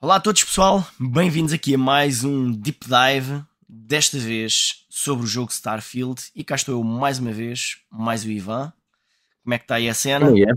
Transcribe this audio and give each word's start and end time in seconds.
Olá 0.00 0.16
a 0.16 0.20
todos, 0.20 0.42
pessoal. 0.44 0.86
Bem-vindos 0.98 1.52
aqui 1.52 1.74
a 1.74 1.78
mais 1.78 2.24
um 2.24 2.50
Deep 2.52 2.86
Dive. 2.86 3.44
Desta 3.68 4.18
vez 4.18 4.84
sobre 4.88 5.24
o 5.24 5.28
jogo 5.28 5.52
Starfield. 5.52 6.22
E 6.34 6.42
cá 6.42 6.54
estou 6.54 6.74
eu 6.78 6.82
mais 6.82 7.18
uma 7.18 7.32
vez, 7.32 7.78
mais 7.90 8.24
o 8.24 8.30
Ivan. 8.30 8.72
Como 9.44 9.54
é 9.54 9.58
que 9.58 9.64
está 9.64 9.76
aí 9.76 9.88
a 9.88 9.94
cena? 9.94 10.26
Como 10.26 10.38
é? 10.38 10.52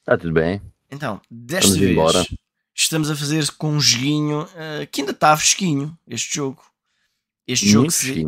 Está 0.00 0.16
tudo 0.18 0.32
bem. 0.32 0.62
Então, 0.90 1.20
desta 1.30 1.68
Vamos 1.68 1.80
vez 1.80 1.92
embora. 1.92 2.26
estamos 2.74 3.10
a 3.10 3.16
fazer 3.16 3.50
com 3.52 3.72
um 3.72 3.80
joguinho 3.80 4.48
eh, 4.54 4.86
que 4.86 5.00
ainda 5.00 5.12
está 5.12 5.36
fresquinho. 5.36 5.96
Este 6.06 6.34
jogo. 6.36 6.62
Este 7.46 7.68
jogo, 7.68 7.90
se- 7.90 8.24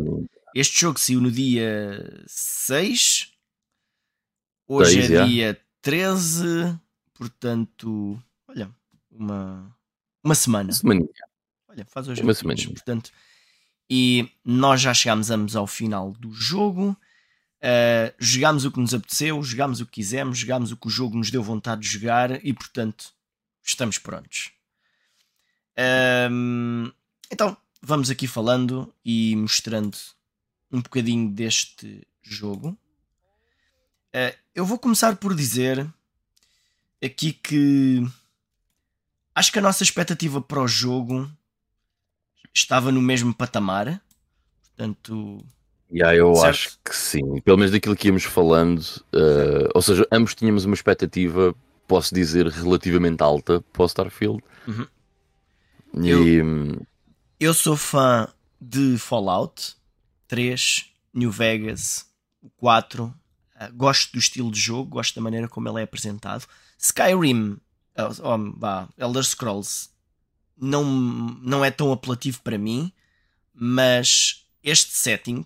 este 0.53 0.79
jogo 0.81 0.99
saiu 0.99 1.21
no 1.21 1.31
dia 1.31 2.23
6. 2.27 3.31
Hoje 4.67 4.91
Seis, 4.93 5.11
é 5.11 5.15
já. 5.15 5.25
dia 5.25 5.61
13. 5.81 6.77
Portanto, 7.13 8.21
olha, 8.47 8.69
uma, 9.09 9.75
uma 10.23 10.35
semana. 10.35 10.71
Semaninha. 10.71 11.07
Olha, 11.67 11.85
faz 11.85 12.07
hoje 12.07 12.21
Uma 12.21 12.33
semaninha. 12.33 12.69
portanto. 12.69 13.11
E 13.89 14.29
nós 14.43 14.81
já 14.81 14.93
chegámos 14.93 15.29
ambos 15.29 15.55
ao 15.55 15.67
final 15.67 16.11
do 16.13 16.31
jogo. 16.33 16.97
Uh, 17.57 18.13
jogámos 18.19 18.65
o 18.65 18.71
que 18.71 18.79
nos 18.79 18.93
apeteceu, 18.93 19.41
jogámos 19.41 19.81
o 19.81 19.85
que 19.85 19.93
quisemos, 19.93 20.37
jogámos 20.37 20.71
o 20.71 20.77
que 20.77 20.87
o 20.87 20.91
jogo 20.91 21.17
nos 21.17 21.31
deu 21.31 21.41
vontade 21.41 21.81
de 21.81 21.87
jogar 21.87 22.45
e, 22.45 22.53
portanto, 22.53 23.13
estamos 23.63 23.97
prontos. 23.97 24.51
Um, 26.29 26.91
então, 27.31 27.57
vamos 27.81 28.09
aqui 28.09 28.27
falando 28.27 28.93
e 29.03 29.35
mostrando 29.35 29.97
um 30.71 30.81
bocadinho 30.81 31.29
deste 31.29 32.05
jogo. 32.21 32.77
Uh, 34.13 34.35
eu 34.53 34.65
vou 34.65 34.77
começar 34.77 35.15
por 35.15 35.35
dizer 35.35 35.87
aqui 37.03 37.33
que 37.33 38.03
acho 39.37 39.51
que 39.51 39.59
a 39.59 39.61
nossa 39.61 39.83
expectativa 39.83 40.41
para 40.41 40.61
o 40.61 40.67
jogo 40.67 41.29
estava 42.53 42.91
no 42.91 43.01
mesmo 43.01 43.33
patamar. 43.33 44.01
Portanto, 44.75 45.43
Yeah, 45.91 46.15
eu 46.17 46.35
Certo. 46.35 46.49
acho 46.49 46.79
que 46.83 46.95
sim. 46.95 47.39
Pelo 47.41 47.57
menos 47.57 47.71
daquilo 47.71 47.95
que 47.95 48.07
íamos 48.07 48.23
falando. 48.23 48.81
eh, 49.13 49.69
ou 49.73 49.81
seja, 49.81 50.05
ambos 50.11 50.35
tínhamos 50.35 50.65
uma 50.65 50.73
expectativa, 50.73 51.55
posso 51.87 52.13
dizer, 52.13 52.47
relativamente 52.47 53.21
alta 53.23 53.61
para 53.71 53.83
o 53.83 53.85
Starfield. 53.87 54.43
Uhum. 54.67 54.87
E 56.03 56.41
hum, 56.41 56.75
eu 57.39 57.53
sou 57.53 57.77
fã 57.77 58.27
de 58.59 58.97
Fallout 58.97 59.75
3, 60.27 60.87
New 61.13 61.31
Vegas, 61.31 62.05
o 62.41 62.49
4. 62.49 63.05
Uh, 63.05 63.73
gosto 63.73 64.11
do 64.11 64.19
estilo 64.19 64.51
de 64.51 64.59
jogo, 64.59 64.89
gosto 64.89 65.15
da 65.15 65.21
maneira 65.21 65.47
como 65.47 65.69
ele 65.69 65.79
é 65.79 65.83
apresentado. 65.83 66.45
Skyrim, 66.77 67.51
uh, 67.53 67.59
oh, 67.97 68.53
vá, 68.57 68.87
Elder 68.97 69.23
Scrolls, 69.23 69.89
não, 70.59 70.83
não 70.83 71.63
é 71.63 71.71
tão 71.71 71.91
apelativo 71.91 72.41
para 72.41 72.57
mim, 72.57 72.91
mas 73.53 74.47
este 74.63 74.93
setting 74.93 75.43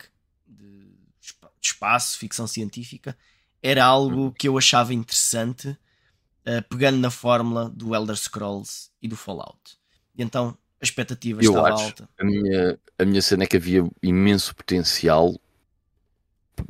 de, 0.48 0.94
espa- 1.22 1.52
de 1.60 1.68
espaço, 1.68 2.18
ficção 2.18 2.48
científica, 2.48 3.18
era 3.62 3.86
algo 3.86 4.32
que 4.32 4.48
eu 4.48 4.58
achava 4.58 4.94
interessante, 4.94 5.70
uh, 5.70 6.62
pegando 6.70 6.98
na 6.98 7.12
fórmula 7.12 7.70
do 7.70 7.94
Elder 7.96 8.16
Scrolls 8.16 8.90
e 9.02 9.08
do 9.08 9.16
Fallout. 9.16 9.78
E 10.16 10.24
então 10.24 10.58
a 10.80 10.84
expectativa 10.84 11.44
Eu 11.44 11.52
estava 11.52 11.74
acho. 11.74 11.84
alta. 11.84 12.10
a 12.20 12.24
minha, 12.24 12.80
a 12.98 13.06
minha 13.06 13.22
cena 13.22 13.44
é 13.44 13.48
que 13.48 13.58
havia 13.58 13.88
imenso 14.02 14.56
potencial 14.56 15.40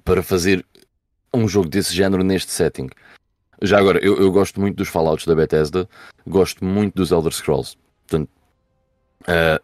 para 0.04 0.22
fazer 0.22 0.66
um 1.34 1.48
jogo 1.48 1.70
desse 1.70 1.96
género 1.96 2.24
neste 2.24 2.52
setting. 2.52 2.90
Já 3.62 3.78
agora, 3.78 4.00
eu, 4.04 4.18
eu 4.18 4.32
gosto 4.32 4.60
muito 4.60 4.78
dos 4.78 4.88
Fallouts 4.88 5.26
da 5.26 5.36
Bethesda, 5.36 5.88
gosto 6.26 6.66
muito 6.66 6.96
dos 6.96 7.12
Elder 7.12 7.32
Scrolls. 7.32 7.78
Portanto, 8.08 8.30
eh, 9.28 9.62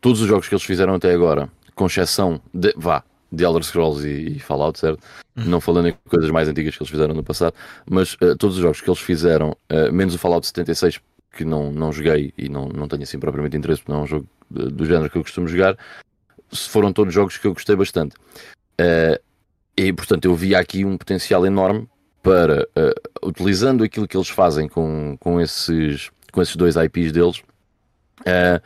todos 0.00 0.20
os 0.20 0.28
jogos 0.28 0.48
que 0.48 0.54
eles 0.54 0.64
fizeram 0.64 0.94
até 0.94 1.12
agora, 1.12 1.50
com 1.74 1.86
exceção 1.86 2.40
de, 2.52 2.72
vá, 2.76 3.02
de 3.32 3.44
Elder 3.44 3.62
Scrolls 3.64 4.06
e, 4.06 4.36
e 4.36 4.38
Fallout, 4.38 4.78
certo? 4.78 5.02
Uhum. 5.36 5.44
Não 5.46 5.60
falando 5.60 5.88
em 5.88 5.96
coisas 6.08 6.30
mais 6.30 6.48
antigas 6.48 6.76
que 6.76 6.82
eles 6.82 6.90
fizeram 6.90 7.14
no 7.14 7.24
passado, 7.24 7.54
mas 7.90 8.16
eh, 8.20 8.34
todos 8.38 8.56
os 8.56 8.62
jogos 8.62 8.80
que 8.80 8.88
eles 8.88 9.00
fizeram, 9.00 9.56
eh, 9.68 9.90
menos 9.90 10.14
o 10.14 10.18
Fallout 10.18 10.46
76, 10.46 11.00
que 11.36 11.44
não, 11.44 11.72
não 11.72 11.92
joguei 11.92 12.32
e 12.38 12.48
não, 12.48 12.68
não 12.68 12.86
tenho 12.86 13.02
assim 13.02 13.18
propriamente 13.18 13.56
interesse, 13.56 13.80
porque 13.82 13.92
não 13.92 14.00
é 14.00 14.02
um 14.04 14.06
jogo 14.06 14.28
do 14.48 14.86
género 14.86 15.10
que 15.10 15.18
eu 15.18 15.22
costumo 15.22 15.48
jogar, 15.48 15.76
foram 16.52 16.92
todos 16.92 17.12
jogos 17.12 17.36
que 17.36 17.46
eu 17.46 17.52
gostei 17.52 17.74
bastante. 17.74 18.14
Eh, 18.78 19.20
e 19.76 19.92
portanto 19.92 20.26
eu 20.26 20.34
via 20.36 20.60
aqui 20.60 20.84
um 20.84 20.96
potencial 20.96 21.44
enorme 21.44 21.88
para, 22.24 22.66
eh, 22.74 22.94
utilizando 23.22 23.84
aquilo 23.84 24.08
que 24.08 24.16
eles 24.16 24.30
fazem 24.30 24.66
com, 24.66 25.14
com, 25.20 25.38
esses, 25.40 26.10
com 26.32 26.40
esses 26.42 26.56
dois 26.56 26.74
IPs 26.74 27.12
deles, 27.12 27.42
eh, 28.24 28.60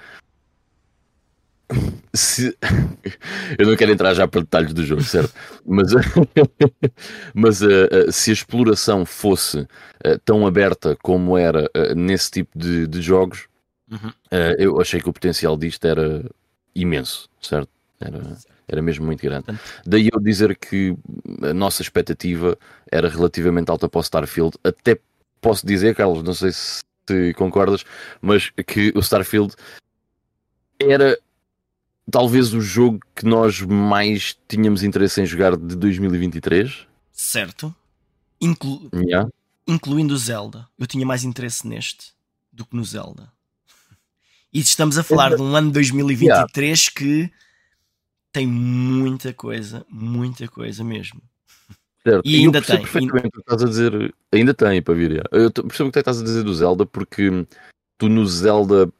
se- 2.14 2.56
eu 3.58 3.66
não 3.66 3.76
quero 3.76 3.92
entrar 3.92 4.14
já 4.14 4.26
para 4.26 4.40
detalhes 4.40 4.72
do 4.72 4.84
jogo, 4.84 5.02
certo? 5.02 5.34
Mas, 5.66 5.88
mas 7.34 7.60
eh, 7.62 8.10
se 8.10 8.30
a 8.30 8.32
exploração 8.32 9.04
fosse 9.04 9.66
eh, 10.02 10.18
tão 10.24 10.46
aberta 10.46 10.96
como 11.02 11.36
era 11.36 11.68
eh, 11.74 11.94
nesse 11.94 12.30
tipo 12.30 12.58
de, 12.58 12.86
de 12.86 13.02
jogos, 13.02 13.46
Uhum. 13.90 14.12
eu 14.58 14.78
achei 14.82 15.00
que 15.00 15.08
o 15.08 15.12
potencial 15.14 15.56
disto 15.56 15.82
era 15.86 16.22
imenso, 16.74 17.26
certo? 17.40 17.70
Era, 17.98 18.18
era 18.68 18.82
mesmo 18.82 19.06
muito 19.06 19.22
grande. 19.22 19.46
Daí 19.84 20.08
eu 20.12 20.20
dizer 20.20 20.56
que 20.56 20.94
a 21.42 21.52
nossa 21.54 21.82
expectativa 21.82 22.56
era 22.92 23.08
relativamente 23.08 23.70
alta 23.70 23.88
para 23.88 23.98
o 23.98 24.02
Starfield. 24.02 24.56
Até 24.62 24.98
posso 25.40 25.66
dizer, 25.66 25.94
Carlos, 25.96 26.22
não 26.22 26.34
sei 26.34 26.52
se 26.52 26.82
se 27.08 27.32
concordas, 27.32 27.86
mas 28.20 28.50
que 28.66 28.92
o 28.94 29.00
Starfield 29.00 29.54
era 30.78 31.18
talvez 32.10 32.52
o 32.52 32.60
jogo 32.60 33.00
que 33.16 33.24
nós 33.24 33.60
mais 33.62 34.36
tínhamos 34.46 34.82
interesse 34.82 35.20
em 35.22 35.24
jogar 35.24 35.56
de 35.56 35.74
2023. 35.74 36.86
Certo? 37.10 37.74
Inclu- 38.40 38.90
Yeah. 38.94 39.28
incluindo 39.66 40.12
o 40.12 40.18
Zelda. 40.18 40.66
Eu 40.78 40.86
tinha 40.86 41.06
mais 41.06 41.24
interesse 41.24 41.66
neste 41.66 42.12
do 42.52 42.66
que 42.66 42.76
no 42.76 42.84
Zelda. 42.84 43.32
E 44.52 44.60
estamos 44.60 44.98
a 44.98 45.02
falar 45.02 45.34
de 45.34 45.40
um 45.42 45.56
ano 45.56 45.70
2023 45.70 46.88
que 46.90 47.30
tem 48.32 48.46
muita 48.46 49.32
coisa, 49.32 49.84
muita 49.88 50.46
coisa 50.48 50.84
mesmo. 50.84 51.20
Certo. 52.06 52.22
E 52.26 52.36
eu 52.36 52.40
ainda 52.42 52.62
tem, 52.62 52.78
perfeitamente 52.78 53.30
que 53.30 53.40
estás 53.40 53.62
a 53.62 53.66
dizer. 53.66 54.14
Ainda 54.32 54.54
tem 54.54 54.80
para 54.82 54.94
vir. 54.94 55.22
Eu 55.32 55.50
percebo 55.50 55.88
o 55.88 55.92
que 55.92 55.98
estás 55.98 56.20
a 56.20 56.24
dizer 56.24 56.42
do 56.44 56.54
Zelda, 56.54 56.86
porque 56.86 57.30
tu 57.98 58.08
no 58.08 58.24
Zelda 58.26 58.90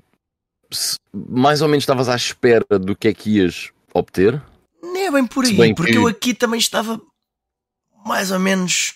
mais 1.15 1.63
ou 1.63 1.69
menos 1.69 1.83
estavas 1.85 2.09
à 2.09 2.17
espera 2.17 2.79
do 2.79 2.95
que 2.97 3.09
é 3.09 3.15
que 3.15 3.39
ias 3.39 3.71
obter. 3.95 4.43
Nem 4.83 5.07
é 5.07 5.11
bem 5.11 5.27
por 5.27 5.45
aí, 5.45 5.55
bem 5.57 5.75
porque 5.75 5.93
que- 5.93 5.99
eu 5.99 6.07
aqui 6.07 6.35
também 6.35 6.59
estava 6.59 7.01
mais 8.05 8.31
ou 8.31 8.39
menos 8.39 8.95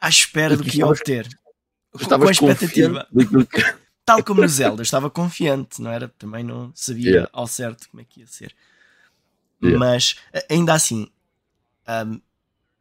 à 0.00 0.08
espera 0.08 0.56
do 0.56 0.62
Aqui 0.62 0.72
que 0.72 0.78
ia 0.78 0.86
obter. 0.86 1.26
Com 1.90 1.98
a 1.98 2.02
Estavas 2.02 2.30
expectativa. 2.30 3.08
Tal 4.04 4.22
como 4.22 4.42
no 4.42 4.48
Zelda, 4.48 4.82
eu 4.82 4.84
estava 4.84 5.10
confiante, 5.10 5.82
não 5.82 5.90
era? 5.90 6.06
Também 6.16 6.44
não 6.44 6.70
sabia 6.74 7.10
Yeah. 7.10 7.30
ao 7.32 7.46
certo 7.48 7.88
como 7.90 8.00
é 8.02 8.04
que 8.04 8.20
ia 8.20 8.26
ser. 8.26 8.54
Yeah. 9.62 9.78
Mas 9.78 10.16
ainda 10.50 10.74
assim, 10.74 11.08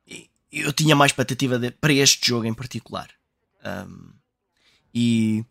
e- 0.08 0.30
eu 0.52 0.72
tinha 0.74 0.96
mais 0.96 1.12
expectativa 1.12 1.58
de- 1.59 1.72
para 1.72 1.94
este 1.94 2.28
jogo 2.28 2.46
em 2.46 2.53
particular. 2.53 3.09
Hum, 3.63 4.12
e, 4.94 5.44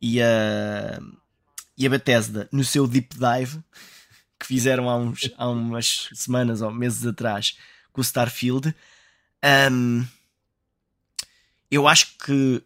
e, 0.00 0.22
a, 0.22 1.00
e 1.76 1.86
a 1.86 1.90
Bethesda, 1.90 2.48
no 2.52 2.64
seu 2.64 2.86
deep 2.86 3.14
dive 3.16 3.62
que 4.38 4.46
fizeram 4.46 4.88
há, 4.88 4.96
uns, 4.96 5.30
há 5.36 5.48
umas 5.48 6.08
semanas 6.14 6.62
ou 6.62 6.70
meses 6.70 7.04
atrás 7.06 7.56
com 7.92 8.00
o 8.00 8.04
Starfield, 8.04 8.74
hum, 9.72 10.06
eu 11.70 11.86
acho 11.88 12.16
que 12.18 12.62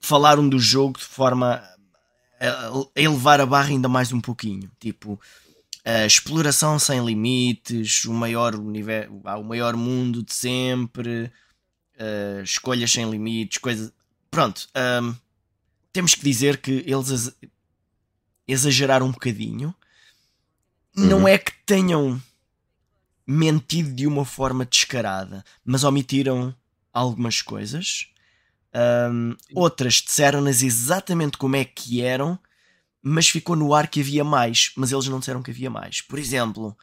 falaram 0.00 0.48
do 0.48 0.58
jogo 0.58 0.98
de 0.98 1.04
forma 1.04 1.62
a 2.40 2.70
elevar 3.00 3.40
a 3.40 3.46
barra 3.46 3.68
ainda 3.68 3.88
mais 3.88 4.12
um 4.12 4.20
pouquinho. 4.20 4.70
Tipo, 4.78 5.20
a 5.90 6.06
exploração 6.06 6.78
sem 6.78 7.04
limites, 7.04 8.04
o 8.04 8.12
maior, 8.12 8.54
universo, 8.54 9.10
o 9.24 9.42
maior 9.44 9.74
mundo 9.76 10.22
de 10.22 10.34
sempre, 10.34 11.32
eh, 11.98 12.40
escolhas 12.44 12.90
sem 12.92 13.08
limites, 13.10 13.58
coisas. 13.58 13.92
Pronto, 14.30 14.68
ahm, 14.74 15.14
temos 15.92 16.14
que 16.14 16.22
dizer 16.22 16.58
que 16.58 16.84
eles 16.86 17.08
ex- 17.10 17.36
exageraram 18.46 19.06
um 19.06 19.12
bocadinho. 19.12 19.74
Não 20.94 21.20
Uhum. 21.20 21.28
é 21.28 21.38
que 21.38 21.52
tenham 21.64 22.20
mentido 23.26 23.92
de 23.94 24.06
uma 24.06 24.24
forma 24.24 24.64
descarada, 24.64 25.44
mas 25.64 25.84
omitiram 25.84 26.54
algumas 26.92 27.42
coisas. 27.42 28.08
Ahm, 28.72 29.34
outras 29.54 29.94
disseram-nas 29.94 30.62
exatamente 30.62 31.36
como 31.38 31.56
é 31.56 31.64
que 31.64 32.02
eram, 32.02 32.38
mas 33.02 33.28
ficou 33.28 33.54
no 33.56 33.74
ar 33.74 33.88
que 33.88 34.00
havia 34.00 34.24
mais, 34.24 34.72
mas 34.76 34.92
eles 34.92 35.06
não 35.08 35.18
disseram 35.20 35.42
que 35.42 35.50
havia 35.50 35.70
mais. 35.70 36.00
Por 36.00 36.18
exemplo, 36.18 36.76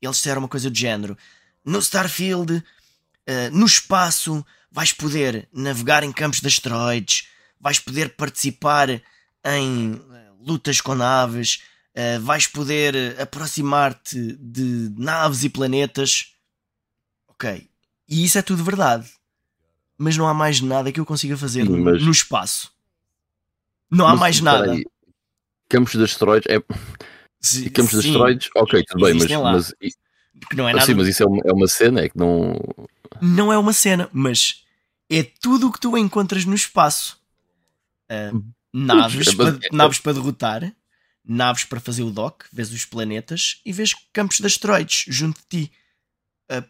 eles 0.00 0.16
disseram 0.16 0.40
uma 0.42 0.48
coisa 0.48 0.70
do 0.70 0.76
género: 0.76 1.16
no 1.64 1.78
Starfield, 1.78 2.62
eh, 3.26 3.50
no 3.50 3.66
espaço, 3.66 4.44
vais 4.70 4.92
poder 4.92 5.48
navegar 5.52 6.02
em 6.02 6.12
campos 6.12 6.40
de 6.40 6.46
asteroides, 6.48 7.28
vais 7.60 7.78
poder 7.78 8.16
participar 8.16 8.88
em 9.44 9.94
eh, 9.94 10.30
lutas 10.40 10.80
com 10.80 10.94
naves, 10.94 11.62
uh, 11.94 12.20
vais 12.22 12.46
poder 12.46 13.18
aproximar-te 13.20 14.32
de 14.38 14.92
naves 14.96 15.44
e 15.44 15.48
planetas. 15.50 16.34
Ok. 17.28 17.68
E 18.08 18.24
isso 18.24 18.38
é 18.38 18.42
tudo 18.42 18.64
verdade. 18.64 19.08
Mas 19.98 20.16
não 20.16 20.26
há 20.26 20.32
mais 20.32 20.60
nada 20.60 20.90
que 20.90 20.98
eu 20.98 21.04
consiga 21.06 21.36
fazer 21.36 21.68
mas- 21.68 22.02
no 22.02 22.10
espaço. 22.10 22.72
Não 23.90 24.06
há 24.06 24.10
Mas, 24.12 24.20
mais 24.20 24.40
nada. 24.40 24.72
aí, 24.72 24.84
Campos 25.70 25.92
de 25.92 26.02
asteroides, 26.02 26.46
é, 26.52 26.60
campos 27.70 27.92
de 27.92 28.02
sim, 28.02 28.08
asteroides, 28.08 28.50
ok, 28.56 28.84
tudo 28.84 29.04
bem, 29.04 29.14
mas, 29.14 29.22
existem 29.24 29.42
mas, 29.42 29.72
que 30.48 30.56
não 30.56 30.68
é 30.68 30.72
ah, 30.72 30.74
nada. 30.74 30.86
sim, 30.86 30.94
mas 30.94 31.06
isso 31.08 31.22
é 31.22 31.26
uma, 31.26 31.42
é 31.44 31.52
uma 31.52 31.68
cena, 31.68 32.00
é 32.00 32.08
que 32.08 32.18
não. 32.18 32.54
Não 33.20 33.52
é 33.52 33.56
uma 33.56 33.72
cena, 33.72 34.08
mas 34.12 34.64
é 35.08 35.22
tudo 35.22 35.68
o 35.68 35.72
que 35.72 35.80
tu 35.80 35.96
encontras 35.96 36.44
no 36.44 36.54
espaço. 36.54 37.18
Ah, 38.08 38.32
naves, 38.72 39.28
Hum. 39.28 39.32
Mas- 39.38 39.58
para, 39.58 39.68
naves 39.72 39.98
para 39.98 40.12
derrotar, 40.12 40.76
naves 41.24 41.64
para 41.64 41.80
fazer 41.80 42.02
o 42.02 42.10
dock, 42.10 42.44
vês 42.52 42.72
os 42.72 42.84
planetas 42.84 43.60
e 43.64 43.72
vês 43.72 43.94
campos 44.12 44.38
de 44.38 44.46
asteroides 44.46 45.04
junto 45.08 45.40
de 45.40 45.66
ti. 45.66 45.72
Ah, 46.48 46.64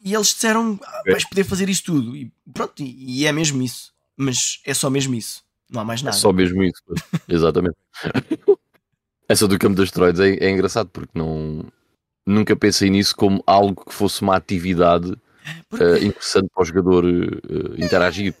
e 0.00 0.14
eles 0.14 0.28
disseram: 0.28 0.78
ah, 0.82 1.00
Ok. 1.00 1.12
vais 1.12 1.24
poder 1.24 1.44
fazer 1.44 1.68
isso 1.68 1.84
tudo. 1.84 2.16
E 2.16 2.32
pronto, 2.52 2.82
e, 2.82 3.20
e 3.20 3.26
é 3.26 3.32
mesmo 3.32 3.62
isso. 3.62 3.92
Mas 4.16 4.60
é 4.64 4.72
só 4.72 4.88
mesmo 4.88 5.14
isso. 5.14 5.43
Não 5.70 5.80
há 5.80 5.84
mais 5.84 6.00
É 6.02 6.04
nada. 6.04 6.16
só 6.16 6.32
mesmo 6.32 6.62
isso. 6.62 6.82
Exatamente. 7.28 7.76
Essa 9.28 9.48
do 9.48 9.58
campo 9.58 9.76
de 9.76 9.82
asteroides 9.82 10.20
é, 10.20 10.34
é 10.36 10.50
engraçado 10.50 10.88
porque 10.90 11.18
não. 11.18 11.64
Nunca 12.26 12.56
pensei 12.56 12.88
nisso 12.88 13.14
como 13.16 13.42
algo 13.46 13.84
que 13.84 13.92
fosse 13.92 14.22
uma 14.22 14.34
atividade 14.36 15.14
Porque, 15.68 15.84
eh, 15.84 16.04
interessante 16.04 16.48
para 16.54 16.62
o 16.62 16.64
jogador 16.64 17.04
eh, 17.06 17.84
interagir. 17.84 18.34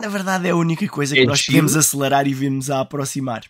na 0.00 0.08
verdade, 0.08 0.48
é 0.48 0.50
a 0.50 0.56
única 0.56 0.86
coisa 0.88 1.14
que 1.14 1.20
É 1.20 1.24
nós 1.24 1.38
giro. 1.38 1.52
podemos 1.52 1.76
acelerar 1.76 2.26
e 2.26 2.34
virmos 2.34 2.70
a 2.70 2.80
aproximar. 2.80 3.44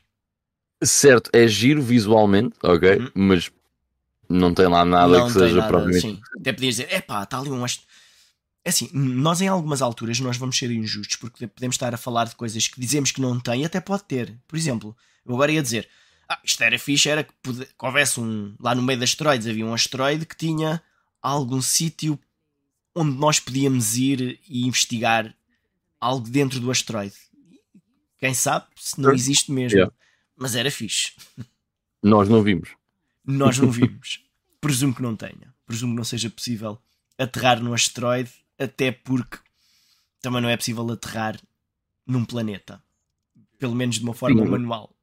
Certo, 0.83 1.31
é 1.33 1.47
giro 1.49 1.81
visualmente, 1.81 2.55
ok? 2.63 2.97
Uhum. 2.99 3.11
Mas 3.15 3.51
não 4.29 4.53
tem 4.53 4.67
lá 4.67 4.85
nada 4.85 5.19
não 5.19 5.27
que 5.29 5.33
seja 5.33 5.57
nada, 5.57 5.69
propriamente. 5.69 6.01
sim. 6.03 6.21
Até 6.39 6.53
podias 6.53 6.77
dizer, 6.77 6.93
epá, 6.93 7.23
está 7.23 7.39
ali 7.39 7.51
um 7.51 7.65
ast-" 7.65 7.87
É 8.65 8.71
assim, 8.71 8.89
nós 8.93 9.41
em 9.41 9.49
algumas 9.49 9.83
alturas 9.83 10.19
nós 10.21 10.37
vamos 10.39 10.57
ser 10.57 10.71
injustos 10.71 11.17
porque 11.17 11.47
podemos 11.47 11.75
estar 11.75 11.93
a 11.95 11.99
falar 11.99 12.25
de 12.25 12.35
coisas 12.37 12.67
que 12.67 12.81
dizemos 12.81 13.13
que 13.13 13.21
não 13.21 13.39
tem 13.39 13.63
e 13.63 13.65
até 13.65 13.81
pode 13.81 14.05
ter. 14.05 14.35
Por 14.49 14.57
exemplo, 14.57 14.97
eu 15.27 15.35
agora 15.35 15.53
ia 15.53 15.63
dizer, 15.63 15.87
ah, 16.29 16.41
isto 16.43 16.63
era 16.63 16.79
fixe, 16.79 17.09
era 17.09 17.25
que, 17.25 17.33
pode- 17.43 17.67
que 17.67 17.75
houvesse 17.87 18.19
um. 18.21 18.55
Lá 18.59 18.75
no 18.75 18.83
meio 18.83 18.99
das 18.99 19.11
asteroides 19.11 19.47
havia 19.47 19.67
um 19.67 19.75
asteroide 19.75 20.25
que 20.25 20.37
tinha 20.37 20.83
algum 21.21 21.61
sítio 21.61 22.19
onde 22.95 23.17
nós 23.19 23.39
podíamos 23.39 23.97
ir 23.99 24.41
e 24.49 24.67
investigar 24.67 25.35
algo 26.01 26.29
dentro 26.31 26.59
do 26.59 26.71
asteroide. 26.71 27.15
Quem 28.19 28.33
sabe 28.33 28.67
se 28.77 28.99
não 29.01 29.13
existe 29.13 29.53
mesmo. 29.53 29.77
Yeah. 29.77 29.95
Mas 30.37 30.55
era 30.55 30.71
fixe. 30.71 31.13
Nós 32.03 32.29
não 32.29 32.43
vimos. 32.43 32.71
Nós 33.25 33.59
não 33.59 33.69
vimos. 33.71 34.21
Presumo 34.61 34.95
que 34.95 35.03
não 35.03 35.15
tenha. 35.15 35.55
Presumo 35.67 35.93
que 35.93 35.97
não 35.99 36.05
seja 36.05 36.31
possível 36.31 36.79
aterrar 37.19 37.61
num 37.63 37.75
asteroide, 37.75 38.31
até 38.59 38.93
porque 38.93 39.39
também 40.23 40.41
não 40.41 40.49
é 40.49 40.57
possível 40.57 40.89
aterrar 40.91 41.39
num 42.07 42.25
planeta. 42.25 42.83
Pelo 43.59 43.75
menos 43.75 43.97
de 43.97 44.05
uma 44.05 44.15
forma 44.15 44.43
Sim. 44.45 44.51
manual. 44.51 44.95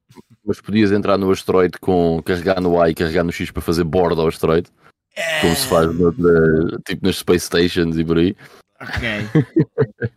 Mas 0.45 0.59
podias 0.59 0.91
entrar 0.91 1.17
no 1.17 1.31
asteroide 1.31 1.77
com 1.79 2.21
carregar 2.23 2.59
no 2.59 2.81
A 2.81 2.89
e 2.89 2.93
carregar 2.95 3.23
no 3.23 3.31
X 3.31 3.49
para 3.51 3.61
fazer 3.61 3.83
borda 3.83 4.21
ao 4.21 4.27
asteroide, 4.27 4.69
como 5.41 5.55
se 5.55 5.67
faz 5.67 5.93
no- 5.95 6.11
na- 6.11 6.77
tipo 6.85 7.05
nas 7.05 7.17
Space 7.17 7.45
Stations 7.45 7.97
e 7.97 8.03
por 8.03 8.17
aí. 8.17 8.35
Ok. 8.79 8.91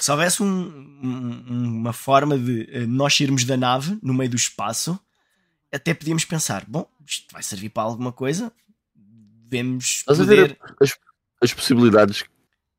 Se 0.00 0.10
houvesse 0.10 0.42
um- 0.42 0.98
um- 1.02 1.78
uma 1.80 1.92
forma 1.92 2.36
de 2.38 2.68
eh, 2.72 2.86
nós 2.86 3.18
irmos 3.20 3.44
da 3.44 3.56
nave 3.56 3.98
no 4.02 4.12
meio 4.12 4.28
do 4.30 4.36
espaço, 4.36 4.98
até 5.72 5.94
podíamos 5.94 6.24
pensar: 6.24 6.64
bom, 6.66 6.90
isto 7.06 7.26
vai 7.32 7.42
servir 7.42 7.68
para 7.68 7.84
alguma 7.84 8.10
coisa, 8.12 8.52
devemos 8.94 10.02
poder. 10.04 10.58
as, 10.80 10.98
as 11.42 11.54
possibilidades 11.54 12.24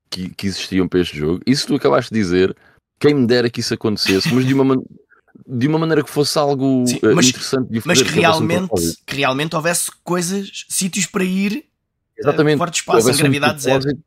que, 0.09 0.29
que 0.29 0.47
existiam 0.47 0.87
para 0.87 0.99
este 1.01 1.17
jogo? 1.17 1.41
Isso 1.45 1.67
tu 1.67 1.75
acabaste 1.75 2.13
de 2.13 2.19
dizer, 2.19 2.55
quem 2.99 3.13
me 3.13 3.27
dera 3.27 3.49
que 3.49 3.59
isso 3.59 3.73
acontecesse, 3.73 4.33
mas 4.33 4.45
de 4.45 4.53
uma, 4.53 4.63
man- 4.63 4.83
de 5.47 5.67
uma 5.67 5.77
maneira 5.79 6.03
que 6.03 6.09
fosse 6.09 6.37
algo 6.37 6.85
Sim, 6.87 6.99
eh, 7.03 7.13
mas- 7.13 7.27
interessante 7.29 7.69
de 7.69 7.81
Mas 7.85 8.01
que 8.01 8.09
um 8.09 8.13
realmente, 8.13 8.97
que 9.05 9.15
realmente 9.15 9.55
houvesse 9.55 9.91
coisas, 10.03 10.65
sítios 10.69 11.05
para 11.05 11.23
ir 11.23 11.65
Exatamente. 12.17 12.55
eh, 12.55 12.57
fora 12.57 12.71
de 12.71 12.77
espaço, 12.77 12.97
em 12.97 13.01
Houvesse 13.01 13.19
um 13.19 13.23
gravidade 13.23 13.61
zero. 13.61 14.03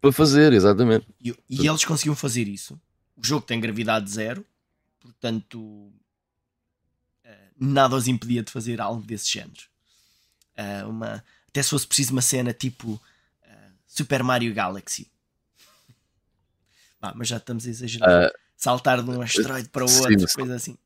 Para 0.00 0.12
fazer, 0.12 0.52
exatamente. 0.52 1.06
E, 1.22 1.34
e 1.48 1.66
eles 1.66 1.84
conseguiam 1.84 2.14
fazer 2.14 2.46
isso. 2.48 2.78
O 3.16 3.24
jogo 3.26 3.46
tem 3.46 3.58
gravidade 3.60 4.10
zero, 4.10 4.44
portanto, 5.00 5.90
eh, 7.24 7.48
nada 7.58 7.96
os 7.96 8.06
impedia 8.08 8.42
de 8.42 8.50
fazer 8.52 8.80
algo 8.80 9.02
desse 9.02 9.30
género. 9.32 9.62
Eh, 10.56 10.84
uma, 10.84 11.24
até 11.48 11.62
se 11.62 11.70
fosse 11.70 11.86
preciso 11.86 12.12
uma 12.12 12.22
cena 12.22 12.52
tipo 12.52 13.00
Super 13.86 14.22
Mario 14.24 14.52
Galaxy. 14.52 15.08
Ah, 17.04 17.12
mas 17.14 17.28
já 17.28 17.36
estamos 17.36 17.66
a 17.66 17.68
exagerar. 17.68 18.08
Ah, 18.08 18.32
Saltar 18.56 19.02
de 19.02 19.10
um 19.10 19.20
asteroide 19.20 19.68
para 19.68 19.84
o 19.84 19.94
outro, 19.98 20.20
sim. 20.20 20.34
coisa 20.34 20.54
assim. 20.54 20.78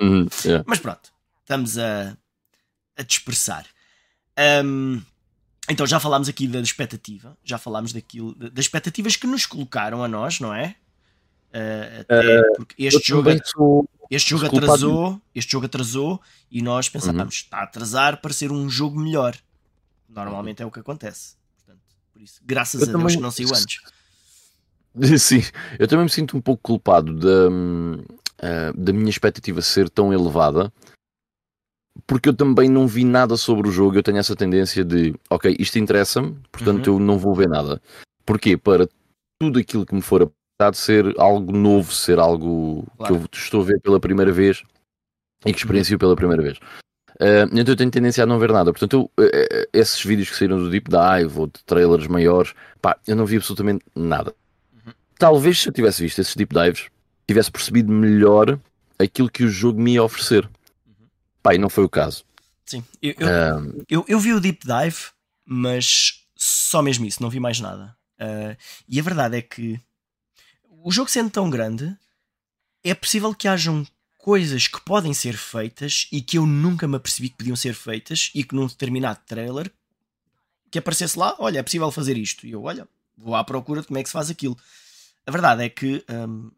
uhum, 0.00 0.26
yeah. 0.44 0.64
Mas 0.66 0.80
pronto, 0.80 1.12
estamos 1.40 1.78
a, 1.78 2.16
a 2.96 3.02
dispersar. 3.02 3.66
Ahm, 4.36 5.00
então 5.68 5.86
já 5.86 6.00
falámos 6.00 6.28
aqui 6.28 6.48
da 6.48 6.58
expectativa, 6.58 7.36
já 7.44 7.56
falámos 7.56 7.92
daquilo, 7.92 8.34
das 8.34 8.64
expectativas 8.64 9.14
que 9.14 9.26
nos 9.28 9.46
colocaram 9.46 10.02
a 10.02 10.08
nós, 10.08 10.40
não 10.40 10.52
é? 10.52 10.74
Ah, 11.52 12.00
até 12.00 12.42
porque 12.56 12.82
Eu 12.82 12.88
este 12.88 13.08
jogo, 13.08 13.30
este 14.10 14.30
jogo 14.30 14.46
atrasou, 14.46 15.22
este 15.32 15.52
jogo 15.52 15.66
atrasou 15.66 16.20
e 16.50 16.62
nós 16.62 16.88
pensámos, 16.88 17.34
está 17.34 17.58
a 17.58 17.62
atrasar 17.62 18.20
para 18.20 18.32
ser 18.32 18.50
um 18.50 18.68
jogo 18.68 18.98
melhor. 18.98 19.36
Normalmente 20.08 20.62
é 20.62 20.66
o 20.66 20.70
que 20.70 20.80
acontece. 20.80 21.36
Portanto, 21.58 21.82
por 22.12 22.20
isso, 22.20 22.40
graças 22.44 22.82
Eu 22.82 22.88
a 22.88 22.98
Deus 22.98 23.14
que 23.14 23.22
não 23.22 23.30
saiu 23.30 23.48
antes. 23.54 23.80
Sim, 25.18 25.40
eu 25.78 25.88
também 25.88 26.04
me 26.04 26.10
sinto 26.10 26.36
um 26.36 26.40
pouco 26.40 26.62
culpado 26.62 27.14
da, 27.14 27.48
hum, 27.50 28.02
ah, 28.38 28.72
da 28.76 28.92
minha 28.92 29.10
expectativa 29.10 29.62
ser 29.62 29.88
tão 29.88 30.12
elevada, 30.12 30.72
porque 32.06 32.28
eu 32.28 32.34
também 32.34 32.68
não 32.68 32.86
vi 32.86 33.04
nada 33.04 33.36
sobre 33.36 33.68
o 33.68 33.72
jogo. 33.72 33.96
Eu 33.96 34.02
tenho 34.02 34.18
essa 34.18 34.36
tendência 34.36 34.84
de, 34.84 35.14
ok, 35.30 35.54
isto 35.58 35.78
interessa-me, 35.78 36.36
portanto 36.50 36.86
eu 36.88 36.98
não 36.98 37.18
vou 37.18 37.34
ver 37.34 37.48
nada. 37.48 37.80
Porquê? 38.24 38.56
Para 38.56 38.88
tudo 39.40 39.58
aquilo 39.58 39.86
que 39.86 39.94
me 39.94 40.02
for 40.02 40.22
apresentado 40.22 40.76
ser 40.76 41.20
algo 41.20 41.52
novo, 41.52 41.92
ser 41.92 42.18
algo 42.18 42.86
Claro. 42.96 43.14
que 43.14 43.20
eu 43.20 43.28
estou 43.32 43.62
a 43.62 43.64
ver 43.64 43.80
pela 43.80 44.00
primeira 44.00 44.32
vez 44.32 44.62
e 45.44 45.52
que 45.52 45.58
experiencio 45.58 45.98
pela 45.98 46.16
primeira 46.16 46.42
vez. 46.42 46.58
Ah, 47.20 47.44
então 47.52 47.72
eu 47.72 47.76
tenho 47.76 47.90
tendência 47.90 48.24
a 48.24 48.26
não 48.26 48.38
ver 48.38 48.52
nada. 48.52 48.72
Portanto, 48.72 49.10
eu, 49.16 49.24
eh, 49.24 49.48
eh, 49.50 49.68
esses 49.72 50.02
vídeos 50.04 50.30
que 50.30 50.36
saíram 50.36 50.58
do 50.58 50.70
Deep 50.70 50.88
Dive 50.90 51.38
ou 51.38 51.46
de 51.46 51.62
trailers 51.64 52.06
maiores, 52.06 52.54
pá, 52.80 52.96
eu 53.06 53.14
não 53.16 53.26
vi 53.26 53.36
absolutamente 53.36 53.84
nada. 53.94 54.34
Talvez 55.22 55.60
se 55.60 55.68
eu 55.68 55.72
tivesse 55.72 56.02
visto 56.02 56.20
esses 56.20 56.34
deep 56.34 56.52
dives, 56.52 56.90
tivesse 57.28 57.48
percebido 57.48 57.92
melhor 57.92 58.58
aquilo 58.98 59.30
que 59.30 59.44
o 59.44 59.48
jogo 59.48 59.80
me 59.80 59.92
ia 59.92 60.02
oferecer. 60.02 60.50
Pá, 61.40 61.54
e 61.54 61.58
não 61.58 61.70
foi 61.70 61.84
o 61.84 61.88
caso. 61.88 62.24
Sim, 62.66 62.84
eu, 63.00 63.14
eu, 63.20 63.84
Eu, 63.88 64.04
eu 64.08 64.18
vi 64.18 64.32
o 64.32 64.40
Deep 64.40 64.66
Dive, 64.66 64.96
mas 65.46 66.24
só 66.34 66.82
mesmo 66.82 67.06
isso, 67.06 67.22
não 67.22 67.30
vi 67.30 67.38
mais 67.38 67.60
nada. 67.60 67.96
Ah, 68.18 68.56
e 68.88 68.98
a 68.98 69.02
verdade 69.04 69.36
é 69.36 69.42
que 69.42 69.80
o 70.68 70.90
jogo 70.90 71.08
sendo 71.08 71.30
tão 71.30 71.48
grande, 71.48 71.96
é 72.82 72.92
possível 72.92 73.32
que 73.32 73.46
hajam 73.46 73.86
coisas 74.18 74.66
que 74.66 74.80
podem 74.80 75.14
ser 75.14 75.36
feitas 75.36 76.08
e 76.10 76.20
que 76.20 76.36
eu 76.36 76.44
nunca 76.44 76.88
me 76.88 76.96
apercebi 76.96 77.28
que 77.28 77.36
podiam 77.36 77.54
ser 77.54 77.74
feitas 77.74 78.32
e 78.34 78.42
que 78.42 78.56
num 78.56 78.66
determinado 78.66 79.20
trailer 79.24 79.70
que 80.68 80.80
aparecesse 80.80 81.16
lá, 81.16 81.36
olha, 81.38 81.60
é 81.60 81.62
possível 81.62 81.92
fazer 81.92 82.16
isto. 82.16 82.44
E 82.44 82.50
eu, 82.50 82.64
olha, 82.64 82.88
vou 83.16 83.36
à 83.36 83.44
procura 83.44 83.82
de 83.82 83.86
como 83.86 84.00
é 84.00 84.02
que 84.02 84.08
se 84.08 84.12
faz 84.14 84.28
aquilo. 84.28 84.58
A 85.26 85.30
verdade 85.30 85.64
é 85.64 85.68
que 85.68 86.04
hum, 86.10 86.50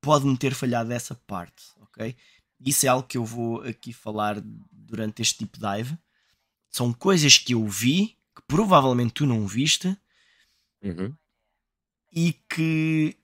pode-me 0.00 0.36
ter 0.36 0.54
falhado 0.54 0.92
essa 0.92 1.14
parte, 1.14 1.64
ok? 1.80 2.16
Isso 2.60 2.86
é 2.86 2.88
algo 2.88 3.06
que 3.06 3.16
eu 3.16 3.24
vou 3.24 3.62
aqui 3.62 3.92
falar 3.92 4.40
durante 4.70 5.22
este 5.22 5.38
tipo 5.38 5.58
dive. 5.58 5.98
São 6.70 6.92
coisas 6.92 7.38
que 7.38 7.54
eu 7.54 7.66
vi, 7.66 8.18
que 8.34 8.42
provavelmente 8.46 9.14
tu 9.14 9.26
não 9.26 9.46
viste, 9.46 9.96
uhum. 10.82 11.14
e 12.12 12.34
que 12.48 13.16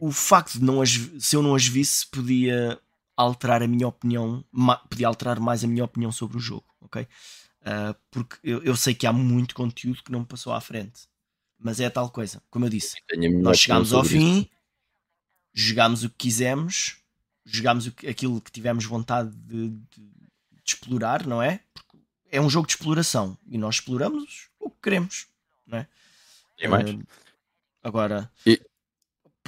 o 0.00 0.12
facto 0.12 0.58
de 0.58 0.64
não 0.64 0.80
as, 0.82 0.90
se 1.18 1.34
eu 1.34 1.42
não 1.42 1.54
as 1.54 1.66
visse 1.66 2.06
podia 2.06 2.80
alterar 3.16 3.62
a 3.62 3.68
minha 3.68 3.88
opinião, 3.88 4.44
podia 4.88 5.08
alterar 5.08 5.40
mais 5.40 5.64
a 5.64 5.66
minha 5.66 5.84
opinião 5.84 6.12
sobre 6.12 6.36
o 6.36 6.40
jogo, 6.40 6.66
ok? 6.80 7.06
Ah, 7.64 7.94
porque 8.10 8.36
eu, 8.42 8.62
eu 8.62 8.76
sei 8.76 8.94
que 8.94 9.06
há 9.06 9.12
muito 9.12 9.54
conteúdo 9.54 10.02
que 10.02 10.12
não 10.12 10.20
me 10.20 10.26
passou 10.26 10.52
à 10.52 10.60
frente, 10.60 11.08
mas 11.62 11.80
é 11.80 11.86
a 11.86 11.90
tal 11.90 12.10
coisa, 12.10 12.42
como 12.50 12.64
eu 12.66 12.68
disse, 12.68 12.96
minha 13.16 13.30
nós 13.30 13.58
chegámos 13.58 13.92
ao 13.92 14.04
sobre 14.04 14.18
isso. 14.18 14.26
fim, 14.42 14.50
jogámos 15.54 16.04
o 16.04 16.10
que 16.10 16.16
quisemos, 16.16 16.96
jogámos 17.44 17.88
que- 17.90 18.06
aquilo 18.08 18.40
que 18.40 18.50
tivemos 18.50 18.84
vontade 18.84 19.30
de, 19.36 19.68
de- 19.70 19.80
de 19.96 20.62
explorar, 20.66 21.26
não 21.26 21.42
é? 21.42 21.60
Porque 21.74 21.98
é 22.30 22.40
um 22.40 22.48
jogo 22.50 22.66
de 22.66 22.72
exploração 22.74 23.36
e 23.46 23.58
nós 23.58 23.76
exploramos 23.76 24.48
o 24.58 24.70
que 24.70 24.76
queremos, 24.82 25.26
não 25.66 25.78
é? 25.78 25.86
E 26.58 26.68
mais? 26.68 26.88
Eh, 26.90 26.98
agora, 27.82 28.30
E- 28.46 28.60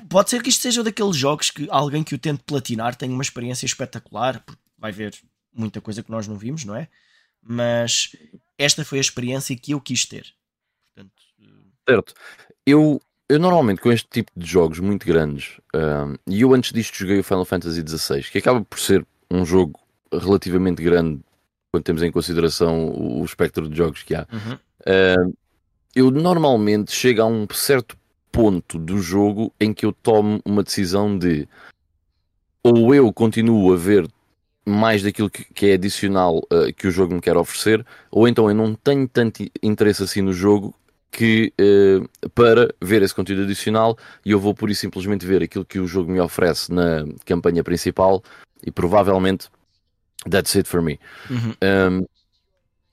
pode 0.09 0.31
ser 0.31 0.43
que 0.43 0.49
isto 0.49 0.61
seja 0.63 0.83
daqueles 0.83 1.17
jogos 1.17 1.51
que 1.51 1.69
alguém 1.71 2.03
que 2.05 2.15
o 2.15 2.19
tente 2.19 2.43
platinar 2.45 2.95
tem 2.97 3.11
uma 3.11 3.23
experiência 3.23 3.67
espetacular, 3.67 4.41
porque 4.45 4.63
vai 4.77 4.93
ver 4.93 5.19
muita 5.53 5.81
coisa 5.81 6.03
que 6.03 6.11
nós 6.11 6.27
não 6.27 6.37
vimos, 6.37 6.65
não 6.65 6.75
é? 6.75 6.89
Mas 7.41 8.15
esta 8.59 8.85
foi 8.85 8.99
a 8.99 9.01
experiência 9.01 9.57
que 9.57 9.73
eu 9.73 9.81
quis 9.81 10.05
ter. 10.07 10.35
Portanto, 10.87 11.23
certo. 11.89 12.15
Eu, 12.67 13.01
eu 13.29 13.39
normalmente 13.39 13.81
com 13.81 13.93
este 13.93 14.09
tipo 14.09 14.31
de 14.37 14.47
jogos 14.47 14.81
muito 14.81 15.07
grandes, 15.07 15.61
um, 15.75 16.15
e 16.27 16.43
eu 16.43 16.53
antes 16.55 16.73
disto 16.73 16.97
joguei 16.97 17.19
o 17.19 17.25
Final 17.25 17.45
Fantasy 17.45 17.85
XVI, 17.87 18.23
que 18.23 18.39
acaba 18.39 18.63
por 18.63 18.79
ser 18.79 19.07
um 19.31 19.45
jogo 19.45 19.79
relativamente 20.13 20.83
grande 20.83 21.21
quando 21.71 21.85
temos 21.85 22.03
em 22.03 22.13
consideração 22.13 22.87
o, 22.89 23.21
o 23.21 23.25
espectro 23.25 23.69
de 23.69 23.77
jogos 23.77 24.03
que 24.03 24.15
há. 24.15 24.27
uhum. 24.33 24.55
Uh, 24.87 25.35
eu 25.95 26.11
normalmente 26.11 26.93
chego 26.93 27.23
a 27.23 27.27
um 27.27 27.47
certo 27.53 27.97
ponto 28.33 28.79
do 28.79 28.99
jogo 28.99 29.53
em 29.61 29.73
que 29.73 29.87
eu 29.87 29.93
tomo 29.93 30.41
uma 30.45 30.63
decisão 30.63 31.17
de 31.17 31.49
ou 32.65 32.95
eu 32.95 33.13
continuo 33.13 33.73
a 33.73 33.77
ver 33.77 34.09
mais 34.67 35.03
daquilo 35.03 35.31
que, 35.31 35.45
que 35.53 35.67
é 35.67 35.75
adicional 35.75 36.39
uh, 36.39 36.73
que 36.75 36.89
o 36.89 36.91
jogo 36.91 37.15
me 37.15 37.21
quer 37.21 37.37
oferecer, 37.37 37.85
ou 38.11 38.27
então 38.27 38.49
eu 38.49 38.55
não 38.55 38.75
tenho 38.75 39.07
tanto 39.07 39.45
interesse 39.63 40.03
assim 40.03 40.23
no 40.23 40.33
jogo 40.33 40.75
que 41.15 41.53
uh, 41.61 42.29
para 42.31 42.75
ver 42.83 43.01
esse 43.03 43.15
conteúdo 43.15 43.43
adicional 43.43 43.97
e 44.27 44.33
eu 44.33 44.41
vou 44.41 44.53
por 44.53 44.69
isso 44.69 44.81
simplesmente 44.81 45.25
ver 45.25 45.45
aquilo 45.45 45.65
que 45.65 45.79
o 45.79 45.87
jogo 45.87 46.11
me 46.11 46.21
oferece 46.21 46.73
na 46.73 47.05
campanha 47.25 47.63
principal 47.63 48.21
e 48.67 48.71
provavelmente 48.73 49.49
that's 50.29 50.57
it 50.57 50.69
for 50.69 50.83
me. 50.83 50.99
Uhum. 51.31 51.55
Um, 51.63 52.07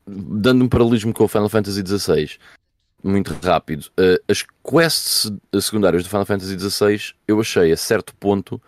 dando 0.05 0.63
um 0.63 0.69
paralelismo 0.69 1.11
com 1.11 1.23
o 1.23 1.27
Final 1.27 1.49
Fantasy 1.49 1.83
XVI, 1.83 2.37
muito 3.03 3.33
rápido, 3.43 3.85
uh, 3.99 4.21
as 4.27 4.45
quests 4.63 5.31
secundárias 5.59 6.03
do 6.03 6.09
Final 6.09 6.25
Fantasy 6.25 6.59
XVI 6.59 7.15
eu 7.27 7.41
achei 7.41 7.71
a 7.71 7.77
certo 7.77 8.13
ponto 8.15 8.61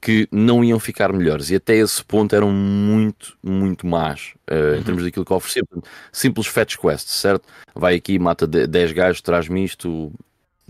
que 0.00 0.28
não 0.30 0.62
iam 0.62 0.78
ficar 0.78 1.12
melhores 1.12 1.50
e 1.50 1.56
até 1.56 1.74
esse 1.76 2.04
ponto 2.04 2.34
eram 2.34 2.50
muito, 2.52 3.36
muito 3.42 3.86
más 3.86 4.32
uh, 4.48 4.54
Uhum. 4.54 4.76
em 4.76 4.82
termos 4.84 5.02
daquilo 5.04 5.24
que 5.24 5.32
oferecia. 5.32 5.62
Simples 6.12 6.46
fetch 6.46 6.76
quests, 6.76 7.12
certo? 7.14 7.48
Vai 7.74 7.96
aqui, 7.96 8.18
mata 8.18 8.46
de- 8.46 8.66
10 8.66 8.92
gajos, 8.92 9.20
traz-me 9.20 9.64
isto, 9.64 10.12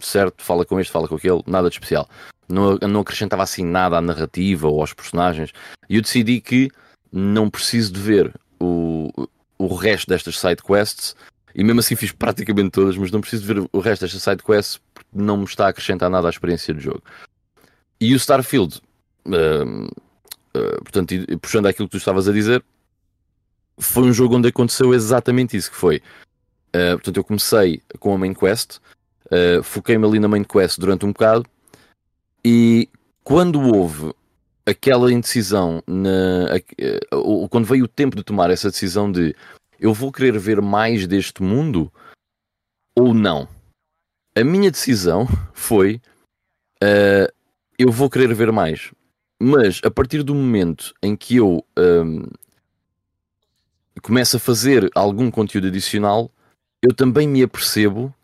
certo? 0.01 0.43
Fala 0.43 0.65
com 0.65 0.81
este, 0.81 0.91
fala 0.93 1.07
com 1.07 1.17
aquele, 1.17 1.43
nada 1.47 1.69
de 1.69 1.75
especial. 1.77 2.09
Não, 2.49 2.77
não 2.89 3.01
acrescentava 3.01 3.43
assim 3.43 3.63
nada 3.65 3.99
à 3.99 4.01
narrativa 4.01 4.67
ou 4.69 4.81
aos 4.81 4.95
personagens. 4.95 5.53
E 5.91 5.97
eu 5.97 6.03
decidi 6.03 6.41
que 6.41 6.71
não 7.13 7.51
preciso 7.51 7.93
de 7.93 8.01
ver 8.01 8.33
o, 8.59 9.11
o 9.59 9.75
resto 9.75 10.09
destas 10.09 10.39
side 10.39 10.63
quests 10.63 11.15
e 11.55 11.63
mesmo 11.63 11.81
assim 11.81 11.97
fiz 11.97 12.13
praticamente 12.13 12.71
todas, 12.71 12.97
mas 12.97 13.11
não 13.11 13.21
preciso 13.21 13.43
de 13.47 13.53
ver 13.55 13.69
o 13.71 13.79
resto 13.81 14.03
destas 14.07 14.23
side 14.23 14.43
quests 14.43 14.81
porque 14.95 15.11
não 15.13 15.37
me 15.37 15.45
está 15.45 15.67
a 15.67 15.69
acrescentar 15.69 16.09
nada 16.09 16.27
à 16.29 16.31
experiência 16.31 16.73
do 16.73 16.81
jogo. 16.81 17.03
E 18.01 18.15
o 18.15 18.17
Starfield, 18.17 18.81
uh, 19.29 20.83
portanto, 20.83 21.15
puxando 21.41 21.67
aquilo 21.67 21.89
que 21.89 21.93
tu 21.93 21.99
estavas 21.99 22.29
a 22.29 22.33
dizer, 22.33 22.65
foi 23.79 24.05
um 24.05 24.13
jogo 24.13 24.37
onde 24.37 24.49
aconteceu 24.49 24.93
exatamente 24.93 25.57
isso 25.57 25.71
que 25.71 25.77
foi. 25.77 26.03
Uh, 26.69 26.95
portanto, 26.95 27.17
eu 27.17 27.25
comecei 27.25 27.83
com 27.99 28.15
a 28.15 28.19
main 28.19 28.35
quest, 28.35 28.79
uh, 29.27 29.63
foquei-me 29.63 30.07
ali 30.07 30.19
na 30.19 30.29
main 30.29 30.45
quest 30.45 30.79
durante 30.79 31.07
um 31.07 31.13
bocado 31.13 31.47
e 32.45 32.89
quando 33.25 33.61
houve 33.61 34.13
aquela 34.67 35.13
indecisão, 35.13 35.83
na, 35.87 36.57
a- 36.57 37.49
quando 37.49 37.65
veio 37.67 37.85
o 37.85 37.89
tempo 37.89 38.17
de 38.17 38.23
tomar 38.23 38.51
essa 38.51 38.71
decisão 38.71 39.11
de 39.11 39.35
eu 39.81 39.95
vou 39.95 40.13
querer 40.13 40.39
ver 40.39 40.61
mais 40.61 41.07
deste 41.07 41.43
mundo 41.43 41.91
ou 42.95 43.15
não, 43.15 43.49
a 44.37 44.45
minha 44.45 44.71
decisão 44.71 45.27
foi 45.55 46.01
eu 47.79 47.91
vou 47.93 48.11
querer 48.11 48.35
ver 48.35 48.51
mais. 48.53 48.93
Mas 49.41 49.81
a 49.85 49.91
partir 49.91 50.23
do 50.23 50.35
momento 50.35 50.93
em 51.03 51.15
que 51.17 51.37
eu 51.37 51.65
um, 51.79 52.23
começo 54.03 54.37
a 54.37 54.41
fazer 54.41 54.91
algum 54.95 55.31
conteúdo 55.31 55.69
adicional, 55.69 56.31
eu 56.83 56.95
também 56.95 57.29
me 57.29 57.43
apercebo 57.43 58.15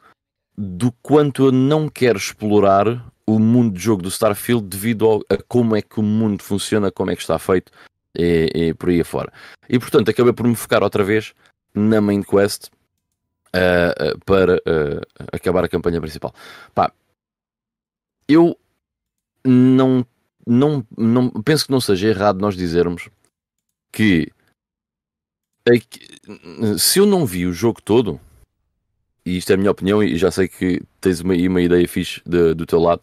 do 0.56 0.92
quanto 1.02 1.46
eu 1.46 1.52
não 1.52 1.88
quero 1.88 2.18
explorar 2.18 3.04
o 3.26 3.38
mundo 3.38 3.74
de 3.74 3.82
jogo 3.82 4.02
do 4.02 4.08
Starfield 4.08 4.66
devido 4.66 5.06
ao- 5.06 5.20
a 5.28 5.36
como 5.48 5.74
é 5.74 5.82
que 5.82 5.98
o 5.98 6.02
mundo 6.02 6.42
funciona, 6.42 6.90
como 6.90 7.10
é 7.10 7.16
que 7.16 7.22
está 7.22 7.38
feito 7.38 7.72
e, 8.16 8.50
e 8.54 8.74
por 8.74 8.90
aí 8.90 9.00
afora. 9.00 9.32
E 9.68 9.78
portanto 9.78 10.10
acabei 10.10 10.32
por 10.32 10.46
me 10.46 10.54
focar 10.54 10.82
outra 10.82 11.02
vez 11.02 11.32
na 11.74 12.00
main 12.00 12.22
quest 12.22 12.68
ah, 13.52 13.94
ah, 13.98 14.18
para 14.24 14.56
ah, 14.66 15.26
acabar 15.32 15.64
a 15.64 15.68
campanha 15.68 16.00
principal. 16.00 16.34
Pá, 16.74 16.92
eu 18.28 18.56
não, 19.44 20.06
não, 20.46 20.86
não 20.96 21.30
penso 21.30 21.66
que 21.66 21.72
não 21.72 21.80
seja 21.80 22.08
errado 22.08 22.40
nós 22.40 22.56
dizermos 22.56 23.08
que 23.92 24.30
se 26.78 26.98
eu 26.98 27.06
não 27.06 27.24
vi 27.24 27.46
o 27.46 27.52
jogo 27.52 27.80
todo, 27.80 28.20
e 29.24 29.38
isto 29.38 29.50
é 29.50 29.54
a 29.54 29.56
minha 29.56 29.70
opinião, 29.70 30.02
e 30.02 30.16
já 30.18 30.30
sei 30.30 30.48
que 30.48 30.82
tens 31.00 31.20
uma, 31.20 31.34
uma 31.34 31.62
ideia 31.62 31.88
fixe 31.88 32.20
de- 32.26 32.54
do 32.54 32.66
teu 32.66 32.78
lado, 32.78 33.00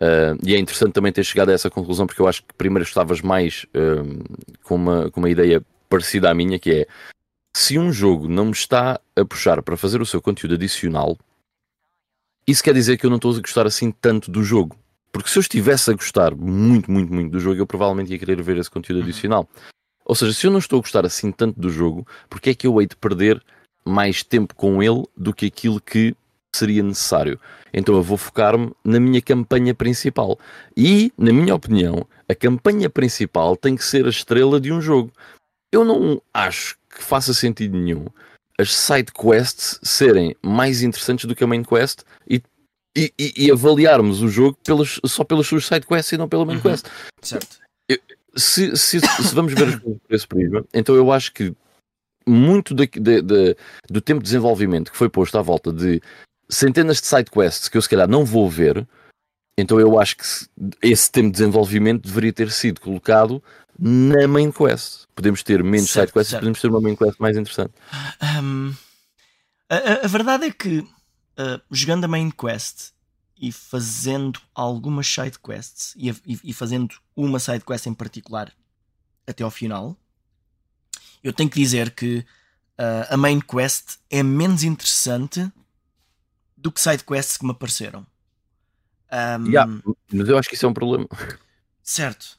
ah, 0.00 0.36
e 0.44 0.54
é 0.54 0.58
interessante 0.58 0.92
também 0.92 1.12
ter 1.12 1.22
chegado 1.24 1.50
a 1.50 1.52
essa 1.52 1.70
conclusão, 1.70 2.06
porque 2.06 2.20
eu 2.20 2.26
acho 2.26 2.42
que 2.42 2.54
primeiro 2.54 2.88
estavas 2.88 3.20
mais 3.20 3.66
ah, 3.74 4.02
com, 4.64 4.74
uma, 4.74 5.10
com 5.10 5.20
uma 5.20 5.30
ideia 5.30 5.64
parecida 5.88 6.30
à 6.30 6.34
minha, 6.34 6.58
que 6.58 6.70
é 6.72 6.86
se 7.56 7.78
um 7.78 7.92
jogo 7.92 8.28
não 8.28 8.46
me 8.46 8.52
está 8.52 9.00
a 9.14 9.24
puxar 9.24 9.62
para 9.62 9.76
fazer 9.76 10.00
o 10.00 10.06
seu 10.06 10.20
conteúdo 10.20 10.54
adicional, 10.54 11.16
isso 12.46 12.62
quer 12.64 12.74
dizer 12.74 12.96
que 12.96 13.06
eu 13.06 13.10
não 13.10 13.16
estou 13.16 13.32
a 13.36 13.40
gostar 13.40 13.66
assim 13.66 13.92
tanto 13.92 14.30
do 14.30 14.42
jogo. 14.42 14.76
Porque 15.12 15.28
se 15.28 15.38
eu 15.38 15.40
estivesse 15.40 15.90
a 15.90 15.94
gostar 15.94 16.34
muito, 16.34 16.90
muito, 16.90 17.12
muito 17.12 17.32
do 17.32 17.40
jogo, 17.40 17.60
eu 17.60 17.66
provavelmente 17.66 18.12
ia 18.12 18.18
querer 18.18 18.40
ver 18.42 18.58
esse 18.58 18.70
conteúdo 18.70 19.00
Uhum. 19.00 19.08
adicional. 19.08 19.48
Ou 20.04 20.14
seja, 20.14 20.32
se 20.32 20.46
eu 20.46 20.50
não 20.50 20.58
estou 20.58 20.78
a 20.78 20.82
gostar 20.82 21.04
assim 21.04 21.30
tanto 21.32 21.58
do 21.58 21.70
jogo, 21.70 22.06
porque 22.28 22.50
é 22.50 22.54
que 22.54 22.66
eu 22.66 22.80
hei 22.80 22.86
de 22.86 22.96
perder 22.96 23.42
mais 23.84 24.22
tempo 24.22 24.54
com 24.54 24.82
ele 24.82 25.04
do 25.16 25.32
que 25.34 25.46
aquilo 25.46 25.80
que 25.80 26.14
seria 26.54 26.82
necessário? 26.82 27.38
Então 27.72 27.94
eu 27.94 28.02
vou 28.02 28.16
focar-me 28.16 28.72
na 28.84 28.98
minha 28.98 29.22
campanha 29.22 29.74
principal. 29.74 30.38
E, 30.76 31.12
na 31.16 31.32
minha 31.32 31.54
opinião, 31.54 32.06
a 32.28 32.34
campanha 32.34 32.90
principal 32.90 33.56
tem 33.56 33.76
que 33.76 33.84
ser 33.84 34.06
a 34.06 34.10
estrela 34.10 34.60
de 34.60 34.72
um 34.72 34.80
jogo. 34.80 35.12
Eu 35.72 35.84
não 35.84 36.20
acho 36.34 36.76
que 36.88 37.02
faça 37.02 37.32
sentido 37.32 37.76
nenhum 37.78 38.06
as 38.60 38.74
side 38.74 39.10
quests 39.12 39.80
serem 39.82 40.36
mais 40.42 40.82
interessantes 40.82 41.24
do 41.24 41.34
que 41.34 41.42
a 41.42 41.46
main 41.46 41.62
quest 41.62 42.02
e, 42.28 42.42
e, 42.96 43.12
e- 43.18 43.32
e 43.46 43.50
avaliarmos 43.52 44.22
o 44.22 44.28
jogo 44.28 44.58
pelas, 44.64 44.98
só 45.06 45.22
pelas 45.24 45.46
suas 45.46 45.66
side 45.66 45.86
quests 45.86 46.12
e 46.12 46.16
não 46.18 46.28
pela 46.28 46.44
main 46.44 46.56
Uhum. 46.56 46.62
quest. 46.62 46.86
Certo. 47.22 47.58
Se, 48.36 48.76
se, 48.76 49.00
se 49.00 49.34
vamos 49.34 49.52
ver 49.54 49.68
as 49.68 49.74
coisas 49.76 50.00
por 50.06 50.14
esse 50.14 50.26
prisma, 50.26 50.64
então 50.72 50.94
eu 50.94 51.10
acho 51.10 51.32
que 51.32 51.52
muito 52.26 52.72
da- 52.74 52.84
da- 52.84 53.20
da- 53.20 53.54
do 53.90 54.00
tempo 54.00 54.20
de 54.20 54.24
desenvolvimento 54.24 54.92
que 54.92 54.96
foi 54.96 55.08
posto 55.08 55.36
à 55.36 55.42
volta 55.42 55.72
de 55.72 56.00
centenas 56.48 57.00
de 57.00 57.08
side 57.08 57.28
quests 57.30 57.68
que 57.68 57.76
eu 57.76 57.82
se 57.82 57.88
calhar 57.88 58.08
não 58.08 58.24
vou 58.24 58.48
ver, 58.48 58.86
então 59.58 59.80
eu 59.80 59.98
acho 59.98 60.16
que 60.16 60.24
se- 60.24 60.48
esse 60.80 61.10
tempo 61.10 61.26
de 61.26 61.32
desenvolvimento 61.32 62.06
deveria 62.06 62.32
ter 62.32 62.52
sido 62.52 62.80
colocado 62.80 63.42
na 63.76 64.28
main 64.28 64.52
quest. 64.52 65.06
Podemos 65.12 65.42
ter 65.42 65.64
menos 65.64 65.90
Certo, 65.90 66.08
side 66.08 66.12
quests 66.12 66.32
e 66.32 66.36
podemos 66.36 66.60
ter 66.60 66.68
uma 66.68 66.80
main 66.80 66.94
quest 66.94 67.18
mais 67.18 67.36
interessante. 67.36 67.72
A, 68.20 69.76
a- 69.76 70.04
a 70.04 70.06
verdade 70.08 70.46
é 70.46 70.50
que 70.52 70.84
uh, 71.40 71.60
jogando 71.70 72.04
a 72.04 72.08
main 72.08 72.30
quest 72.30 72.92
e 73.36 73.50
fazendo 73.50 74.40
algumas 74.54 75.06
side 75.06 75.38
quests 75.38 75.94
e, 75.96 76.10
e- 76.10 76.40
e 76.44 76.52
fazendo 76.52 76.94
uma 77.16 77.38
side 77.38 77.64
quest 77.64 77.86
em 77.86 77.94
particular 77.94 78.52
até 79.26 79.42
ao 79.42 79.50
final, 79.50 79.96
eu 81.22 81.32
tenho 81.32 81.48
que 81.48 81.60
dizer 81.60 81.90
que 81.94 82.18
uh, 82.78 83.06
a 83.08 83.16
main 83.16 83.40
quest 83.40 83.98
é 84.10 84.22
menos 84.22 84.62
interessante 84.62 85.50
do 86.56 86.70
que 86.70 86.80
side 86.80 87.04
quests 87.04 87.36
que 87.36 87.44
me 87.44 87.52
apareceram. 87.52 88.06
Um, 89.12 89.46
Yeah, 89.46 89.82
mas 90.12 90.28
eu 90.28 90.38
acho 90.38 90.48
que 90.48 90.54
isso 90.54 90.66
é 90.66 90.68
um 90.68 90.74
problema. 90.74 91.08
Certo. 91.82 92.38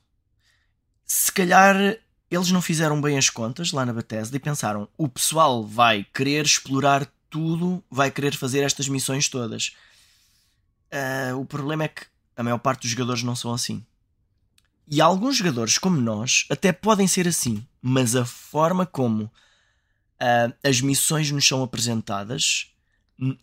Se 1.05 1.31
calhar 1.31 1.75
eles 2.29 2.49
não 2.51 2.61
fizeram 2.61 3.01
bem 3.01 3.17
as 3.17 3.29
contas 3.29 3.71
lá 3.73 3.85
na 3.85 3.91
Bethesda 3.91 4.37
e 4.37 4.39
pensaram: 4.39 4.87
o 4.97 5.09
pessoal 5.09 5.65
vai 5.65 6.05
querer 6.13 6.45
explorar 6.45 7.11
tudo, 7.31 7.83
vai 7.89 8.11
querer 8.11 8.35
fazer 8.35 8.59
estas 8.59 8.87
missões 8.87 9.27
todas. 9.27 9.75
Ah, 10.91 11.35
o 11.35 11.45
problema 11.45 11.85
é 11.85 11.87
que 11.87 12.05
a 12.35 12.43
maior 12.43 12.59
parte 12.59 12.81
dos 12.81 12.91
jogadores 12.91 13.23
não 13.23 13.35
são 13.35 13.53
assim. 13.53 13.83
E 14.87 14.99
alguns 14.99 15.37
jogadores, 15.37 15.77
como 15.77 15.99
nós, 15.99 16.45
até 16.49 16.71
podem 16.71 17.07
ser 17.07 17.27
assim, 17.27 17.65
mas 17.81 18.15
a 18.15 18.25
forma 18.25 18.85
como 18.85 19.31
ah, 20.19 20.53
as 20.63 20.81
missões 20.81 21.31
nos 21.31 21.47
são 21.47 21.63
apresentadas 21.63 22.67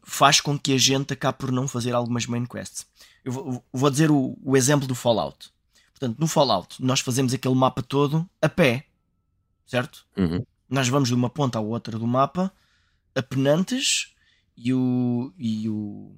faz 0.03 0.41
com 0.41 0.59
que 0.59 0.73
a 0.73 0.79
gente 0.79 1.13
acabe 1.13 1.39
por 1.39 1.51
não 1.51 1.67
fazer 1.67 1.95
algumas 1.95 2.27
main 2.27 2.45
quests. 2.45 2.87
Eu 3.25 3.33
vou, 3.33 3.65
vou 3.73 3.91
dizer 3.91 4.11
o, 4.11 4.37
o 4.43 4.57
exemplo 4.57 4.87
do 4.87 4.95
Fallout. 4.95 5.51
Portanto, 5.93 6.19
no 6.19 6.27
Fallout, 6.27 6.83
nós 6.83 7.01
fazemos 7.01 7.33
aquele 7.33 7.55
mapa 7.55 7.83
todo 7.83 8.29
a 8.43 8.49
pé, 8.49 8.87
certo? 9.67 10.05
Uhum. 10.17 10.45
Nós 10.69 10.89
vamos 10.89 11.09
de 11.09 11.15
uma 11.15 11.31
ponta 11.31 11.59
à 11.59 11.61
outra 11.61 11.99
do 11.99 12.07
mapa, 12.07 12.53
a 13.19 13.23
penantes, 13.23 14.15
e 14.57 14.73
o, 14.73 15.33
e 15.37 15.69
o, 15.69 16.17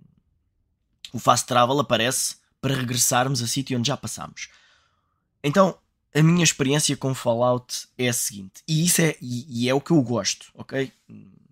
o 1.13 1.19
fast 1.19 1.47
travel 1.47 1.81
aparece 1.81 2.37
para 2.61 2.75
regressarmos 2.75 3.43
a 3.43 3.47
sítio 3.47 3.79
onde 3.79 3.89
já 3.89 3.97
passámos. 3.97 4.49
Então, 5.43 5.79
a 6.15 6.23
minha 6.23 6.45
experiência 6.45 6.97
com 6.97 7.15
Fallout 7.15 7.89
é 7.97 8.09
a 8.09 8.13
seguinte, 8.13 8.63
e 8.69 8.85
isso 8.85 9.01
é, 9.01 9.17
e, 9.21 9.65
e 9.65 9.69
é 9.69 9.75
o 9.75 9.81
que 9.81 9.93
eu 9.93 10.03
gosto, 10.03 10.51
ok? 10.55 10.93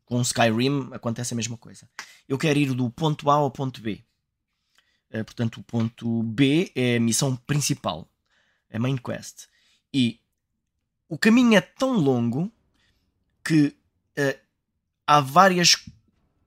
Com 0.05 0.21
Skyrim 0.21 0.91
acontece 0.93 1.35
a 1.35 1.37
mesma 1.37 1.57
coisa. 1.57 1.89
Eu 2.29 2.39
quero 2.39 2.59
ir 2.59 2.75
do 2.75 2.91
ponto 2.91 3.31
A 3.31 3.35
ao 3.35 3.51
ponto 3.51 3.81
B. 3.81 4.03
Uh, 5.11 5.25
portanto, 5.25 5.61
o 5.61 5.63
ponto 5.63 6.23
B 6.23 6.71
é 6.75 6.97
a 6.97 7.01
missão 7.01 7.37
principal, 7.37 8.07
a 8.71 8.79
main 8.79 8.97
quest. 8.97 9.47
E 9.93 10.21
o 11.09 11.17
caminho 11.17 11.57
é 11.57 11.61
tão 11.61 11.93
longo 11.93 12.53
que 13.45 13.75
uh, 14.19 14.48
há 15.09 15.21
várias 15.21 15.75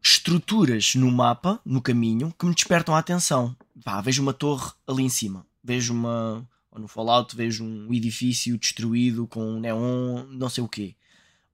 estruturas 0.04 0.94
no 0.94 1.12
mapa, 1.12 1.60
no 1.66 1.82
caminho, 1.82 2.32
que 2.38 2.46
me 2.46 2.54
despertam 2.54 2.96
a 2.96 3.00
atenção. 3.00 3.58
Pá, 3.84 4.00
vejo 4.02 4.22
uma 4.22 4.34
torre 4.34 4.72
ali 4.88 5.04
em 5.04 5.10
cima, 5.10 5.46
vejo 5.64 5.92
uma. 5.92 6.48
Ou 6.70 6.80
no 6.80 6.88
Fallout 6.88 7.36
vejo 7.36 7.66
um 7.66 7.92
edifício 7.92 8.58
destruído 8.58 9.28
com 9.28 9.60
neon, 9.60 10.26
não 10.30 10.48
sei 10.48 10.64
o 10.64 10.70
quê. 10.70 10.96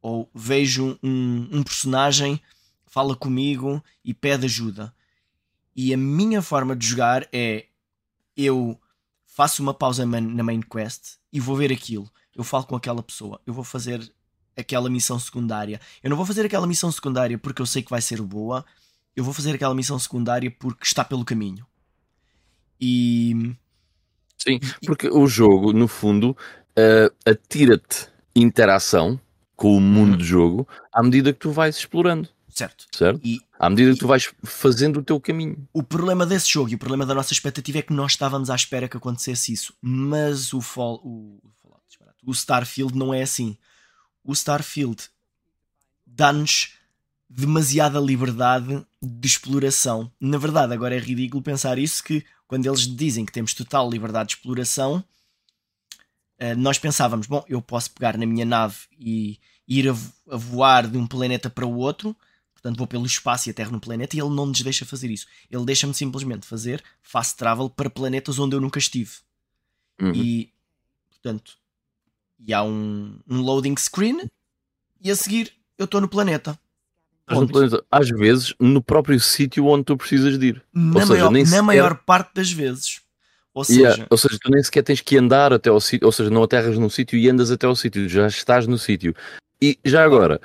Ou 0.01 0.29
vejo 0.35 0.99
um, 1.01 1.47
um 1.51 1.63
personagem 1.63 2.39
fala 2.85 3.15
comigo 3.15 3.83
e 4.03 4.13
pede 4.13 4.45
ajuda. 4.45 4.93
E 5.75 5.93
a 5.93 5.97
minha 5.97 6.41
forma 6.41 6.75
de 6.75 6.85
jogar 6.85 7.27
é 7.31 7.67
eu 8.35 8.79
faço 9.25 9.63
uma 9.63 9.73
pausa 9.73 10.05
na 10.05 10.43
main 10.43 10.61
quest 10.61 11.15
e 11.31 11.39
vou 11.39 11.55
ver 11.55 11.71
aquilo. 11.71 12.11
Eu 12.35 12.43
falo 12.43 12.65
com 12.65 12.75
aquela 12.75 13.01
pessoa, 13.01 13.41
eu 13.45 13.53
vou 13.53 13.63
fazer 13.63 14.13
aquela 14.57 14.89
missão 14.89 15.19
secundária. 15.19 15.79
Eu 16.03 16.09
não 16.09 16.17
vou 16.17 16.25
fazer 16.25 16.45
aquela 16.45 16.67
missão 16.67 16.91
secundária 16.91 17.37
porque 17.37 17.61
eu 17.61 17.65
sei 17.65 17.83
que 17.83 17.89
vai 17.89 18.01
ser 18.01 18.21
boa. 18.21 18.65
Eu 19.15 19.23
vou 19.23 19.33
fazer 19.33 19.53
aquela 19.53 19.75
missão 19.75 19.97
secundária 19.99 20.49
porque 20.51 20.85
está 20.85 21.03
pelo 21.03 21.23
caminho. 21.23 21.65
E. 22.81 23.55
Sim, 24.37 24.59
porque 24.85 25.07
o 25.07 25.27
jogo, 25.27 25.73
no 25.73 25.87
fundo, 25.87 26.31
uh, 26.31 27.15
atira-te 27.25 28.07
interação 28.35 29.19
com 29.55 29.75
o 29.75 29.81
mundo 29.81 30.11
uhum. 30.11 30.17
do 30.17 30.23
jogo 30.23 30.67
à 30.93 31.01
medida 31.01 31.33
que 31.33 31.39
tu 31.39 31.51
vais 31.51 31.75
explorando. 31.75 32.29
Certo. 32.49 32.85
Certo? 32.91 33.19
E, 33.23 33.39
à 33.59 33.69
medida 33.69 33.93
que 33.93 33.99
tu 33.99 34.07
vais 34.07 34.31
fazendo 34.43 34.99
o 34.99 35.03
teu 35.03 35.19
caminho. 35.19 35.67
O 35.73 35.83
problema 35.83 36.25
desse 36.25 36.51
jogo 36.51 36.69
e 36.69 36.75
o 36.75 36.77
problema 36.77 37.05
da 37.05 37.13
nossa 37.13 37.33
expectativa 37.33 37.79
é 37.79 37.81
que 37.81 37.93
nós 37.93 38.11
estávamos 38.11 38.49
à 38.49 38.55
espera 38.55 38.87
que 38.87 38.97
acontecesse 38.97 39.51
isso. 39.51 39.73
Mas 39.81 40.53
o, 40.53 40.61
Fall, 40.61 41.01
o, 41.03 41.39
o 42.25 42.31
Starfield 42.31 42.95
não 42.95 43.13
é 43.13 43.23
assim 43.23 43.57
o 44.27 44.33
Starfield 44.33 45.09
dá-nos 46.05 46.73
demasiada 47.29 47.99
liberdade 47.99 48.85
de 49.01 49.27
exploração. 49.27 50.11
Na 50.19 50.37
verdade, 50.37 50.73
agora 50.73 50.95
é 50.95 50.99
ridículo 50.99 51.41
pensar 51.41 51.79
isso 51.79 52.03
que 52.03 52.23
quando 52.45 52.65
eles 52.65 52.81
dizem 52.81 53.25
que 53.25 53.31
temos 53.31 53.53
total 53.53 53.89
liberdade 53.89 54.29
de 54.29 54.35
exploração, 54.35 55.03
eh, 56.37 56.55
nós 56.55 56.77
pensávamos, 56.77 57.25
bom, 57.25 57.43
eu 57.47 57.61
posso 57.61 57.91
pegar 57.91 58.17
na 58.17 58.25
minha 58.25 58.45
nave 58.45 58.77
e 58.99 59.39
ir 59.67 59.89
a 59.89 59.93
voar 60.37 60.87
de 60.87 60.97
um 60.97 61.07
planeta 61.07 61.49
para 61.49 61.65
o 61.65 61.77
outro, 61.77 62.15
portanto 62.53 62.77
vou 62.77 62.87
pelo 62.87 63.05
espaço 63.05 63.49
e 63.49 63.51
aterro 63.51 63.71
no 63.71 63.79
planeta, 63.79 64.15
e 64.15 64.19
ele 64.19 64.29
não 64.29 64.45
nos 64.45 64.61
deixa 64.61 64.85
fazer 64.85 65.09
isso. 65.09 65.25
Ele 65.49 65.65
deixa-me 65.65 65.93
simplesmente 65.93 66.45
fazer 66.45 66.83
fast 67.01 67.37
travel 67.37 67.69
para 67.69 67.89
planetas 67.89 68.39
onde 68.39 68.55
eu 68.55 68.61
nunca 68.61 68.79
estive. 68.79 69.11
Uhum. 70.01 70.13
E, 70.13 70.53
portanto, 71.09 71.57
e 72.39 72.53
há 72.53 72.63
um, 72.63 73.19
um 73.29 73.41
loading 73.41 73.75
screen 73.77 74.29
e 75.01 75.11
a 75.11 75.15
seguir 75.15 75.53
eu 75.77 75.85
estou 75.85 76.01
no 76.01 76.07
planeta. 76.07 76.57
No 77.29 77.47
planeta. 77.47 77.83
Às 77.91 78.09
vezes 78.09 78.53
no 78.59 78.81
próprio 78.81 79.19
sítio 79.19 79.65
onde 79.65 79.85
tu 79.85 79.97
precisas 79.97 80.37
de 80.39 80.47
ir. 80.47 80.63
Na, 80.73 81.01
seja, 81.01 81.29
maior, 81.29 81.31
na 81.31 81.45
sequer... 81.45 81.61
maior 81.61 81.95
parte 82.05 82.33
das 82.33 82.51
vezes. 82.51 83.01
Ou 83.53 83.63
seja... 83.63 83.79
Yeah. 83.79 84.07
ou 84.09 84.17
seja, 84.17 84.37
tu 84.41 84.51
nem 84.51 84.63
sequer 84.63 84.83
tens 84.83 85.01
que 85.01 85.17
andar 85.17 85.51
até 85.51 85.69
ao 85.69 85.81
sítio, 85.81 86.05
ou 86.05 86.11
seja, 86.11 86.29
não 86.29 86.43
aterras 86.43 86.77
num 86.77 86.89
sítio 86.89 87.17
e 87.17 87.29
andas 87.29 87.51
até 87.51 87.65
ao 87.65 87.75
sítio, 87.75 88.07
já 88.07 88.27
estás 88.27 88.67
no 88.67 88.77
sítio. 88.77 89.15
E 89.59 89.79
já 89.83 90.03
agora, 90.03 90.39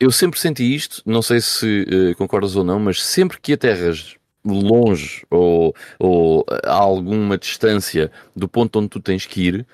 eu 0.00 0.10
sempre 0.10 0.40
senti 0.40 0.74
isto, 0.74 1.02
não 1.04 1.20
sei 1.20 1.40
se 1.40 1.82
uh, 1.82 2.16
concordas 2.16 2.56
ou 2.56 2.64
não, 2.64 2.78
mas 2.78 3.02
sempre 3.02 3.38
que 3.40 3.52
aterras 3.52 4.16
longe 4.42 5.26
ou, 5.30 5.74
ou 5.98 6.46
a 6.64 6.72
alguma 6.72 7.36
distância 7.36 8.10
do 8.34 8.48
ponto 8.48 8.78
onde 8.78 8.88
tu 8.88 9.00
tens 9.00 9.26
que 9.26 9.42
ir, 9.42 9.66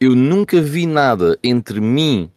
eu 0.00 0.14
nunca 0.14 0.60
vi 0.60 0.86
nada 0.86 1.38
entre 1.42 1.80
mim 1.80 2.30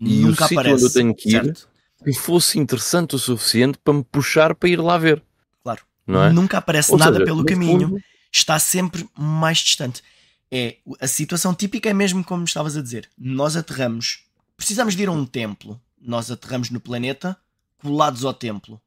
e 0.00 0.20
nunca 0.20 0.44
o 0.44 0.48
sítio 0.48 0.72
onde 0.72 0.82
eu 0.82 0.92
tenho 0.92 1.14
que 1.14 1.28
ir 1.28 1.44
certo. 1.44 1.68
que 2.02 2.12
fosse 2.12 2.58
interessante 2.58 3.14
o 3.14 3.18
suficiente 3.18 3.78
para 3.78 3.94
me 3.94 4.02
puxar 4.02 4.54
para 4.54 4.68
ir 4.68 4.80
lá 4.80 4.98
ver. 4.98 5.22
Claro. 5.62 5.82
É? 6.08 6.32
Nunca 6.32 6.58
aparece 6.58 6.92
Ou 6.92 6.98
nada 6.98 7.14
seja, 7.14 7.24
pelo 7.24 7.44
caminho. 7.44 7.88
Fundo... 7.88 8.02
Está 8.30 8.58
sempre 8.58 9.06
mais 9.16 9.58
distante. 9.58 10.02
É, 10.50 10.76
a 11.00 11.06
situação 11.06 11.54
típica 11.54 11.88
é 11.90 11.92
mesmo 11.92 12.24
como 12.24 12.44
estavas 12.44 12.76
a 12.76 12.82
dizer. 12.82 13.08
Nós 13.16 13.56
aterramos, 13.56 14.24
precisamos 14.56 14.96
de 14.96 15.02
ir 15.02 15.08
a 15.08 15.12
um 15.12 15.26
templo. 15.26 15.80
Nós 16.00 16.30
aterramos 16.30 16.70
no 16.70 16.80
planeta, 16.80 17.36
colados 17.78 18.24
ao 18.24 18.32
templo. 18.32 18.80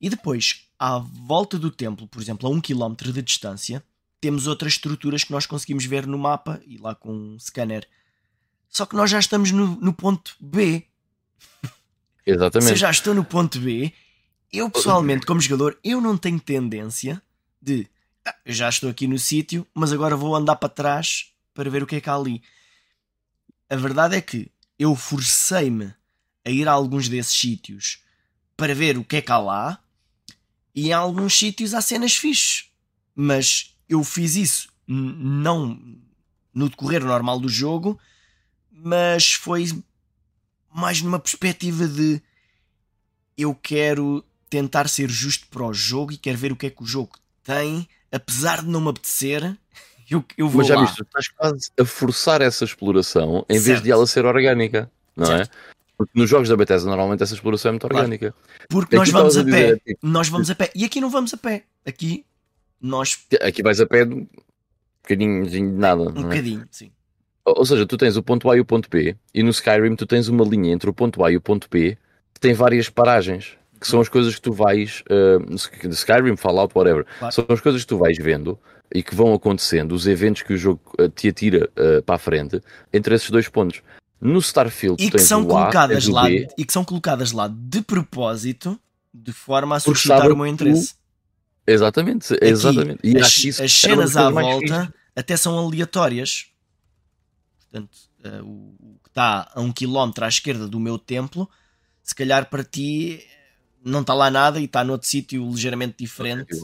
E 0.00 0.08
depois, 0.08 0.62
à 0.78 0.98
volta 0.98 1.58
do 1.58 1.70
templo, 1.70 2.06
por 2.06 2.20
exemplo, 2.20 2.48
a 2.48 2.50
um 2.50 2.60
quilómetro 2.60 3.12
de 3.12 3.22
distância, 3.22 3.82
temos 4.26 4.48
outras 4.48 4.72
estruturas 4.72 5.22
que 5.22 5.30
nós 5.30 5.46
conseguimos 5.46 5.84
ver 5.84 6.04
no 6.04 6.18
mapa 6.18 6.60
e 6.66 6.78
lá 6.78 6.96
com 6.96 7.12
um 7.12 7.38
scanner. 7.38 7.86
Só 8.68 8.84
que 8.84 8.96
nós 8.96 9.08
já 9.08 9.20
estamos 9.20 9.52
no, 9.52 9.76
no 9.76 9.92
ponto 9.92 10.34
B. 10.40 10.84
Exatamente. 12.26 12.66
Se 12.66 12.72
eu 12.72 12.76
já 12.76 12.90
estou 12.90 13.14
no 13.14 13.24
ponto 13.24 13.60
B, 13.60 13.92
eu 14.52 14.68
pessoalmente, 14.68 15.24
como 15.24 15.40
jogador, 15.40 15.78
eu 15.84 16.00
não 16.00 16.18
tenho 16.18 16.40
tendência 16.40 17.22
de 17.62 17.88
ah, 18.26 18.34
já 18.44 18.68
estou 18.68 18.90
aqui 18.90 19.06
no 19.06 19.16
sítio, 19.16 19.64
mas 19.72 19.92
agora 19.92 20.16
vou 20.16 20.34
andar 20.34 20.56
para 20.56 20.70
trás 20.70 21.32
para 21.54 21.70
ver 21.70 21.84
o 21.84 21.86
que 21.86 21.94
é 21.94 22.00
que 22.00 22.10
há 22.10 22.16
ali. 22.16 22.42
A 23.70 23.76
verdade 23.76 24.16
é 24.16 24.20
que 24.20 24.50
eu 24.76 24.96
forcei-me 24.96 25.94
a 26.44 26.50
ir 26.50 26.66
a 26.66 26.72
alguns 26.72 27.08
desses 27.08 27.38
sítios 27.38 28.02
para 28.56 28.74
ver 28.74 28.98
o 28.98 29.04
que 29.04 29.18
é 29.18 29.22
que 29.22 29.30
há 29.30 29.38
lá, 29.38 29.80
e 30.74 30.88
em 30.88 30.92
alguns 30.92 31.38
sítios 31.38 31.74
há 31.74 31.80
cenas 31.80 32.16
fixes, 32.16 32.72
mas 33.14 33.75
eu 33.88 34.02
fiz 34.04 34.36
isso 34.36 34.68
não 34.86 35.78
no 36.54 36.68
decorrer 36.68 37.04
normal 37.04 37.38
do 37.38 37.48
jogo, 37.48 37.98
mas 38.70 39.34
foi 39.34 39.66
mais 40.72 41.02
numa 41.02 41.18
perspectiva 41.18 41.86
de 41.86 42.20
eu 43.36 43.54
quero 43.54 44.24
tentar 44.48 44.88
ser 44.88 45.10
justo 45.10 45.46
para 45.48 45.66
o 45.66 45.74
jogo 45.74 46.12
e 46.12 46.16
quero 46.16 46.38
ver 46.38 46.52
o 46.52 46.56
que 46.56 46.66
é 46.66 46.70
que 46.70 46.82
o 46.82 46.86
jogo 46.86 47.10
tem, 47.42 47.88
apesar 48.10 48.62
de 48.62 48.68
não 48.68 48.80
me 48.80 48.88
apetecer. 48.88 49.56
Eu, 50.08 50.24
eu 50.38 50.48
vou 50.48 50.58
Mas 50.58 50.68
já 50.68 50.76
lá. 50.76 50.84
viste, 50.84 51.02
estás 51.02 51.26
quase 51.26 51.68
a 51.80 51.84
forçar 51.84 52.40
essa 52.40 52.64
exploração 52.64 53.44
em 53.48 53.54
certo. 53.54 53.66
vez 53.66 53.82
de 53.82 53.90
ela 53.90 54.06
ser 54.06 54.24
orgânica, 54.24 54.88
não 55.16 55.24
é? 55.24 55.38
certo. 55.38 55.50
é? 55.52 55.76
Porque 55.98 56.12
nos 56.14 56.30
jogos 56.30 56.48
da 56.48 56.56
Bethesda 56.56 56.88
normalmente 56.88 57.24
essa 57.24 57.34
exploração 57.34 57.70
é 57.70 57.72
muito 57.72 57.84
orgânica. 57.86 58.32
Porque 58.68 58.94
nós 58.94 59.10
vamos 59.10 59.36
a 59.36 59.42
pé. 59.42 59.50
Dizer, 59.50 59.82
tipo... 59.84 60.06
Nós 60.06 60.28
vamos 60.28 60.48
a 60.48 60.54
pé. 60.54 60.70
E 60.76 60.84
aqui 60.84 61.00
não 61.00 61.10
vamos 61.10 61.34
a 61.34 61.36
pé. 61.36 61.64
Aqui 61.84 62.24
nós. 62.80 63.26
Aqui 63.40 63.62
vais 63.62 63.80
a 63.80 63.86
pé 63.86 64.04
de 64.04 64.14
um 64.14 64.26
bocadinho 65.02 65.46
de 65.46 65.60
nada. 65.60 66.02
Um 66.02 66.08
é? 66.08 66.22
bocadinho, 66.22 66.66
sim. 66.70 66.90
Ou 67.44 67.64
seja, 67.64 67.86
tu 67.86 67.96
tens 67.96 68.16
o 68.16 68.22
ponto 68.22 68.50
A 68.50 68.56
e 68.56 68.60
o 68.60 68.64
ponto 68.64 68.90
B, 68.90 69.16
e 69.32 69.42
no 69.42 69.50
Skyrim 69.50 69.94
tu 69.94 70.04
tens 70.04 70.26
uma 70.26 70.44
linha 70.44 70.72
entre 70.72 70.90
o 70.90 70.92
ponto 70.92 71.24
A 71.24 71.30
e 71.30 71.36
o 71.36 71.40
ponto 71.40 71.68
B 71.70 71.96
que 72.34 72.40
tem 72.40 72.52
várias 72.52 72.90
paragens, 72.90 73.56
que 73.80 73.86
são 73.86 74.00
as 74.00 74.08
coisas 74.08 74.34
que 74.34 74.42
tu 74.42 74.52
vais. 74.52 75.02
Uh, 75.08 75.54
Skyrim, 75.90 76.36
Fallout, 76.36 76.76
whatever. 76.76 77.06
Claro. 77.18 77.32
São 77.32 77.46
as 77.48 77.60
coisas 77.60 77.82
que 77.82 77.86
tu 77.86 77.98
vais 77.98 78.18
vendo 78.18 78.58
e 78.92 79.02
que 79.02 79.14
vão 79.14 79.32
acontecendo, 79.32 79.92
os 79.92 80.06
eventos 80.06 80.42
que 80.42 80.52
o 80.52 80.56
jogo 80.56 80.80
uh, 81.00 81.08
te 81.08 81.28
atira 81.28 81.70
uh, 81.76 82.02
para 82.02 82.16
a 82.16 82.18
frente, 82.18 82.60
entre 82.92 83.14
esses 83.14 83.30
dois 83.30 83.48
pontos. 83.48 83.82
No 84.20 84.38
Starfield 84.38 85.02
e 85.02 85.10
que 85.10 85.18
são 85.18 85.44
colocadas 85.44 86.08
a, 86.08 86.12
lá 86.12 86.24
B, 86.24 86.48
e 86.56 86.64
que 86.64 86.72
são 86.72 86.84
colocadas 86.84 87.32
lá 87.32 87.48
de 87.48 87.82
propósito 87.82 88.78
de 89.12 89.32
forma 89.32 89.76
a 89.76 89.80
suscitar 89.80 90.30
o 90.30 90.36
meu 90.36 90.46
interesse. 90.46 90.94
Exatamente, 91.66 92.34
Aqui, 92.34 92.44
exatamente. 92.44 93.00
E 93.02 93.16
as, 93.18 93.60
as 93.60 93.72
cenas 93.72 94.16
à 94.16 94.30
volta 94.30 94.94
até 95.14 95.36
são 95.36 95.58
aleatórias. 95.58 96.46
Portanto, 97.60 97.96
uh, 98.24 98.44
o, 98.44 98.98
que 99.02 99.08
está 99.08 99.50
a 99.54 99.60
um 99.60 99.72
quilómetro 99.72 100.24
à 100.24 100.28
esquerda 100.28 100.68
do 100.68 100.78
meu 100.78 100.98
templo, 100.98 101.48
se 102.02 102.14
calhar 102.14 102.48
para 102.48 102.62
ti 102.62 103.24
não 103.84 104.00
está 104.00 104.14
lá 104.14 104.30
nada 104.30 104.60
e 104.60 104.64
está 104.64 104.84
noutro 104.84 105.08
sítio 105.08 105.48
ligeiramente 105.48 105.96
diferente. 105.98 106.56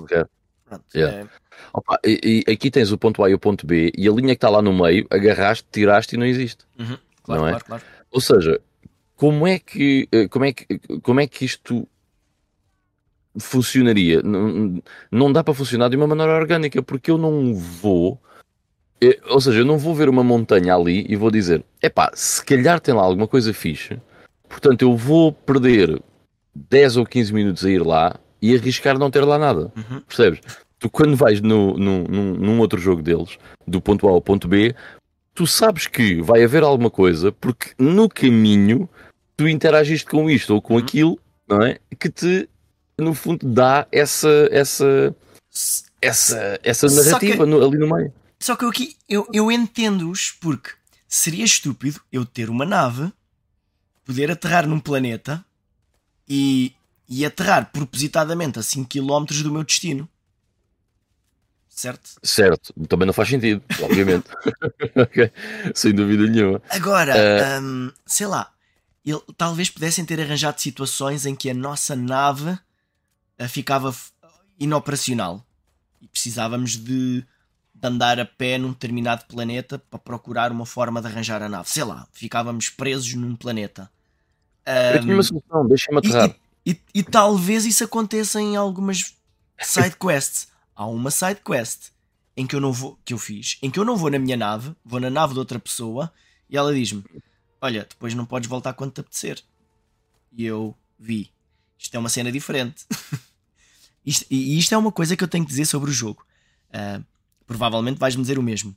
Pronto, 0.65 0.85
yeah. 0.95 1.19
é... 1.19 1.29
Opa, 1.73 1.99
e, 2.05 2.45
e, 2.47 2.53
aqui 2.53 2.71
tens 2.71 2.91
o 2.91 2.99
ponto 2.99 3.23
A 3.23 3.31
e 3.31 3.35
o 3.35 3.38
ponto 3.38 3.67
B, 3.67 3.93
e 3.97 4.09
a 4.09 4.12
linha 4.12 4.29
que 4.29 4.38
está 4.38 4.49
lá 4.49 4.62
no 4.62 4.73
meio, 4.73 5.07
agarraste, 5.11 5.67
tiraste 5.71 6.17
e 6.17 6.19
não 6.19 6.27
existe. 6.27 6.65
Uhum. 6.79 6.99
Claro, 7.23 7.43
não 7.43 7.49
é? 7.49 7.51
claro, 7.51 7.65
claro. 7.65 7.83
Ou 8.11 8.21
seja, 8.21 8.61
como 9.15 9.47
é 9.47 9.59
que, 9.59 10.09
eh, 10.11 10.29
como 10.29 10.45
é 10.45 10.53
que, 10.53 10.79
como 11.03 11.21
é 11.21 11.27
que 11.27 11.45
isto 11.45 11.87
funcionaria. 13.38 14.23
Não, 14.23 14.83
não 15.11 15.33
dá 15.33 15.42
para 15.42 15.55
funcionar 15.55 15.88
de 15.88 15.97
uma 15.97 16.07
maneira 16.07 16.35
orgânica, 16.35 16.83
porque 16.83 17.11
eu 17.11 17.18
não 17.18 17.55
vou. 17.55 18.21
ou 19.29 19.40
seja, 19.40 19.61
eu 19.61 19.64
não 19.64 19.79
vou 19.79 19.95
ver 19.95 20.09
uma 20.09 20.25
montanha 20.25 20.75
ali 20.75 21.07
e 21.09 21.16
vou 21.16 21.31
dizer: 21.31 21.64
epá, 21.83 22.11
se 22.14 22.45
calhar 22.45 22.81
tem 22.81 22.95
lá 22.95 23.03
alguma 23.03 23.27
coisa 23.29 23.53
fixe, 23.53 23.99
portanto 24.49 24.83
eu 24.83 24.97
vou 24.97 25.33
perder 25.33 26.01
10 26.55 26.97
ou 26.99 27.07
15 27.07 27.33
minutos 27.33 27.64
a 27.64 27.71
ir 27.71 27.85
lá 27.85 28.18
e 28.40 28.55
arriscar 28.55 28.99
não 28.99 29.11
ter 29.11 29.25
lá 29.25 29.38
nada. 29.38 29.73
Uhum. 29.77 30.01
Percebes? 30.01 30.40
tu 30.83 30.90
quando 30.90 31.14
vais 31.14 31.40
no, 31.40 31.79
no, 31.79 32.03
num, 32.09 32.35
num 32.35 32.59
outro 32.59 32.77
jogo 32.81 33.03
deles, 33.03 33.38
do 33.64 33.81
ponto 33.81 34.09
A 34.09 34.11
ao 34.11 34.21
ponto 34.21 34.49
B, 34.49 34.75
tu 35.33 35.47
sabes 35.47 35.87
que 35.87 36.21
vai 36.21 36.42
haver 36.42 36.64
alguma 36.64 36.90
coisa, 36.90 37.31
porque 37.31 37.71
no 37.79 38.09
caminho 38.09 38.88
tu 39.37 39.47
interagiste 39.49 40.07
com 40.11 40.29
isto 40.29 40.53
ou 40.55 40.61
com 40.61 40.75
Uhum. 40.75 40.81
aquilo, 40.81 41.18
não 41.49 41.62
é? 41.62 41.79
Que 42.01 42.11
te, 42.11 42.49
no 42.98 43.14
fundo, 43.14 43.46
dá 43.46 43.87
essa, 43.90 44.28
essa, 44.50 45.14
essa, 46.00 46.61
essa 46.62 46.87
narrativa 46.88 47.44
que- 47.44 47.50
no- 47.50 47.64
ali 47.64 47.78
no 47.78 47.88
meio. 47.94 48.12
Só 48.40 48.57
que 48.57 48.64
eu 48.64 48.68
aqui 48.70 48.96
eu, 49.09 49.26
eu 49.33 49.50
entendo-os 49.52 50.31
porque 50.40 50.70
seria 51.09 51.44
estúpido 51.44 52.00
eu 52.11 52.24
ter 52.26 52.50
uma 52.50 52.64
nave, 52.64 53.12
poder 54.05 54.31
aterrar 54.31 54.66
num 54.66 54.81
planeta 54.81 55.44
e, 56.28 56.72
e 57.09 57.24
aterrar 57.24 57.70
propositadamente 57.72 58.59
a 58.59 58.62
5 58.62 58.88
km 58.88 59.24
do 59.42 59.52
meu 59.52 59.62
destino. 59.64 60.09
Certo? 61.68 62.11
Certo, 62.22 62.72
também 62.87 63.07
não 63.07 63.14
faz 63.14 63.28
sentido, 63.31 63.62
obviamente. 63.81 64.26
Sem 65.74 65.94
dúvida 65.94 66.26
nenhuma. 66.26 66.61
Agora, 66.68 67.16
Eh, 67.16 67.61
hum, 67.61 67.90
sei 68.07 68.26
lá, 68.26 68.52
ele- 69.05 69.22
talvez 69.37 69.70
pudessem 69.70 70.05
ter 70.05 70.20
arranjado 70.20 70.61
situações 70.61 71.24
em 71.26 71.35
que 71.35 71.48
a 71.48 71.55
nossa 71.55 71.96
nave 71.96 72.59
ficava 73.48 73.90
f- 73.92 74.11
inoperacional 74.59 75.44
e 76.00 76.07
precisávamos 76.09 76.76
de, 76.76 77.24
de 77.74 77.88
andar 77.88 78.18
a 78.20 78.24
pé 78.24 78.59
num 78.59 78.70
determinado 78.72 79.24
planeta 79.26 79.78
para 79.78 79.98
procurar 79.98 80.50
uma 80.52 80.66
forma 80.66 81.00
de 81.00 81.07
arranjar 81.09 81.42
a 81.42 81.48
nave. 81.48 81.68
Sei 81.68 81.85
lá, 81.85 82.07
ficávamos 82.12 82.68
presos 82.68 83.14
num 83.14 83.35
planeta. 83.37 83.90
Eu 84.66 85.00
tinha 85.00 85.14
uma 85.14 85.22
solução, 85.22 85.66
deixem-me 85.66 86.00
E, 86.02 86.09
aterrar. 86.09 86.37
e- 86.64 86.70
e- 86.72 86.81
e 86.94 87.02
talvez 87.02 87.64
isso 87.66 87.83
aconteça 87.85 88.40
em 88.40 88.57
algumas 88.57 89.14
side 89.61 89.96
quests. 89.96 90.48
Há 90.74 90.87
uma 90.87 91.11
side 91.11 91.40
quest 91.44 91.90
em 92.37 92.46
que 92.46 92.55
eu 92.57 92.61
não 92.61 92.72
vou, 92.72 92.98
que 93.05 93.12
eu 93.12 93.18
fiz, 93.18 93.59
em 93.61 93.70
que 93.70 93.78
eu 93.78 93.85
não 93.85 93.96
vou 93.96 94.11
na 94.11 94.18
minha 94.18 94.37
nave, 94.37 94.74
vou 94.85 94.98
na 95.00 95.11
nave 95.11 95.33
de 95.35 95.38
outra 95.38 95.59
pessoa 95.59 96.12
e 96.48 96.57
ela 96.57 96.72
diz-me: 96.74 97.05
Olha, 97.61 97.87
depois 97.88 98.14
não 98.14 98.24
podes 98.24 98.48
voltar 98.48 98.72
quando 98.74 98.92
te 98.92 99.00
apetecer. 99.00 99.42
E 100.33 100.44
eu 100.44 100.74
vi. 100.98 101.31
Isto 101.78 101.96
é 101.96 101.98
uma 101.98 102.09
cena 102.09 102.31
diferente. 102.33 102.87
Isto- 104.05 104.27
e 104.31 104.59
isto 104.59 104.75
é 104.75 104.79
uma 104.79 104.93
coisa 104.93 105.17
que 105.17 105.23
eu 105.25 105.29
tenho 105.29 105.45
que 105.45 105.51
dizer 105.51 105.65
sobre 105.67 105.91
o 105.91 105.93
jogo. 105.93 106.27
Ah, 106.73 107.01
provavelmente 107.47 107.99
vais-me 107.99 108.23
dizer 108.23 108.38
o 108.38 108.43
mesmo. 108.43 108.77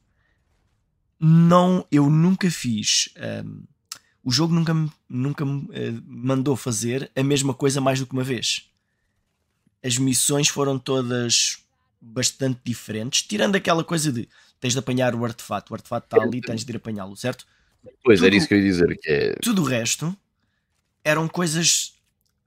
Não, 1.20 1.86
eu 1.92 2.10
nunca 2.10 2.50
fiz. 2.52 3.10
ahm, 3.18 3.64
o 4.24 4.32
jogo 4.32 4.54
nunca, 4.54 4.74
me- 4.74 4.92
nunca 5.08 5.46
me 5.46 5.68
eh, 5.72 5.94
mandou 6.06 6.56
fazer 6.56 7.12
a 7.16 7.24
mesma 7.24 7.54
coisa 7.54 7.80
mais 7.80 8.00
do 8.00 8.06
que 8.08 8.14
uma 8.14 8.24
vez. 8.24 8.70
As 9.84 9.98
missões 9.98 10.48
foram 10.50 10.80
todas 10.80 11.58
bastante 12.02 12.60
diferentes, 12.64 13.22
tirando 13.22 13.56
aquela 13.56 13.84
coisa 13.84 14.12
de 14.12 14.28
tens 14.60 14.74
de 14.74 14.80
apanhar 14.80 15.14
o 15.16 15.24
artefato, 15.24 15.72
o 15.72 15.76
artefato 15.76 16.08
está 16.08 16.18
ali, 16.28 16.42
tens 16.42 16.66
de 16.66 16.72
ir 16.72 16.76
apanhá-lo, 16.78 17.16
certo? 17.16 17.46
Pois, 18.04 18.20
era 18.20 18.30
tudo- 18.30 18.38
isso 18.38 18.48
que 18.48 18.54
eu 18.56 18.58
ia 18.60 18.64
dizer, 18.64 18.98
que 19.00 19.10
é... 19.12 19.36
Tudo 19.36 19.62
o 19.62 19.66
resto 19.66 20.16
eram 21.04 21.28
coisas 21.28 21.94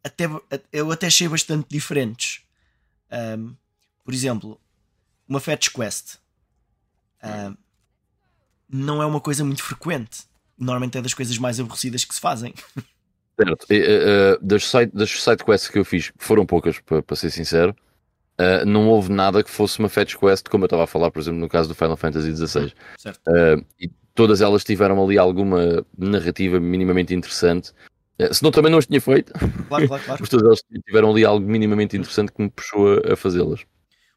até, 0.03 0.25
eu 0.73 0.91
até 0.91 1.07
achei 1.07 1.29
bastante 1.29 1.67
diferentes. 1.71 2.41
Ahm, 3.11 3.55
por 4.05 4.15
exemplo, 4.15 4.61
uma 5.29 5.41
Fetch 5.41 5.71
Quest 5.71 6.19
ahm, 7.23 7.55
não 8.69 9.03
é 9.03 9.07
uma 9.07 9.21
coisa 9.21 9.45
muito 9.45 9.63
frequente. 9.63 10.27
Normalmente 10.59 10.99
é 10.99 11.03
das 11.03 11.15
coisas 11.15 11.39
mais 11.39 11.59
aborrecidas 11.61 12.05
que 12.05 12.15
se 12.15 12.21
fazem. 12.21 12.55
Certo. 13.41 13.67
E, 13.71 13.77
eh, 13.77 14.39
das, 14.43 14.65
side, 14.69 14.91
das 14.93 15.11
sidequests 15.11 15.71
que 15.71 15.79
eu 15.79 15.85
fiz, 15.85 16.11
foram 16.19 16.45
poucas, 16.45 16.81
para 16.81 17.15
ser 17.15 17.31
sincero, 17.31 17.73
eh, 18.37 18.65
não 18.65 18.89
houve 18.89 19.13
nada 19.13 19.45
que 19.45 19.51
fosse 19.51 19.79
uma 19.79 19.89
fetch 19.89 20.17
quest, 20.17 20.49
como 20.49 20.65
eu 20.65 20.67
estava 20.67 20.83
a 20.83 20.87
falar, 20.89 21.11
por 21.13 21.21
exemplo, 21.21 21.39
no 21.39 21.49
caso 21.49 21.69
do 21.69 21.75
Final 21.75 21.97
Fantasy 21.97 22.35
XVI. 22.35 22.73
Certo. 22.97 23.21
Eh, 23.29 23.65
e 23.81 23.91
todas 24.13 24.41
elas 24.41 24.65
tiveram 24.65 25.03
ali 25.05 25.17
alguma 25.19 25.87
narrativa 25.97 26.59
minimamente 26.59 27.15
interessante. 27.15 27.73
Eh, 28.19 28.33
senão 28.35 28.51
também 28.51 28.71
não 28.71 28.79
as 28.79 28.87
tinha 28.87 29.01
feito, 29.01 29.33
Claro, 29.69 29.87
claro, 29.87 30.03
claro. 30.03 30.03
mas 30.21 30.29
todas 30.29 30.45
elas 30.47 30.63
tiveram 30.87 31.11
ali 31.11 31.25
algo 31.25 31.47
minimamente 31.47 31.97
interessante 31.97 32.33
que 32.33 32.43
me 32.43 32.51
puxou 32.51 32.95
a, 33.09 33.13
a 33.13 33.17
fazê-las. 33.17 33.61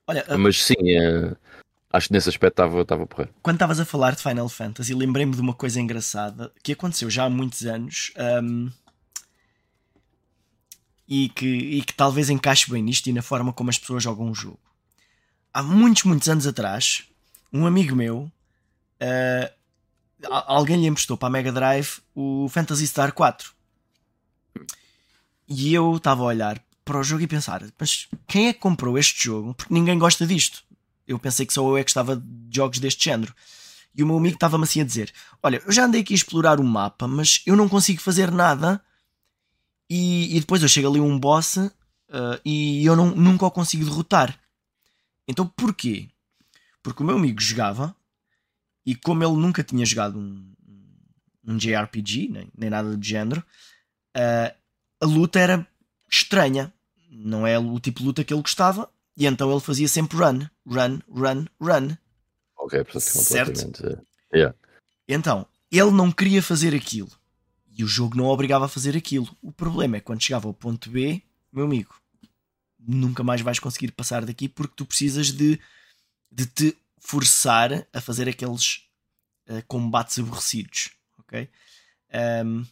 Olha, 0.07 0.25
Mas 0.37 0.63
sim, 0.63 0.73
eh, 0.97 1.35
acho 1.93 2.07
que 2.07 2.13
nesse 2.13 2.29
aspecto 2.29 2.61
estava 2.63 3.05
porreiro. 3.07 3.33
quando 3.41 3.55
estavas 3.57 3.79
a 3.79 3.85
falar 3.85 4.15
de 4.15 4.21
Final 4.23 4.49
Fantasy, 4.49 4.93
lembrei-me 4.95 5.33
de 5.35 5.41
uma 5.41 5.53
coisa 5.53 5.79
engraçada 5.79 6.51
que 6.63 6.71
aconteceu 6.73 7.09
já 7.09 7.25
há 7.25 7.29
muitos 7.29 7.63
anos 7.65 8.11
ahm, 8.17 8.69
e, 11.07 11.29
que, 11.29 11.45
e 11.45 11.81
que 11.83 11.93
talvez 11.93 12.29
encaixe 12.29 12.69
bem 12.71 12.81
nisto 12.81 13.07
e 13.07 13.13
na 13.13 13.21
forma 13.21 13.53
como 13.53 13.69
as 13.69 13.77
pessoas 13.77 14.01
jogam 14.03 14.31
o 14.31 14.35
jogo. 14.35 14.59
Há 15.53 15.61
muitos, 15.61 16.03
muitos 16.03 16.29
anos 16.29 16.47
atrás, 16.47 17.03
um 17.51 17.65
amigo 17.65 17.95
meu, 17.95 18.31
a- 20.29 20.53
alguém 20.53 20.79
lhe 20.79 20.87
emprestou 20.87 21.17
para 21.17 21.27
a 21.27 21.31
Mega 21.31 21.51
Drive 21.51 21.99
o 22.15 22.47
Phantasy 22.49 22.87
Star 22.87 23.11
4. 23.13 23.53
E 25.53 25.73
eu 25.73 25.97
estava 25.97 26.21
a 26.21 26.27
olhar 26.27 26.63
para 26.85 26.97
o 26.97 27.03
jogo 27.03 27.23
e 27.23 27.27
pensar: 27.27 27.61
mas 27.77 28.07
quem 28.25 28.47
é 28.47 28.53
que 28.53 28.59
comprou 28.59 28.97
este 28.97 29.25
jogo? 29.25 29.53
Porque 29.53 29.73
ninguém 29.73 29.99
gosta 29.99 30.25
disto. 30.25 30.63
Eu 31.05 31.19
pensei 31.19 31.45
que 31.45 31.53
só 31.53 31.61
eu 31.67 31.77
é 31.77 31.83
que 31.83 31.89
estava 31.89 32.15
de 32.15 32.55
jogos 32.55 32.79
deste 32.79 33.03
género. 33.03 33.35
E 33.93 34.01
o 34.01 34.07
meu 34.07 34.17
amigo 34.17 34.35
estava-me 34.35 34.63
assim 34.63 34.79
a 34.79 34.85
dizer: 34.85 35.11
Olha, 35.43 35.61
eu 35.65 35.71
já 35.71 35.83
andei 35.83 36.01
aqui 36.01 36.13
a 36.13 36.15
explorar 36.15 36.59
o 36.61 36.63
mapa, 36.63 37.05
mas 37.05 37.41
eu 37.45 37.57
não 37.57 37.67
consigo 37.67 37.99
fazer 37.99 38.31
nada. 38.31 38.81
E, 39.89 40.37
e 40.37 40.39
depois 40.39 40.63
eu 40.63 40.69
chego 40.69 40.87
ali 40.87 40.99
a 40.99 41.03
um 41.03 41.19
boss 41.19 41.57
ah, 42.09 42.39
e 42.45 42.85
eu 42.85 42.95
não, 42.95 43.13
nunca 43.13 43.45
o 43.45 43.51
consigo 43.51 43.83
derrotar. 43.83 44.39
Então 45.27 45.45
porquê? 45.45 46.07
Porque 46.81 47.03
o 47.03 47.05
meu 47.05 47.17
amigo 47.17 47.41
jogava 47.41 47.93
e 48.85 48.95
como 48.95 49.21
ele 49.21 49.33
nunca 49.33 49.63
tinha 49.63 49.85
jogado 49.85 50.17
um, 50.17 50.53
um 51.45 51.57
JRPG, 51.57 52.29
nem, 52.29 52.47
nem 52.57 52.69
nada 52.69 52.95
do 52.95 53.03
género, 53.03 53.43
ah, 54.15 54.55
a 55.01 55.05
luta 55.05 55.39
era 55.39 55.67
estranha. 56.09 56.73
Não 57.09 57.45
é 57.45 57.57
o 57.59 57.79
tipo 57.79 57.99
de 57.99 58.05
luta 58.05 58.23
que 58.23 58.33
ele 58.33 58.41
gostava. 58.41 58.89
E 59.17 59.25
então 59.25 59.51
ele 59.51 59.59
fazia 59.59 59.87
sempre 59.87 60.17
run, 60.17 60.45
run, 60.65 60.99
run, 61.09 61.45
run. 61.59 61.97
Ok, 62.57 62.83
portanto, 62.83 63.01
Certo. 63.01 63.47
completamente. 63.47 63.85
eh, 64.33 64.37
yeah. 64.37 64.55
Então, 65.07 65.45
ele 65.71 65.91
não 65.91 66.11
queria 66.11 66.41
fazer 66.41 66.73
aquilo. 66.73 67.09
E 67.77 67.83
o 67.83 67.87
jogo 67.87 68.15
não 68.15 68.25
o 68.25 68.29
obrigava 68.29 68.65
a 68.65 68.69
fazer 68.69 68.95
aquilo. 68.95 69.27
O 69.41 69.51
problema 69.51 69.97
é 69.97 69.99
que 69.99 70.05
quando 70.05 70.21
chegava 70.23 70.47
ao 70.47 70.53
ponto 70.53 70.89
B, 70.89 71.21
meu 71.51 71.65
amigo, 71.65 71.93
nunca 72.79 73.23
mais 73.23 73.41
vais 73.41 73.59
conseguir 73.59 73.91
passar 73.91 74.25
daqui 74.25 74.47
porque 74.47 74.73
tu 74.75 74.85
precisas 74.85 75.31
de, 75.31 75.59
de 76.31 76.45
te 76.45 76.77
forçar 76.99 77.87
a 77.91 77.99
fazer 78.01 78.29
aqueles 78.29 78.83
eh, 79.47 79.61
combates 79.67 80.19
aborrecidos. 80.19 80.91
Ok? 81.19 81.49
Ahm, 82.13 82.63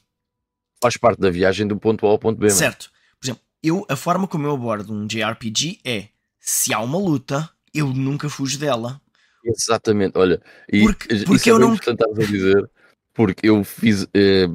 Faz 0.81 0.95
parte 0.97 1.19
da 1.19 1.29
viagem 1.29 1.67
do 1.67 1.77
ponto 1.77 2.05
A 2.05 2.09
ao 2.09 2.19
ponto 2.19 2.37
B. 2.37 2.47
mano. 2.47 2.57
certo. 2.57 2.89
Por 3.19 3.25
exemplo, 3.25 3.41
eu, 3.61 3.85
a 3.89 3.95
forma 3.95 4.27
como 4.27 4.45
eu 4.47 4.51
abordo 4.53 4.93
um 4.93 5.05
JRPG 5.05 5.79
é 5.83 6.07
se 6.39 6.73
há 6.73 6.79
uma 6.79 6.97
luta, 6.97 7.49
eu 7.73 7.87
nunca 7.87 8.29
fujo 8.29 8.57
dela. 8.57 9.01
Exatamente, 9.43 10.17
olha, 10.17 10.41
e 10.71 10.81
Porque- 10.83 11.13
isso 11.13 11.25
porque 11.25 11.49
é 11.49 11.53
eu 11.53 11.59
não- 11.59 11.73
a 11.73 12.25
dizer, 12.25 12.69
porque 13.13 13.49
eu 13.49 13.63
fiz, 13.63 14.05
eh, 14.13 14.47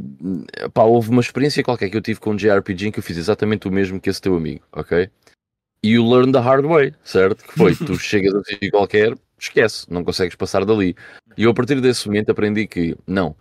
pá, 0.72 0.82
houve 0.82 1.10
uma 1.10 1.20
experiência 1.20 1.62
qualquer 1.62 1.88
que 1.90 1.96
eu 1.96 2.02
tive 2.02 2.20
com 2.20 2.30
um 2.32 2.37
JRPG 2.37 2.88
em 2.88 2.90
que 2.90 2.98
eu 2.98 3.02
fiz 3.02 3.16
exatamente 3.16 3.66
o 3.66 3.72
mesmo 3.72 4.00
que 4.00 4.08
esse 4.10 4.20
teu 4.20 4.37
amigo, 4.37 4.62
ok? 4.72 5.08
E 5.82 5.88
you 5.92 6.08
learn 6.08 6.32
the 6.32 6.38
hard 6.38 6.64
way, 6.66 6.94
certo? 7.02 7.44
Que 7.44 7.52
foi, 7.54 7.74
tu 7.74 7.96
chegas 7.98 8.34
a 8.34 8.42
sítio 8.44 8.70
qualquer, 8.70 9.14
esquece, 9.38 9.87
não 9.90 10.02
consegues 10.04 10.34
passar 10.37 10.64
dali. 10.64 10.94
E 11.37 11.42
eu 11.44 11.50
a 11.50 11.54
partir 11.54 11.80
desse 11.80 12.06
momento 12.06 12.30
aprendi 12.30 12.66
que, 12.66 12.96
não, 13.06 13.37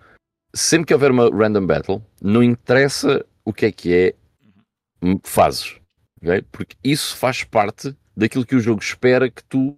sempre 0.53 0.87
que 0.87 0.93
houver 0.93 1.11
uma 1.11 1.29
random 1.29 1.65
battle, 1.65 2.03
não 2.21 2.43
interessa 2.43 3.25
o 3.43 3.53
que 3.53 3.65
é 3.65 3.71
que 3.71 3.93
é, 3.93 4.13
fazes, 5.23 5.75
ok? 6.21 6.43
Porque 6.51 6.75
isso 6.83 7.15
faz 7.17 7.43
parte 7.43 7.95
daquilo 8.15 8.45
que 8.45 8.55
o 8.55 8.59
jogo 8.59 8.81
espera 8.81 9.29
que 9.29 9.43
tu 9.43 9.75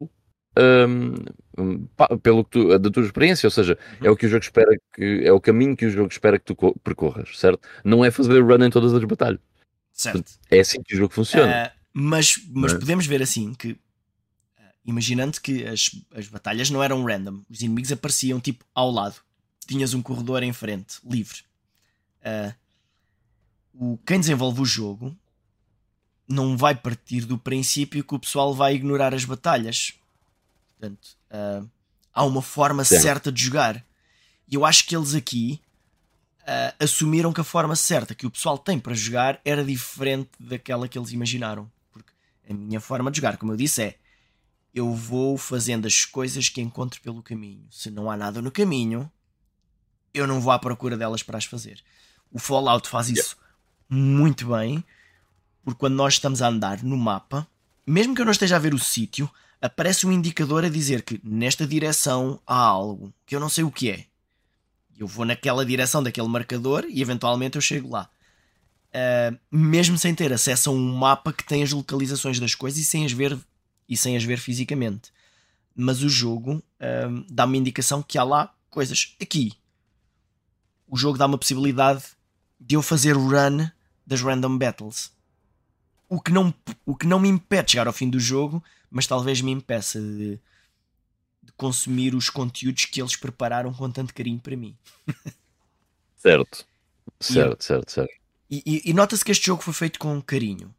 hum, 0.58 1.16
hum, 1.58 1.88
pelo 2.22 2.44
que 2.44 2.52
tu, 2.52 2.80
da 2.80 2.90
tua 2.90 3.04
experiência, 3.04 3.48
ou 3.48 3.52
seja, 3.52 3.78
é 4.02 4.10
o 4.10 4.16
que 4.16 4.26
o 4.26 4.30
jogo 4.30 4.44
espera 4.44 4.76
que 4.94 5.22
é 5.24 5.32
o 5.32 5.40
caminho 5.40 5.76
que 5.76 5.86
o 5.86 5.90
jogo 5.90 6.12
espera 6.12 6.38
que 6.38 6.46
tu 6.46 6.56
co- 6.56 6.78
percorras, 6.84 7.38
certo? 7.38 7.68
Não 7.84 8.04
é 8.04 8.12
fazer 8.12 8.40
run 8.42 8.64
em 8.66 8.70
todas 8.70 8.94
as 8.94 9.04
batalhas. 9.04 9.40
Certo. 9.92 10.34
É 10.52 10.60
assim 10.60 10.82
que 10.84 10.94
o 10.94 10.98
jogo 10.98 11.14
funciona. 11.14 11.66
Ah, 11.68 11.72
mas 11.94 12.38
mas 12.52 12.74
é? 12.74 12.78
podemos 12.78 13.06
ver 13.06 13.22
assim 13.22 13.54
que, 13.54 13.78
ah, 14.58 14.72
imaginando 14.86 15.40
que 15.40 15.66
as, 15.66 15.90
as 16.14 16.28
batalhas 16.28 16.70
não 16.70 16.84
eram 16.84 17.04
random, 17.04 17.42
os 17.50 17.62
inimigos 17.62 17.92
apareciam 17.92 18.40
tipo 18.40 18.66
ao 18.76 18.92
lado, 18.92 19.16
tinhas 19.66 19.94
um 19.94 20.02
corredor 20.02 20.44
em 20.44 20.54
frente, 20.54 21.00
livre. 21.04 21.44
Ah, 22.24 22.54
o, 23.74 23.98
quem 24.06 24.20
desenvolve 24.20 24.62
o 24.62 24.66
jogo 24.66 25.16
não 26.28 26.58
vai 26.58 26.74
partir 26.74 27.22
do 27.22 27.38
princípio 27.38 28.04
que 28.04 28.16
o 28.16 28.20
pessoal 28.20 28.54
vai 28.54 28.76
ignorar 28.76 29.14
as 29.14 29.26
batalhas. 29.26 29.94
Portanto, 30.78 31.18
ah, 31.30 31.64
há 32.14 32.24
uma 32.24 32.42
forma 32.42 32.84
Certo. 32.84 33.02
certa 33.02 33.32
de 33.32 33.44
jogar. 33.44 33.86
E 34.48 34.56
eu 34.56 34.66
acho 34.66 34.86
que 34.86 34.96
eles 34.96 35.14
aqui 35.14 35.62
ah, 36.48 36.74
assumiram 36.80 37.34
que 37.34 37.42
a 37.42 37.44
forma 37.44 37.76
certa 37.76 38.16
que 38.16 38.26
o 38.26 38.32
pessoal 38.32 38.58
tem 38.58 38.80
para 38.80 38.94
jogar 38.94 39.40
era 39.44 39.64
diferente 39.64 40.32
daquela 40.40 40.88
que 40.88 40.98
eles 40.98 41.12
imaginaram. 41.12 41.72
Porque 41.92 42.12
a 42.50 42.54
minha 42.54 42.80
forma 42.80 43.12
de 43.12 43.18
jogar, 43.18 43.38
como 43.38 43.52
eu 43.52 43.58
disse, 43.58 43.82
é 43.82 43.96
eu 44.74 44.94
vou 44.94 45.38
fazendo 45.38 45.86
as 45.88 46.04
coisas 46.04 46.50
que 46.50 46.60
encontro 46.60 47.00
pelo 47.02 47.24
caminho. 47.24 47.66
Se 47.72 47.90
não 47.90 48.12
há 48.12 48.18
nada 48.18 48.42
no 48.42 48.52
caminho, 48.52 49.10
eu 50.16 50.26
não 50.26 50.40
vou 50.40 50.52
à 50.52 50.58
procura 50.58 50.98
delas 50.98 51.22
para 51.22 51.38
as 51.38 51.46
fazer. 51.46 51.84
O 52.32 52.40
Fallout 52.40 52.88
faz 52.88 53.10
isso 53.10 53.38
muito 53.90 54.48
bem, 54.48 54.84
porque 55.64 55.80
quando 55.80 55.96
nós 55.96 56.14
estamos 56.14 56.42
a 56.42 56.48
andar 56.48 56.84
no 56.84 56.98
mapa, 56.98 57.48
mesmo 57.86 58.16
que 58.16 58.22
eu 58.22 58.26
não 58.26 58.32
esteja 58.32 58.56
a 58.56 58.60
ver 58.60 58.74
o 58.74 58.80
sítio, 58.80 59.30
aparece 59.62 60.08
um 60.08 60.12
indicador 60.12 60.66
a 60.66 60.70
dizer 60.70 61.02
que 61.04 61.20
nesta 61.24 61.68
direção 61.68 62.40
há 62.46 62.58
algo 62.58 63.14
que 63.26 63.36
eu 63.36 63.40
não 63.40 63.50
sei 63.50 63.64
o 63.64 63.72
que 63.72 63.92
é. 63.92 64.06
Eu 64.98 65.08
vou 65.08 65.26
naquela 65.26 65.66
direção 65.66 66.02
daquele 66.02 66.28
marcador 66.28 66.86
e 66.88 67.02
eventualmente 67.02 67.58
eu 67.58 67.62
chego 67.62 67.90
lá. 67.90 68.10
Uh, 68.96 69.38
mesmo 69.52 69.98
sem 69.98 70.16
ter 70.16 70.32
acesso 70.32 70.70
a 70.70 70.74
um 70.74 70.96
mapa 70.96 71.34
que 71.34 71.44
tem 71.44 71.62
as 71.62 71.72
localizações 71.72 72.40
das 72.40 72.56
coisas 72.56 72.80
e 72.80 72.86
sem 72.86 73.06
as 73.06 73.12
ver, 73.12 73.38
e 73.90 73.98
sem 73.98 74.16
as 74.16 74.24
ver 74.24 74.38
fisicamente. 74.38 75.12
Mas 75.76 76.02
o 76.02 76.08
jogo 76.08 76.56
uh, 76.56 77.26
dá-me 77.30 77.58
indicação 77.58 78.02
que 78.02 78.18
há 78.18 78.24
lá 78.24 78.54
coisas. 78.70 79.16
Aqui, 79.22 79.52
o 80.88 80.98
jogo 80.98 81.18
dá 81.18 81.26
uma 81.26 81.38
possibilidade 81.38 82.04
de 82.60 82.76
eu 82.76 82.82
fazer 82.82 83.14
run 83.14 83.70
das 84.06 84.22
random 84.22 84.58
battles. 84.58 85.12
O 86.08 86.22
que 86.22 86.32
não, 86.32 86.54
o 86.86 86.96
que 86.96 87.08
não 87.08 87.20
me 87.20 87.28
impede 87.28 87.66
de 87.66 87.72
chegar 87.72 87.88
ao 87.88 87.94
fim 87.94 88.10
do 88.10 88.20
jogo, 88.20 88.64
mas 88.90 89.08
talvez 89.08 89.42
me 89.42 89.52
impeça 89.52 90.00
de, 90.00 90.40
de 91.42 91.52
consumir 91.58 92.14
os 92.14 92.30
conteúdos 92.30 92.86
que 92.86 93.02
eles 93.02 93.16
prepararam 93.16 93.74
com 93.74 93.90
tanto 93.90 94.14
carinho 94.14 94.40
para 94.40 94.56
mim. 94.56 94.78
certo, 96.16 96.66
certo, 97.20 97.62
e, 97.62 97.66
certo, 97.66 97.92
certo. 97.92 98.14
E, 98.50 98.64
e, 98.66 98.92
e 98.92 98.94
nota-se 98.94 99.26
que 99.26 99.32
este 99.32 99.48
jogo 99.48 99.64
foi 99.64 99.74
feito 99.74 100.00
com 100.00 100.22
carinho, 100.22 100.74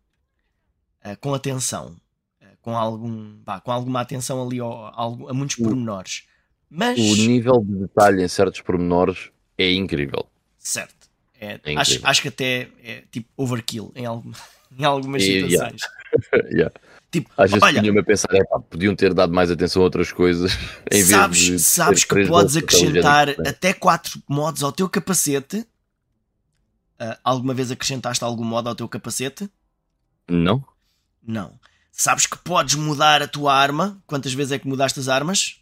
uh, 1.05 1.19
com 1.21 1.35
atenção, 1.35 1.97
uh, 2.41 2.57
com, 2.63 2.77
algum, 2.77 3.37
bah, 3.39 3.61
com 3.61 3.73
alguma 3.73 4.01
atenção 4.01 4.47
ali 4.47 4.61
ao, 4.61 4.73
ao, 4.73 5.29
a 5.29 5.35
muitos 5.35 5.57
pormenores. 5.57 6.29
Mas... 6.71 6.99
O 6.99 7.17
nível 7.17 7.61
de 7.65 7.81
detalhe 7.81 8.23
em 8.23 8.29
certos 8.29 8.61
pormenores 8.61 9.31
é 9.59 9.73
incrível. 9.73 10.27
Certo. 10.59 10.95
É, 11.41 11.61
é 11.65 11.77
acho, 11.77 12.01
acho 12.03 12.23
que 12.23 12.29
até 12.29 12.69
é 12.83 13.03
tipo 13.11 13.29
overkill 13.37 13.93
em, 13.95 14.07
algum, 14.07 14.33
em 14.79 14.85
algumas 14.85 15.23
situações. 15.23 15.81
Yeah. 16.33 16.49
yeah. 16.51 16.75
Tipo, 17.11 17.31
Às 17.37 17.51
vezes 17.51 17.63
olha, 17.63 18.01
a 18.01 18.05
pensar, 18.05 18.35
é, 18.35 18.45
pá, 18.45 18.59
podiam 18.59 18.95
ter 18.95 19.15
dado 19.15 19.33
mais 19.33 19.51
atenção 19.51 19.81
a 19.81 19.85
outras 19.85 20.13
coisas 20.13 20.53
em 20.91 21.03
sabes, 21.03 21.49
vez 21.49 21.61
de. 21.61 21.67
Sabes 21.67 22.05
que 22.05 22.27
podes 22.27 22.57
acrescentar 22.57 23.31
até 23.47 23.73
4 23.73 24.23
modos 24.29 24.63
ao 24.63 24.73
teu 24.73 24.89
capacete. 24.89 25.67
Uh, 26.99 27.17
alguma 27.23 27.53
vez 27.53 27.71
acrescentaste 27.71 28.25
algum 28.25 28.45
modo 28.45 28.69
ao 28.69 28.75
teu 28.75 28.89
capacete? 28.89 29.49
Não. 30.29 30.65
Não. 31.23 31.59
Sabes 31.93 32.27
que 32.27 32.37
podes 32.39 32.75
mudar 32.75 33.23
a 33.23 33.29
tua 33.29 33.55
arma? 33.55 34.03
Quantas 34.07 34.33
vezes 34.33 34.53
é 34.53 34.59
que 34.59 34.67
mudaste 34.67 34.99
as 34.99 35.09
armas? 35.09 35.61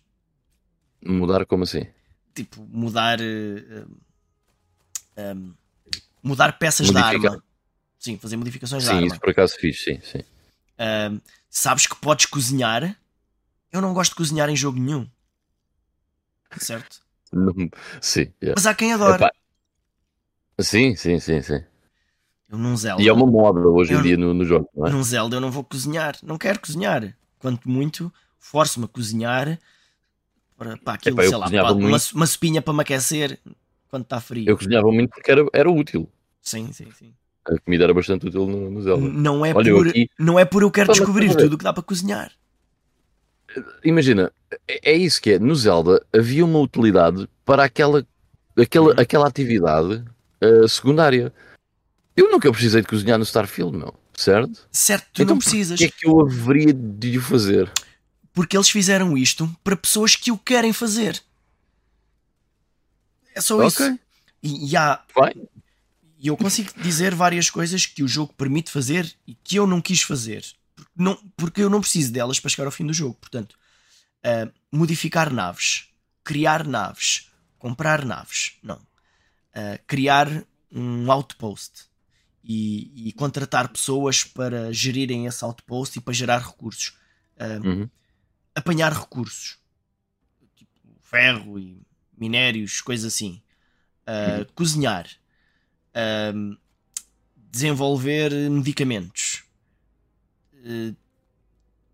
Mudar 1.04 1.44
como 1.44 1.64
assim? 1.64 1.86
Tipo, 2.34 2.66
mudar. 2.70 3.20
Uh, 3.20 3.88
um, 5.16 5.54
mudar 6.22 6.58
peças 6.58 6.90
Modificar. 6.90 7.20
da 7.20 7.28
arma. 7.30 7.44
Sim, 7.98 8.18
fazer 8.18 8.36
modificações 8.36 8.82
sim, 8.82 8.88
da 8.88 8.94
arma. 8.96 9.08
Sim, 9.08 9.12
isso 9.12 9.20
por 9.20 9.30
acaso 9.30 9.56
fiz, 9.56 9.82
sim, 9.82 10.00
sim. 10.02 10.20
Um, 10.78 11.20
sabes 11.48 11.86
que 11.86 11.96
podes 11.96 12.26
cozinhar? 12.26 12.96
Eu 13.72 13.80
não 13.80 13.94
gosto 13.94 14.10
de 14.10 14.16
cozinhar 14.16 14.48
em 14.48 14.56
jogo 14.56 14.78
nenhum. 14.78 15.08
Certo? 16.58 17.00
Não, 17.32 17.52
sim. 18.00 18.32
Yeah. 18.42 18.54
Mas 18.56 18.66
há 18.66 18.74
quem 18.74 18.92
adora. 18.92 19.32
Sim, 20.60 20.94
sim, 20.94 21.18
sim, 21.18 21.42
sim. 21.42 21.64
Eu 22.48 22.58
num 22.58 22.76
Zelda. 22.76 23.02
E 23.02 23.08
é 23.08 23.12
uma 23.12 23.26
moda 23.26 23.60
hoje 23.60 23.94
em 23.94 24.02
dia 24.02 24.16
no, 24.16 24.32
no 24.32 24.44
jogo, 24.44 24.68
não 24.74 24.86
é? 24.86 24.90
Num 24.90 25.02
Zelda 25.02 25.36
eu 25.36 25.40
não 25.40 25.50
vou 25.50 25.64
cozinhar. 25.64 26.16
Não 26.22 26.38
quero 26.38 26.60
cozinhar. 26.60 27.16
Quanto 27.38 27.68
muito, 27.68 28.12
forço-me 28.38 28.84
a 28.84 28.88
cozinhar 28.88 29.58
para, 30.64 30.76
para 30.78 30.94
aquilo, 30.94 31.20
Epá, 31.20 31.28
sei 31.28 31.36
lá, 31.36 31.50
para, 31.50 31.72
uma, 31.72 31.98
uma 32.14 32.26
sopinha 32.26 32.62
para 32.62 32.72
me 32.72 32.80
aquecer 32.80 33.38
quando 33.88 34.04
está 34.04 34.20
frio. 34.20 34.48
Eu 34.48 34.56
cozinhava 34.56 34.90
muito 34.90 35.10
porque 35.10 35.30
era, 35.30 35.46
era 35.52 35.70
útil. 35.70 36.08
Sim, 36.40 36.72
sim, 36.72 36.88
sim. 36.98 37.12
A 37.46 37.58
comida 37.58 37.84
era 37.84 37.92
bastante 37.92 38.26
útil 38.26 38.46
no, 38.46 38.70
no 38.70 38.82
Zelda. 38.82 39.06
Não 39.06 39.44
é, 39.44 39.54
Olha, 39.54 39.72
por, 39.72 39.88
aqui... 39.88 40.08
não 40.18 40.38
é 40.38 40.44
por 40.44 40.62
eu 40.62 40.70
quero 40.70 40.92
descobrir 40.92 41.34
tudo 41.36 41.54
o 41.54 41.58
que 41.58 41.64
dá 41.64 41.72
para 41.72 41.82
cozinhar. 41.82 42.32
Imagina, 43.84 44.32
é, 44.66 44.92
é 44.92 44.96
isso 44.96 45.20
que 45.20 45.32
é. 45.32 45.38
No 45.38 45.54
Zelda 45.54 46.04
havia 46.12 46.44
uma 46.44 46.58
utilidade 46.58 47.28
para 47.44 47.64
aquela, 47.64 48.06
aquela, 48.56 48.88
uhum. 48.88 49.00
aquela 49.00 49.28
atividade 49.28 50.02
uh, 50.42 50.68
secundária. 50.68 51.32
Eu 52.16 52.30
nunca 52.30 52.50
precisei 52.50 52.80
de 52.80 52.88
cozinhar 52.88 53.18
no 53.18 53.24
Starfield, 53.24 53.76
meu. 53.76 53.94
Certo? 54.16 54.66
Certo, 54.70 55.06
tu 55.12 55.22
então, 55.22 55.34
não 55.34 55.38
precisas. 55.40 55.78
O 55.78 55.78
que 55.78 55.84
é 55.84 55.88
que 55.88 56.06
eu 56.06 56.20
haveria 56.20 56.72
de 56.72 57.18
fazer? 57.18 57.70
Porque 58.34 58.56
eles 58.56 58.68
fizeram 58.68 59.16
isto 59.16 59.48
para 59.64 59.76
pessoas 59.76 60.16
que 60.16 60.30
o 60.30 60.36
querem 60.36 60.72
fazer. 60.72 61.22
É 63.34 63.40
só 63.40 63.54
okay. 63.54 63.68
isso. 63.68 63.98
E, 64.42 64.70
e 64.70 64.76
há. 64.76 65.02
E 66.18 66.28
eu 66.28 66.36
consigo 66.36 66.72
dizer 66.80 67.14
várias 67.14 67.48
coisas 67.48 67.86
que 67.86 68.02
o 68.02 68.08
jogo 68.08 68.32
permite 68.34 68.70
fazer 68.70 69.14
e 69.26 69.34
que 69.34 69.56
eu 69.56 69.66
não 69.66 69.80
quis 69.80 70.02
fazer. 70.02 70.44
Porque, 70.74 70.90
não, 70.96 71.16
porque 71.36 71.62
eu 71.62 71.70
não 71.70 71.80
preciso 71.80 72.12
delas 72.12 72.40
para 72.40 72.50
chegar 72.50 72.64
ao 72.66 72.72
fim 72.72 72.86
do 72.86 72.92
jogo. 72.92 73.14
Portanto, 73.20 73.56
uh, 74.24 74.50
modificar 74.72 75.32
naves, 75.32 75.88
criar 76.24 76.66
naves, 76.66 77.30
comprar 77.58 78.04
naves. 78.04 78.56
Não. 78.62 78.76
Uh, 78.76 79.78
criar 79.86 80.44
um 80.72 81.10
outpost 81.12 81.84
e, 82.42 83.08
e, 83.08 83.12
contratar 83.12 83.68
pessoas 83.68 84.24
para 84.24 84.72
gerirem 84.72 85.26
esse 85.26 85.44
outpost 85.44 85.98
e 85.98 86.00
para 86.00 86.12
gerar 86.12 86.38
recursos. 86.38 86.96
Uh, 87.36 87.66
uhum. 87.66 87.90
Apanhar 88.54 88.92
recursos. 88.92 89.58
Tipo 90.54 90.70
ferro 91.00 91.58
e 91.58 91.80
minérios, 92.16 92.80
coisas 92.80 93.12
assim. 93.12 93.42
Uh, 94.06 94.40
uhum. 94.40 94.46
Cozinhar. 94.54 95.08
Uh, 95.90 96.56
desenvolver 97.50 98.32
medicamentos. 98.50 99.44
Uh, 100.54 100.94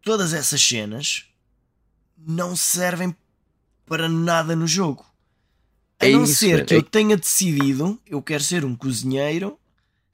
todas 0.02 0.32
essas 0.32 0.60
cenas 0.62 1.26
não 2.16 2.54
servem 2.56 3.14
para 3.86 4.08
nada 4.08 4.54
no 4.54 4.66
jogo. 4.66 5.04
A 5.98 6.06
é 6.06 6.12
não 6.12 6.24
isso, 6.24 6.36
ser 6.36 6.64
que 6.64 6.74
é... 6.74 6.76
eu 6.78 6.82
tenha 6.82 7.16
decidido, 7.16 8.00
eu 8.06 8.22
quero 8.22 8.42
ser 8.42 8.64
um 8.64 8.74
cozinheiro 8.74 9.58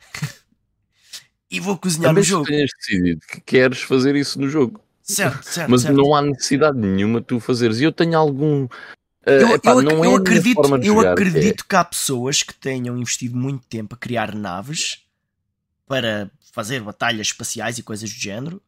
e 1.51 1.61
vou 1.61 1.79
cozinhar 1.79 2.13
no 2.13 2.23
jogo. 2.23 2.47
tenhas 2.47 2.71
decidido 2.77 3.21
que 3.27 3.41
queres 3.41 3.83
fazer 3.83 4.17
isso 4.17 4.41
no 4.41 4.49
jogo. 4.49 4.81
Certo, 5.07 5.43
certo. 5.45 5.71
Mas 5.71 5.83
certo. 5.83 5.97
não 5.97 6.15
há 6.15 6.21
necessidade 6.21 6.77
nenhuma 6.77 7.21
tu 7.21 7.39
fazeres. 7.39 7.79
E 7.79 7.85
eu 7.85 7.93
tenho 7.93 8.19
algum 8.19 8.67
eu, 9.27 9.55
epá, 9.57 9.73
eu, 9.73 9.83
eu 9.83 10.13
é 10.13 10.17
acredito, 10.17 10.63
eu 10.77 10.85
jogar, 10.85 11.13
acredito 11.13 11.65
é. 11.65 11.69
que 11.69 11.77
há 11.77 11.85
pessoas 11.85 12.45
que 12.45 12.55
tenham 12.55 12.97
investido 12.97 13.37
muito 13.37 13.67
tempo 13.67 13.97
a 13.97 13.99
criar 13.99 14.33
naves 14.33 15.05
para 15.85 16.31
fazer 16.53 16.81
batalhas 16.81 17.29
espaciais 17.29 17.77
e 17.77 17.83
coisas 17.83 18.09
do 18.09 18.17
género. 18.17 18.63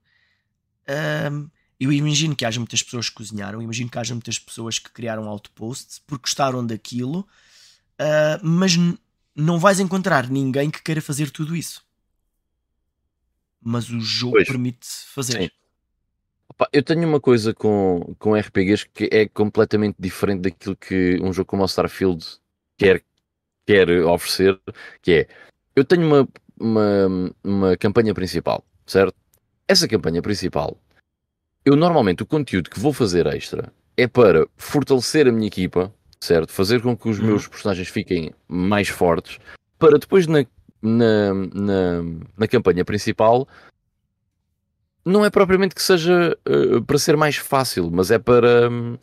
Um, 1.31 1.48
eu 1.79 1.92
imagino 1.92 2.35
que 2.35 2.44
haja 2.44 2.59
muitas 2.59 2.83
pessoas 2.83 3.09
que 3.09 3.14
cozinharam, 3.14 3.62
imagino 3.62 3.88
que 3.88 3.98
haja 3.98 4.12
muitas 4.12 4.37
pessoas 4.37 4.81
que 4.81 4.90
criaram 4.90 5.29
outposts 5.29 6.01
porque 6.05 6.22
gostaram 6.22 6.66
daquilo, 6.66 7.20
uh, 7.20 8.40
mas 8.42 8.72
não 9.37 9.61
vais 9.61 9.79
encontrar 9.79 10.29
ninguém 10.29 10.70
que 10.70 10.83
queira 10.83 11.01
fazer 11.01 11.31
tudo 11.31 11.55
isso. 11.55 11.87
Mas 13.62 13.88
o 13.90 14.01
jogo 14.01 14.44
permite 14.44 14.88
fazer. 15.07 15.42
Sim. 15.42 15.51
Eu 16.73 16.83
tenho 16.83 17.07
uma 17.07 17.21
coisa 17.21 17.55
com, 17.55 18.15
com 18.19 18.35
RPGs 18.35 18.89
que 18.93 19.09
é 19.13 19.29
completamente 19.29 19.97
diferente 19.99 20.43
daquilo 20.43 20.77
que 20.77 21.19
um 21.23 21.33
jogo 21.33 21.47
como 21.47 21.63
o 21.63 21.67
Starfield 21.67 22.25
quer, 22.77 23.03
quer 23.67 23.91
oferecer, 24.05 24.59
que 25.03 25.13
é, 25.13 25.29
eu 25.77 25.85
tenho 25.85 26.07
uma, 26.07 26.29
uma, 26.59 27.35
uma 27.45 27.77
campanha 27.77 28.15
principal, 28.15 28.65
certo? 28.87 29.15
Essa 29.69 29.87
campanha 29.87 30.23
principal, 30.23 30.77
eu 31.65 31.77
normalmente 31.77 32.23
o 32.23 32.27
conteúdo 32.27 32.71
que 32.71 32.81
vou 32.81 32.93
fazer 32.93 33.27
extra 33.27 33.73
é 33.97 34.07
para 34.07 34.47
fortalecer 34.57 35.29
a 35.29 35.33
minha 35.33 35.49
equipa, 35.49 35.93
certo? 36.21 36.53
Fazer 36.53 36.81
com 36.81 36.97
que 36.97 37.09
os 37.09 37.21
meus 37.21 37.45
uhum. 37.45 37.51
personagens 37.51 37.89
fiquem 37.89 38.33
mais 38.49 38.89
fortes, 38.89 39.39
para 39.79 39.99
depois 39.99 40.27
na, 40.27 40.45
na, 40.81 41.35
na, 41.55 42.03
na 42.37 42.49
campanha 42.49 42.85
principal 42.85 43.47
não 45.09 45.25
é 45.25 45.31
propriamente 45.31 45.75
que 45.75 45.83
seja 45.83 46.37
uh, 46.47 46.83
para 46.83 46.99
ser 46.99 47.16
mais 47.16 47.37
fácil, 47.37 47.90
mas 47.90 48.11
é 48.11 48.18
para. 48.18 48.71
Um, 48.71 48.97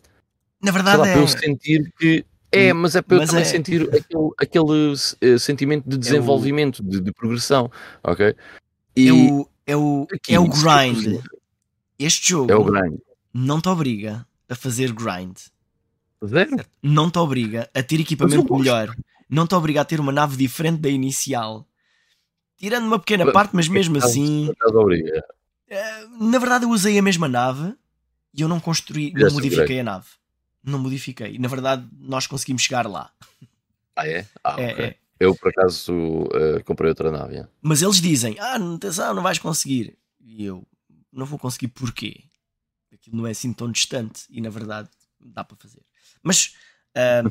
Na 0.62 0.72
verdade, 0.72 0.98
lá, 0.98 1.08
é. 1.08 1.14
para 1.14 1.22
eu 1.22 1.28
sentir 1.28 1.94
que. 1.98 2.26
É, 2.52 2.72
mas 2.72 2.96
é 2.96 3.02
para 3.02 3.18
mas 3.18 3.30
eu 3.30 3.34
também 3.34 3.44
é... 3.44 3.52
sentir 3.52 3.82
aquele, 3.94 4.30
aquele 4.38 4.94
uh, 4.94 5.40
sentimento 5.40 5.90
de 5.90 5.98
desenvolvimento, 5.98 6.82
é 6.82 6.86
o... 6.86 6.90
de, 6.90 7.02
de, 7.02 7.12
progressão, 7.12 7.70
ok? 8.02 8.34
E 8.96 9.10
é 9.10 9.14
o, 9.14 9.50
é 9.68 9.76
o, 9.76 10.08
aqui, 10.14 10.34
é 10.34 10.40
o 10.40 10.48
grind. 10.48 11.22
Este 12.00 12.30
jogo 12.30 12.52
é 12.52 12.56
o 12.56 12.64
grind. 12.64 12.98
não 13.34 13.60
te 13.60 13.68
obriga 13.68 14.26
a 14.48 14.56
fazer 14.56 14.94
grind. 14.94 15.36
Zero. 16.26 16.58
Não 16.82 17.12
te 17.12 17.20
obriga 17.20 17.70
a 17.74 17.84
ter 17.84 18.00
equipamento 18.00 18.56
melhor. 18.56 18.96
Não 19.30 19.46
te 19.46 19.54
obriga 19.54 19.82
a 19.82 19.86
ter 19.86 20.00
uma 20.00 20.12
nave 20.12 20.38
diferente 20.38 20.80
da 20.80 20.90
inicial. 20.90 21.68
Tirando 22.58 22.86
uma 22.86 23.00
pequena 23.00 23.32
parte, 23.32 23.54
mas 23.54 23.68
mesmo 23.68 23.98
assim. 23.98 24.50
Eh, 25.68 26.08
na 26.20 26.38
verdade, 26.40 26.66
eu 26.66 26.70
usei 26.70 26.98
a 26.98 27.02
mesma 27.02 27.28
nave 27.28 27.74
e 28.34 28.42
eu 28.42 28.48
não 28.48 28.60
construí, 28.60 29.12
não 29.14 29.30
se 29.30 29.36
modifiquei 29.36 29.80
a 29.80 29.84
nave. 29.84 30.08
Não 30.64 30.80
modifiquei. 30.80 31.38
Na 31.38 31.48
verdade, 31.48 31.88
nós 32.00 32.28
conseguimos 32.28 32.64
chegar 32.64 32.88
lá. 32.88 33.12
Ah, 33.96 34.08
é? 34.08 34.28
Ah, 34.44 34.56
É, 34.62 34.72
ok. 34.74 34.86
é. 34.86 34.98
Eu, 35.20 35.34
por 35.36 35.50
acaso, 35.50 35.94
eh, 36.34 36.62
comprei 36.64 36.90
outra 36.90 37.10
nave. 37.12 37.38
é. 37.38 37.48
Mas 37.62 37.82
eles 37.82 38.02
dizem: 38.02 38.36
Ah, 38.40 38.56
atenção, 38.58 39.14
não 39.14 39.24
vais 39.24 39.40
conseguir. 39.40 39.98
E 40.20 40.44
eu 40.44 40.68
não 41.12 41.26
vou 41.26 41.40
conseguir 41.40 41.70
porquê? 41.70 42.24
Aquilo 42.94 43.18
não 43.18 43.28
é 43.28 43.32
assim 43.32 43.54
tão 43.54 43.72
distante 43.72 44.26
e 44.30 44.42
na 44.42 44.50
verdade 44.50 44.90
dá 45.20 45.44
para 45.44 45.56
fazer. 45.58 45.82
Mas, 46.22 46.56
ah, 46.96 47.24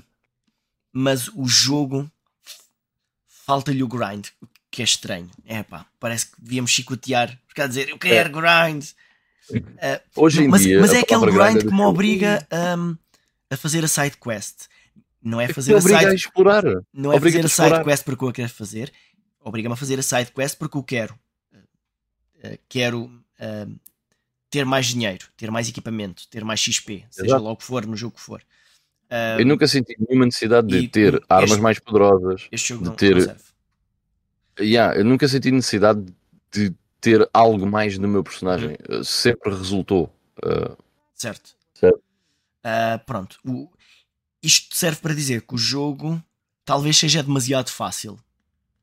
mas 0.92 1.28
o 1.28 1.44
jogo 1.46 2.10
falta-lhe 3.26 3.82
o 3.82 3.88
grind, 3.88 4.28
que 4.74 4.82
é 4.82 4.84
estranho. 4.84 5.30
É 5.46 5.62
pá, 5.62 5.86
parece 6.00 6.26
que 6.26 6.32
devíamos 6.42 6.72
chicotear. 6.72 7.38
Quer 7.54 7.68
dizer, 7.68 7.88
eu 7.90 7.96
quero 7.98 8.30
grind. 8.30 8.84
Ah, 9.80 10.00
Hoje 10.16 10.42
em 10.42 10.48
mas, 10.48 10.62
dia. 10.62 10.80
mas 10.80 10.90
a 10.92 10.96
é 10.96 11.00
aquele 11.00 11.20
palavra 11.20 11.44
grind 11.52 11.62
é 11.62 11.68
que 11.68 11.72
me 11.72 11.82
obriga 11.82 12.44
um, 12.76 12.96
a 13.50 13.56
fazer 13.56 13.84
a 13.84 13.88
side 13.88 14.16
quest. 14.16 14.66
Não 15.22 15.40
é 15.40 15.46
que 15.46 15.52
fazer 15.52 15.74
a 15.74 15.78
obriga 15.78 15.98
a 15.98 16.00
side 16.02 16.14
explorar. 16.16 16.64
não 16.92 17.12
é 17.12 17.20
fazer 17.20 17.42
a 17.42 17.46
a 17.46 17.48
side 17.48 17.84
quest 17.84 18.04
porque 18.04 18.24
eu 18.24 18.28
a 18.28 18.32
quero 18.32 18.48
fazer, 18.48 18.92
obriga-me 19.40 19.74
a 19.74 19.76
fazer 19.76 19.96
a 19.98 20.02
side 20.02 20.32
quest 20.32 20.58
porque 20.58 20.76
eu 20.76 20.82
quero. 20.82 21.14
Uh, 22.42 22.58
quero 22.68 23.02
uh, 23.04 23.80
ter 24.50 24.64
mais 24.64 24.86
dinheiro, 24.86 25.26
ter 25.36 25.50
mais 25.52 25.68
equipamento, 25.68 26.26
ter 26.28 26.44
mais 26.44 26.58
XP, 26.60 27.04
seja 27.10 27.28
Exato. 27.28 27.44
lá 27.44 27.52
o 27.52 27.56
que 27.56 27.64
for, 27.64 27.86
no 27.86 27.96
jogo 27.96 28.16
que 28.16 28.20
for. 28.22 28.42
Uh, 29.08 29.38
Eu 29.40 29.46
nunca 29.46 29.68
senti 29.68 29.94
nenhuma 30.00 30.26
necessidade 30.26 30.66
de 30.66 30.88
ter 30.88 31.14
este- 31.14 31.26
armas 31.28 31.58
mais 31.58 31.78
poderosas. 31.78 32.48
este 32.50 32.70
jogo 32.70 32.90
de 32.90 32.96
ter-. 32.96 33.36
Yeah, 34.60 34.96
eu 34.98 35.04
nunca 35.04 35.26
senti 35.28 35.50
necessidade 35.50 36.04
de 36.52 36.72
ter 37.00 37.28
algo 37.32 37.66
mais 37.66 37.98
no 37.98 38.08
meu 38.08 38.22
personagem. 38.22 38.76
Uhum. 38.88 39.00
Uh, 39.00 39.04
Sempre 39.04 39.50
resultou. 39.50 40.14
Uh, 40.38 40.76
Certo. 41.14 41.54
Certo. 41.74 41.98
Uh, 41.98 42.98
pronto. 43.04 43.38
O- 43.44 43.70
isto 44.42 44.74
serve 44.76 45.00
para 45.00 45.14
dizer 45.14 45.42
que 45.42 45.54
o 45.54 45.58
jogo 45.58 46.22
talvez 46.64 46.96
seja 46.96 47.22
demasiado 47.22 47.70
fácil. 47.70 48.18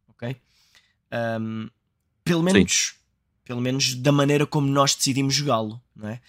Ok? 0.10 0.36
Um, 1.40 1.70
pelo 2.24 2.42
menos 2.44 2.96
pelo 3.44 3.60
menos 3.62 3.96
da 3.96 4.12
maneira 4.12 4.46
como 4.46 4.68
nós 4.68 4.96
decidimos 4.96 5.34
jogá-lo. 5.34 5.82
Não 5.96 6.10
é? 6.10 6.22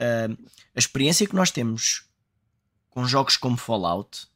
Um, 0.00 0.36
a 0.74 0.78
experiência 0.78 1.26
que 1.26 1.34
nós 1.34 1.50
temos 1.50 2.04
com 2.88 3.04
jogos 3.04 3.36
como 3.36 3.56
Fallout 3.56 4.26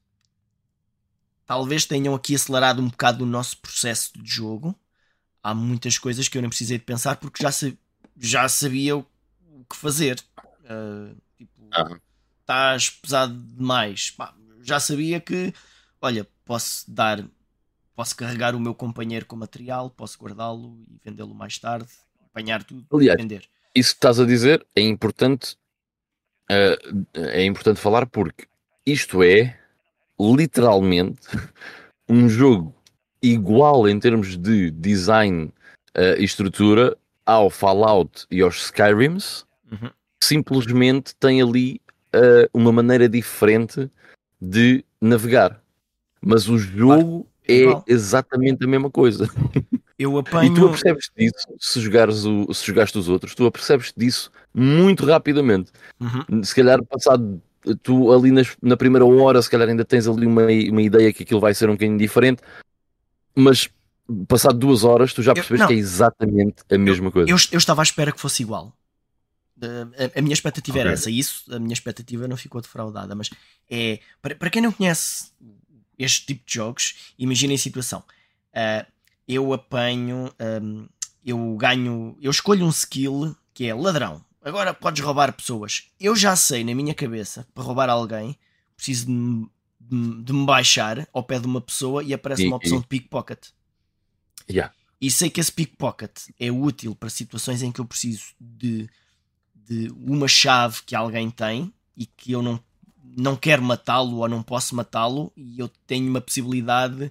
talvez 1.47 1.87
tenham 1.87 2.15
aqui 2.15 2.35
acelerado 2.35 2.83
um 2.83 2.89
bocado 2.89 3.25
o 3.25 3.27
nosso 3.27 3.59
processo 3.59 4.13
de 4.21 4.29
jogo. 4.31 4.75
Há 5.43 5.55
muitas 5.55 5.99
coisas 5.99 6.29
que 6.29 6.39
eu 6.39 6.43
nem 6.43 6.49
precisei 6.51 6.79
de 6.79 6.85
pensar 6.85 7.17
porque 7.17 7.43
já, 7.43 7.53
sa- 7.53 7.73
já 8.19 8.49
sabia 8.49 8.97
o 8.97 9.07
que 9.71 9.77
fazer. 9.77 10.23
Uh, 10.65 11.17
tipo, 11.37 11.63
Aham. 11.73 12.01
estás 12.41 12.91
pesado 12.91 13.35
demais. 13.35 14.11
Pá, 14.11 14.35
já 14.63 14.81
sabia 14.81 15.21
que, 15.21 15.53
olha, 16.01 16.27
posso 16.45 16.91
dar, 16.91 17.25
posso 17.95 18.17
carregar 18.17 18.55
o 18.55 18.61
meu 18.61 18.75
companheiro 18.75 19.27
com 19.27 19.37
material, 19.37 19.91
posso 19.91 20.19
guardá-lo 20.19 20.79
e 20.89 21.01
vendê-lo 21.05 21.35
mais 21.35 21.59
tarde, 21.59 21.89
apanhar 22.27 22.65
tudo 22.65 22.87
Aliás, 22.93 23.17
e 23.17 23.23
vender. 23.23 23.49
isso 23.75 23.91
que 23.91 23.97
estás 23.99 24.21
a 24.21 24.27
dizer 24.27 24.67
é 24.75 24.81
importante. 24.81 25.57
uh, 26.51 27.07
é 27.15 27.45
importante 27.45 27.81
falar 27.81 28.07
porque 28.07 28.47
isto 28.85 29.23
é 29.23 29.59
literalmente 30.19 31.21
um 32.09 32.29
jogo 32.29 32.75
igual 33.23 33.89
em 33.89 33.99
termos 33.99 34.37
de 34.37 34.71
design 34.71 35.53
uh, 35.97 36.19
e 36.19 36.25
estrutura 36.25 36.97
ao 37.25 37.51
Fallout 37.51 38.27
e 38.31 38.41
aos 38.41 38.67
Skyrims. 38.67 39.45
Uhum. 39.71 39.91
simplesmente 40.23 41.13
tem 41.17 41.43
ali 41.43 41.81
uh, 42.15 42.49
uma 42.55 42.71
maneira 42.71 43.09
diferente 43.09 43.91
de 44.41 44.85
navegar. 45.01 45.61
Mas 46.21 46.49
o 46.49 46.57
jogo 46.57 47.27
é 47.49 47.65
é 47.65 47.83
exatamente 47.87 48.65
a 48.65 48.69
mesma 48.69 48.91
coisa. 48.91 49.29
Eu 49.99 50.19
E 50.19 50.23
tu 50.23 50.29
apanho. 50.29 50.67
apercebes 50.67 51.11
disso 51.17 51.47
se, 51.59 51.81
jogares 51.81 52.25
o, 52.25 52.53
se 52.53 52.67
jogaste 52.67 52.99
os 52.99 53.09
outros, 53.09 53.35
tu 53.35 53.47
apercebes 53.47 53.95
disso 53.97 54.31
muito 54.53 55.07
rapidamente. 55.07 55.71
Uhum. 55.99 56.43
Se 56.43 56.55
calhar, 56.55 56.83
passado 56.85 57.41
tu 57.83 58.13
ali 58.13 58.31
nas- 58.31 58.57
na 58.63 58.77
primeira 58.77 59.05
hora, 59.05 59.41
se 59.43 59.51
calhar 59.51 59.69
ainda 59.69 59.85
tens 59.85 60.07
ali 60.07 60.27
uma, 60.27 60.43
uma 60.43 60.83
ideia 60.83 61.13
que 61.13 61.23
aquilo 61.23 61.41
vai 61.41 61.55
ser 61.55 61.69
um 61.69 61.73
bocadinho 61.73 61.99
diferente, 61.99 62.43
mas 63.35 63.69
passado 64.29 64.59
duas 64.59 64.85
horas, 64.85 65.13
tu 65.13 65.23
já 65.23 65.35
percebes 65.35 65.67
que 65.67 65.73
é 65.73 65.77
exatamente 65.77 66.63
a 66.71 66.79
mesma 66.79 67.11
coisa. 67.11 67.29
Eu, 67.31 67.37
eu 67.53 67.59
estava 67.59 67.83
à 67.83 67.85
espera 67.85 68.13
que 68.13 68.21
fosse 68.21 68.43
igual. 68.43 68.73
Uh, 69.59 69.91
a, 70.15 70.19
a 70.19 70.23
minha 70.23 70.35
expectativa 70.35 70.79
era 70.79 70.91
Ok. 70.91 70.95
essa, 70.95 71.11
isso 71.11 71.45
a 71.53 71.59
minha 71.59 71.73
expectativa 71.73 72.29
não 72.29 72.37
ficou 72.37 72.61
defraudada, 72.61 73.15
mas 73.15 73.31
é 73.71 74.01
para, 74.21 74.35
para 74.37 74.51
quem 74.51 74.61
não 74.63 74.71
conhece 74.71 75.31
este 75.99 76.27
tipo 76.27 76.43
de 76.47 76.55
jogos, 76.55 77.15
imaginem 77.19 77.55
a 77.57 77.59
situação. 77.59 78.01
Uh, 78.55 78.87
eu 79.27 79.53
apanho, 79.53 80.31
um, 80.63 80.87
eu 81.25 81.57
ganho, 81.57 82.17
eu 82.21 82.31
escolho 82.31 82.67
um 82.67 82.71
skill 82.71 83.35
que 83.55 83.67
é 83.67 83.75
ladrão. 83.75 84.23
Agora 84.47 84.73
podes 84.73 85.03
roubar 85.03 85.33
pessoas. 85.33 85.91
Eu 85.99 86.15
já 86.15 86.37
sei 86.37 86.63
na 86.63 86.73
minha 86.75 86.95
cabeça, 86.95 87.47
para 87.53 87.65
roubar 87.65 87.91
alguém, 87.91 88.39
preciso 88.77 89.07
de, 89.07 89.13
me- 89.13 89.51
de 90.23 90.33
me- 90.33 90.47
baixar 90.47 91.09
ao 91.13 91.23
pé 91.25 91.41
de 91.41 91.47
uma 91.47 91.61
pessoa 91.61 92.05
e 92.05 92.15
aparece 92.15 92.45
E- 92.45 92.47
uma 92.47 92.57
opção 92.57 92.79
e- 92.79 92.81
de 92.81 92.87
pickpocket. 92.87 93.49
Yeah. 94.49 94.73
E 95.01 95.11
sei 95.11 95.29
que 95.31 95.41
esse 95.41 95.51
pickpocket 95.51 96.29
é 96.39 96.51
útil 96.51 96.95
para 96.95 97.11
situações 97.11 97.61
em 97.61 97.73
que 97.73 97.81
eu 97.81 97.85
preciso 97.85 98.23
de, 98.41 98.89
de 99.53 99.91
uma 99.97 100.29
chave 100.29 100.79
que 100.87 100.95
alguém 100.95 101.29
tem 101.29 101.73
e 101.97 102.07
que 102.07 102.31
eu 102.31 102.41
não, 102.41 102.63
não 103.03 103.35
quero 103.37 103.63
matá-lo 103.63 104.19
ou 104.19 104.29
não 104.29 104.45
posso 104.45 104.77
matá-lo 104.77 105.33
e 105.37 105.59
eu 105.59 105.69
tenho 105.89 106.09
uma 106.09 106.21
possibilidade 106.21 107.11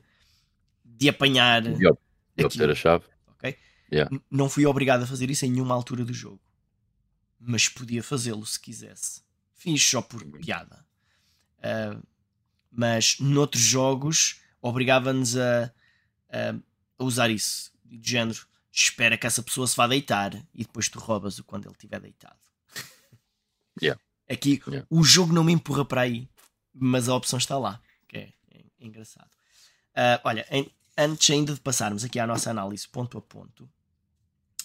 de 0.86 1.10
apanhar. 1.10 1.62
De 1.62 1.86
ob- 1.86 1.98
de 2.38 2.46
obter 2.46 2.58
aquilo. 2.64 2.72
a 2.72 2.76
chave. 2.76 3.04
ok? 3.28 3.58
Yeah. 3.92 4.18
Não 4.32 4.48
fui 4.50 4.66
obrigado 4.66 5.04
a 5.04 5.08
fazer 5.08 5.30
isso 5.30 5.46
em 5.46 5.52
nenhuma 5.52 5.76
altura 5.76 6.04
do 6.06 6.14
jogo, 6.14 6.40
mas 7.46 7.70
podia 7.70 8.02
fazê-lo 8.04 8.46
se 8.46 8.60
quisesse. 8.60 9.22
Fiz 9.54 9.84
só 9.84 10.02
por 10.02 10.24
piada. 10.40 10.86
Ah, 11.62 12.00
mas 12.72 13.18
noutros 13.20 13.64
jogos 13.64 14.42
obrigava-nos 14.62 15.38
a, 15.38 15.72
a- 16.30 17.04
usar 17.04 17.30
isso. 17.30 17.72
Do 17.84 18.06
género, 18.06 18.46
espera 18.72 19.18
que 19.18 19.28
essa 19.28 19.42
pessoa 19.44 19.68
se 19.68 19.76
vá 19.76 19.88
deitar 19.88 20.34
e 20.54 20.64
depois 20.66 20.90
tu 20.90 21.00
roubas-o 21.00 21.44
quando 21.44 21.66
ele 21.66 21.74
estiver 21.74 22.00
deitado. 22.00 22.38
Yeah. 23.82 24.02
Aqui 24.30 24.62
Yeah. 24.68 24.88
o 24.90 25.04
jogo 25.04 25.34
não 25.34 25.44
me 25.44 25.52
empurra 25.52 25.84
para 25.86 26.02
aí, 26.02 26.30
mas 26.74 27.10
a 27.10 27.16
opção 27.16 27.38
está 27.38 27.58
lá, 27.58 27.82
que 28.08 28.18
é, 28.18 28.34
é 28.52 28.64
engraçado. 28.80 29.30
Ah, 29.94 30.20
olha, 30.24 30.46
em- 30.50 30.72
antes 30.98 31.30
ainda 31.30 31.54
de 31.54 31.60
passarmos 31.60 32.04
aqui 32.06 32.18
à 32.20 32.26
nossa 32.26 32.50
análise 32.50 32.88
ponto 32.88 33.18
a 33.18 33.22
ponto, 33.22 33.70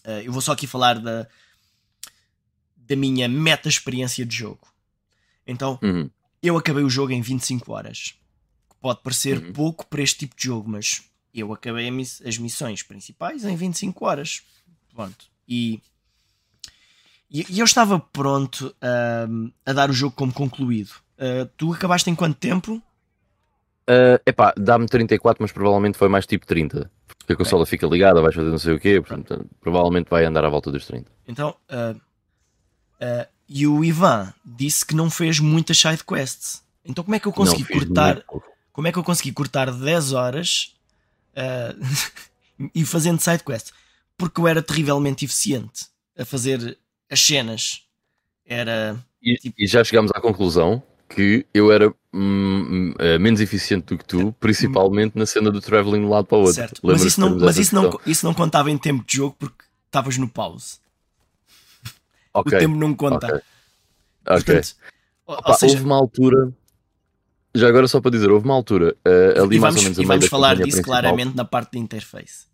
ah, 0.04 0.22
eu 0.22 0.32
vou 0.32 0.40
só 0.40 0.52
aqui 0.52 0.66
falar 0.66 0.98
da, 1.00 1.28
da 2.90 2.96
minha 2.96 3.28
meta 3.28 3.68
experiência 3.68 4.26
de 4.26 4.34
jogo. 4.36 4.66
Então, 5.46 5.78
Uhum. 5.80 6.10
eu 6.42 6.56
acabei 6.58 6.82
o 6.82 6.90
jogo 6.90 7.12
em 7.12 7.22
25 7.22 7.72
horas. 7.72 8.14
Que 8.68 8.76
pode 8.80 9.00
parecer 9.00 9.38
Uhum. 9.38 9.52
pouco 9.52 9.86
para 9.86 10.02
este 10.02 10.18
tipo 10.18 10.36
de 10.36 10.42
jogo, 10.42 10.68
mas 10.68 11.02
eu 11.32 11.52
acabei 11.52 11.88
a 11.88 12.28
as 12.28 12.36
missões 12.38 12.82
principais 12.82 13.44
em 13.44 13.54
25 13.54 14.04
horas. 14.04 14.42
Pronto. 14.92 15.26
E, 15.48 15.80
e, 17.30 17.58
eu 17.60 17.64
estava 17.64 18.00
pronto 18.00 18.74
ahm, 18.82 19.50
a 19.64 19.72
dar 19.72 19.88
o 19.88 19.92
jogo 19.92 20.16
como 20.16 20.32
concluído. 20.32 20.90
Ah, 21.16 21.48
tu 21.56 21.72
acabaste 21.72 22.10
em 22.10 22.14
quanto 22.16 22.36
tempo? 22.38 22.82
Uh, 23.88 24.18
epá, 24.24 24.52
dá-me 24.56 24.86
34, 24.86 25.42
mas 25.42 25.52
provavelmente 25.52 25.98
foi 25.98 26.08
mais 26.08 26.26
tipo 26.26 26.46
30. 26.46 26.90
Porque 27.18 27.32
a 27.34 27.36
consola 27.36 27.66
fica 27.66 27.86
ligada, 27.86 28.20
vais 28.22 28.34
fazer 28.34 28.48
não 28.48 28.58
sei 28.58 28.74
o 28.74 28.80
quê, 28.80 29.00
portanto, 29.00 29.44
provavelmente 29.60 30.08
vai 30.08 30.24
andar 30.24 30.44
à 30.44 30.48
volta 30.48 30.70
dos 30.72 30.86
30. 30.86 31.10
Então, 31.28 31.54
ah, 31.68 31.94
ah, 33.00 33.26
e 33.48 33.66
o 33.66 33.84
Ivan 33.84 34.32
disse 34.44 34.84
que 34.84 34.94
não 34.94 35.10
fez 35.10 35.40
muitas 35.40 35.78
side 35.78 36.04
quests. 36.04 36.62
Então, 36.84 37.02
como 37.02 37.14
é 37.14 37.20
que 37.20 37.26
eu 37.26 37.32
consegui 37.32 37.64
cortar? 37.64 38.24
como 38.72 38.88
é 38.88 38.92
que 38.92 38.98
eu 38.98 39.04
consegui 39.04 39.32
cortar 39.32 39.70
10 39.70 40.12
horas 40.12 40.76
ah, 41.34 41.74
e 42.74 42.84
fazendo 42.84 43.20
side 43.20 43.42
quest? 43.42 43.70
Porque 44.16 44.40
eu 44.40 44.46
era 44.46 44.62
terrivelmente 44.62 45.24
eficiente 45.24 45.86
a 46.16 46.24
fazer 46.24 46.78
as 47.10 47.20
cenas. 47.20 47.82
Era. 48.46 48.96
E, 49.22 49.38
e 49.58 49.66
já 49.66 49.82
chegámos 49.82 50.10
à 50.14 50.20
conclusão 50.20 50.82
que 51.08 51.44
eu 51.52 51.72
era 51.72 51.92
eh, 52.12 53.18
menos 53.18 53.40
eficiente 53.40 53.86
do 53.86 53.98
que 53.98 54.04
tu, 54.04 54.32
principalmente 54.38 55.18
na 55.18 55.26
cena 55.26 55.50
do 55.50 55.60
travelling 55.60 56.00
de 56.00 56.06
um 56.06 56.08
lado 56.08 56.26
para 56.26 56.38
o 56.38 56.40
outro. 56.42 56.54
certo. 56.54 56.80
Mas, 56.84 57.04
isso, 57.04 57.20
não, 57.20 57.36
mas 57.36 57.56
isso, 57.58 57.74
não, 57.74 58.00
isso 58.06 58.24
não 58.24 58.32
contava 58.32 58.70
em 58.70 58.78
tempo 58.78 59.04
de 59.04 59.16
jogo 59.16 59.36
porque 59.38 59.64
estavas 59.86 60.16
no 60.16 60.28
pause. 60.28 60.78
Ok, 62.32 62.56
O 62.56 62.60
tempo 62.60 62.76
não 62.76 62.94
conta. 62.94 63.42
ok. 64.26 64.44
Portanto, 64.44 64.76
Opa, 65.26 65.54
seja, 65.54 65.74
houve 65.74 65.84
uma 65.84 65.96
altura. 65.96 66.52
Já 67.54 67.68
agora 67.68 67.88
só 67.88 68.00
para 68.00 68.12
dizer, 68.12 68.30
houve 68.30 68.44
uma 68.44 68.54
altura 68.54 68.96
eh, 69.04 69.34
ali 69.36 69.56
e 69.56 69.60
mais 69.60 69.74
vamos, 69.74 69.76
ou 69.76 69.82
menos 69.82 69.98
a 69.98 70.02
e 70.02 70.06
vamos 70.06 70.26
falar 70.26 70.54
disso 70.54 70.68
principal. 70.68 70.84
claramente 70.84 71.36
na 71.36 71.44
parte 71.44 71.72
da 71.72 71.78
interface. 71.78 72.46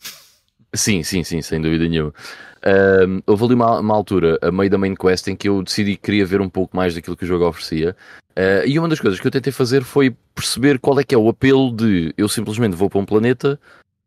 Sim, 0.75 1.03
sim, 1.03 1.23
sim, 1.23 1.43
sem 1.43 1.61
dúvida 1.61 1.89
nenhuma. 1.89 2.13
Um, 3.07 3.21
houve 3.27 3.45
ali 3.45 3.55
uma, 3.55 3.79
uma, 3.81 3.95
altura, 3.95 4.39
a 4.43 4.51
meio 4.51 4.69
da 4.69 4.77
main 4.77 4.95
quest, 4.95 5.29
em 5.29 5.37
que 5.37 5.49
eu 5.49 5.63
decidi 5.63 5.97
que 5.97 6.03
queria 6.03 6.27
ver 6.27 6.41
um 6.41 6.49
pouco 6.49 6.77
mais 6.77 6.95
daquilo 6.95 7.17
que 7.17 7.25
o 7.25 7.27
jogo 7.27 7.47
oferecia. 7.47 7.97
Uh, 8.31 8.67
e 8.67 8.79
uma 8.79 8.89
das 8.89 9.01
coisas 9.01 9.21
que 9.21 9.27
eu 9.27 9.31
tentei 9.31 9.53
fazer 9.53 9.83
foi 9.85 10.15
perceber 10.35 10.79
qual 10.79 10.99
é 10.99 11.05
que 11.05 11.15
é 11.15 11.19
o 11.19 11.29
apelo 11.29 11.75
de 11.75 12.13
eu 12.17 12.29
simplesmente 12.29 12.75
vou 12.75 12.91
para 12.91 12.99
um 12.99 13.07
planeta, 13.07 13.59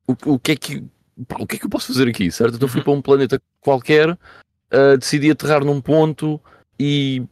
o, 0.06 0.16
o 0.34 0.40
que 0.40 0.52
é 0.52 0.56
que 0.56 0.84
o 1.38 1.46
que 1.46 1.56
é 1.56 1.60
que 1.60 1.66
eu 1.66 1.70
posso 1.70 1.88
fazer 1.88 2.08
aqui, 2.08 2.32
certo? 2.32 2.56
Então 2.56 2.68
fui 2.68 2.82
para 2.82 2.94
um 2.94 3.02
planeta 3.02 3.42
qualquer, 3.62 4.18
uh, 4.74 4.98
decidi 4.98 5.32
aterrar 5.32 5.64
num 5.64 5.82
ponto 5.82 6.40
e 6.80 7.24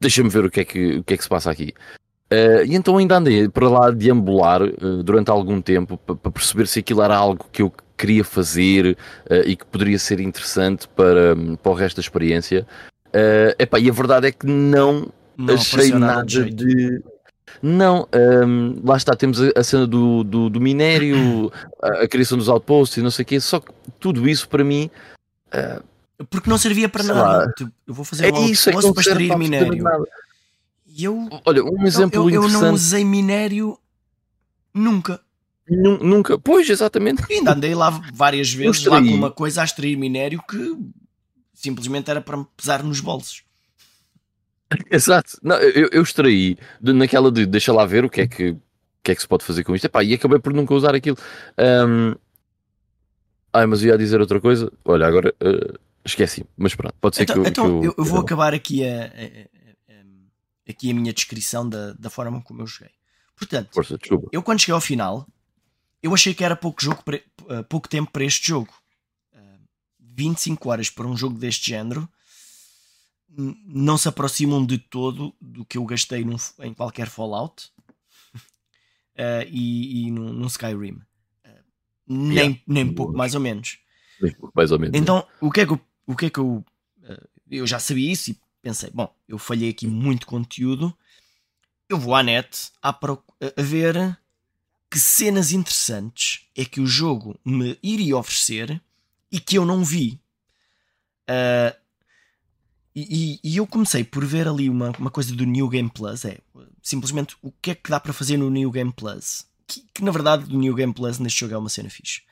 deixa-me 0.00 0.28
ver 0.28 0.44
o 0.44 0.50
que, 0.50 0.60
é 0.60 0.64
que, 0.64 0.96
o 0.98 1.04
que 1.04 1.14
é 1.14 1.16
que 1.16 1.22
se 1.22 1.28
passa 1.28 1.50
aqui. 1.50 1.72
Uh, 2.30 2.62
e 2.66 2.74
então 2.74 2.98
ainda 2.98 3.16
andei 3.16 3.48
para 3.48 3.68
lá 3.68 3.90
deambular 3.90 4.62
uh, 4.62 5.02
durante 5.02 5.30
algum 5.30 5.62
tempo 5.62 5.96
para 5.96 6.30
perceber 6.30 6.66
se 6.66 6.80
aquilo 6.80 7.02
era 7.02 7.16
algo 7.16 7.46
que 7.50 7.62
eu 7.62 7.72
queria 7.96 8.22
fazer 8.22 8.96
uh, 9.30 9.46
e 9.46 9.56
que 9.56 9.64
poderia 9.64 9.98
ser 9.98 10.20
interessante 10.20 10.86
para, 10.88 11.34
um, 11.34 11.56
para 11.56 11.72
o 11.72 11.74
resto 11.74 11.96
da 11.96 12.02
experiência. 12.02 12.66
Uh, 13.08 13.56
epá, 13.58 13.78
e 13.78 13.88
a 13.88 13.92
verdade 13.92 14.26
é 14.28 14.32
que 14.32 14.46
não, 14.46 15.10
não 15.36 15.54
achei 15.54 15.90
nada 15.90 16.24
de. 16.24 16.50
de... 16.50 17.02
Não, 17.62 18.06
um, 18.46 18.78
lá 18.84 18.96
está, 18.96 19.16
temos 19.16 19.40
a, 19.40 19.50
a 19.56 19.64
cena 19.64 19.86
do, 19.86 20.22
do, 20.22 20.50
do 20.50 20.60
minério, 20.60 21.50
a, 21.82 22.02
a, 22.02 22.08
criação 22.08 22.36
dos 22.36 22.48
outposts 22.48 22.98
e 22.98 23.02
não 23.02 23.10
sei 23.10 23.22
o 23.22 23.26
quê, 23.26 23.40
só 23.40 23.58
que 23.58 23.72
tudo 23.98 24.28
isso 24.28 24.48
para 24.48 24.62
mim. 24.62 24.90
Uh, 25.48 25.82
Porque 26.30 26.50
não 26.50 26.58
servia 26.58 26.88
para 26.88 27.04
nada. 27.04 27.52
Tipo, 27.56 27.72
eu 27.86 27.94
vou 27.94 28.04
fazer 28.04 28.28
é 28.28 28.32
um 28.32 28.46
isso, 28.46 28.68
é 28.68 28.72
para 28.72 29.00
extrair 29.00 29.36
minério. 29.36 29.84
E 30.86 31.04
eu, 31.04 31.28
Olha, 31.44 31.64
um 31.64 31.86
exemplo 31.86 32.28
eu, 32.28 32.42
eu, 32.42 32.48
não 32.48 32.72
usei 32.72 33.04
minério 33.04 33.78
nunca. 34.74 35.20
Nunca, 35.68 36.38
pois, 36.38 36.68
exatamente. 36.68 37.22
E 37.30 37.34
ainda 37.34 37.52
andei 37.52 37.74
lá 37.74 37.90
várias 38.12 38.50
vezes 38.52 38.84
lá 38.84 39.00
com 39.00 39.14
uma 39.14 39.30
coisa 39.30 39.60
a 39.60 39.64
extrair 39.64 39.96
minério 39.96 40.42
que 40.48 40.76
simplesmente 41.54 42.10
era 42.10 42.20
para 42.20 42.38
me 42.38 42.46
pesar 42.56 42.82
nos 42.82 43.00
bolsos. 43.00 43.44
Exato, 44.90 45.38
não, 45.42 45.56
eu, 45.56 45.88
eu 45.92 46.02
extraí 46.02 46.58
naquela 46.80 47.32
de 47.32 47.46
deixa 47.46 47.72
lá 47.72 47.86
ver 47.86 48.04
o 48.04 48.10
que 48.10 48.22
é 48.22 48.26
que, 48.26 48.56
que, 49.02 49.12
é 49.12 49.14
que 49.14 49.20
se 49.20 49.28
pode 49.28 49.44
fazer 49.44 49.64
com 49.64 49.74
isto 49.74 49.86
Epá, 49.86 50.04
e 50.04 50.14
acabei 50.14 50.38
por 50.38 50.52
nunca 50.52 50.74
usar 50.74 50.94
aquilo. 50.94 51.16
Um... 51.58 52.14
Ai, 53.52 53.66
mas 53.66 53.82
ia 53.82 53.96
dizer 53.96 54.20
outra 54.20 54.40
coisa. 54.40 54.70
Olha, 54.84 55.06
agora 55.06 55.34
uh, 55.42 55.78
esqueci, 56.08 56.44
mas 56.56 56.74
pronto, 56.74 56.94
pode 57.00 57.16
ser 57.16 57.22
então, 57.22 57.34
que, 57.34 57.40
eu, 57.40 57.46
então 57.46 57.80
que 57.80 57.86
eu, 57.86 57.94
eu, 57.98 58.04
vou 58.04 58.20
acabar 58.20 58.54
aqui 58.54 58.84
a, 58.84 59.06
a, 59.06 60.70
aqui 60.70 60.90
a 60.90 60.94
minha 60.94 61.12
descrição 61.12 61.68
da, 61.68 61.92
da 61.94 62.10
forma 62.10 62.42
como 62.42 62.62
eu 62.62 62.66
joguei. 62.66 62.92
Portanto, 63.34 63.70
Força, 63.72 63.98
eu 64.32 64.42
quando 64.42 64.60
cheguei 64.60 64.74
ao 64.74 64.80
final, 64.80 65.26
eu 66.02 66.12
achei 66.12 66.34
que 66.34 66.44
era 66.44 66.56
pouco, 66.56 66.82
jogo 66.82 67.02
para, 67.04 67.16
uh, 67.42 67.64
pouco 67.68 67.88
tempo 67.88 68.10
para 68.10 68.24
este 68.24 68.48
jogo. 68.48 68.72
Uh, 69.32 69.58
25 70.00 70.68
horas 70.68 70.90
para 70.90 71.06
um 71.06 71.16
jogo 71.16 71.38
deste 71.38 71.70
género 71.70 72.08
não 73.38 73.96
se 73.96 74.08
aproximam 74.08 74.64
de 74.64 74.78
todo 74.78 75.32
do 75.40 75.64
que 75.64 75.78
eu 75.78 75.84
gastei 75.84 76.24
num, 76.24 76.36
em 76.60 76.74
qualquer 76.74 77.08
Fallout 77.08 77.70
uh, 78.34 79.46
e, 79.48 80.06
e 80.06 80.10
num, 80.10 80.32
num 80.32 80.46
Skyrim. 80.46 80.94
Uh, 80.94 81.62
nem, 82.06 82.36
yeah. 82.36 82.60
nem 82.66 82.92
pouco, 82.92 83.16
mais 83.16 83.34
ou 83.34 83.40
menos. 83.40 83.78
Mais 84.54 84.72
ou 84.72 84.78
menos. 84.78 84.98
Então, 84.98 85.24
o 85.40 85.50
que 85.50 85.60
é 85.60 85.66
que 85.66 85.72
eu, 85.72 85.80
o 86.08 86.16
que 86.16 86.26
é 86.26 86.30
que 86.30 86.40
eu, 86.40 86.64
uh, 87.02 87.28
eu 87.50 87.66
já 87.66 87.78
sabia 87.78 88.10
isso 88.10 88.30
e 88.30 88.40
pensei, 88.62 88.90
bom, 88.90 89.14
eu 89.28 89.38
falhei 89.38 89.68
aqui 89.68 89.86
muito 89.86 90.26
conteúdo, 90.26 90.96
eu 91.88 91.98
vou 91.98 92.14
à 92.14 92.22
net 92.22 92.70
a, 92.82 92.90
a 92.90 93.62
ver 93.62 94.18
que 94.90 94.98
cenas 94.98 95.52
interessantes 95.52 96.46
é 96.56 96.64
que 96.64 96.80
o 96.80 96.86
jogo 96.86 97.38
me 97.44 97.78
iria 97.82 98.16
oferecer 98.16 98.80
e 99.30 99.38
que 99.38 99.58
eu 99.58 99.66
não 99.66 99.84
vi. 99.84 100.18
Uh, 101.28 101.76
e, 102.94 103.38
e, 103.44 103.56
eu 103.58 103.66
comecei 103.66 104.02
por 104.02 104.24
ver 104.24 104.48
ali 104.48 104.68
uma, 104.68 104.90
uma 104.98 105.10
coisa 105.10 105.32
do 105.32 105.44
New 105.44 105.68
Game 105.68 105.88
Plus, 105.88 106.24
é 106.24 106.38
simplesmente 106.82 107.36
o 107.42 107.52
que 107.52 107.70
é 107.70 107.74
que 107.74 107.90
dá 107.90 108.00
para 108.00 108.12
fazer 108.12 108.36
no 108.38 108.50
New 108.50 108.70
Game 108.72 108.92
Plus. 108.92 109.46
Que, 109.66 109.84
que 109.94 110.02
na 110.02 110.10
verdade 110.10 110.52
o 110.52 110.58
New 110.58 110.74
Game 110.74 110.92
Plus 110.92 111.18
neste 111.18 111.40
jogo 111.40 111.54
é 111.54 111.58
uma 111.58 111.68
cena 111.68 111.90
fixe. 111.90 112.22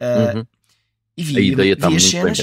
Uh, 0.00 0.38
uhum. 0.38 0.46
E 1.16 1.22
vi, 1.22 1.36
a 1.36 1.40
ideia 1.40 1.76
vi, 1.76 1.88
vi 1.88 1.96
as 1.96 2.02
cenas, 2.02 2.38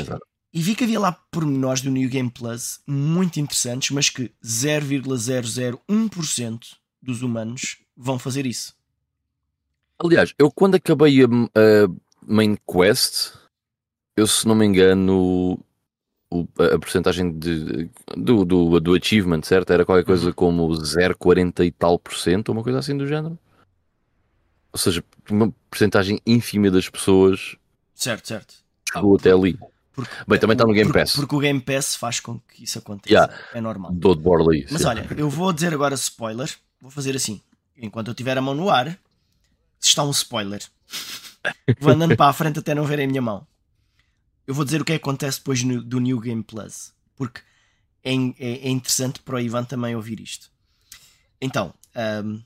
e 0.54 0.62
vi 0.62 0.76
que 0.76 0.84
havia 0.84 1.00
lá 1.00 1.14
pormenores 1.32 1.82
do 1.82 1.90
New 1.90 2.10
Game 2.10 2.30
Plus 2.30 2.82
muito 2.86 3.40
interessantes, 3.40 3.92
mas 3.92 4.10
que 4.10 4.30
0,001% 4.44 6.60
dos 7.02 7.22
humanos 7.22 7.78
vão 7.96 8.20
fazer 8.20 8.46
isso. 8.46 8.76
Aliás, 9.98 10.34
eu 10.38 10.52
quando 10.52 10.76
acabei 10.76 11.24
a, 11.24 11.26
a 11.26 11.88
main 12.22 12.58
quest, 12.68 13.34
eu 14.18 14.28
se 14.28 14.46
não 14.48 14.56
me 14.56 14.66
engano, 14.66 15.58
o, 16.30 16.46
a, 16.58 16.76
a 16.76 16.80
porcentagem 16.80 17.32
de, 17.38 17.90
do, 18.18 18.44
do, 18.44 18.80
do 18.80 18.96
achievement, 18.96 19.44
certo? 19.44 19.72
Era 19.72 19.86
qualquer 19.86 20.06
coisa 20.06 20.26
uhum. 20.28 20.34
como 20.34 20.68
0,40 20.70 21.66
e 21.66 21.72
tal 21.72 22.00
por 22.00 22.16
cento, 22.16 22.52
uma 22.52 22.64
coisa 22.64 22.80
assim 22.80 22.98
do 22.98 23.08
género. 23.08 23.38
Ou 24.74 24.80
seja, 24.80 25.04
uma 25.30 25.54
porcentagem 25.70 26.20
ínfima 26.26 26.72
das 26.72 26.90
pessoas 26.90 27.56
certo, 27.94 28.28
certo. 28.28 28.56
chegou 28.92 29.18
até 29.18 29.32
ali. 29.32 29.58
Porque, 29.94 30.12
Bem, 30.28 30.40
também 30.40 30.54
está 30.54 30.66
no 30.66 30.74
Game 30.74 30.92
Pass. 30.92 31.16
Porque, 31.16 31.36
o 31.36 31.40
Game 31.40 31.60
Pass 31.60 31.96
faz 31.96 32.20
com 32.20 32.40
que 32.40 32.64
isso 32.64 32.80
aconteça. 32.80 33.14
Yeah. 33.14 33.34
É 33.54 33.62
normal. 33.62 33.92
Dou 33.94 34.16
de 34.16 34.22
borla 34.22 34.54
Mas 34.70 34.86
olha, 34.86 35.06
eu 35.18 35.30
vou 35.30 35.52
dizer 35.52 35.74
agora 35.74 35.96
spoiler. 35.96 36.50
Vou 36.80 36.90
fazer 36.90 37.16
assim. 37.16 37.42
Enquanto 37.78 38.08
eu 38.08 38.14
tiver 38.14 38.38
a 38.38 38.42
mão 38.42 38.56
no 38.56 38.70
ar, 38.70 38.88
se 39.80 39.90
está 39.90 40.04
um 40.04 40.12
spoiler. 40.12 40.62
Vou 41.80 41.92
andando 41.92 42.16
para 42.16 42.30
a 42.30 42.34
frente 42.34 42.60
até 42.60 42.74
não 42.74 42.86
verem 42.86 43.06
a 43.06 43.10
minha 43.10 43.22
mão. 43.22 43.46
Eu 44.48 44.54
vou 44.54 44.64
dizer 44.64 44.82
o 44.82 44.86
que, 44.86 44.94
é 44.94 45.00
que 45.00 45.04
acontece 45.04 45.40
depois 45.40 45.64
no, 45.64 45.82
do 45.82 46.00
New 46.00 46.20
Game 46.20 46.44
Plus. 46.44 46.94
Porque 47.16 47.42
é, 48.04 48.14
é, 48.14 48.68
é, 48.68 48.70
interessante 48.70 49.20
para 49.20 49.36
o 49.36 49.40
Ivan 49.40 49.64
também 49.64 49.96
ouvir 49.96 50.20
isto. 50.20 50.52
Então, 51.40 51.74
um, 52.24 52.42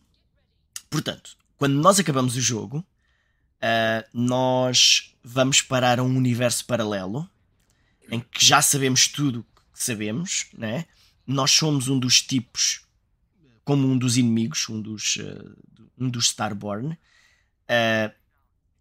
portanto, 0.90 1.38
quando 1.58 1.74
nós 1.76 2.00
acabamos 2.00 2.36
o 2.36 2.42
jogo, 2.42 2.80
uh, 2.80 4.06
nós 4.14 5.16
vamos 5.24 5.62
parar 5.62 6.00
a 6.00 6.04
um 6.04 6.16
universo 6.16 6.66
paralelo 6.66 7.30
em 8.10 8.20
que 8.20 8.46
já 8.46 8.62
sabemos 8.62 9.08
tudo 9.08 9.46
que 9.74 9.84
sabemos, 9.84 10.48
né? 10.58 10.86
nós 11.26 11.52
somos 11.52 11.88
um 11.88 11.98
dos 12.00 12.22
tipos, 12.22 12.86
como 13.64 13.88
um 13.88 13.98
dos 13.98 14.18
inimigos, 14.18 14.70
um 14.70 14.82
dos, 14.82 15.18
uh, 15.18 15.58
um 15.98 16.10
dos 16.10 16.28
Starborn, 16.28 16.94
uh, 16.94 18.16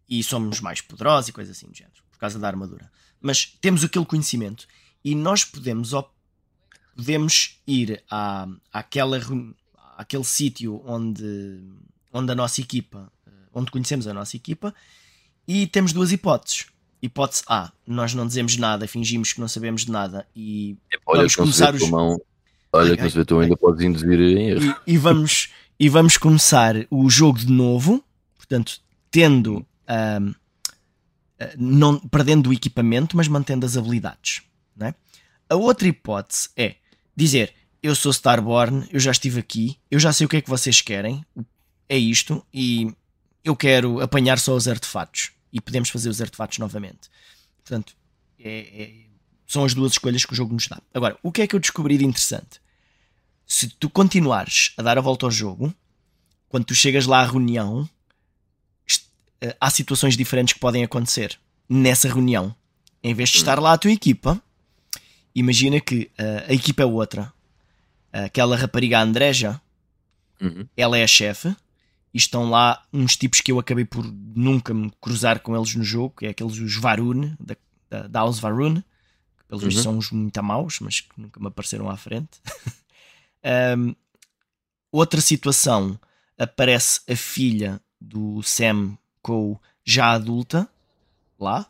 e 0.08 0.22
somos 0.22 0.60
mais 0.60 0.80
poderosos 0.80 1.28
e 1.28 1.32
coisas 1.32 1.56
assim 1.56 1.66
do 1.66 1.74
género, 1.74 2.02
por 2.10 2.18
causa 2.18 2.38
da 2.38 2.46
armadura. 2.46 2.90
Mas 3.20 3.46
temos 3.60 3.82
aquele 3.82 4.04
conhecimento 4.04 4.68
e 5.02 5.14
nós 5.14 5.44
podemos, 5.44 5.92
podemos 6.94 7.58
ir 7.66 8.04
à, 8.10 8.46
àquela, 8.72 9.18
àquele 9.96 10.24
sítio 10.24 10.82
onde, 10.86 11.62
onde 12.12 12.30
a 12.30 12.34
nossa 12.34 12.60
equipa, 12.60 13.10
eh, 13.26 13.30
onde 13.54 13.70
conhecemos 13.70 14.06
a 14.06 14.12
nossa 14.12 14.36
equipa, 14.36 14.74
e 15.48 15.66
temos 15.66 15.92
duas 15.94 16.12
hipóteses 16.12 16.66
Hipótese 17.04 17.42
A, 17.46 17.70
nós 17.86 18.14
não 18.14 18.26
dizemos 18.26 18.56
nada, 18.56 18.88
fingimos 18.88 19.34
que 19.34 19.40
não 19.40 19.46
sabemos 19.46 19.84
de 19.84 19.92
nada 19.92 20.26
e 20.34 20.74
olha, 21.04 21.18
vamos 21.18 21.36
começar 21.36 21.74
os. 21.74 21.90
Mão, 21.90 22.18
olha, 22.72 22.92
ai, 22.92 22.96
que 22.96 23.18
ai, 23.18 23.24
tu 23.26 23.40
ainda 23.40 23.54
podes 23.58 23.82
induzir 23.82 24.18
em 24.18 24.48
erro. 24.48 24.74
E, 24.86 24.94
e, 24.94 24.96
vamos, 24.96 25.50
e 25.78 25.86
vamos 25.90 26.16
começar 26.16 26.74
o 26.90 27.10
jogo 27.10 27.40
de 27.40 27.52
novo, 27.52 28.02
portanto, 28.38 28.80
tendo. 29.10 29.66
Um, 29.86 30.34
não, 31.58 31.98
perdendo 31.98 32.48
o 32.48 32.54
equipamento, 32.54 33.18
mas 33.18 33.28
mantendo 33.28 33.66
as 33.66 33.76
habilidades. 33.76 34.40
Não 34.74 34.86
é? 34.86 34.94
A 35.50 35.56
outra 35.56 35.86
hipótese 35.86 36.48
é 36.56 36.76
dizer: 37.14 37.52
Eu 37.82 37.94
sou 37.94 38.12
Starborn, 38.12 38.88
eu 38.90 38.98
já 38.98 39.10
estive 39.10 39.40
aqui, 39.40 39.76
eu 39.90 40.00
já 40.00 40.10
sei 40.10 40.24
o 40.24 40.28
que 40.28 40.38
é 40.38 40.40
que 40.40 40.48
vocês 40.48 40.80
querem, 40.80 41.22
é 41.86 41.98
isto, 41.98 42.42
e 42.50 42.90
eu 43.44 43.54
quero 43.54 44.00
apanhar 44.00 44.38
só 44.38 44.54
os 44.56 44.66
artefatos 44.66 45.32
e 45.54 45.60
podemos 45.60 45.88
fazer 45.88 46.08
os 46.08 46.20
artefatos 46.20 46.58
novamente. 46.58 47.08
Portanto, 47.62 47.96
é, 48.38 48.82
é, 48.82 48.92
são 49.46 49.64
as 49.64 49.72
duas 49.72 49.92
escolhas 49.92 50.24
que 50.24 50.32
o 50.32 50.36
jogo 50.36 50.52
nos 50.52 50.66
dá. 50.66 50.82
Agora, 50.92 51.16
o 51.22 51.30
que 51.30 51.42
é 51.42 51.46
que 51.46 51.54
eu 51.54 51.60
descobri 51.60 51.96
de 51.96 52.04
interessante? 52.04 52.60
Se 53.46 53.68
tu 53.68 53.88
continuares 53.88 54.72
a 54.76 54.82
dar 54.82 54.98
a 54.98 55.00
volta 55.00 55.26
ao 55.26 55.30
jogo, 55.30 55.72
quando 56.48 56.64
tu 56.64 56.74
chegas 56.74 57.06
lá 57.06 57.20
à 57.20 57.24
reunião, 57.24 57.88
eh, 59.40 59.56
há 59.60 59.70
situações 59.70 60.16
diferentes 60.16 60.54
que 60.54 60.60
podem 60.60 60.82
acontecer 60.82 61.38
nessa 61.68 62.08
reunião. 62.08 62.54
Em 63.02 63.14
vez 63.14 63.28
de 63.28 63.36
estar 63.36 63.60
lá 63.60 63.74
a 63.74 63.78
tua 63.78 63.92
equipa, 63.92 64.42
imagina 65.34 65.78
que 65.78 66.10
uh, 66.18 66.50
a 66.50 66.52
equipa 66.54 66.82
é 66.82 66.86
outra. 66.86 67.32
Aquela 68.10 68.56
rapariga 68.56 69.00
Andreja, 69.00 69.60
uhum. 70.40 70.66
ela 70.76 70.96
é 70.96 71.04
a 71.04 71.06
chefe 71.06 71.54
e 72.14 72.18
estão 72.18 72.48
lá 72.48 72.82
uns 72.92 73.16
tipos 73.16 73.40
que 73.40 73.50
eu 73.50 73.58
acabei 73.58 73.84
por 73.84 74.04
nunca 74.06 74.72
me 74.72 74.90
cruzar 75.00 75.40
com 75.40 75.56
eles 75.56 75.74
no 75.74 75.82
jogo, 75.82 76.14
que 76.16 76.26
é 76.26 76.30
aqueles 76.30 76.58
os 76.58 76.76
Varun, 76.76 77.34
da, 77.38 77.56
da, 77.90 78.06
da 78.06 78.20
House 78.20 78.38
Varun, 78.38 78.76
que 78.76 79.44
pelos 79.48 79.64
uhum. 79.64 79.82
são 79.82 79.98
uns 79.98 80.12
muito 80.12 80.42
maus, 80.42 80.78
mas 80.80 81.00
que 81.00 81.20
nunca 81.20 81.40
me 81.40 81.48
apareceram 81.48 81.90
à 81.90 81.96
frente. 81.96 82.40
um, 83.76 83.94
outra 84.92 85.20
situação, 85.20 85.98
aparece 86.38 87.00
a 87.10 87.16
filha 87.16 87.80
do 88.00 88.42
Sam 88.42 88.96
Cole 89.20 89.58
já 89.84 90.12
adulta, 90.12 90.68
lá, 91.38 91.66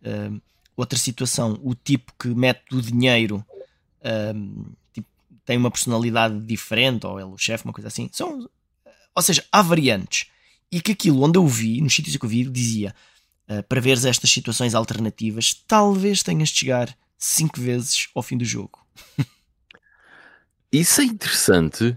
Uh, 0.00 0.40
outra 0.74 0.98
situação, 0.98 1.60
o 1.62 1.74
tipo 1.74 2.12
que 2.18 2.28
mete 2.28 2.74
o 2.74 2.80
dinheiro 2.80 3.44
uh, 4.00 4.74
tipo, 4.94 5.06
tem 5.44 5.58
uma 5.58 5.70
personalidade 5.70 6.40
diferente, 6.40 7.06
ou 7.06 7.20
ele 7.20 7.28
o 7.28 7.38
chefe, 7.38 7.64
uma 7.64 7.72
coisa 7.72 7.88
assim. 7.88 8.08
São, 8.12 8.48
ou 9.20 9.24
seja, 9.24 9.44
há 9.52 9.62
variantes. 9.62 10.26
E 10.72 10.80
que 10.80 10.92
aquilo 10.92 11.22
onde 11.22 11.38
eu 11.38 11.46
vi, 11.46 11.80
nos 11.80 11.94
sítios 11.94 12.16
que 12.16 12.24
eu 12.24 12.28
vi, 12.28 12.44
dizia 12.44 12.94
uh, 13.48 13.62
para 13.64 13.80
veres 13.80 14.04
estas 14.04 14.30
situações 14.30 14.74
alternativas, 14.74 15.54
talvez 15.66 16.22
tenhas 16.22 16.48
de 16.50 16.58
chegar 16.58 16.96
5 17.18 17.60
vezes 17.60 18.08
ao 18.14 18.22
fim 18.22 18.36
do 18.36 18.44
jogo. 18.44 18.78
Isso 20.72 21.00
é 21.00 21.04
interessante, 21.04 21.96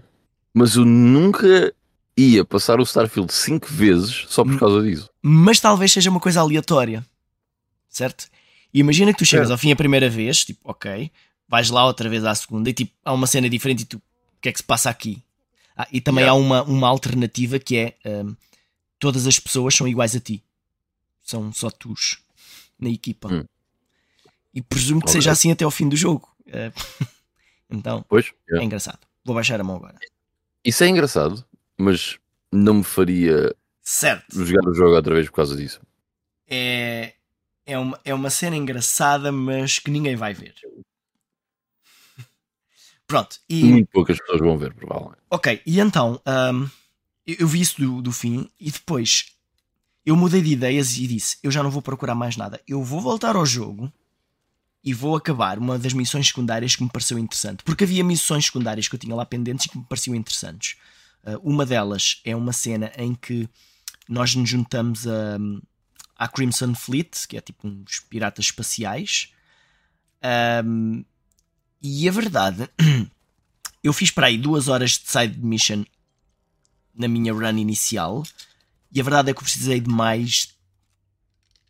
mas 0.52 0.74
eu 0.74 0.84
nunca 0.84 1.72
ia 2.16 2.44
passar 2.44 2.80
o 2.80 2.82
Starfield 2.82 3.32
5 3.32 3.68
vezes 3.68 4.24
só 4.28 4.44
por 4.44 4.58
causa 4.58 4.82
disso. 4.82 5.08
Mas 5.22 5.60
talvez 5.60 5.92
seja 5.92 6.10
uma 6.10 6.20
coisa 6.20 6.40
aleatória, 6.40 7.04
certo? 7.88 8.26
E 8.72 8.80
imagina 8.80 9.12
que 9.12 9.18
tu 9.18 9.24
chegas 9.24 9.50
é. 9.50 9.52
ao 9.52 9.58
fim 9.58 9.70
a 9.70 9.76
primeira 9.76 10.10
vez, 10.10 10.44
tipo, 10.44 10.60
ok, 10.64 11.10
vais 11.48 11.70
lá 11.70 11.86
outra 11.86 12.08
vez 12.08 12.24
à 12.24 12.34
segunda 12.34 12.68
e 12.68 12.72
tipo, 12.72 12.92
há 13.04 13.12
uma 13.12 13.26
cena 13.26 13.48
diferente 13.48 13.82
e 13.82 13.86
tu, 13.86 13.98
o 13.98 14.40
que 14.40 14.48
é 14.48 14.52
que 14.52 14.58
se 14.58 14.64
passa 14.64 14.90
aqui? 14.90 15.22
Ah, 15.76 15.88
e 15.90 16.00
também 16.00 16.24
yeah. 16.24 16.38
há 16.38 16.40
uma, 16.40 16.62
uma 16.62 16.88
alternativa 16.88 17.58
que 17.58 17.76
é 17.76 17.96
um, 18.06 18.36
todas 18.98 19.26
as 19.26 19.38
pessoas 19.38 19.74
são 19.74 19.88
iguais 19.88 20.14
a 20.14 20.20
ti, 20.20 20.42
são 21.22 21.52
só 21.52 21.70
tus 21.70 22.18
na 22.78 22.88
equipa. 22.88 23.32
Hum. 23.32 23.44
E 24.52 24.62
presumo 24.62 25.00
que 25.00 25.08
okay. 25.08 25.20
seja 25.20 25.32
assim 25.32 25.50
até 25.50 25.64
ao 25.64 25.70
fim 25.70 25.88
do 25.88 25.96
jogo. 25.96 26.28
Uh, 26.46 27.06
então, 27.68 28.04
pois, 28.08 28.26
yeah. 28.48 28.62
é 28.62 28.64
engraçado. 28.64 29.00
Vou 29.24 29.34
baixar 29.34 29.60
a 29.60 29.64
mão 29.64 29.76
agora. 29.76 29.98
Isso 30.64 30.84
é 30.84 30.88
engraçado, 30.88 31.44
mas 31.76 32.18
não 32.52 32.74
me 32.74 32.84
faria 32.84 33.54
certo. 33.82 34.44
jogar 34.44 34.68
o 34.68 34.74
jogo 34.74 34.94
outra 34.94 35.14
vez 35.14 35.26
por 35.26 35.36
causa 35.36 35.56
disso. 35.56 35.80
É, 36.46 37.14
é, 37.66 37.78
uma, 37.78 38.00
é 38.04 38.14
uma 38.14 38.30
cena 38.30 38.56
engraçada, 38.56 39.32
mas 39.32 39.78
que 39.78 39.90
ninguém 39.90 40.14
vai 40.14 40.32
ver. 40.32 40.54
Pronto. 43.14 43.38
E... 43.48 43.62
Muito 43.62 43.88
poucas 43.92 44.18
pessoas 44.18 44.40
vão 44.40 44.58
ver, 44.58 44.74
provavelmente. 44.74 45.20
Ok, 45.30 45.62
e 45.64 45.78
então 45.78 46.20
um, 46.26 46.68
eu 47.24 47.46
vi 47.46 47.60
isso 47.60 47.80
do, 47.80 48.02
do 48.02 48.10
fim 48.10 48.50
e 48.58 48.72
depois 48.72 49.26
eu 50.04 50.16
mudei 50.16 50.42
de 50.42 50.50
ideias 50.50 50.96
e 50.96 51.06
disse: 51.06 51.38
eu 51.40 51.48
já 51.48 51.62
não 51.62 51.70
vou 51.70 51.80
procurar 51.80 52.16
mais 52.16 52.36
nada. 52.36 52.60
Eu 52.66 52.82
vou 52.82 53.00
voltar 53.00 53.36
ao 53.36 53.46
jogo 53.46 53.92
e 54.82 54.92
vou 54.92 55.14
acabar 55.14 55.60
uma 55.60 55.78
das 55.78 55.92
missões 55.92 56.26
secundárias 56.26 56.74
que 56.74 56.82
me 56.82 56.90
pareceu 56.90 57.16
interessante. 57.16 57.62
Porque 57.62 57.84
havia 57.84 58.02
missões 58.02 58.46
secundárias 58.46 58.88
que 58.88 58.96
eu 58.96 58.98
tinha 58.98 59.14
lá 59.14 59.24
pendentes 59.24 59.66
e 59.66 59.68
que 59.68 59.78
me 59.78 59.84
pareciam 59.84 60.16
interessantes. 60.16 60.76
Uh, 61.22 61.38
uma 61.48 61.64
delas 61.64 62.20
é 62.24 62.34
uma 62.34 62.52
cena 62.52 62.90
em 62.98 63.14
que 63.14 63.48
nós 64.08 64.34
nos 64.34 64.50
juntamos 64.50 65.06
a, 65.06 65.38
à 66.16 66.26
Crimson 66.26 66.74
Fleet, 66.74 67.28
que 67.28 67.36
é 67.36 67.40
tipo 67.40 67.68
uns 67.68 68.00
piratas 68.00 68.46
espaciais. 68.46 69.32
Um, 70.64 71.04
e 71.86 72.08
a 72.08 72.12
verdade, 72.12 72.66
eu 73.84 73.92
fiz 73.92 74.10
para 74.10 74.28
aí 74.28 74.38
duas 74.38 74.68
horas 74.68 74.92
de 74.92 75.06
side 75.06 75.38
mission 75.38 75.84
na 76.94 77.06
minha 77.06 77.30
run 77.30 77.58
inicial. 77.58 78.22
E 78.90 78.98
a 78.98 79.04
verdade 79.04 79.30
é 79.30 79.34
que 79.34 79.40
eu 79.40 79.44
precisei 79.44 79.80
de 79.80 79.90
mais 79.90 80.54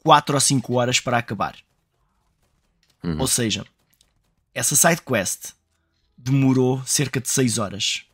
4 0.05 0.37
ou 0.37 0.41
5 0.41 0.73
horas 0.75 1.01
para 1.01 1.19
acabar. 1.19 1.57
Uhum. 3.03 3.19
Ou 3.19 3.27
seja, 3.27 3.67
essa 4.55 4.77
side 4.77 5.03
quest 5.03 5.53
demorou 6.17 6.81
cerca 6.87 7.21
de 7.21 7.29
6 7.29 7.59
horas. 7.59 8.05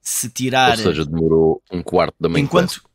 Se 0.00 0.28
tirar. 0.28 0.70
Ou 0.70 0.84
seja, 0.84 1.04
demorou 1.04 1.62
um 1.70 1.80
quarto 1.80 2.16
da 2.18 2.28
main 2.28 2.42
enquanto, 2.42 2.82
quest. 2.82 2.86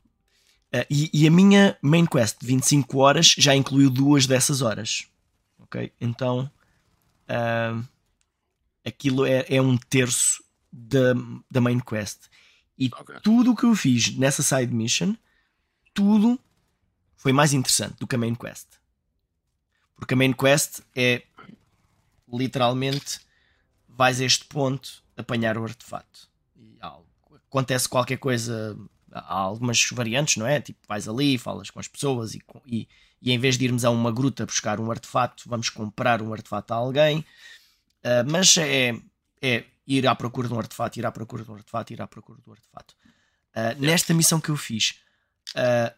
Uh, 0.72 0.86
e, 0.90 1.10
e, 1.14 1.26
a 1.26 1.32
minha 1.32 1.78
main 1.82 2.06
quest 2.06 2.38
de 2.42 2.48
25 2.48 2.98
horas 2.98 3.34
já 3.38 3.56
incluiu 3.56 3.90
duas 3.90 4.28
dessas 4.28 4.62
horas. 4.62 5.08
Ok? 5.58 5.94
Então. 6.02 6.52
Uh, 7.30 7.82
aquilo 8.90 9.26
é, 9.26 9.46
é, 9.48 9.62
um 9.62 9.78
terço 9.78 10.44
da, 10.72 11.14
da 11.50 11.62
main 11.62 11.80
quest. 11.80 12.28
E 12.78 12.88
okay. 12.88 13.20
tudo 13.22 13.52
o 13.52 13.56
que 13.56 13.64
eu 13.64 13.76
fiz 13.76 14.16
nessa 14.16 14.44
side 14.44 14.74
mission, 14.74 15.16
tudo 15.94 16.40
foi 17.16 17.34
mais 17.34 17.54
interessante 17.54 17.98
do 18.00 18.08
que 18.08 18.16
a 18.16 18.18
main 18.18 18.36
quest. 18.36 18.68
Porque 19.96 20.14
a 20.14 20.18
main 20.18 20.34
quest 20.34 20.82
é 20.96 21.24
literalmente 22.32 23.20
vais 23.88 24.22
a 24.22 24.26
este 24.26 24.46
ponto 24.46 25.04
apanhar 25.18 25.58
o 25.58 25.64
artefato. 25.64 26.30
E 26.56 26.78
acontece 27.50 27.90
qualquer 27.90 28.18
coisa, 28.18 28.78
há 29.12 29.34
algumas 29.34 29.86
variantes, 29.92 30.38
não 30.38 30.48
é? 30.48 30.62
Tipo, 30.62 30.80
vais 30.88 31.08
ali, 31.08 31.38
falas 31.38 31.70
com 31.70 31.80
as 31.80 31.88
pessoas 31.88 32.34
e, 32.34 32.42
e, 32.66 32.88
e 33.22 33.32
em 33.32 33.38
vez 33.38 33.58
de 33.58 33.66
irmos 33.66 33.84
a 33.84 33.90
uma 33.90 34.12
gruta 34.12 34.46
buscar 34.46 34.80
um 34.80 34.90
artefato, 34.90 35.44
vamos 35.48 35.70
comprar 35.70 36.22
um 36.22 36.32
artefato 36.32 36.74
a 36.74 36.78
alguém. 36.78 37.26
Uh, 38.04 38.24
mas 38.30 38.58
é, 38.58 38.96
é 39.42 39.66
ir 39.86 40.08
à 40.08 40.16
procura 40.16 40.48
de 40.48 40.54
um 40.54 40.60
artefato, 40.60 41.00
ir 41.00 41.06
à 41.06 41.12
procura 41.12 41.44
de 41.44 41.52
um 41.52 41.56
artefato, 41.56 41.94
ir 41.94 42.02
à 42.02 42.08
procura 42.08 42.40
do 42.46 42.52
artefato. 42.52 42.96
Uh, 43.56 43.80
nesta 43.80 44.14
missão 44.14 44.40
que 44.40 44.50
eu 44.50 44.56
fiz, 44.56 45.02
uh, 45.56 45.94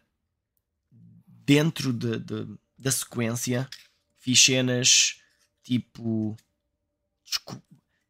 dentro 1.28 1.92
de, 1.92 2.18
de, 2.18 2.48
da 2.78 2.92
sequência, 2.92 3.70
fiz 4.18 4.42
cenas 4.42 5.22
tipo 5.64 6.36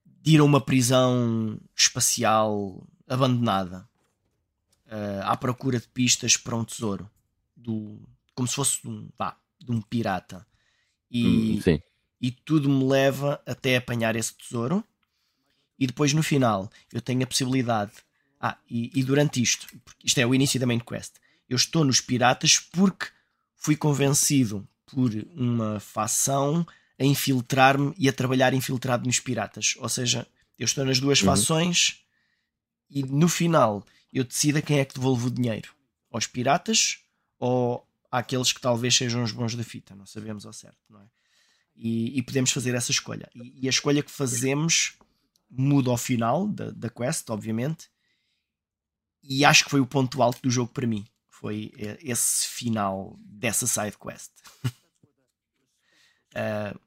de 0.06 0.36
ir 0.36 0.40
a 0.40 0.44
uma 0.44 0.62
prisão 0.62 1.60
espacial 1.76 2.88
abandonada 3.08 3.90
uh, 4.86 5.24
à 5.24 5.36
procura 5.36 5.80
de 5.80 5.88
pistas 5.88 6.38
para 6.38 6.56
um 6.56 6.64
tesouro 6.64 7.10
do, 7.56 8.00
como 8.36 8.48
se 8.48 8.56
fosse 8.56 8.82
de 8.82 8.88
um, 8.88 9.10
pá, 9.18 9.38
de 9.60 9.72
um 9.72 9.82
pirata. 9.82 10.46
E, 11.10 11.60
hum, 11.66 11.80
e 12.22 12.32
tudo 12.32 12.70
me 12.70 12.86
leva 12.86 13.42
até 13.46 13.78
apanhar 13.78 14.16
esse 14.16 14.34
tesouro 14.34 14.84
e 15.80 15.88
depois 15.88 16.14
no 16.14 16.22
final 16.22 16.70
eu 16.94 17.02
tenho 17.02 17.24
a 17.24 17.28
possibilidade 17.28 17.92
ah, 18.40 18.58
e, 18.70 18.92
e 18.94 19.04
durante 19.04 19.42
isto 19.42 19.68
isto 20.04 20.20
é 20.20 20.26
o 20.26 20.36
início 20.36 20.60
da 20.60 20.68
main 20.68 20.80
quest 20.80 21.16
eu 21.50 21.56
estou 21.56 21.84
nos 21.84 22.00
piratas 22.00 22.60
porque 22.60 23.08
fui 23.56 23.76
convencido 23.76 24.68
por 24.86 25.12
uma 25.36 25.80
facção 25.80 26.66
a 27.00 27.04
infiltrar-me 27.04 27.94
e 27.98 28.08
a 28.08 28.14
trabalhar 28.14 28.54
infiltrado 28.54 29.06
nos 29.06 29.20
piratas. 29.20 29.76
Ou 29.80 29.90
seja, 29.90 30.28
eu 30.58 30.66
estou 30.66 30.86
nas 30.86 31.00
duas 31.00 31.20
uhum. 31.20 31.26
fações 31.26 32.04
e 32.90 33.02
no 33.04 33.28
final 33.28 33.84
eu 34.14 34.24
decido 34.24 34.60
a 34.60 34.62
quem 34.62 34.80
é 34.80 34.86
que 34.86 34.94
devolvo 34.94 35.28
o 35.28 35.32
dinheiro. 35.32 35.74
Aos 36.12 36.28
piratas 36.28 37.00
ou 37.40 37.88
àqueles 38.12 38.52
que 38.52 38.62
talvez 38.62 38.96
sejam 38.96 39.24
os 39.24 39.32
bons 39.32 39.56
da 39.56 39.64
fita. 39.64 39.96
Não 39.96 40.06
sabemos 40.06 40.46
ao 40.46 40.54
certo, 40.54 40.78
não 40.90 41.02
é? 41.02 41.06
E, 41.84 42.18
e 42.18 42.22
podemos 42.22 42.52
fazer 42.52 42.76
essa 42.76 42.92
escolha. 42.92 43.28
E, 43.34 43.64
e, 43.64 43.68
a 43.68 43.72
escolha 43.72 44.04
que 44.04 44.12
fazemos 44.12 44.94
muda 45.50 45.90
ao 45.90 45.98
final 45.98 46.48
da, 46.48 46.70
da 46.70 46.90
quest, 46.90 47.28
obviamente. 47.32 47.90
E 49.24 49.44
acho 49.44 49.64
que 49.64 49.72
foi 49.72 49.80
o 49.80 49.88
ponto 49.88 50.22
alto 50.22 50.40
do 50.44 50.50
jogo 50.52 50.72
para 50.72 50.86
mim 50.86 51.06
foi 51.42 51.74
eh, 51.76 51.98
esse 52.04 52.48
final 52.48 53.18
dessa 53.20 53.66
side 53.66 53.98
quest. 53.98 54.30
uh, 56.36 56.80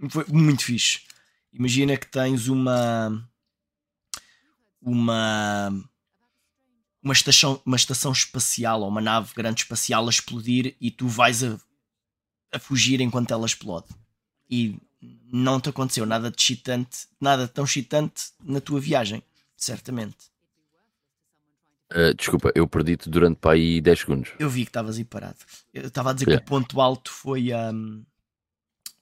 foi 0.08 0.24
muito 0.28 0.64
fixe. 0.64 1.02
Imagina 1.52 1.94
que 1.94 2.06
tens 2.06 2.48
uma 2.48 3.28
uma 4.80 5.68
uma 7.02 7.12
estação, 7.12 7.60
uma 7.66 7.76
estação 7.76 8.12
espacial 8.12 8.80
ou 8.80 8.88
uma 8.88 9.02
nave 9.02 9.34
grande 9.34 9.60
espacial 9.60 10.06
a 10.06 10.10
explodir 10.10 10.74
e 10.80 10.90
tu 10.90 11.06
vais 11.06 11.44
a, 11.44 11.58
a 12.52 12.58
fugir 12.58 13.02
enquanto 13.02 13.30
ela 13.30 13.46
explode. 13.46 13.88
E 14.50 14.78
não 15.32 15.60
te 15.60 15.68
aconteceu 15.68 16.06
nada 16.06 16.30
de 16.30 16.40
excitante, 16.40 17.06
nada 17.20 17.46
tão 17.46 17.64
excitante 17.64 18.32
na 18.42 18.60
tua 18.60 18.80
viagem, 18.80 19.22
certamente. 19.56 20.16
Uh, 21.90 22.12
desculpa, 22.14 22.52
eu 22.54 22.66
perdi-te 22.66 23.08
durante 23.08 23.38
para 23.38 23.52
aí 23.52 23.80
10 23.80 23.98
segundos. 23.98 24.30
Eu 24.38 24.50
vi 24.50 24.64
que 24.64 24.68
estavas 24.68 24.98
aí 24.98 25.04
parado. 25.04 25.38
Eu 25.72 25.88
estava 25.88 26.10
a 26.10 26.12
dizer 26.12 26.28
yeah. 26.28 26.44
que 26.44 26.46
o 26.46 26.48
ponto 26.48 26.80
alto 26.80 27.10
foi, 27.10 27.48
um, 27.54 28.04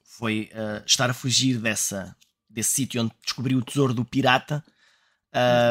foi 0.05 0.51
uh, 0.53 0.85
estar 0.87 1.11
a 1.11 1.15
fugir 1.15 1.59
dessa, 1.59 2.15
desse 2.49 2.71
sítio 2.71 3.03
onde 3.03 3.13
descobriu 3.25 3.59
o 3.59 3.63
tesouro 3.63 3.93
do 3.93 4.05
pirata 4.05 4.65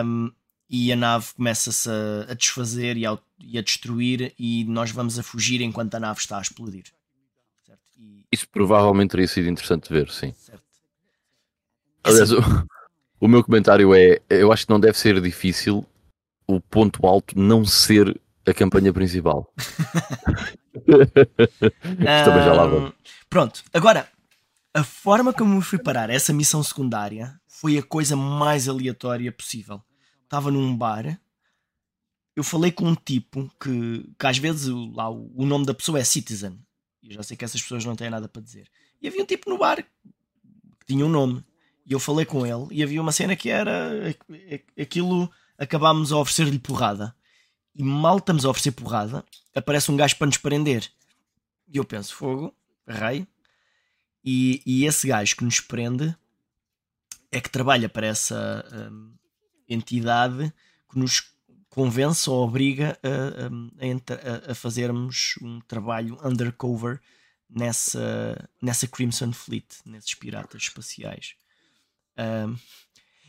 um, 0.03 0.31
e 0.69 0.91
a 0.91 0.95
nave 0.95 1.33
começa-se 1.35 1.89
a, 1.89 2.31
a, 2.31 2.33
desfazer 2.33 2.97
e 2.97 3.05
a, 3.05 3.17
e 3.39 3.57
a, 3.57 3.61
destruir 3.61 4.33
e 4.37 4.65
nós 4.65 4.91
vamos 4.91 5.17
a 5.17 5.23
fugir 5.23 5.61
enquanto 5.61 5.95
a 5.95 5.99
nave 5.99 6.19
está 6.19 6.37
a 6.37 6.41
explodir. 6.41 6.85
Isso 8.31 8.47
provavelmente 8.49 9.11
teria 9.11 9.27
sido 9.27 9.49
interessante 9.49 9.87
de 9.87 9.93
ver, 9.93 10.09
sim. 10.09 10.33
Certo. 10.33 10.63
Aliás, 12.03 12.31
o, 12.31 12.39
o 13.19 13.27
meu 13.27 13.43
comentário 13.43 13.93
é: 13.93 14.19
eu 14.29 14.51
acho 14.51 14.65
que 14.65 14.71
não 14.71 14.79
deve 14.79 14.97
ser 14.97 15.19
difícil 15.21 15.85
o 16.47 16.59
ponto 16.59 17.05
alto 17.07 17.37
não 17.37 17.65
ser 17.65 18.19
a 18.47 18.53
campanha 18.53 18.93
principal. 18.93 19.51
Também 20.85 22.43
já 22.43 22.53
lá 22.53 22.67
vamos. 22.67 22.93
Pronto, 23.29 23.63
agora 23.73 24.07
a 24.73 24.83
forma 24.83 25.33
como 25.33 25.55
me 25.55 25.61
fui 25.61 25.79
parar 25.79 26.09
essa 26.09 26.33
missão 26.33 26.61
secundária 26.61 27.39
foi 27.47 27.77
a 27.77 27.83
coisa 27.83 28.15
mais 28.15 28.67
aleatória 28.67 29.31
possível. 29.31 29.81
Estava 30.23 30.51
num 30.51 30.75
bar, 30.75 31.19
eu 32.35 32.43
falei 32.43 32.71
com 32.71 32.85
um 32.85 32.95
tipo 32.95 33.49
que, 33.59 34.13
que 34.19 34.27
às 34.27 34.37
vezes 34.37 34.67
lá, 34.93 35.09
o 35.09 35.45
nome 35.45 35.65
da 35.65 35.73
pessoa 35.73 35.99
é 35.99 36.03
Citizen. 36.03 36.59
E 37.05 37.09
eu 37.09 37.13
já 37.13 37.23
sei 37.23 37.37
que 37.37 37.45
essas 37.45 37.61
pessoas 37.61 37.85
não 37.85 37.95
têm 37.95 38.09
nada 38.09 38.27
para 38.27 38.41
dizer. 38.41 38.67
E 38.99 39.07
havia 39.07 39.21
um 39.21 39.25
tipo 39.25 39.49
no 39.49 39.59
bar 39.59 39.77
que 39.77 40.85
tinha 40.87 41.05
um 41.05 41.09
nome. 41.09 41.45
E 41.85 41.93
eu 41.93 41.99
falei 41.99 42.25
com 42.25 42.45
ele 42.45 42.65
e 42.71 42.81
havia 42.81 42.99
uma 42.99 43.11
cena 43.11 43.35
que 43.35 43.47
era 43.47 43.91
aquilo 44.79 45.31
acabámos 45.55 46.11
a 46.11 46.17
oferecer-lhe 46.17 46.57
porrada. 46.57 47.15
E 47.75 47.83
mal 47.83 48.17
estamos 48.17 48.43
a 48.43 48.49
oferecer 48.49 48.71
porrada, 48.71 49.23
aparece 49.53 49.91
um 49.91 49.95
gajo 49.95 50.17
para 50.17 50.25
nos 50.25 50.37
prender. 50.37 50.89
E 51.67 51.77
eu 51.77 51.85
penso, 51.85 52.15
fogo, 52.15 52.55
rei. 52.87 53.27
E, 54.23 54.63
e 54.65 54.85
esse 54.85 55.07
gajo 55.07 55.35
que 55.35 55.43
nos 55.43 55.59
prende 55.59 56.15
é 57.31 57.39
que 57.39 57.49
trabalha 57.49 57.87
para 57.87 58.07
essa 58.07 58.65
um, 58.91 59.13
entidade 59.69 60.51
que 60.89 60.97
nos 60.97 61.34
convence 61.75 62.29
ou 62.29 62.41
obriga 62.41 62.97
a, 63.03 64.47
a, 64.47 64.51
a, 64.51 64.55
fazermos 64.55 65.35
um 65.41 65.59
trabalho 65.67 66.17
undercover 66.23 67.01
nessa, 67.49 68.49
nessa 68.61 68.87
Crimson 68.87 69.33
Fleet, 69.33 69.65
nesses 69.85 70.15
piratas 70.15 70.63
espaciais. 70.63 71.35
Um, 72.17 72.55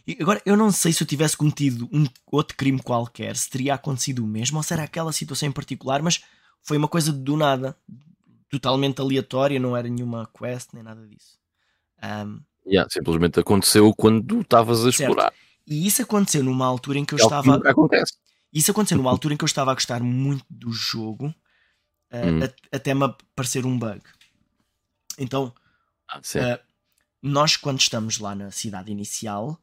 e 0.06 0.16
agora, 0.20 0.40
eu 0.46 0.56
não 0.56 0.70
sei 0.70 0.92
se 0.92 1.02
eu 1.02 1.06
tivesse 1.06 1.36
cometido 1.36 1.88
um 1.92 2.06
outro 2.30 2.56
crime 2.56 2.80
qualquer, 2.80 3.34
se 3.34 3.50
teria 3.50 3.74
acontecido 3.74 4.24
o 4.24 4.26
mesmo, 4.26 4.58
ou 4.58 4.62
se 4.62 4.72
era 4.72 4.84
aquela 4.84 5.12
situação 5.12 5.48
em 5.48 5.52
particular, 5.52 6.00
mas 6.00 6.22
foi 6.62 6.76
uma 6.76 6.86
coisa 6.86 7.12
do 7.12 7.36
nada, 7.36 7.76
totalmente 8.48 9.00
aleatória, 9.00 9.58
não 9.58 9.76
era 9.76 9.88
nenhuma 9.88 10.30
quest 10.32 10.68
nem 10.72 10.84
nada 10.84 11.04
disso. 11.08 11.36
Um, 12.00 12.40
yeah, 12.64 12.88
simplesmente 12.88 13.40
aconteceu 13.40 13.92
quando 13.92 14.40
estavas 14.40 14.86
a 14.86 14.90
explorar. 14.90 15.32
E 15.66 15.84
isso 15.84 16.00
aconteceu 16.00 16.44
numa 16.44 16.64
altura 16.64 16.98
em 16.98 17.04
que 17.04 17.14
eu 17.14 17.18
é 17.18 17.22
estava. 17.22 17.56
Acontece. 17.68 18.12
Isso 18.56 18.70
aconteceu 18.70 18.96
numa 18.96 19.10
altura 19.10 19.34
em 19.34 19.36
que 19.36 19.44
eu 19.44 19.46
estava 19.46 19.70
a 19.70 19.74
gostar 19.74 20.02
muito 20.02 20.46
do 20.48 20.72
jogo, 20.72 21.26
uh, 21.26 22.16
hum. 22.16 22.40
até 22.72 22.94
me 22.94 23.04
aparecer 23.04 23.66
um 23.66 23.78
bug. 23.78 24.00
Então, 25.18 25.52
ah, 26.08 26.18
uh, 26.18 26.64
nós, 27.20 27.54
quando 27.58 27.80
estamos 27.80 28.16
lá 28.16 28.34
na 28.34 28.50
cidade 28.50 28.90
inicial, 28.90 29.60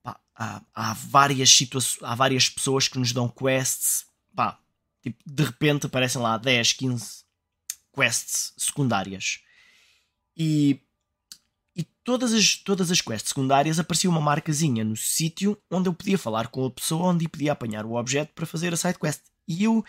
pá, 0.00 0.20
há, 0.32 0.62
há, 0.72 0.92
várias 0.92 1.50
situações, 1.50 2.00
há 2.04 2.14
várias 2.14 2.48
pessoas 2.48 2.86
que 2.86 3.00
nos 3.00 3.12
dão 3.12 3.28
quests. 3.28 4.06
Pá, 4.32 4.60
tipo, 5.02 5.20
de 5.26 5.42
repente 5.42 5.86
aparecem 5.86 6.22
lá 6.22 6.38
10, 6.38 6.74
15 6.74 7.24
quests 7.92 8.52
secundárias. 8.56 9.40
E 10.36 10.80
todas, 12.06 12.32
as, 12.32 12.54
todas 12.54 12.92
as 12.92 13.00
quests 13.00 13.30
secundárias 13.30 13.80
aparecia 13.80 14.08
uma 14.08 14.20
marcazinha 14.20 14.84
no 14.84 14.96
sítio 14.96 15.60
onde 15.68 15.88
eu 15.88 15.92
podia 15.92 16.16
falar 16.16 16.46
com 16.46 16.64
a 16.64 16.70
pessoa 16.70 17.08
onde 17.08 17.28
podia 17.28 17.50
apanhar 17.50 17.84
o 17.84 17.96
objeto 17.96 18.32
para 18.32 18.46
fazer 18.46 18.72
a 18.72 18.76
side 18.76 18.96
quest. 18.96 19.22
E 19.46 19.64
eu 19.64 19.84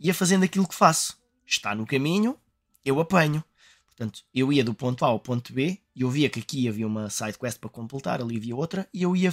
ia 0.00 0.12
fazendo 0.12 0.42
aquilo 0.42 0.66
que 0.66 0.74
faço. 0.74 1.16
Está 1.46 1.72
no 1.72 1.86
caminho, 1.86 2.36
eu 2.84 2.98
apanho. 2.98 3.44
Portanto, 3.86 4.24
eu 4.34 4.52
ia 4.52 4.64
do 4.64 4.74
ponto 4.74 5.04
A 5.04 5.08
ao 5.08 5.20
ponto 5.20 5.52
B 5.52 5.78
e 5.94 6.02
eu 6.02 6.10
via 6.10 6.28
que 6.28 6.40
aqui 6.40 6.68
havia 6.68 6.88
uma 6.88 7.08
side 7.08 7.38
quest 7.38 7.60
para 7.60 7.70
completar, 7.70 8.20
ali 8.20 8.36
havia 8.36 8.56
outra, 8.56 8.88
e 8.92 9.02
eu 9.02 9.14
ia, 9.14 9.32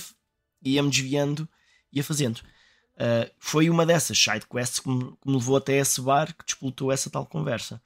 ia 0.63 0.83
me 0.83 0.91
desviando, 0.91 1.49
ia 1.91 2.03
fazendo. 2.03 2.37
Uh, 2.37 3.31
foi 3.39 3.67
uma 3.67 3.83
dessas 3.83 4.15
side 4.15 4.45
quests 4.47 4.79
que 4.79 4.89
me, 4.89 5.05
que 5.05 5.27
me, 5.27 5.33
levou 5.33 5.57
até 5.57 5.77
esse 5.77 5.99
bar 6.01 6.35
que 6.35 6.45
disputou 6.45 6.91
essa 6.91 7.09
tal 7.09 7.25
conversa. 7.25 7.81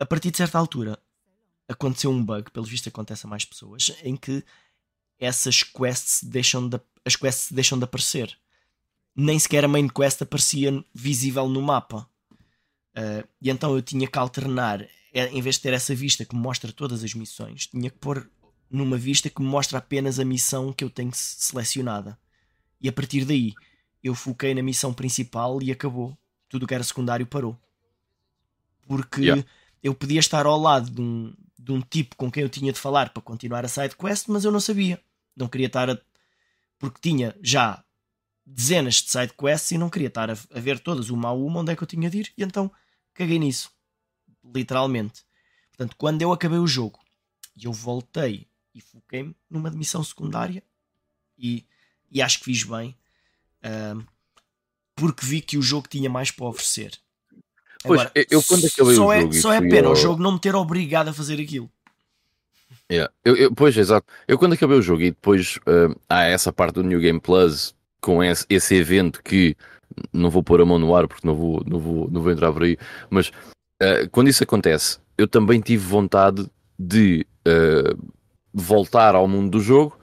A 0.00 0.06
partir 0.06 0.30
de 0.30 0.38
certa 0.38 0.58
altura 0.58 0.98
aconteceu 1.68 2.10
um 2.10 2.24
bug, 2.24 2.50
pelo 2.50 2.66
visto 2.66 2.88
acontece 2.88 3.26
a 3.26 3.28
mais 3.28 3.44
pessoas, 3.44 3.92
em 4.02 4.16
que 4.16 4.44
essas 5.18 5.62
quests 5.62 6.22
deixam 6.22 6.68
de, 6.68 6.80
as 7.04 7.16
quests 7.16 7.52
deixam 7.52 7.78
de 7.78 7.84
aparecer. 7.84 8.36
Nem 9.16 9.38
sequer 9.38 9.64
a 9.64 9.68
main 9.68 9.88
quest 9.88 10.22
aparecia 10.22 10.84
visível 10.92 11.48
no 11.48 11.62
mapa. 11.62 12.08
Uh, 12.96 13.26
e 13.40 13.50
então 13.50 13.74
eu 13.74 13.82
tinha 13.82 14.06
que 14.06 14.18
alternar 14.18 14.86
é, 15.14 15.28
em 15.28 15.40
vez 15.40 15.54
de 15.54 15.62
ter 15.62 15.72
essa 15.72 15.94
vista 15.94 16.24
que 16.24 16.34
mostra 16.34 16.72
todas 16.72 17.04
as 17.04 17.14
missões, 17.14 17.68
tinha 17.68 17.88
que 17.88 17.98
pôr 17.98 18.28
numa 18.68 18.98
vista 18.98 19.30
que 19.30 19.40
mostra 19.40 19.78
apenas 19.78 20.18
a 20.18 20.24
missão 20.24 20.72
que 20.72 20.82
eu 20.82 20.90
tenho 20.90 21.12
selecionada. 21.14 22.18
E 22.80 22.88
a 22.88 22.92
partir 22.92 23.24
daí, 23.24 23.54
eu 24.02 24.14
foquei 24.14 24.52
na 24.52 24.62
missão 24.62 24.92
principal 24.92 25.62
e 25.62 25.70
acabou. 25.70 26.18
Tudo 26.48 26.66
que 26.66 26.74
era 26.74 26.82
secundário 26.82 27.26
parou. 27.26 27.56
Porque 28.88 29.22
yeah. 29.22 29.44
eu 29.82 29.94
podia 29.94 30.18
estar 30.18 30.44
ao 30.44 30.58
lado 30.58 30.90
de 30.90 31.00
um, 31.00 31.32
de 31.58 31.72
um 31.72 31.80
tipo 31.80 32.16
com 32.16 32.30
quem 32.30 32.42
eu 32.42 32.48
tinha 32.48 32.72
de 32.72 32.78
falar 32.78 33.10
para 33.10 33.22
continuar 33.22 33.64
a 33.64 33.68
side 33.68 33.96
quest, 33.96 34.28
mas 34.28 34.44
eu 34.44 34.52
não 34.52 34.60
sabia. 34.60 35.00
Não 35.36 35.48
queria 35.48 35.66
estar 35.66 35.90
a. 35.90 35.98
Porque 36.78 37.00
tinha 37.00 37.34
já 37.42 37.84
dezenas 38.44 38.96
de 38.96 39.10
side 39.10 39.32
quests 39.32 39.70
e 39.70 39.78
não 39.78 39.88
queria 39.88 40.08
estar 40.08 40.30
a, 40.30 40.34
a 40.34 40.60
ver 40.60 40.78
todas 40.78 41.08
uma 41.10 41.28
a 41.28 41.32
uma 41.32 41.60
onde 41.60 41.72
é 41.72 41.76
que 41.76 41.82
eu 41.82 41.86
tinha 41.86 42.10
de 42.10 42.18
ir, 42.18 42.32
e 42.36 42.42
então 42.42 42.70
caguei 43.14 43.38
nisso 43.38 43.72
literalmente. 44.44 45.24
Portanto, 45.70 45.96
quando 45.96 46.22
eu 46.22 46.32
acabei 46.32 46.58
o 46.58 46.66
jogo 46.66 47.00
e 47.56 47.64
eu 47.64 47.72
voltei 47.72 48.46
e 48.74 48.80
foquei-me 48.80 49.34
numa 49.48 49.70
missão 49.70 50.02
secundária 50.04 50.62
e, 51.38 51.64
e 52.10 52.20
acho 52.20 52.38
que 52.38 52.44
fiz 52.44 52.62
bem 52.64 52.96
uh, 53.64 54.04
porque 54.94 55.24
vi 55.24 55.40
que 55.40 55.56
o 55.56 55.62
jogo 55.62 55.88
tinha 55.88 56.10
mais 56.10 56.30
para 56.30 56.46
oferecer. 56.46 57.00
Pois, 57.84 58.00
Agora, 58.00 58.12
eu 58.30 58.42
quando 58.42 58.66
acabei 58.66 58.94
só 58.94 59.06
o 59.06 59.12
é, 59.12 59.20
jogo. 59.20 59.32
Só 59.34 59.52
é 59.52 59.60
pena 59.60 59.90
o 59.90 59.94
jogo 59.94 60.22
não 60.22 60.32
me 60.32 60.40
ter 60.40 60.54
obrigado 60.54 61.08
a 61.08 61.12
fazer 61.12 61.40
aquilo. 61.40 61.70
Yeah. 62.90 63.12
Eu, 63.24 63.36
eu, 63.36 63.54
pois, 63.54 63.76
exato. 63.76 64.06
Eu 64.26 64.38
quando 64.38 64.54
acabei 64.54 64.76
o 64.76 64.82
jogo 64.82 65.02
e 65.02 65.10
depois 65.10 65.56
uh, 65.66 65.94
há 66.08 66.24
essa 66.24 66.52
parte 66.52 66.74
do 66.74 66.82
New 66.82 67.00
Game 67.00 67.20
Plus 67.20 67.74
com 68.00 68.22
esse, 68.22 68.44
esse 68.48 68.74
evento 68.74 69.22
que 69.22 69.56
não 70.12 70.30
vou 70.30 70.42
pôr 70.42 70.60
a 70.60 70.66
mão 70.66 70.78
no 70.78 70.94
ar 70.94 71.06
porque 71.08 71.26
não 71.26 71.34
vou, 71.34 71.62
não 71.66 71.78
vou, 71.78 72.10
não 72.10 72.20
vou 72.20 72.32
entrar 72.32 72.52
por 72.52 72.62
aí, 72.62 72.76
mas 73.08 73.28
uh, 73.28 74.08
quando 74.10 74.28
isso 74.28 74.42
acontece, 74.42 74.98
eu 75.16 75.28
também 75.28 75.60
tive 75.60 75.84
vontade 75.84 76.46
de 76.78 77.26
uh, 77.46 78.12
voltar 78.52 79.14
ao 79.14 79.28
mundo 79.28 79.52
do 79.52 79.60
jogo, 79.60 79.98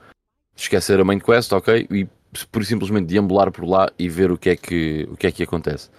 esquecer 0.55 0.99
a 0.99 1.03
main 1.03 1.19
quest, 1.19 1.51
ok? 1.51 1.87
E 1.91 2.07
por 2.51 2.65
simplesmente 2.65 3.07
deambular 3.07 3.51
por 3.51 3.65
lá 3.65 3.91
e 3.99 4.07
ver 4.07 4.31
o 4.31 4.37
que 4.37 4.49
é 4.49 4.55
que, 4.55 5.07
o 5.11 5.17
que, 5.17 5.27
é 5.27 5.31
que 5.31 5.43
acontece. 5.43 5.89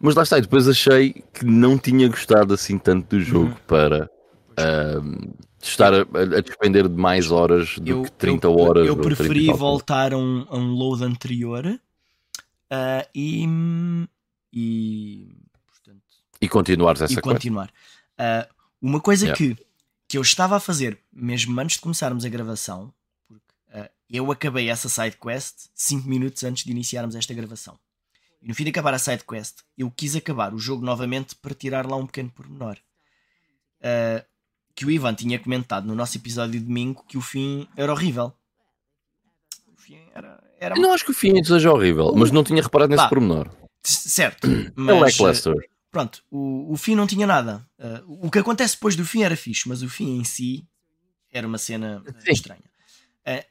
Mas 0.00 0.14
lá 0.14 0.22
está, 0.22 0.38
e 0.38 0.42
depois 0.42 0.66
achei 0.66 1.22
que 1.32 1.44
não 1.44 1.76
tinha 1.76 2.08
gostado 2.08 2.54
assim 2.54 2.78
tanto 2.78 3.16
do 3.16 3.20
jogo 3.20 3.50
uhum. 3.50 3.56
para 3.66 4.10
uh, 4.52 5.34
estar 5.60 5.92
a, 5.92 6.00
a, 6.00 6.40
despender 6.40 6.88
de 6.88 6.96
mais 6.96 7.30
horas 7.30 7.78
do 7.78 7.90
eu, 7.90 8.02
que 8.02 8.12
30 8.12 8.46
eu, 8.46 8.58
horas. 8.58 8.86
Eu 8.86 8.96
preferi 8.96 9.52
voltar 9.52 10.14
a 10.14 10.18
um, 10.18 10.46
a 10.48 10.56
um 10.56 10.72
load 10.72 11.04
anterior 11.04 11.66
uh, 11.66 13.08
e, 13.14 13.46
e 14.52 15.36
e 16.40 16.48
continuares 16.48 17.02
essa 17.02 17.12
e 17.12 17.22
continuar. 17.22 17.70
Uh, 18.18 18.48
uma 18.80 19.00
coisa 19.00 19.26
yeah. 19.26 19.36
que, 19.36 19.62
que 20.08 20.16
eu 20.16 20.22
estava 20.22 20.56
a 20.56 20.60
fazer, 20.60 20.98
mesmo 21.12 21.58
antes 21.60 21.76
de 21.76 21.82
começarmos 21.82 22.24
a 22.24 22.28
gravação, 22.28 22.92
porque 23.28 23.54
uh, 23.74 23.88
eu 24.08 24.32
acabei 24.32 24.70
essa 24.70 24.88
side 24.88 25.16
quest 25.18 25.68
5 25.74 26.08
minutos 26.08 26.42
antes 26.42 26.64
de 26.64 26.70
iniciarmos 26.70 27.14
esta 27.14 27.34
gravação. 27.34 27.78
E 28.42 28.48
no 28.48 28.54
fim 28.54 28.64
de 28.64 28.70
acabar 28.70 28.94
a 28.94 28.98
side 28.98 29.24
quest, 29.24 29.58
eu 29.76 29.90
quis 29.90 30.16
acabar 30.16 30.54
o 30.54 30.58
jogo 30.58 30.84
novamente 30.84 31.34
para 31.36 31.54
tirar 31.54 31.86
lá 31.86 31.96
um 31.96 32.06
pequeno 32.06 32.30
pormenor. 32.30 32.78
Uh, 33.80 34.24
que 34.74 34.86
o 34.86 34.90
Ivan 34.90 35.14
tinha 35.14 35.38
comentado 35.38 35.86
no 35.86 35.94
nosso 35.94 36.16
episódio 36.16 36.58
de 36.58 36.66
domingo 36.66 37.04
que 37.06 37.18
o 37.18 37.20
fim 37.20 37.68
era 37.76 37.92
horrível. 37.92 38.32
O 39.66 39.76
fim 39.76 39.98
era. 40.14 40.42
era... 40.58 40.76
Eu 40.76 40.80
não 40.80 40.92
acho 40.92 41.04
que 41.04 41.10
o 41.10 41.14
fim 41.14 41.42
seja 41.44 41.70
horrível, 41.70 42.12
mas 42.14 42.30
não 42.30 42.42
tinha 42.42 42.62
reparado 42.62 42.90
nesse 42.90 43.08
pormenor. 43.08 43.50
Certo, 43.82 44.46
é 44.46 44.72
mas, 44.74 45.18
é 45.18 45.52
Pronto, 45.90 46.22
o, 46.30 46.72
o 46.72 46.76
fim 46.76 46.94
não 46.94 47.06
tinha 47.06 47.26
nada. 47.26 47.66
Uh, 47.78 48.26
o 48.26 48.30
que 48.30 48.38
acontece 48.38 48.74
depois 48.74 48.94
do 48.94 49.04
fim 49.04 49.22
era 49.22 49.36
fixe, 49.36 49.68
mas 49.68 49.82
o 49.82 49.88
fim 49.88 50.18
em 50.18 50.24
si 50.24 50.64
era 51.32 51.46
uma 51.46 51.58
cena 51.58 52.02
uh, 52.06 52.30
estranha. 52.30 52.62
Uh, 53.26 53.44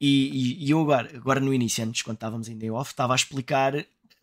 e, 0.00 0.64
e, 0.64 0.70
eu 0.70 0.80
agora, 0.80 1.10
agora 1.14 1.40
no 1.40 1.52
início, 1.52 1.84
antes, 1.84 2.02
quando 2.02 2.16
estávamos 2.16 2.48
em 2.48 2.56
Day 2.56 2.70
Off, 2.70 2.90
estava 2.90 3.12
a 3.12 3.16
explicar 3.16 3.74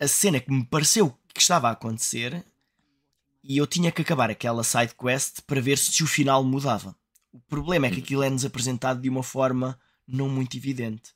a 0.02 0.08
cena 0.08 0.40
que 0.40 0.52
me 0.52 0.66
pareceu 0.66 1.16
que 1.32 1.40
estava 1.40 1.70
a 1.70 1.74
acontecer 1.74 2.44
e 3.44 3.58
eu 3.58 3.68
tinha 3.68 3.92
que 3.92 4.02
acabar 4.02 4.32
aquela 4.32 4.64
side 4.64 4.96
quest 4.96 5.42
para 5.42 5.62
ver 5.62 5.78
se 5.78 6.04
o 6.04 6.08
final 6.08 6.44
mudava. 6.44 6.96
O 7.32 7.40
problema 7.40 7.86
é 7.86 7.90
que 7.92 7.98
uhum. 7.98 8.04
aquilo 8.04 8.24
é-nos 8.24 8.44
apresentado 8.44 9.00
de 9.00 9.08
uma 9.08 9.22
forma 9.22 9.80
não 10.08 10.28
muito 10.28 10.58
evidente. 10.58 11.14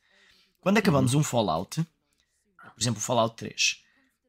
Quando 0.62 0.78
acabamos 0.78 1.16
uhum. 1.16 1.22
um 1.22 1.24
Fallout, 1.24 1.84
por 2.58 2.80
exemplo, 2.80 3.00
o 3.00 3.02
Fallout 3.02 3.36
3, 3.36 3.84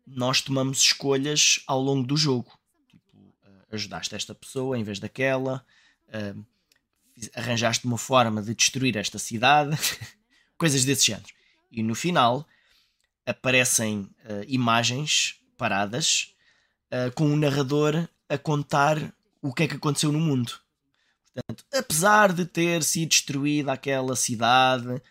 nós 0.07 0.40
tomamos 0.40 0.78
escolhas 0.78 1.61
ao 1.66 1.80
longo 1.80 2.07
do 2.07 2.16
jogo. 2.16 2.50
Tipo, 2.88 3.18
uh, 3.18 3.74
ajudaste 3.74 4.14
esta 4.14 4.34
pessoa 4.34 4.78
em 4.78 4.82
vez 4.82 4.98
daquela, 4.98 5.64
uh, 6.09 6.46
arranjaste 7.34 7.84
uma 7.84 7.98
forma 7.98 8.42
de 8.42 8.54
destruir 8.54 8.96
esta 8.96 9.18
cidade, 9.18 9.76
coisas 10.57 10.82
desse 10.84 11.07
género. 11.07 11.28
E 11.70 11.82
no 11.82 11.94
final 11.94 12.46
aparecem 13.27 14.01
uh, 14.01 14.45
imagens 14.47 15.41
paradas 15.57 16.33
com 17.16 17.27
um 17.27 17.37
narrador 17.37 18.09
a 18.29 18.39
contar 18.39 18.97
o 19.43 19.53
que 19.53 19.64
é 19.64 19.68
que 19.68 19.74
aconteceu 19.74 20.12
no 20.12 20.20
mundo. 20.20 20.53
Portanto, 21.35 21.64
apesar 21.74 22.33
de 22.33 22.47
ter 22.47 22.83
sido 22.85 23.09
destruída 23.09 23.72
aquela 23.72 24.14
cidade, 24.14 25.03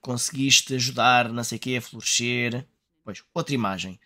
conseguiste 0.00 0.76
ajudar, 0.76 1.28
não 1.28 1.42
sei 1.42 1.58
o 1.58 1.60
que, 1.60 1.76
a 1.76 1.82
florescer 1.82 2.64
Pois, 3.06 3.22
outra 3.32 3.54
imagem. 3.54 4.00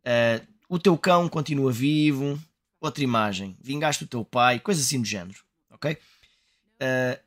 Uh, 0.00 0.44
o 0.68 0.76
teu 0.76 0.98
cão 0.98 1.28
continua 1.28 1.70
vivo, 1.70 2.36
outra 2.80 3.04
imagem, 3.04 3.56
vingaste 3.60 4.02
o 4.02 4.08
teu 4.08 4.24
pai, 4.24 4.58
coisa 4.58 4.80
assim 4.80 5.00
do 5.00 5.06
género, 5.06 5.38
ok? 5.70 5.92
Uh, 5.92 7.20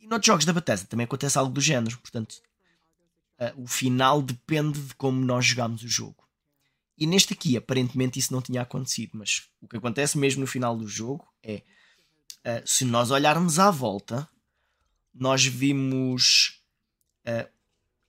e 0.00 0.08
noutros 0.08 0.26
jogos 0.26 0.44
da 0.44 0.52
Bethesda 0.52 0.88
também 0.88 1.04
acontece 1.04 1.38
algo 1.38 1.52
do 1.52 1.60
género, 1.60 1.96
portanto, 1.98 2.42
uh, 3.38 3.62
o 3.62 3.66
final 3.66 4.22
depende 4.22 4.80
de 4.80 4.94
como 4.94 5.24
nós 5.24 5.46
jogamos 5.46 5.82
o 5.82 5.88
jogo. 5.88 6.24
E 6.98 7.06
neste 7.06 7.34
aqui, 7.34 7.56
aparentemente, 7.56 8.18
isso 8.18 8.32
não 8.32 8.40
tinha 8.40 8.62
acontecido, 8.62 9.12
mas 9.14 9.48
o 9.60 9.68
que 9.68 9.76
acontece 9.76 10.16
mesmo 10.16 10.40
no 10.40 10.46
final 10.46 10.76
do 10.76 10.88
jogo 10.88 11.26
é 11.42 11.62
uh, 12.44 12.62
se 12.64 12.84
nós 12.84 13.10
olharmos 13.10 13.58
à 13.58 13.70
volta, 13.70 14.28
nós 15.14 15.44
vimos 15.44 16.62
uh, 17.26 17.48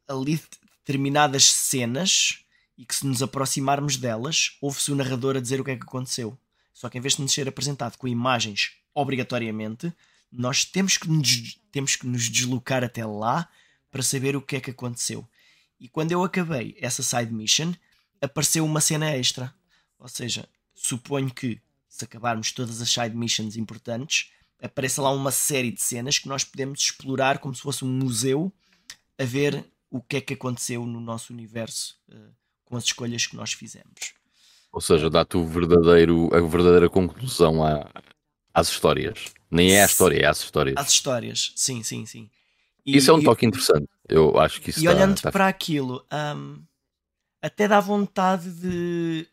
ali 0.07 0.41
determinadas 0.79 1.45
cenas 1.45 2.45
e 2.77 2.85
que 2.85 2.95
se 2.95 3.05
nos 3.05 3.21
aproximarmos 3.21 3.97
delas, 3.97 4.57
ouve-se 4.61 4.91
o 4.91 4.95
narrador 4.95 5.35
a 5.35 5.41
dizer 5.41 5.59
o 5.59 5.63
que 5.63 5.71
é 5.71 5.75
que 5.75 5.83
aconteceu. 5.83 6.37
Só 6.71 6.89
que 6.89 6.97
em 6.97 7.01
vez 7.01 7.15
de 7.15 7.23
nos 7.23 7.33
ser 7.33 7.47
apresentado 7.47 7.97
com 7.97 8.07
imagens 8.07 8.73
obrigatoriamente, 8.93 9.91
nós 10.31 10.63
temos 10.63 10.97
que 10.97 11.09
nos, 11.09 11.59
temos 11.71 11.95
que 11.95 12.05
nos 12.05 12.29
deslocar 12.29 12.83
até 12.83 13.05
lá 13.05 13.49
para 13.91 14.03
saber 14.03 14.35
o 14.35 14.41
que 14.41 14.55
é 14.55 14.61
que 14.61 14.71
aconteceu. 14.71 15.27
E 15.79 15.87
quando 15.87 16.11
eu 16.11 16.23
acabei 16.23 16.75
essa 16.79 17.03
side 17.03 17.31
mission, 17.31 17.73
apareceu 18.21 18.65
uma 18.65 18.81
cena 18.81 19.15
extra. 19.15 19.53
Ou 19.99 20.07
seja, 20.07 20.47
suponho 20.73 21.33
que 21.33 21.61
se 21.87 22.05
acabarmos 22.05 22.51
todas 22.51 22.81
as 22.81 22.89
side 22.89 23.15
missions 23.15 23.55
importantes, 23.55 24.31
apareça 24.61 25.01
lá 25.01 25.11
uma 25.11 25.31
série 25.31 25.71
de 25.71 25.81
cenas 25.81 26.19
que 26.19 26.27
nós 26.27 26.43
podemos 26.43 26.79
explorar 26.81 27.39
como 27.39 27.55
se 27.55 27.61
fosse 27.61 27.83
um 27.83 27.87
museu 27.87 28.51
a 29.17 29.23
ver 29.23 29.65
o 29.89 30.01
que 30.01 30.17
é 30.17 30.21
que 30.21 30.33
aconteceu 30.33 30.85
no 30.85 30.99
nosso 30.99 31.33
universo 31.33 31.97
uh, 32.09 32.31
com 32.65 32.75
as 32.75 32.83
escolhas 32.83 33.25
que 33.25 33.35
nós 33.35 33.53
fizemos. 33.53 34.13
Ou 34.71 34.81
seja, 34.81 35.09
dá-te 35.09 35.37
o 35.37 35.45
verdadeiro, 35.45 36.29
a 36.35 36.39
verdadeira 36.41 36.89
conclusão 36.89 37.63
à, 37.63 37.89
às 38.53 38.69
histórias. 38.69 39.33
Nem 39.49 39.73
é 39.73 39.83
a 39.83 39.85
história, 39.85 40.19
é 40.19 40.25
às 40.25 40.39
histórias. 40.39 40.75
Às 40.77 40.89
histórias, 40.91 41.53
sim, 41.55 41.81
sim, 41.81 42.05
sim. 42.05 42.29
E, 42.87 42.95
isso 42.95 43.11
é 43.11 43.13
um 43.13 43.21
toque 43.21 43.45
e, 43.45 43.47
interessante. 43.47 43.89
Eu 44.07 44.39
acho 44.39 44.61
que 44.61 44.69
isso 44.69 44.79
E 44.79 44.85
está, 44.85 44.95
olhando 44.95 45.15
está... 45.15 45.29
para 45.29 45.47
aquilo, 45.49 46.07
um, 46.11 46.63
até 47.41 47.67
dá 47.67 47.81
vontade 47.81 48.49
de 48.49 49.27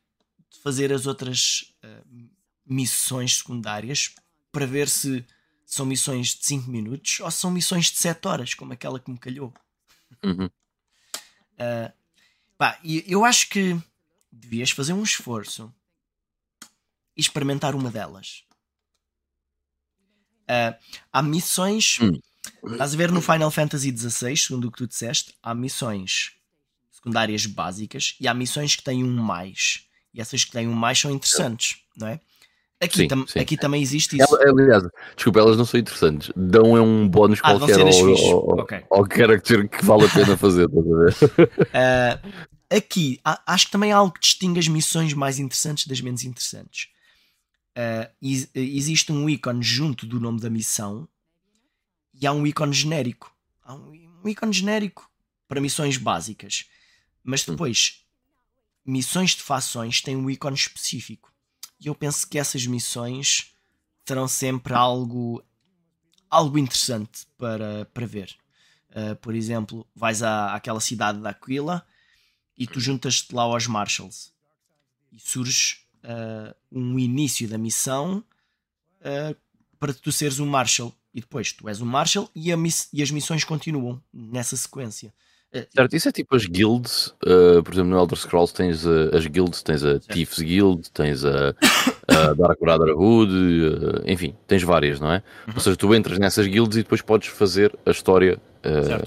fazer 0.61 0.93
as 0.93 1.07
outras 1.07 1.73
uh, 1.85 2.29
missões 2.67 3.37
secundárias 3.37 4.13
para 4.51 4.67
ver 4.67 4.89
se 4.89 5.25
são 5.65 5.87
missões 5.87 6.35
de 6.35 6.45
5 6.45 6.69
minutos 6.69 7.21
ou 7.21 7.31
são 7.31 7.51
missões 7.51 7.93
de 7.93 7.99
7 7.99 8.27
horas, 8.27 8.55
como 8.55 8.73
aquela 8.73 8.99
que 8.99 9.11
me 9.11 9.19
calhou. 9.19 9.55
Uhum. 10.25 10.47
Uh, 10.47 11.93
pá, 12.59 12.79
eu 12.83 13.25
acho 13.25 13.49
que 13.49 13.81
devias 14.33 14.71
fazer 14.71 14.93
um 14.93 15.03
esforço 15.03 15.73
e 17.17 17.21
experimentar 17.21 17.75
uma 17.77 17.91
delas. 17.91 18.45
Uh, 20.43 20.75
há 21.13 21.23
missões. 21.23 21.99
Hum. 22.01 22.19
Estás 22.73 22.95
a 22.95 22.97
ver 22.97 23.11
no 23.11 23.21
Final 23.21 23.51
Fantasy 23.51 23.95
XVI, 23.97 24.37
segundo 24.37 24.69
o 24.69 24.71
que 24.71 24.79
tu 24.79 24.87
disseste, 24.87 25.35
há 25.43 25.55
missões 25.55 26.33
secundárias 26.91 27.47
básicas 27.47 28.17
e 28.21 28.27
há 28.29 28.35
missões 28.35 28.77
que 28.77 28.83
têm 28.83 29.03
um 29.05 29.17
mais. 29.17 29.87
E 30.13 30.21
essas 30.21 30.45
que 30.45 30.53
têm 30.53 30.69
um 30.69 30.73
mais 30.75 30.99
são 30.99 31.11
interessantes, 31.11 31.77
não 31.97 32.09
é? 32.09 32.21
Aqui, 32.81 32.99
Sim, 32.99 33.09
tam 33.09 33.27
sim. 33.27 33.39
aqui 33.39 33.57
também 33.57 33.81
existe 33.83 34.17
isso. 34.19 34.37
Ela- 34.37 34.51
aliás, 34.51 34.83
desculpa, 35.17 35.41
elas 35.41 35.57
não 35.57 35.65
são 35.65 35.81
interessantes. 35.81 36.31
Dão 36.37 36.77
é 36.77 36.81
um 36.81 37.09
bónus 37.09 37.41
Ah, 37.43 37.57
qualquer 37.57 37.81
ao, 37.81 37.89
ao, 37.89 38.61
Ok. 38.61 38.85
ao 38.91 39.07
character 39.11 39.69
que 39.69 39.85
vale 39.85 40.05
a 40.05 40.09
pena 40.09 40.37
fazer. 40.37 40.69
estás 40.69 40.87
a 40.87 41.35
ver? 41.37 41.51
Uh, 42.29 42.45
aqui, 42.77 43.21
há- 43.25 43.41
acho 43.47 43.67
que 43.67 43.73
também 43.73 43.93
há 43.93 43.97
algo 43.97 44.13
que 44.13 44.21
distingue 44.21 44.59
as 44.59 44.69
missões 44.69 45.15
mais 45.15 45.39
interessantes 45.39 45.87
das 45.87 46.01
menos 46.01 46.25
interessantes. 46.25 46.89
Uh, 47.77 48.09
ex- 48.23 48.51
existe 48.55 49.11
um 49.13 49.29
ícone 49.31 49.63
junto 49.63 50.05
do 50.07 50.21
nome 50.21 50.41
da 50.41 50.51
missão 50.51 51.09
e 52.15 52.27
há 52.27 52.33
um 52.33 52.47
ícone 52.47 52.73
genérico. 52.73 53.35
Há 53.63 53.75
um, 53.75 54.21
um 54.25 54.29
ícone 54.29 54.53
genérico 54.53 55.11
para 55.49 55.61
missões 55.61 55.97
básicas. 55.97 56.69
Mas 57.23 57.45
depois, 57.45 58.05
missões 58.85 59.31
de 59.31 59.43
fações 59.43 60.01
têm 60.01 60.17
um 60.17 60.31
ícone 60.31 60.57
específico. 60.57 61.33
E 61.81 61.87
eu 61.87 61.95
penso 61.95 62.29
que 62.29 62.39
essas 62.39 62.67
missões 62.67 63.55
terão 64.05 64.29
sempre 64.29 64.75
algo, 64.75 65.43
algo 66.31 66.59
interessante 66.59 67.27
para, 67.37 67.87
para 67.87 68.07
ver. 68.07 68.37
Uh, 68.91 69.17
por 69.17 69.35
exemplo, 69.35 69.87
vais 69.95 70.23
à, 70.23 70.55
àquela 70.55 70.81
cidade 70.81 71.19
da 71.19 71.31
Aquila 71.31 71.85
e 72.57 72.67
tu 72.67 72.79
juntas-te 72.79 73.35
lá 73.35 73.43
aos 73.43 73.67
Marshals 73.67 74.33
e 75.11 75.19
surge 75.19 75.79
uh, 76.05 76.55
um 76.71 76.97
início 76.99 77.49
da 77.49 77.59
missão 77.59 78.25
uh, 79.01 79.37
para 79.81 79.93
tu 79.93 80.13
seres 80.13 80.39
um 80.39 80.47
Marshal 80.47 80.95
e 81.15 81.21
depois 81.21 81.53
tu 81.53 81.69
és 81.69 81.81
um 81.81 81.87
Marshal 81.87 82.29
e, 82.35 82.51
e 82.93 83.03
as 83.03 83.11
missões 83.11 83.45
continuam 83.45 84.01
nessa 84.13 84.57
sequência. 84.57 85.13
Uh, 85.55 85.65
Certo, 85.73 85.95
isso 85.95 86.09
é 86.09 86.13
tipo 86.13 86.35
as 86.35 86.47
guilds. 86.47 87.15
uh, 87.25 87.63
por 87.63 87.73
exemplo, 87.73 87.91
no 87.91 87.99
Elder 87.99 88.19
Scrolls 88.19 88.53
tens 88.53 88.85
uh, 88.85 89.15
as 89.15 89.25
guilds, 89.27 89.63
tens 89.63 89.85
a 89.85 90.01
Thieves 90.01 90.41
Guild, 90.41 90.91
tens 90.91 91.25
a, 91.25 91.55
a 92.09 92.35
Dark 92.35 92.59
Brotherhood, 92.59 93.33
uh, 93.33 94.03
enfim, 94.05 94.35
tens 94.49 94.65
várias, 94.65 94.99
não 94.99 95.13
é? 95.13 95.23
Ou 95.55 95.61
seja, 95.61 95.77
tu 95.77 95.95
entras 95.95 96.19
nessas 96.19 96.49
guilds 96.49 96.77
e 96.77 96.83
depois 96.83 97.01
podes 97.01 97.29
fazer 97.29 97.73
a 97.87 97.91
história 97.91 98.39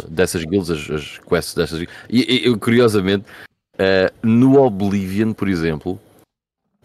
dessas 0.07 0.45
guilds, 0.45 0.69
as, 0.69 0.87
as 0.91 1.17
quests 1.17 1.55
dessas 1.55 1.79
guilds. 1.79 1.95
E, 2.07 2.21
e- 2.21 2.45
eu, 2.45 2.59
curiosamente, 2.59 3.25
no 4.21 4.61
Oblivion, 4.63 5.33
por 5.33 5.49
exemplo, 5.49 5.99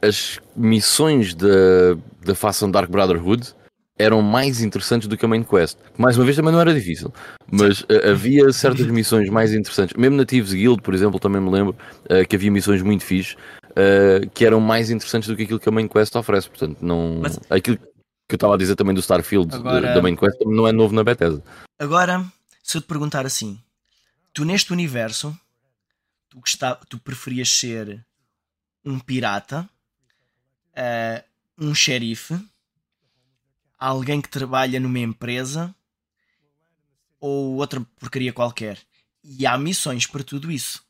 as 0.01 0.41
missões 0.57 1.35
da, 1.35 1.95
da 2.25 2.35
facção 2.35 2.70
Dark 2.70 2.91
Brotherhood 2.91 3.55
eram 4.03 4.21
mais 4.23 4.61
interessantes 4.61 5.07
do 5.09 5.17
que 5.17 5.25
a 5.25 5.29
main 5.29 5.43
quest. 5.43 5.79
Mais 5.97 6.17
uma 6.17 6.25
vez 6.25 6.37
também 6.37 6.53
não 6.53 6.61
era 6.61 6.75
difícil, 6.75 7.13
mas 7.51 7.81
uh, 7.83 8.11
havia 8.11 8.53
certas 8.53 8.87
missões 8.91 9.29
mais 9.31 9.53
interessantes. 9.53 9.95
Mesmo 9.97 10.17
na 10.17 10.25
Thieves 10.25 10.53
Guild, 10.53 10.83
por 10.83 10.95
exemplo, 10.95 11.19
também 11.21 11.41
me 11.41 11.51
lembro 11.51 11.77
uh, 12.11 12.27
que 12.29 12.37
havia 12.37 12.51
missões 12.51 12.83
muito 12.83 13.05
fixe 13.05 13.35
uh, 13.71 14.29
que 14.35 14.45
eram 14.45 14.61
mais 14.61 14.91
interessantes 14.91 15.29
do 15.29 15.37
que 15.37 15.45
aquilo 15.45 15.61
que 15.61 15.69
a 15.69 15.73
main 15.73 15.89
quest 15.89 16.15
oferece. 16.17 16.49
Portanto, 16.49 16.79
não 16.83 17.21
Mas- 17.23 17.39
aquilo 17.51 17.77
que 17.77 18.35
eu 18.35 18.37
estava 18.37 18.55
a 18.55 18.59
dizer 18.59 18.75
também 18.77 18.95
do 18.95 19.01
Starfield 19.01 19.55
Agora- 19.55 19.81
da- 19.89 19.95
da 19.95 20.03
main 20.03 20.17
quest 20.17 20.39
não 20.47 20.67
é 20.67 20.73
novo 20.73 20.95
na 20.95 21.05
Bethesda. 21.05 21.43
Agora, 21.79 22.25
se 22.63 22.77
eu 22.79 22.81
te 22.81 22.87
perguntar 22.87 23.27
assim, 23.27 23.59
tu 24.33 24.45
neste 24.45 24.73
universo, 24.73 25.37
tu, 26.31 26.41
gostava, 26.41 26.81
tu 26.89 26.99
preferias 26.99 27.49
ser 27.51 28.05
um 28.85 28.99
pirata, 28.99 29.69
um 31.59 31.75
xerife, 31.75 32.35
alguém 33.89 34.20
que 34.20 34.28
trabalha 34.28 34.78
numa 34.78 34.99
empresa 34.99 35.74
ou 37.20 37.57
outra 37.57 37.80
porcaria 37.99 38.33
qualquer? 38.33 38.78
E 39.24 39.47
há 39.47 39.57
missões 39.57 40.07
para 40.07 40.24
tudo 40.24 40.51
isso. 40.51 40.85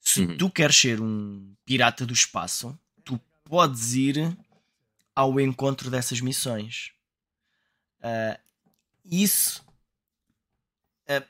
Se 0.00 0.22
Uhum. 0.22 0.36
tu 0.38 0.50
queres 0.50 0.76
ser 0.76 1.00
um 1.00 1.54
pirata 1.64 2.06
do 2.06 2.12
espaço, 2.14 2.78
tu 3.04 3.20
podes 3.44 3.94
ir 3.94 4.36
ao 5.14 5.38
encontro 5.40 5.90
dessas 5.90 6.20
missões. 6.20 6.92
Ah, 8.02 8.38
isso 9.04 9.64
ah, 11.08 11.22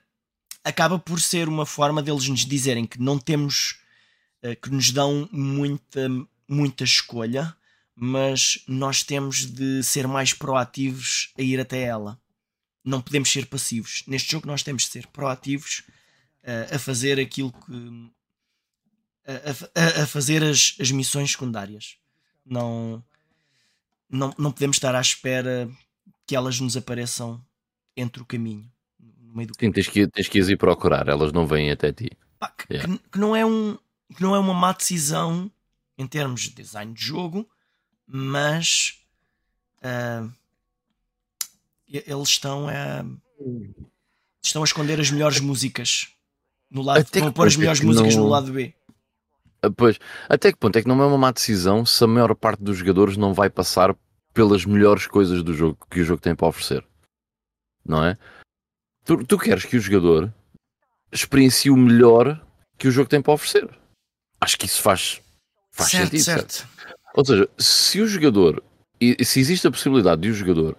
acaba 0.62 0.98
por 0.98 1.20
ser 1.20 1.48
uma 1.48 1.64
forma 1.66 2.02
deles 2.02 2.28
nos 2.28 2.44
dizerem 2.44 2.84
que 2.86 3.00
não 3.00 3.18
temos 3.18 3.80
ah, 4.42 4.54
que 4.54 4.70
nos 4.70 4.92
dão 4.92 5.28
muita, 5.32 6.08
muita 6.48 6.84
escolha, 6.84 7.56
mas 8.00 8.62
nós 8.68 9.02
temos 9.02 9.44
de 9.46 9.82
ser 9.82 10.06
mais 10.06 10.32
proativos 10.32 11.32
a 11.36 11.42
ir 11.42 11.58
até 11.58 11.82
ela. 11.82 12.20
Não 12.84 13.00
podemos 13.00 13.30
ser 13.30 13.46
passivos. 13.46 14.04
Neste 14.06 14.30
jogo 14.30 14.46
nós 14.46 14.62
temos 14.62 14.84
de 14.84 14.90
ser 14.90 15.06
proativos 15.08 15.82
ah, 16.44 16.76
a 16.76 16.78
fazer 16.78 17.18
aquilo 17.18 17.52
que 17.52 18.10
a, 19.26 19.80
a- 20.00 20.02
a 20.02 20.06
fazer 20.06 20.42
as, 20.42 20.76
as 20.80 20.90
missões 20.90 21.32
secundárias. 21.32 21.96
Não, 22.46 23.02
não, 24.08 24.32
não 24.38 24.52
podemos 24.52 24.76
estar 24.76 24.94
à 24.94 25.00
espera 25.00 25.68
que 26.26 26.34
elas 26.36 26.60
nos 26.60 26.76
apareçam 26.76 27.44
entre 27.96 28.22
o 28.22 28.26
caminho, 28.26 28.70
no 29.20 29.34
meio 29.34 29.48
do 29.48 29.54
Sim, 29.58 29.72
tens 29.72 29.88
que, 29.88 30.06
tens 30.06 30.28
que 30.28 30.38
ir 30.38 30.56
procurar, 30.56 31.08
elas 31.08 31.32
não 31.32 31.46
vêm 31.46 31.70
até 31.70 31.92
ti. 31.92 32.10
Pá, 32.38 32.48
que, 32.50 32.72
Yeah. 32.72 32.96
que- 32.96 33.08
que 33.10 33.18
não 33.18 33.34
é 33.34 33.44
um 33.44 33.76
que 34.16 34.22
não 34.22 34.34
é 34.34 34.38
uma 34.38 34.54
má 34.54 34.72
decisão 34.72 35.50
em 35.98 36.06
termos 36.06 36.42
de 36.42 36.50
design 36.54 36.94
de 36.94 37.04
jogo, 37.04 37.46
mas 38.08 38.98
e- 41.88 42.04
eles 42.06 42.28
estão 42.28 42.66
a 42.68 43.04
estão 44.42 44.62
a 44.62 44.64
esconder 44.64 44.98
as 45.00 45.10
melhores 45.10 45.40
músicas 45.40 46.08
no 46.70 46.82
lado, 46.82 47.00
Até 47.00 47.20
que 47.20 47.30
pôr 47.32 47.46
as 47.46 47.54
é 47.54 47.58
melhores 47.58 47.80
que 47.80 47.86
músicas 47.86 48.14
não- 48.16 48.24
no 48.24 48.28
lado 48.30 48.52
B. 48.52 48.74
Ah, 49.62 49.70
Pois, 49.70 49.98
até 50.28 50.52
que 50.52 50.58
ponto 50.58 50.76
é 50.78 50.82
que 50.82 50.88
não 50.88 51.00
é 51.02 51.06
uma 51.06 51.18
má 51.18 51.30
decisão 51.30 51.84
se 51.84 52.02
a 52.02 52.06
maior 52.06 52.34
parte 52.34 52.62
dos 52.62 52.78
jogadores 52.78 53.16
não 53.16 53.34
vai 53.34 53.50
passar 53.50 53.94
pelas 54.32 54.64
melhores 54.64 55.06
coisas 55.06 55.42
do 55.42 55.52
jogo 55.54 55.78
que 55.90 56.00
o 56.00 56.04
jogo 56.04 56.20
tem 56.22 56.34
para 56.34 56.46
oferecer? 56.46 56.84
Não 57.84 58.04
é? 58.04 58.16
Tu, 59.04 59.24
tu 59.24 59.38
queres 59.38 59.64
que 59.64 59.76
o 59.76 59.80
jogador 59.80 60.32
experiencie 61.10 61.70
o 61.70 61.76
melhor 61.76 62.44
que 62.76 62.86
o 62.86 62.90
jogo 62.90 63.08
tem 63.08 63.20
para 63.20 63.32
oferecer. 63.32 63.68
Acho 64.40 64.56
que 64.58 64.66
isso 64.66 64.80
faz, 64.82 65.20
faz 65.72 65.90
certo, 65.90 66.10
sentido. 66.10 66.24
certo. 66.24 66.52
certo? 66.52 66.77
Ou 67.18 67.24
seja, 67.24 67.48
se 67.58 68.00
o 68.00 68.06
jogador, 68.06 68.62
se 69.24 69.40
existe 69.40 69.66
a 69.66 69.72
possibilidade 69.72 70.22
de 70.22 70.30
o 70.30 70.32
jogador, 70.32 70.76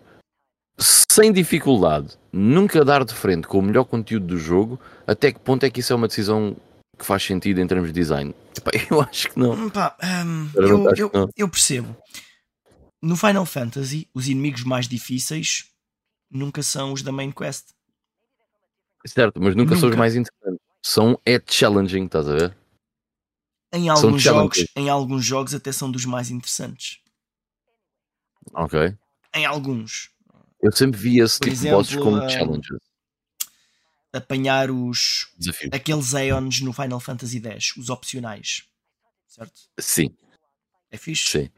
sem 0.80 1.34
dificuldade, 1.34 2.18
nunca 2.32 2.86
dar 2.86 3.04
de 3.04 3.14
frente 3.14 3.46
com 3.46 3.60
o 3.60 3.62
melhor 3.62 3.84
conteúdo 3.84 4.26
do 4.26 4.38
jogo, 4.38 4.80
até 5.06 5.34
que 5.34 5.40
ponto 5.42 5.66
é 5.66 5.70
que 5.70 5.82
isso 5.82 5.92
é 5.92 5.96
uma 5.98 6.08
decisão 6.08 6.56
que 6.98 7.04
faz 7.06 7.24
sentido 7.24 7.60
em 7.60 7.68
termos 7.68 7.90
de 7.90 7.94
design? 7.94 8.34
Epá, 8.58 8.72
eu 8.90 9.02
acho 9.02 9.28
que 9.28 9.38
não. 9.38 9.52
Hum, 9.52 9.70
pá, 9.70 9.98
hum, 10.02 10.50
Eu 10.56 10.94
eu, 10.96 11.12
não. 11.14 11.30
eu 11.36 11.50
percebo. 11.50 11.94
No 13.02 13.18
Final 13.18 13.46
Fantasy, 13.46 14.08
os 14.14 14.30
inimigos 14.30 14.64
mais 14.64 14.88
difíceis 14.88 15.66
nunca 16.32 16.64
são 16.64 16.94
os 16.94 17.02
da 17.02 17.12
main 17.12 17.32
quest. 17.32 17.72
Certo, 19.06 19.42
mas 19.42 19.58
nunca, 19.58 19.72
são 19.76 19.90
os 19.90 19.96
Nunca. 19.96 19.98
mais 19.98 20.16
interessantes. 20.16 20.62
São 20.86 21.20
é 21.26 21.38
challenging, 21.46 22.06
estás 22.06 22.30
a 22.30 22.34
ver? 22.34 22.58
Em 23.72 23.88
alguns, 23.90 24.22
jogos, 24.22 24.66
em 24.76 24.90
alguns 24.90 25.24
jogos 25.26 25.54
até 25.54 25.72
são 25.72 25.92
dos 25.92 26.06
mais 26.06 26.30
interessantes. 26.32 27.00
Ok. 28.54 28.98
Em 29.36 29.46
alguns. 29.46 30.10
Eu 30.62 30.72
sempre 30.72 31.00
vi 31.00 31.20
esse 31.20 31.40
Por 31.40 31.50
tipo 31.50 31.62
de 31.62 31.70
bosses 31.70 31.92
exemplo, 31.94 32.12
como 32.12 32.24
ah, 32.24 32.30
challenges. 32.30 32.80
Apanhar 34.12 34.72
os 34.72 35.28
Desafio. 35.38 35.70
aqueles 35.72 36.16
Aeons 36.16 36.62
no 36.62 36.74
Final 36.74 37.00
Fantasy 37.00 37.40
X, 37.40 37.78
os 37.78 37.90
opcionais. 37.90 38.64
Certo? 39.28 39.62
Sim, 39.80 40.10
É 40.90 40.98
fixe. 40.98 41.30
sim. 41.30 41.50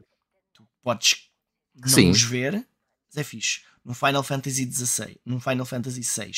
Tu 0.52 0.62
podes 0.82 1.30
não 1.74 1.88
Sim. 1.88 2.10
os 2.10 2.22
ver, 2.22 2.52
mas 2.52 3.16
é 3.16 3.24
fixe. 3.24 3.62
No 3.82 3.94
Final 3.94 4.22
Fantasy 4.22 4.70
XVI, 4.70 5.18
no 5.24 5.40
Final 5.40 5.64
Fantasy 5.64 6.02
VI, 6.02 6.32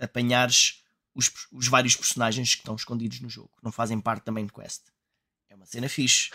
apanhares 0.00 0.82
os, 1.14 1.30
os 1.52 1.68
vários 1.68 1.94
personagens 1.94 2.54
que 2.54 2.62
estão 2.62 2.74
escondidos 2.74 3.20
no 3.20 3.28
jogo, 3.28 3.52
não 3.62 3.70
fazem 3.70 4.00
parte 4.00 4.24
da 4.24 4.32
main 4.32 4.46
quest. 4.48 4.82
É 5.58 5.60
uma 5.60 5.66
cena 5.66 5.88
fixe. 5.88 6.30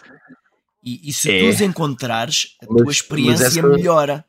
E, 0.83 1.09
e 1.09 1.13
se 1.13 1.31
É. 1.31 1.39
tu 1.39 1.49
os 1.49 1.61
encontrares, 1.61 2.57
a 2.61 2.65
Mas- 2.69 2.83
tua 2.83 2.91
experiência 2.91 3.45
mas 3.45 3.57
essa- 3.57 3.67
melhora. 3.67 4.25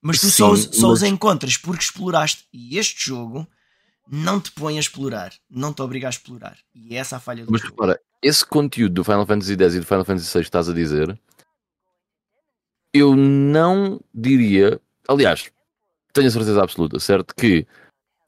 Mas 0.00 0.20
tu 0.20 0.28
só, 0.30 0.50
os- 0.50 0.64
Sim, 0.64 0.72
só 0.72 0.88
os 0.90 1.02
mas- 1.02 1.10
encontras 1.12 1.56
porque 1.56 1.84
exploraste. 1.84 2.44
E 2.52 2.76
este 2.78 3.06
jogo 3.06 3.46
não 4.10 4.40
te 4.40 4.50
põe 4.50 4.76
a 4.76 4.80
explorar, 4.80 5.32
não 5.48 5.72
te 5.72 5.80
obriga 5.80 6.08
a 6.08 6.10
explorar. 6.10 6.58
E 6.74 6.96
é 6.96 6.98
essa 6.98 7.16
a 7.16 7.20
falha 7.20 7.44
do 7.46 7.52
Mas 7.52 7.60
jogo. 7.60 7.74
repara, 7.74 8.00
esse 8.20 8.44
conteúdo 8.44 8.92
do 8.94 9.04
Final 9.04 9.24
Fantasy 9.24 9.52
X 9.54 9.74
e 9.74 9.80
do 9.80 9.86
Final 9.86 10.04
Fantasy 10.04 10.26
VI 10.26 10.40
que 10.40 10.48
estás 10.48 10.68
a 10.68 10.74
dizer, 10.74 11.16
eu 12.92 13.14
não 13.14 14.00
diria. 14.12 14.80
Aliás, 15.08 15.50
tenho 16.12 16.26
a 16.26 16.30
certeza 16.30 16.60
absoluta, 16.62 16.98
certo? 16.98 17.34
Que 17.36 17.64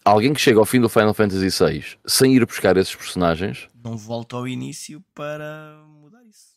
alguém 0.05 0.33
que 0.33 0.41
chega 0.41 0.61
ao 0.61 0.65
fim 0.65 0.81
do 0.81 0.89
Final 0.89 1.13
Fantasy 1.15 1.49
VI 1.51 1.99
sem 2.07 2.35
ir 2.37 2.47
buscar 2.47 2.77
esses 2.77 2.95
personagens, 2.95 3.69
Não 3.85 3.97
volta 3.99 4.35
ao 4.37 4.49
início 4.49 5.05
para 5.15 5.85
mudar 6.01 6.25
isso. 6.25 6.55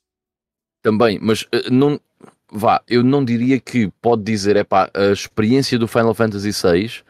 também, 0.82 1.19
mas 1.21 1.45
eh, 1.51 1.69
não. 1.69 1.99
Vá, 2.49 2.82
eu 2.88 3.03
não 3.03 3.25
diria 3.25 3.59
que 3.59 3.89
pode 4.01 4.23
dizer, 4.23 4.55
é 4.55 4.63
pá, 4.63 4.89
a 4.93 5.11
experiência 5.11 5.78
do 5.78 5.86
Final 5.86 6.13
Fantasy 6.13 6.51
VI 6.51 7.03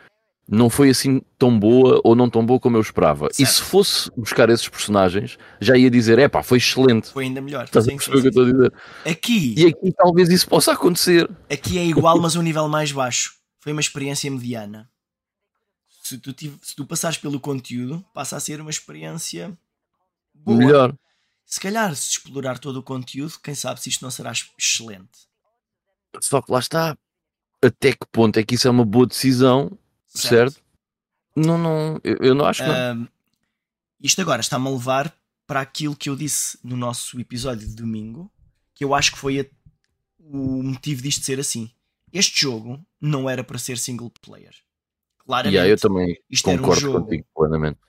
não 0.49 0.67
foi 0.67 0.89
assim 0.89 1.21
tão 1.37 1.59
boa 1.59 2.01
ou 2.03 2.15
não 2.15 2.27
tão 2.27 2.43
boa 2.43 2.59
como 2.59 2.75
eu 2.75 2.81
esperava. 2.81 3.27
E 3.31 3.45
Certo. 3.45 3.51
se 3.51 3.61
fosse 3.61 4.11
buscar 4.17 4.49
esses 4.49 4.67
personagens, 4.67 5.37
já 5.61 5.77
ia 5.77 5.91
dizer, 5.91 6.17
é 6.17 6.27
pá, 6.27 6.41
foi 6.41 6.57
excelente. 6.57 7.09
Foi 7.09 7.25
ainda 7.25 7.39
melhor. 7.39 7.65
Estás 7.65 7.87
a 7.87 7.91
Sim, 7.91 7.97
perceber 7.97 8.17
o 8.17 8.21
que 8.21 8.27
eu 8.27 8.29
estou 8.29 8.43
a 8.45 8.51
dizer? 8.51 8.73
Aqui, 9.05 9.53
E 9.55 9.65
aqui 9.67 9.93
talvez 9.95 10.29
isso 10.29 10.47
possa 10.49 10.71
acontecer. 10.71 11.29
aqui 11.51 11.77
é 11.77 11.85
igual, 11.85 12.19
mas 12.19 12.35
a 12.35 12.39
um 12.39 12.43
nível 12.43 12.67
mais 12.67 12.91
baixo. 12.91 13.35
Foi 13.59 13.71
uma 13.71 13.81
experiência 13.81 14.31
mediana. 14.31 14.89
Se 16.01 16.17
tu, 16.17 16.33
tive- 16.33 16.57
se 16.63 16.75
tu 16.75 16.83
passares 16.85 17.17
pelo 17.19 17.39
conteúdo, 17.39 18.03
passa 18.13 18.35
a 18.37 18.39
ser 18.39 18.59
uma 18.59 18.71
experiência 18.71 19.55
boa. 20.53 20.57
Melhor. 20.65 20.97
Se 21.45 21.59
calhar, 21.59 21.95
se 21.95 22.09
explorar 22.11 22.59
todo 22.59 22.77
o 22.77 22.83
conteúdo, 22.83 23.39
quem 23.41 23.55
sabe 23.55 23.79
se 23.81 23.89
isto 23.89 24.01
não 24.03 24.11
será 24.11 24.31
ex- 24.31 24.51
excelente. 24.59 25.27
Só 26.21 26.41
que 26.41 26.51
lá 26.51 26.59
está. 26.59 26.97
Até 27.63 27.91
que 27.93 28.05
ponto 28.11 28.37
é 28.37 28.43
que 28.43 28.55
isso 28.55 28.67
é 28.67 28.71
uma 28.71 28.85
boa 28.85 29.07
decisão, 29.07 29.77
certo? 30.07 30.61
Não, 31.35 31.57
não, 31.57 31.99
eu, 32.03 32.17
eu 32.19 32.35
não 32.35 32.45
acho 32.45 32.61
que 32.61 32.67
não. 32.67 32.75
Ahm, 32.75 33.07
isto 34.01 34.21
agora 34.21 34.41
está-me 34.41 34.67
a 34.67 34.71
levar 34.71 35.13
para 35.47 35.61
aquilo 35.61 35.95
que 35.95 36.09
eu 36.09 36.15
disse 36.15 36.59
no 36.63 36.75
nosso 36.75 37.19
episódio 37.19 37.67
de 37.67 37.75
domingo, 37.75 38.31
que 38.75 38.83
eu 38.83 38.93
acho 38.93 39.11
que 39.13 39.17
foi 39.17 39.39
a- 39.39 39.45
o 40.19 40.61
motivo 40.61 41.01
disto 41.01 41.23
ser 41.25 41.39
assim. 41.39 41.71
Este 42.11 42.41
jogo 42.41 42.85
não 43.01 43.29
era 43.29 43.43
para 43.43 43.57
ser 43.57 43.77
single 43.77 44.11
player. 44.21 44.53
Claramente, 45.19 45.55
Yeah, 45.55 45.71
eu 45.71 45.77
também 45.77 46.17
isto 46.29 46.49
era 46.49 46.59
um 46.59 46.63
concordo 46.63 46.81
jogo, 46.81 47.05
contigo 47.05 47.25
plenamente. 47.35 47.79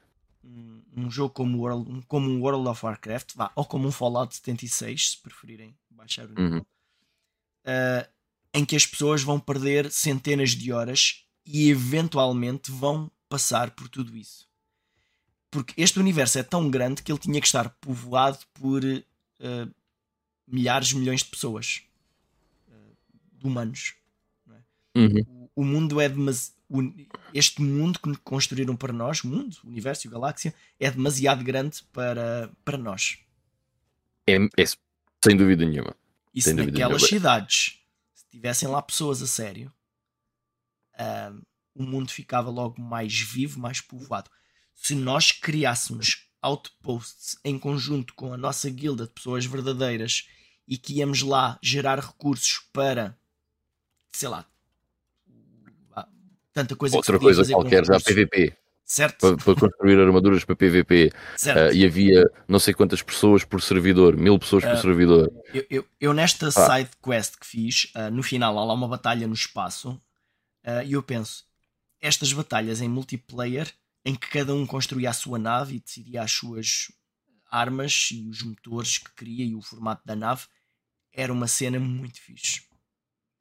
Um, 1.07 1.11
jogo 1.11 1.33
como, 1.35 1.59
World, 1.59 2.05
como 2.07 2.29
um 2.31 2.41
World 2.41 2.69
of 2.69 2.85
Warcraft, 2.85 3.35
vá, 3.35 3.51
ou 3.55 3.65
como 3.65 3.89
um 3.89 3.93
Fallout 3.93 4.35
76, 4.35 5.11
se 5.11 5.19
preferirem 5.19 5.77
baixar 5.91 6.27
o 6.27 6.29
nível, 6.29 6.59
Uhum. 6.59 6.65
ah, 7.65 8.09
em 8.55 8.65
que 8.65 8.77
as 8.77 8.87
pessoas 8.87 9.23
vão 9.23 9.39
perder 9.39 9.91
centenas 9.91 10.51
de 10.51 10.73
horas 10.73 11.25
e 11.45 11.69
eventualmente 11.71 12.71
vão 12.71 13.11
passar 13.29 13.71
por 13.73 13.89
tudo 13.89 14.17
isso. 14.17 14.49
Porque 15.51 15.75
este 15.81 15.99
universo 15.99 16.39
é 16.39 16.43
tão 16.43 16.71
grande 16.71 17.03
que 17.03 17.11
ele 17.11 17.19
tinha 17.19 17.41
que 17.41 17.47
estar 17.47 17.69
povoado 17.81 18.39
por 18.55 18.83
ah, 18.85 19.69
milhares, 20.47 20.93
milhões 20.93 21.23
de 21.23 21.31
pessoas, 21.31 21.83
ah, 22.71 22.93
de 23.33 23.47
humanos. 23.47 23.95
Uhum. 24.97 25.51
O, 25.55 25.63
o 25.63 25.65
mundo 25.65 26.01
é 26.01 26.09
demasiado. 26.09 26.58
Este 27.33 27.63
mundo 27.63 27.99
que 27.99 28.15
construíram 28.19 28.77
para 28.77 28.93
nós, 28.93 29.25
o 29.25 29.29
mundo, 29.29 29.57
o 29.65 29.69
universo 29.69 30.07
e 30.07 30.09
a 30.09 30.13
galáxia, 30.13 30.55
é 30.79 30.91
demasiado 30.91 31.43
grande 31.43 31.83
para, 31.93 32.51
para 32.65 32.77
nós. 32.77 33.19
É, 34.27 34.37
é 34.37 34.65
sem 35.25 35.37
dúvida 35.37 35.65
nenhuma. 35.65 35.97
E 36.35 36.43
se 36.43 36.53
naquelas 36.53 37.03
nenhuma. 37.03 37.09
cidades 37.09 37.81
se 38.15 38.25
tivessem 38.31 38.69
lá 38.69 38.83
pessoas 38.83 39.23
a 39.23 39.27
sério, 39.27 39.73
ah, 40.99 41.33
o 41.75 41.83
mundo 41.83 42.11
ficava 42.11 42.51
logo 42.51 42.81
mais 42.81 43.19
vivo, 43.19 43.59
mais 43.61 43.81
povoado. 43.81 44.31
Se 44.75 44.95
nós 44.95 45.33
criássemos 45.33 46.29
outposts 46.43 47.39
em 47.45 47.59
conjunto 47.59 48.15
com 48.15 48.33
a 48.33 48.37
nossa 48.37 48.69
guilda 48.69 49.07
de 49.07 49.13
pessoas 49.13 49.45
verdadeiras 49.45 50.29
e 50.67 50.77
que 50.77 50.95
íamos 50.95 51.23
lá 51.23 51.59
gerar 51.63 51.99
recursos 51.99 52.61
para, 52.73 53.19
sei 54.13 54.29
lá, 54.29 54.47
tanta 56.59 56.75
coisa 56.77 56.97
Outra 56.97 57.19
coisa 57.19 57.45
qualquer, 57.45 57.85
já. 57.85 58.01
PVP. 58.01 58.53
Certo? 58.85 59.19
Para, 59.21 59.37
para 59.37 59.55
construir 59.55 60.01
armaduras 60.01 60.45
para 60.45 60.57
PVP. 60.57 61.13
certo. 61.37 61.59
ah, 61.59 61.73
e 61.73 61.85
havia 61.85 62.25
não 62.49 62.59
sei 62.59 62.73
quantas 62.73 63.03
pessoas 63.03 63.45
por 63.45 63.61
servidor, 63.61 64.17
mil 64.17 64.39
pessoas 64.39 64.65
por 64.65 64.73
Ah, 64.73 64.77
servidor. 64.81 65.31
Eu, 65.53 65.67
eu, 65.69 65.87
eu 66.01 66.13
nesta 66.15 66.51
side 66.51 66.89
quest 67.03 67.37
que 67.39 67.47
fiz, 67.47 67.91
ah, 67.95 68.11
no 68.11 68.23
final 68.23 68.59
há 68.59 68.65
lá 68.65 68.73
uma 68.73 68.89
batalha 68.89 69.27
no 69.27 69.35
espaço, 69.35 70.01
ah, 70.65 70.83
e 70.83 70.95
eu 70.95 71.03
penso, 71.03 71.45
estas 72.01 72.33
batalhas 72.33 72.81
em 72.81 72.89
multiplayer, 72.89 73.71
em 74.05 74.15
que 74.15 74.29
cada 74.31 74.55
um 74.55 74.67
construía 74.67 75.11
a 75.11 75.13
sua 75.13 75.39
nave 75.39 75.77
e 75.77 75.81
decidia 75.81 76.23
as 76.23 76.33
suas 76.33 76.91
armas 77.51 78.09
e 78.11 78.27
os 78.27 78.43
motores 78.43 78.97
que 78.99 79.13
queria 79.15 79.45
e 79.45 79.55
o 79.55 79.61
formato 79.61 80.03
da 80.07 80.17
nave, 80.17 80.47
era 81.13 81.33
uma 81.33 81.47
cena 81.47 81.79
muito 81.79 82.21
fixe. 82.21 82.63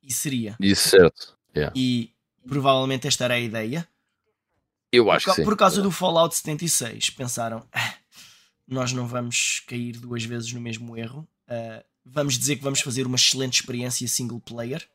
E 0.03 0.11
seria. 0.11 0.57
Isso 0.59 0.89
certo. 0.89 1.37
Yeah. 1.55 1.73
E 1.75 2.13
provavelmente 2.47 3.07
esta 3.07 3.25
era 3.25 3.33
a 3.35 3.39
ideia. 3.39 3.87
Eu 4.91 5.05
Por, 5.05 5.11
acho 5.11 5.25
ca- 5.25 5.31
que 5.33 5.41
sim. 5.41 5.43
por 5.45 5.57
causa 5.57 5.81
do 5.81 5.91
Fallout 5.91 6.35
76, 6.35 7.09
pensaram: 7.11 7.67
"Ah, 7.73 7.95
nós 8.67 8.91
não 8.93 9.05
vamos 9.07 9.61
cair 9.67 9.93
duas 9.99 10.23
vezes 10.23 10.51
no 10.53 10.61
mesmo 10.61 10.95
erro. 10.97 11.27
Ah, 11.47 11.83
vamos 12.05 12.37
dizer 12.37 12.55
que 12.55 12.63
vamos 12.63 12.81
fazer 12.81 13.05
uma 13.05 13.15
excelente 13.17 13.59
experiência 13.61 14.07
single 14.07 14.39
player. 14.39 14.87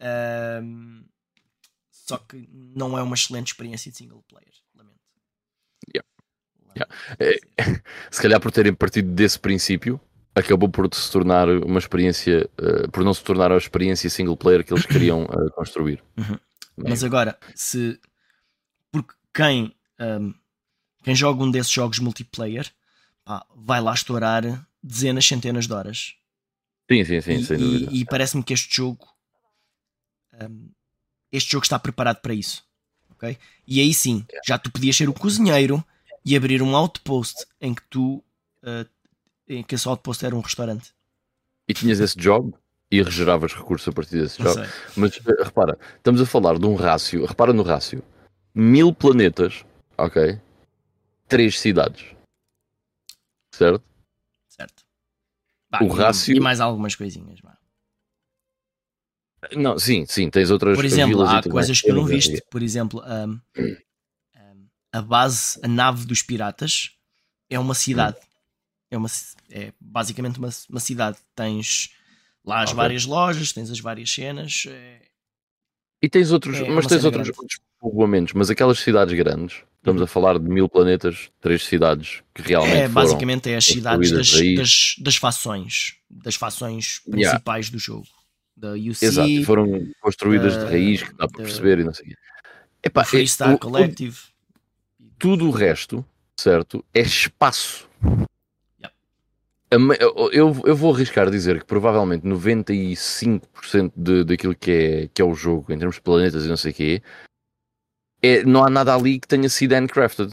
Ahm, 0.00 1.04
só 1.90 2.16
que 2.18 2.48
não 2.52 2.96
é 2.98 3.02
uma 3.02 3.14
excelente 3.14 3.48
experiência 3.48 3.90
de 3.90 3.96
single 3.98 4.22
player. 4.28 4.52
Lamento. 4.74 4.98
Yeah. 5.94 6.08
Lamento 6.66 6.94
É, 7.18 7.32
dizer. 7.32 7.42
se 8.10 8.22
calhar 8.22 8.40
por 8.40 8.50
terem 8.52 8.72
partido 8.74 9.10
desse 9.12 9.38
princípio, 9.38 10.00
acabou 10.38 10.68
por 10.68 10.92
se 10.94 11.10
tornar 11.10 11.48
uma 11.48 11.78
experiência, 11.78 12.48
eh, 12.58 12.86
por 12.88 13.04
não 13.04 13.12
se 13.14 13.22
tornar 13.22 13.50
a 13.52 13.56
experiência 13.56 14.08
single 14.10 14.36
player 14.36 14.64
que 14.64 14.72
eles 14.72 14.84
queriam 14.86 15.22
eh, 15.24 15.50
construir. 15.54 16.02
Uhum. 16.16 16.38
Bem, 16.76 16.90
Mas 16.90 17.02
agora, 17.04 17.38
se. 17.54 18.00
Porque 18.92 19.12
quem, 19.34 19.74
ahm, 19.98 20.32
quem 21.02 21.14
joga 21.14 21.42
um 21.42 21.50
desses 21.50 21.72
jogos 21.72 21.98
multiplayer 21.98 22.70
pá, 23.24 23.44
vai 23.54 23.80
lá 23.80 23.92
estourar 23.92 24.42
dezenas, 24.82 25.26
centenas 25.26 25.66
de 25.66 25.72
horas. 25.72 26.14
sim, 26.90 27.04
sim, 27.04 27.20
sim, 27.20 27.32
e, 27.34 27.44
sem 27.44 27.56
e- 27.56 27.60
dúvida. 27.60 27.90
e 27.92 28.04
parece-me 28.04 28.42
que 28.42 28.52
este 28.54 28.74
jogo 28.74 29.06
hum, 30.40 30.70
este 31.32 31.52
jogo 31.52 31.64
está 31.64 31.78
preparado 31.78 32.20
para 32.20 32.32
isso 32.32 32.64
ok? 33.10 33.36
e 33.66 33.80
aí 33.80 33.92
sim 33.92 34.24
já 34.46 34.58
tu 34.58 34.70
podias 34.70 34.96
ser 34.96 35.08
o 35.08 35.12
cozinheiro 35.12 35.84
e 36.24 36.36
abrir 36.36 36.62
um 36.62 36.74
outpost 36.76 37.44
em 37.60 37.74
que 37.74 37.82
tu 37.90 38.24
uh, 38.62 38.88
em 39.48 39.62
que 39.62 39.74
esse 39.74 39.88
outpost 39.88 40.24
era 40.24 40.34
um 40.36 40.40
restaurante 40.40 40.92
E 41.68 41.74
tinhas 41.74 42.00
esse 42.00 42.16
job 42.16 42.54
e 42.90 43.02
regeravas 43.02 43.52
recursos 43.54 43.86
a 43.88 43.92
partir 43.92 44.20
desse 44.20 44.36
sei. 44.42 44.64
Mas 44.96 45.16
eh, 45.16 45.42
repara, 45.44 45.78
estamos 45.96 46.20
a 46.20 46.26
falar 46.26 46.58
de 46.58 46.66
um 46.66 46.74
rácio, 46.74 47.24
repara 47.24 47.52
no 47.52 47.62
rácio: 47.62 48.02
mil 48.54 48.94
planetas, 48.94 49.64
ok? 49.96 50.40
Três 51.26 51.60
cidades, 51.60 52.14
certo? 53.52 53.84
certo 54.48 54.84
Bah, 55.70 55.80
O 55.82 55.86
e- 55.86 55.98
rácio- 55.98 56.36
E 56.36 56.40
mais 56.40 56.60
algumas 56.60 56.94
coisinhas. 56.94 57.38
Não, 59.54 59.78
sim, 59.78 60.04
sim, 60.06 60.28
tens 60.30 60.50
outras 60.50 60.76
Por 60.76 60.84
exemplo, 60.84 61.22
há 61.22 61.42
coisas 61.42 61.80
que 61.80 61.86
tu 61.88 61.94
não 61.94 62.02
Eu 62.02 62.08
viste. 62.08 62.42
Por 62.50 62.62
exemplo, 62.62 63.02
um, 63.06 63.40
um, 64.36 64.66
a 64.92 65.00
base, 65.02 65.60
a 65.62 65.68
nave 65.68 66.06
dos 66.06 66.22
piratas 66.22 66.96
é 67.48 67.58
uma 67.58 67.74
cidade. 67.74 68.16
É, 68.90 68.96
uma, 68.96 69.08
é 69.50 69.72
basicamente 69.80 70.38
uma, 70.38 70.48
uma 70.70 70.80
cidade. 70.80 71.18
Tens 71.34 71.90
lá 72.44 72.62
as 72.62 72.70
Ok. 72.70 72.76
várias 72.76 73.04
lojas, 73.04 73.52
tens 73.52 73.70
as 73.70 73.80
várias 73.80 74.10
cenas. 74.10 74.64
é- 74.68 75.02
E 76.02 76.08
tens 76.08 76.30
outros, 76.30 76.56
É 76.56 76.60
mas 76.62 76.70
uma 76.84 76.88
tens 76.88 77.04
outros, 77.04 77.28
outros 77.28 77.60
povoamentos, 77.78 78.32
mas 78.32 78.48
aquelas 78.50 78.78
cidades 78.78 79.14
grandes, 79.16 79.62
estamos 79.78 80.00
a 80.00 80.06
falar 80.06 80.38
de 80.38 80.48
mil 80.48 80.68
planetas, 80.68 81.30
três 81.40 81.64
cidades 81.64 82.22
que 82.34 82.40
realmente 82.42 82.76
É, 82.76 82.88
foram. 82.88 82.94
basicamente 82.94 83.50
é 83.50 83.56
as 83.56 83.64
cidades 83.64 84.10
das, 84.10 84.30
das, 84.56 84.94
das 85.00 85.16
fações, 85.16 85.96
das 86.08 86.34
fações 86.34 87.00
Yeah. 87.06 87.30
principais 87.30 87.68
do 87.70 87.78
jogo. 87.78 88.06
Da 88.56 88.72
UC, 88.72 89.04
Exato, 89.04 89.44
foram 89.44 89.88
construídas 90.00 90.56
da- 90.56 90.64
de 90.64 90.70
raiz, 90.70 91.02
que 91.02 91.12
dá 91.14 91.28
para 91.28 91.42
perceber 91.44 91.78
e 91.80 91.84
não 91.84 91.94
sei. 91.94 92.14
Epá, 92.82 93.02
do 93.02 93.08
Freestar 93.08 93.50
é- 93.50 93.54
o- 93.54 93.58
Collective. 93.58 94.18
tudo 95.18 95.46
o 95.46 95.50
resto, 95.52 96.04
certo, 96.36 96.84
é 96.94 97.00
espaço. 97.00 97.87
Eu, 99.70 100.54
eu, 100.64 100.74
vou 100.76 100.94
arriscar 100.94 101.30
dizer 101.30 101.58
que 101.60 101.66
provavelmente 101.66 102.26
95% 102.26 103.92
de, 103.94 104.24
daquilo 104.24 104.54
que 104.54 104.70
é, 104.70 105.08
que 105.12 105.20
é 105.20 105.24
o 105.24 105.34
jogo, 105.34 105.72
em 105.72 105.78
termos 105.78 105.96
de 105.96 106.02
planetas 106.02 106.44
e 106.44 106.48
não 106.48 106.56
sei 106.56 106.72
o 106.72 106.74
quê, 106.74 107.02
é, 108.22 108.42
não 108.44 108.64
há 108.64 108.70
nada 108.70 108.94
ali 108.94 109.18
que 109.20 109.28
tenha 109.28 109.48
sido 109.48 109.74
handcrafted. 109.74 110.32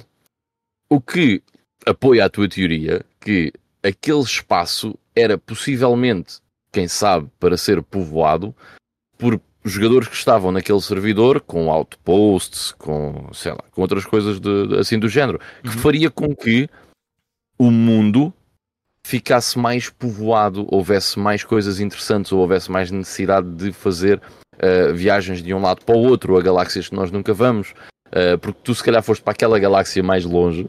O 0.89 1.01
que 1.01 1.41
apoia 1.85 2.25
a 2.25 2.29
tua 2.29 2.47
teoria 2.47 3.05
que 3.19 3.51
aquele 3.83 4.21
espaço 4.21 4.97
era 5.15 5.37
possivelmente, 5.37 6.37
quem 6.71 6.87
sabe, 6.87 7.29
para 7.39 7.57
ser 7.57 7.81
povoado 7.83 8.55
por 9.17 9.39
jogadores 9.63 10.07
que 10.07 10.15
estavam 10.15 10.51
naquele 10.51 10.79
servidor 10.81 11.41
com 11.41 11.71
outposts, 11.71 12.71
com, 12.73 13.29
sei 13.33 13.51
lá, 13.51 13.63
com 13.71 13.81
outras 13.81 14.05
coisas 14.05 14.39
de, 14.39 14.67
de- 14.67 14.77
assim 14.77 14.97
do 14.99 15.09
género, 15.09 15.39
que 15.61 15.69
Uhum. 15.69 15.77
faria 15.79 16.09
com 16.09 16.35
que 16.35 16.69
o 17.57 17.71
mundo 17.71 18.33
ficasse 19.05 19.59
mais 19.59 19.87
povoado, 19.87 20.65
houvesse 20.73 21.19
mais 21.19 21.43
coisas 21.43 21.79
interessantes, 21.79 22.31
ou 22.31 22.39
houvesse 22.39 22.71
mais 22.71 22.89
necessidade 22.89 23.47
de 23.55 23.71
fazer 23.71 24.19
uh, 24.55 24.95
viagens 24.95 25.43
de 25.43 25.53
um 25.53 25.61
lado 25.61 25.85
para 25.85 25.95
o 25.95 25.99
outro, 25.99 26.35
a 26.35 26.41
galáxias 26.41 26.89
que 26.89 26.95
nós 26.95 27.11
nunca 27.11 27.31
vamos, 27.31 27.75
uh, 28.07 28.35
porque 28.41 28.59
tu 28.63 28.73
se 28.73 28.83
calhar 28.83 29.03
foste 29.03 29.21
para 29.23 29.33
aquela 29.33 29.59
galáxia 29.59 30.01
mais 30.01 30.25
longe, 30.25 30.67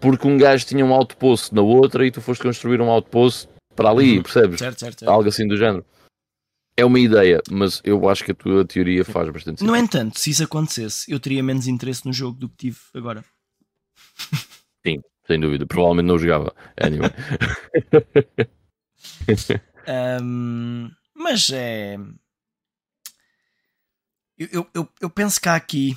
porque 0.00 0.28
um 0.28 0.38
gajo 0.38 0.64
tinha 0.64 0.84
um 0.86 0.94
outpost 0.94 1.52
na 1.52 1.60
outra 1.60 2.06
e 2.06 2.12
tu 2.12 2.20
foste 2.20 2.42
construir 2.44 2.80
um 2.80 2.88
outpost 2.88 3.48
para 3.74 3.90
ali, 3.90 4.18
Uhum. 4.18 4.22
percebes? 4.22 4.60
Certo, 4.60 4.78
certo, 4.78 5.00
certo. 5.00 5.10
Algo 5.10 5.28
assim 5.28 5.48
do 5.48 5.56
género. 5.56 5.84
É 6.76 6.84
uma 6.84 7.00
ideia, 7.00 7.42
mas 7.50 7.80
eu 7.84 8.08
acho 8.08 8.24
que 8.24 8.30
a 8.30 8.34
tua 8.34 8.64
teoria 8.64 9.04
faz 9.04 9.28
bastante 9.28 9.60
No 9.64 9.72
sentido. 9.72 9.84
entanto, 9.84 10.20
se 10.20 10.30
isso 10.30 10.44
acontecesse, 10.44 11.10
eu 11.10 11.18
teria 11.18 11.42
menos 11.42 11.66
interesse 11.66 12.06
no 12.06 12.12
jogo 12.12 12.38
do 12.38 12.48
que 12.48 12.56
tive 12.56 12.78
agora. 12.94 13.24
Sem 15.26 15.38
dúvida. 15.38 15.66
Provavelmente 15.66 16.06
não 16.06 16.18
jogava. 16.18 16.54
Anyway. 16.80 17.10
Ahm, 19.86 20.90
mas 21.14 21.50
é. 21.50 21.96
Eu, 24.38 24.66
eu, 24.74 24.88
eu, 25.00 25.10
penso 25.10 25.40
que 25.40 25.48
há 25.48 25.54
aqui 25.54 25.96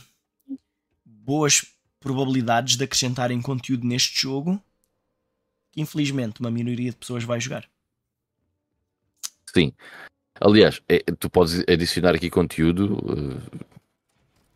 boas 1.03 1.65
probabilidades 1.99 2.77
de 2.77 2.83
acrescentarem 2.83 3.41
conteúdo 3.41 3.87
neste 3.87 4.21
jogo 4.21 4.61
que 5.71 5.81
infelizmente 5.81 6.39
uma 6.39 6.51
minoria 6.51 6.91
de 6.91 6.95
pessoas 6.95 7.23
vai 7.23 7.39
jogar. 7.39 7.67
Sim. 9.53 9.73
Aliás, 10.39 10.81
é- 10.87 10.99
tu 11.19 11.29
podes 11.29 11.63
adicionar 11.67 12.15
aqui 12.15 12.29
conteúdo 12.29 12.99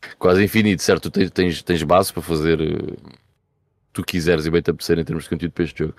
eh, 0.02 0.08
quase 0.18 0.44
infinito, 0.44 0.82
certo? 0.82 1.10
Tu 1.10 1.12
tens, 1.12 1.32
tens, 1.32 1.64
tens 1.64 1.84
base 1.84 2.14
para 2.14 2.22
fazer 2.22 2.62
eh, 2.62 3.20
tu 3.94 4.04
quiseres 4.04 4.46
e 4.46 4.52
bem 4.52 4.62
te 4.62 4.70
apetecer 4.72 4.98
em 5.00 5.04
termos 5.06 5.24
de 5.26 5.30
conteúdo 5.30 5.52
para 5.54 5.64
este 5.64 5.80
jogo. 5.80 5.96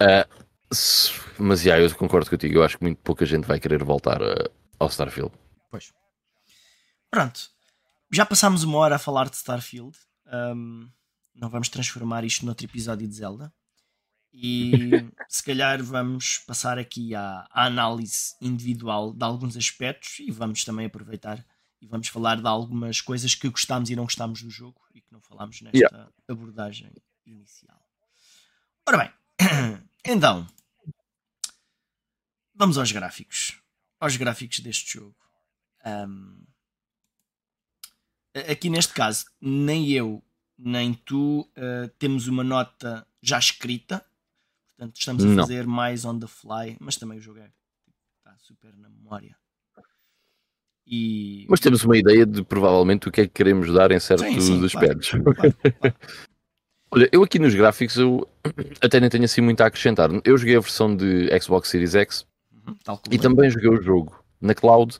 Ah, 0.00 0.26
se- 0.72 1.12
mas 1.38 1.60
já, 1.62 1.78
eu 1.78 1.94
concordo 1.94 2.28
contigo. 2.30 2.56
Eu 2.56 2.64
acho 2.64 2.78
que 2.78 2.84
muito 2.84 2.98
pouca 3.02 3.24
gente 3.26 3.46
vai 3.46 3.58
querer 3.60 3.82
voltar 3.84 4.22
a- 4.22 4.50
ao 4.78 4.88
Starfield. 4.88 5.32
Pois. 5.70 5.92
Pronto. 7.10 7.40
Já 8.12 8.24
passámos 8.26 8.62
uma 8.62 8.78
hora 8.78 8.96
a 8.96 8.98
falar 8.98 9.28
de 9.28 9.36
Starfield. 9.36 9.96
Ahm, 10.26 10.88
não 11.34 11.48
vamos 11.48 11.68
transformar 11.68 12.24
isto 12.24 12.44
noutro 12.46 12.66
episódio 12.66 13.06
de 13.08 13.14
Zelda. 13.14 13.52
E 14.32 14.72
se 15.28 15.42
calhar 15.44 15.82
vamos 15.82 16.38
passar 16.38 16.78
aqui 16.78 17.14
à, 17.14 17.46
à 17.50 17.66
análise 17.66 18.34
individual 18.40 19.12
de 19.12 19.24
alguns 19.24 19.56
aspectos 19.56 20.18
e 20.20 20.30
vamos 20.30 20.64
também 20.64 20.86
aproveitar 20.86 21.44
e 21.84 21.86
vamos 21.86 22.08
falar 22.08 22.40
de 22.40 22.46
algumas 22.48 23.02
coisas 23.02 23.34
que 23.34 23.46
gostámos 23.50 23.90
e 23.90 23.96
não 23.96 24.04
gostámos 24.04 24.40
do 24.42 24.48
jogo 24.50 24.80
e 24.94 25.02
que 25.02 25.12
não 25.12 25.20
falámos 25.20 25.60
nesta 25.60 25.76
Yeah. 25.76 26.10
abordagem 26.26 26.90
inicial. 27.26 27.78
Ora 28.88 28.96
bem, 28.98 29.12
então 30.04 30.46
vamos 32.54 32.78
aos 32.78 32.90
gráficos. 32.90 33.60
Aos 34.00 34.16
gráficos 34.16 34.60
deste 34.60 34.94
jogo. 34.94 35.14
A- 38.34 38.50
aqui 38.52 38.70
neste 38.70 38.94
caso, 38.94 39.26
nem 39.40 39.90
eu 39.90 40.22
nem 40.56 40.94
tu 40.94 41.50
ah, 41.56 41.90
temos 41.98 42.26
uma 42.28 42.42
nota 42.44 43.06
já 43.20 43.38
escrita. 43.38 44.04
Portanto, 44.68 44.96
estamos 44.98 45.22
a 45.24 45.26
Não. 45.28 45.36
fazer 45.36 45.66
mais 45.66 46.04
on 46.06 46.18
the 46.18 46.26
fly, 46.26 46.76
mas 46.80 46.96
também 46.96 47.18
o 47.18 47.20
jogo 47.20 47.40
é, 47.40 47.52
está 48.18 48.36
super 48.38 48.74
na 48.76 48.88
memória. 48.88 49.38
E 50.86 51.46
Mas 51.48 51.60
temos 51.60 51.82
uma 51.84 51.96
ideia 51.96 52.26
de 52.26 52.42
provavelmente 52.42 53.08
o 53.08 53.12
que 53.12 53.22
é 53.22 53.24
que 53.26 53.32
queremos 53.32 53.72
dar 53.72 53.90
em 53.90 53.98
certos 53.98 54.26
Sim, 54.26 54.40
sim, 54.40 54.46
claro. 54.48 54.66
aspectos. 54.66 55.08
Claro, 55.10 55.34
claro. 55.34 55.94
Olha, 56.90 57.08
eu 57.10 57.22
aqui 57.24 57.38
nos 57.38 57.54
gráficos 57.54 57.96
eu 57.96 58.28
até 58.80 59.00
nem 59.00 59.08
tenho 59.10 59.24
assim 59.24 59.40
muito 59.40 59.60
a 59.62 59.66
acrescentar. 59.66 60.10
Eu 60.24 60.36
joguei 60.38 60.56
a 60.56 60.60
versão 60.60 60.94
de 60.94 61.28
Xbox 61.40 61.68
Series 61.68 61.94
X 61.94 62.26
Uhum, 62.66 62.76
e 63.10 63.16
eu. 63.16 63.20
também 63.20 63.50
joguei 63.50 63.68
o 63.68 63.82
jogo 63.82 64.22
na 64.40 64.54
cloud 64.54 64.98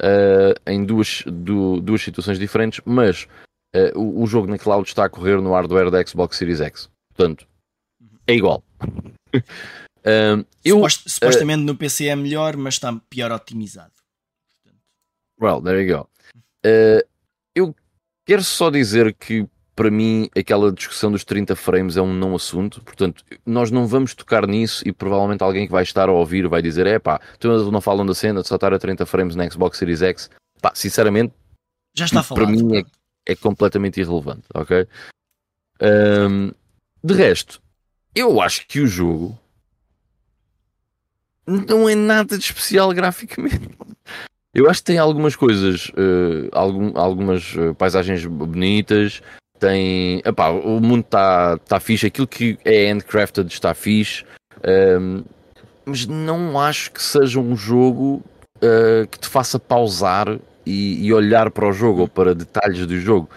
eh, 0.00 0.54
em 0.66 0.84
duas, 0.84 1.22
du- 1.26 1.80
duas 1.80 2.00
situações 2.02 2.38
diferentes, 2.38 2.80
mas 2.84 3.28
eh, 3.74 3.92
o, 3.94 4.22
o 4.22 4.26
jogo 4.26 4.48
na 4.48 4.58
cloud 4.58 4.88
está 4.88 5.04
a 5.04 5.08
correr 5.08 5.40
no 5.40 5.52
hardware 5.52 5.90
da 5.90 6.04
Xbox 6.04 6.36
Series 6.36 6.60
X. 6.60 6.88
Portanto, 7.14 7.46
é 8.26 8.34
igual. 8.34 8.62
Um, 10.04 10.44
eu, 10.64 10.76
Supost- 10.76 11.08
supostamente 11.08 11.62
no 11.64 11.76
PC 11.76 12.06
é 12.06 12.16
melhor, 12.16 12.56
mas 12.56 12.74
está 12.74 12.92
pior 13.10 13.30
otimizado. 13.30 13.92
Well, 15.40 15.60
there 15.60 15.82
you 15.82 15.96
go. 15.98 16.08
Uh, 16.64 17.06
eu 17.54 17.74
quero 18.24 18.42
só 18.42 18.70
dizer 18.70 19.14
que 19.14 19.46
para 19.74 19.90
mim 19.90 20.28
aquela 20.36 20.72
discussão 20.72 21.12
dos 21.12 21.22
30 21.24 21.54
frames 21.54 21.96
é 21.98 22.02
um 22.02 22.12
não 22.14 22.34
assunto, 22.34 22.82
portanto, 22.82 23.22
nós 23.44 23.70
não 23.70 23.86
vamos 23.86 24.14
tocar 24.14 24.46
nisso 24.46 24.82
e 24.88 24.92
provavelmente 24.92 25.42
alguém 25.42 25.66
que 25.66 25.72
vai 25.72 25.82
estar 25.82 26.08
a 26.08 26.12
ouvir 26.12 26.48
vai 26.48 26.62
dizer: 26.62 26.86
é 26.86 26.98
pá, 26.98 27.20
tu 27.38 27.48
não 27.70 27.80
falam 27.80 28.06
da 28.06 28.14
cena 28.14 28.40
de 28.42 28.48
só 28.48 28.54
estar 28.54 28.72
a 28.72 28.78
30 28.78 29.04
frames 29.04 29.36
na 29.36 29.48
Xbox 29.50 29.76
Series 29.78 30.00
X. 30.02 30.30
Pá, 30.62 30.72
sinceramente, 30.74 31.34
já 31.94 32.06
está 32.06 32.22
Para 32.22 32.36
falado. 32.46 32.50
mim 32.50 32.78
é- 32.78 33.32
é 33.32 33.36
completamente 33.36 34.00
irrelevante, 34.00 34.44
ok? 34.54 34.86
Um, 35.82 36.52
de 37.04 37.12
resto, 37.14 37.60
eu 38.14 38.40
acho 38.40 38.66
que 38.66 38.80
o 38.80 38.86
jogo 38.86 39.38
não 41.46 41.88
é 41.88 41.94
nada 41.94 42.36
de 42.38 42.44
especial 42.44 42.92
graficamente. 42.92 43.68
Eu 44.56 44.70
acho 44.70 44.80
que 44.80 44.86
tem 44.86 44.96
algumas 44.98 45.36
coisas, 45.36 45.92
eh, 45.98 46.48
algum- 46.50 46.96
algumas 46.98 47.54
eh, 47.58 47.74
paisagens 47.74 48.24
bonitas, 48.24 49.20
tem. 49.60 50.22
Epá, 50.24 50.48
o 50.48 50.80
mundo 50.80 51.00
está 51.02 51.58
tá 51.58 51.78
fixe, 51.78 52.06
aquilo 52.06 52.26
que 52.26 52.58
é 52.64 52.90
handcrafted 52.90 53.52
está 53.52 53.74
fixe, 53.74 54.24
ehm, 54.64 55.22
mas 55.84 56.06
não 56.06 56.58
acho 56.58 56.90
que 56.90 57.02
seja 57.02 57.38
um 57.38 57.54
jogo 57.54 58.22
eh, 58.62 59.06
que 59.10 59.18
te 59.18 59.28
faça 59.28 59.58
pausar 59.58 60.38
e, 60.64 61.04
e 61.06 61.12
olhar 61.12 61.50
para 61.50 61.68
o 61.68 61.72
jogo 61.72 62.00
ou 62.00 62.08
para 62.08 62.34
detalhes 62.34 62.86
do 62.86 62.98
jogo. 62.98 63.28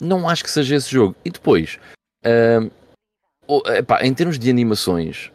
Não 0.00 0.28
acho 0.28 0.42
que 0.42 0.50
seja 0.50 0.74
esse 0.74 0.90
jogo. 0.90 1.14
E 1.24 1.30
depois, 1.30 1.78
ehm, 2.24 2.70
epá, 3.78 4.04
em 4.04 4.12
termos 4.12 4.36
de 4.36 4.50
animações, 4.50 5.30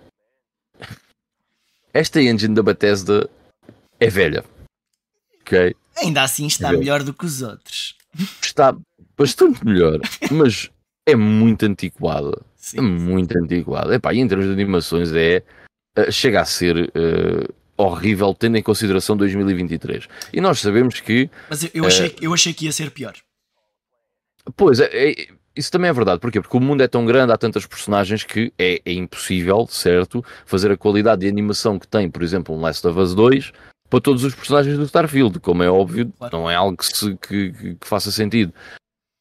esta 1.93 2.21
engine 2.21 2.53
da 2.53 2.61
Bethesda 2.61 3.29
é 3.97 4.09
velha. 4.09 4.43
Ok? 5.51 5.75
Ainda 5.97 6.23
assim 6.23 6.47
está 6.47 6.67
Entendeu? 6.69 6.79
melhor 6.79 7.03
do 7.03 7.13
que 7.13 7.25
os 7.25 7.41
outros. 7.41 7.95
Está 8.41 8.75
bastante 9.17 9.63
melhor, 9.65 9.99
mas 10.31 10.69
é 11.05 11.15
muito 11.15 11.65
antiquada. 11.65 12.41
Sim. 12.55 12.77
É 12.77 12.81
muito 12.81 13.37
antiquada. 13.37 13.93
Epá, 13.95 14.13
e 14.13 14.19
em 14.19 14.27
termos 14.27 14.47
de 14.47 14.53
animações 14.53 15.11
é. 15.13 15.43
eh, 15.97 16.11
chega 16.11 16.41
a 16.41 16.45
ser 16.45 16.91
eh, 16.95 17.47
horrível, 17.75 18.33
tendo 18.33 18.57
em 18.57 18.63
consideração 18.63 19.17
2023. 19.17 20.07
E 20.31 20.39
nós 20.39 20.59
sabemos 20.59 20.99
que 21.01 21.29
Mas 21.49 21.69
eu, 21.73 21.85
achei, 21.85 22.15
eu 22.21 22.33
achei 22.33 22.53
que 22.53 22.65
ia 22.65 22.71
ser 22.71 22.91
pior. 22.91 23.13
Pois, 24.55 24.79
é, 24.79 24.85
é- 24.93 25.27
isso 25.55 25.69
também 25.71 25.89
é 25.89 25.93
verdade. 25.93 26.21
Porquê? 26.21 26.39
Porque 26.39 26.55
o 26.55 26.61
mundo 26.61 26.81
é 26.81 26.87
tão 26.87 27.05
grande, 27.05 27.33
há 27.33 27.37
tantas 27.37 27.65
personagens 27.65 28.23
que 28.23 28.53
é, 28.57 28.81
é 28.85 28.93
impossível, 28.93 29.67
certo? 29.67 30.23
Fazer 30.45 30.71
a 30.71 30.77
qualidade 30.77 31.21
de 31.21 31.27
animação 31.27 31.77
que 31.77 31.87
tem, 31.87 32.09
por 32.09 32.23
exemplo, 32.23 32.55
um 32.55 32.61
Last 32.61 32.87
of 32.87 32.97
Us 32.97 33.13
2 33.13 33.51
para 33.91 33.99
todos 33.99 34.23
os 34.23 34.33
personagens 34.33 34.77
do 34.77 34.85
Starfield. 34.85 35.39
Como 35.41 35.61
é 35.61 35.69
óbvio, 35.69 36.11
não 36.31 36.49
é 36.49 36.55
algo 36.55 36.77
que, 36.77 36.85
se, 36.85 37.15
que, 37.17 37.51
que 37.51 37.77
faça 37.81 38.09
sentido. 38.09 38.53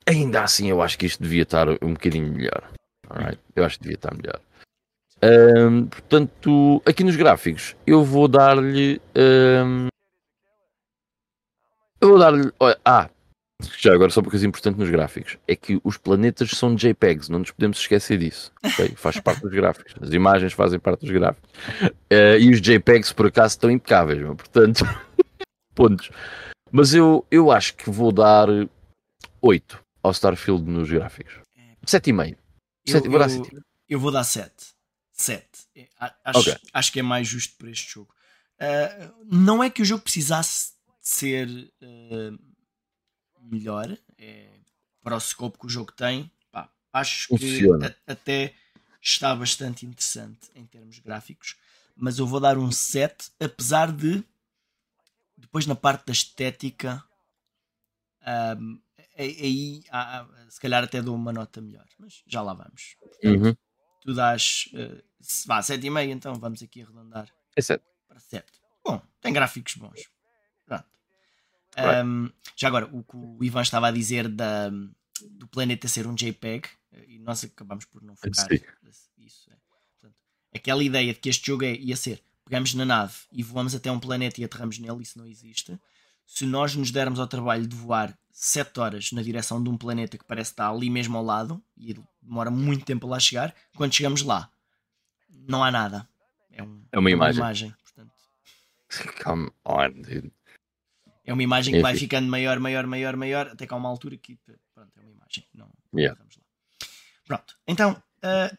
Ainda 0.07 0.45
assim, 0.45 0.69
eu 0.71 0.81
acho 0.81 0.97
que 0.97 1.07
isto 1.07 1.23
devia 1.23 1.43
estar 1.43 1.69
um 1.69 1.93
bocadinho 1.93 2.33
melhor. 2.33 2.71
Alright? 3.09 3.39
Eu 3.55 3.65
acho 3.65 3.77
que 3.77 3.83
devia 3.83 3.97
estar 3.97 4.15
melhor. 4.15 4.41
Um, 5.23 5.87
portanto, 5.87 6.83
aqui 6.87 7.05
nos 7.05 7.17
gráficos, 7.17 7.77
eu 7.85 8.05
vou 8.05 8.29
dar-lhe. 8.29 9.03
Um, 9.15 9.89
eu 12.01 12.09
vou 12.09 12.19
dar-lhe. 12.19 12.51
Ah, 12.85 13.11
já 13.79 13.93
agora 13.93 14.11
só 14.11 14.21
uma 14.21 14.31
coisa 14.31 14.47
importante 14.47 14.79
nos 14.79 14.91
gráficos 14.91 15.37
é 15.47 15.55
que 15.55 15.81
os 15.85 15.97
planetas 15.97 16.51
são 16.51 16.75
JPEGs, 16.75 17.29
não 17.29 17.41
nos 17.41 17.51
podemos 17.51 17.79
esquecer 17.79 18.19
disso. 18.19 18.53
Okay? 18.65 18.95
Faz 18.97 19.21
parte 19.21 19.43
dos 19.43 19.53
gráficos, 19.53 19.95
as 20.01 20.11
imagens 20.11 20.53
fazem 20.53 20.79
parte 20.79 21.01
dos 21.01 21.11
gráficos. 21.11 21.51
Uh, 21.83 22.39
e 22.41 22.51
os 22.51 22.61
JPEGs, 22.61 23.13
por 23.13 23.27
acaso, 23.27 23.55
estão 23.55 23.71
impecáveis, 23.71 24.19
meu. 24.19 24.37
portanto, 24.37 24.85
pontos. 25.75 26.11
Mas 26.71 26.95
eu, 26.95 27.27
eu 27.31 27.51
acho 27.51 27.75
que 27.75 27.91
vou 27.91 28.13
dar 28.13 28.49
8 29.41 29.85
ao 30.03 30.13
Starfield 30.13 30.65
nos 30.65 30.91
gráficos. 30.91 31.35
7,5. 31.85 32.37
Eu, 32.87 33.11
vou 33.11 33.19
dar 33.19 33.31
eu, 33.31 33.47
eu 33.89 34.01
vou 34.01 34.13
dar 34.13 34.25
7. 34.25 34.53
7. 35.13 35.45
É, 35.77 35.89
acho, 36.25 36.41
okay. 36.41 36.57
acho 36.73 36.93
que 36.93 37.01
é 37.01 37.03
mais 37.03 37.27
justo 37.27 37.57
para 37.59 37.71
este 37.71 37.93
jogo. 37.93 38.13
Uh, 38.61 39.13
não 39.25 39.63
é 39.63 39.71
que 39.71 39.83
o 39.83 39.85
jogo 39.85 40.03
precisasse 40.03 40.73
ser 41.01 41.49
uh, 41.49 42.39
melhor 43.41 43.97
é, 44.19 44.49
para 45.03 45.17
o 45.17 45.21
scope 45.21 45.59
que 45.59 45.67
o 45.67 45.69
jogo 45.69 45.93
tem. 45.93 46.31
Pá, 46.51 46.71
acho 46.93 47.29
Funciona. 47.29 47.91
que 47.91 47.97
a, 48.07 48.13
até 48.13 48.55
está 49.01 49.35
bastante 49.35 49.87
interessante 49.87 50.51
em 50.55 50.67
termos 50.67 50.99
gráficos. 50.99 51.57
Mas 51.97 52.19
eu 52.19 52.27
vou 52.27 52.41
dar 52.41 52.57
um 52.59 52.71
7, 52.71 53.31
apesar 53.41 53.93
de 53.93 54.25
depois 55.37 55.67
na 55.67 55.75
parte 55.75 56.07
da 56.07 56.13
estética 56.13 57.03
um, 58.59 58.81
aí 59.17 59.83
se 60.49 60.61
calhar 60.61 60.85
até 60.85 61.03
dou 61.03 61.15
uma 61.15 61.33
nota 61.33 61.61
melhor, 61.61 61.87
mas 61.99 62.23
já 62.27 62.43
lá 62.43 62.55
vamos. 62.55 62.97
Portanto, 62.99 63.45
uhum. 63.45 63.57
Tu 64.03 64.15
dás 64.15 64.69
uh, 64.73 65.03
vá, 65.47 65.61
7,5, 65.61 66.11
então 66.11 66.35
vamos 66.35 66.63
aqui 66.63 66.83
arredondar 66.83 67.29
é 67.57 67.61
7. 67.61 67.83
para 68.09 68.19
7. 68.19 68.51
Bom, 68.85 69.03
tem 69.21 69.33
gráficos 69.33 69.75
bons. 69.75 70.11
Pronto. 70.65 70.87
Um, 71.79 72.31
já 72.57 72.69
agora, 72.69 72.89
o 72.93 73.03
que 73.03 73.17
o 73.17 73.43
Ivan 73.43 73.63
estava 73.63 73.89
a 73.89 73.91
dizer 73.91 74.29
da, 74.29 74.71
do 75.31 75.47
planeta 75.49 75.89
ser 75.89 76.07
um 76.07 76.15
JPEG, 76.15 76.69
e 77.07 77.19
nós 77.19 77.45
acabamos 77.45 77.85
por 77.85 78.03
não 78.03 78.17
focar 78.17 78.49
isso. 78.53 79.51
É. 79.51 79.55
Portanto, 80.01 80.17
aquela 80.55 80.83
ideia 80.83 81.13
de 81.13 81.21
que 81.21 81.29
este 81.29 81.47
jogo 81.47 81.65
é, 81.65 81.75
ia 81.75 81.97
ser 81.97 82.23
pegamos 82.51 82.75
na 82.75 82.85
nave 82.85 83.15
e 83.31 83.45
voamos 83.45 83.77
até 83.77 83.93
um 83.93 84.01
planeta 84.01 84.41
e 84.41 84.45
aterramos 84.45 84.81
nele, 84.81 85.03
isso 85.03 85.17
não 85.17 85.25
existe. 85.25 85.79
Se 86.27 86.45
nós 86.45 86.75
nos 86.75 86.91
dermos 86.91 87.21
ao 87.21 87.29
trabalho 87.29 87.65
de 87.65 87.77
voar 87.77 88.19
7 88.33 88.81
horas 88.81 89.13
na 89.13 89.23
direção 89.23 89.63
de 89.63 89.71
um 89.71 89.77
planeta 89.77 90.19
que 90.19 90.25
parece 90.25 90.51
estar 90.51 90.69
ali 90.69 90.91
mesmo 90.91 91.17
ao 91.17 91.25
lado 91.25 91.63
e 91.77 91.95
demora 92.21 92.51
muito 92.51 92.85
tempo 92.85 93.07
a 93.07 93.11
lá 93.11 93.21
chegar, 93.21 93.55
quando 93.77 93.95
chegamos 93.95 94.23
lá, 94.23 94.51
não 95.29 95.63
há 95.63 95.71
nada. 95.71 96.09
É, 96.51 96.61
um, 96.61 96.83
é 96.91 96.99
uma, 96.99 97.11
imagem. 97.11 97.41
imagem 97.41 97.75
portanto. 97.85 98.13
Come 99.23 99.51
on, 99.65 99.91
dude. 100.03 100.33
É 101.25 101.33
uma 101.33 101.43
imagem 101.43 101.75
que 101.75 101.83
vai 101.83 101.97
ficando 101.97 102.29
maior, 102.29 102.59
maior, 102.59 102.87
maior, 102.87 103.17
maior, 103.17 103.49
até 103.49 103.67
que 103.67 103.75
há 103.75 103.77
uma 103.77 103.89
altura 103.89 104.17
que 104.17 104.39
pronto, 104.75 104.91
é 104.99 105.03
uma 105.03 105.11
imagem. 105.11 105.47
Não, 105.55 105.71
yeah. 105.95 106.19
vamos 106.19 106.37
lá. 106.37 106.43
Pronto, 107.25 107.57
então 107.67 107.93
uh, 107.93 108.57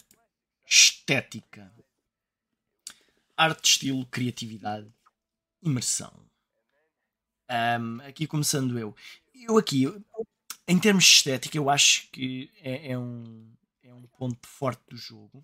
estética, 0.65 1.71
arte, 3.35 3.71
estilo, 3.71 4.05
criatividade, 4.05 4.87
imersão. 5.61 6.13
Um, 7.49 8.01
aqui 8.01 8.25
começando 8.27 8.79
eu. 8.79 8.95
Eu 9.33 9.57
aqui, 9.57 9.85
em 10.67 10.79
termos 10.79 11.03
de 11.03 11.11
estética, 11.11 11.57
eu 11.57 11.69
acho 11.69 12.07
que 12.11 12.49
é, 12.61 12.91
é, 12.91 12.97
um, 12.97 13.51
é 13.83 13.93
um 13.93 14.03
ponto 14.03 14.47
forte 14.47 14.81
do 14.89 14.95
jogo 14.95 15.43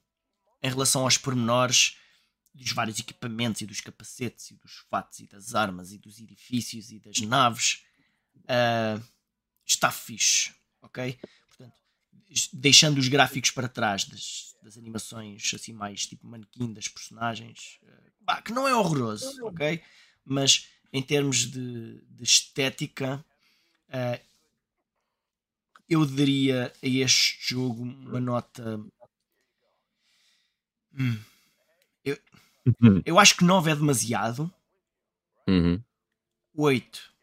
em 0.62 0.70
relação 0.70 1.04
aos 1.04 1.18
pormenores 1.18 1.98
dos 2.58 2.72
vários 2.72 3.00
equipamentos 3.00 3.62
e 3.62 3.66
dos 3.66 3.82
capacetes 3.82 4.52
e 4.52 4.56
dos 4.56 4.86
fatos 4.90 5.20
e 5.20 5.28
das 5.28 5.54
armas 5.54 5.92
e 5.92 5.98
dos 5.98 6.20
edifícios 6.20 6.92
e 6.92 7.00
das 7.00 7.22
naves. 7.22 7.84
Uh, 8.36 9.04
está 9.66 9.92
fixe, 9.92 10.54
ok? 10.82 11.20
Portanto, 11.48 11.76
deixando 12.54 12.98
os 12.98 13.08
gráficos 13.08 13.52
para 13.52 13.68
trás 13.68 14.06
das, 14.06 14.56
das 14.62 14.78
animações 14.78 15.52
assim 15.54 15.74
mais 15.74 16.06
tipo 16.06 16.26
manequim 16.26 16.74
das 16.74 16.88
personagens, 16.88 17.80
uh, 17.84 18.12
bah, 18.22 18.42
que 18.42 18.52
não 18.52 18.68
é 18.68 18.76
horroroso, 18.76 19.46
ok? 19.46 19.82
Mas 20.26 20.68
em 20.92 21.02
termos 21.02 21.46
de, 21.46 22.02
de 22.02 22.24
estética, 22.24 23.24
uh, 23.90 24.28
eu 25.90 26.06
daria 26.06 26.74
a 26.84 26.88
este 26.88 27.54
jogo 27.54 27.84
uma 27.84 28.20
nota. 28.20 28.80
Hum, 30.94 31.20
eu, 32.04 32.18
uhum. 32.82 33.02
eu 33.06 33.20
acho 33.20 33.38
que 33.38 33.44
9 33.44 33.72
é 33.72 33.76
demasiado. 33.76 34.52
Uhum. 35.48 35.82
8 36.56 37.18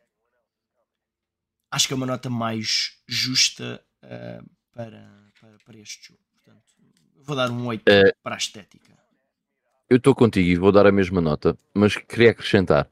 acho 1.70 1.88
que 1.88 1.92
é 1.92 1.96
uma 1.96 2.06
nota 2.06 2.30
mais 2.30 3.02
justa 3.06 3.84
uh, 4.04 4.48
para, 4.72 5.32
para, 5.40 5.58
para, 5.64 5.78
este 5.78 6.08
jogo. 6.08 6.20
Portanto, 6.32 6.62
vou 7.16 7.34
dar 7.34 7.50
um 7.50 7.66
8 7.66 7.82
é, 7.88 8.12
para 8.22 8.36
a 8.36 8.38
estética. 8.38 8.96
Eu 9.90 9.96
estou 9.96 10.14
contigo 10.14 10.48
e 10.48 10.56
vou 10.56 10.70
dar 10.70 10.86
a 10.86 10.92
mesma 10.92 11.20
nota, 11.20 11.58
mas 11.74 11.96
queria 11.96 12.30
acrescentar 12.30 12.88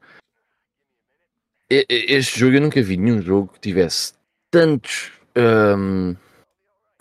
este 1.89 2.39
jogo 2.39 2.55
eu 2.55 2.61
nunca 2.61 2.81
vi 2.81 2.97
nenhum 2.97 3.21
jogo 3.21 3.53
que 3.53 3.59
tivesse 3.59 4.13
tantos. 4.51 5.11
Um, 5.35 6.15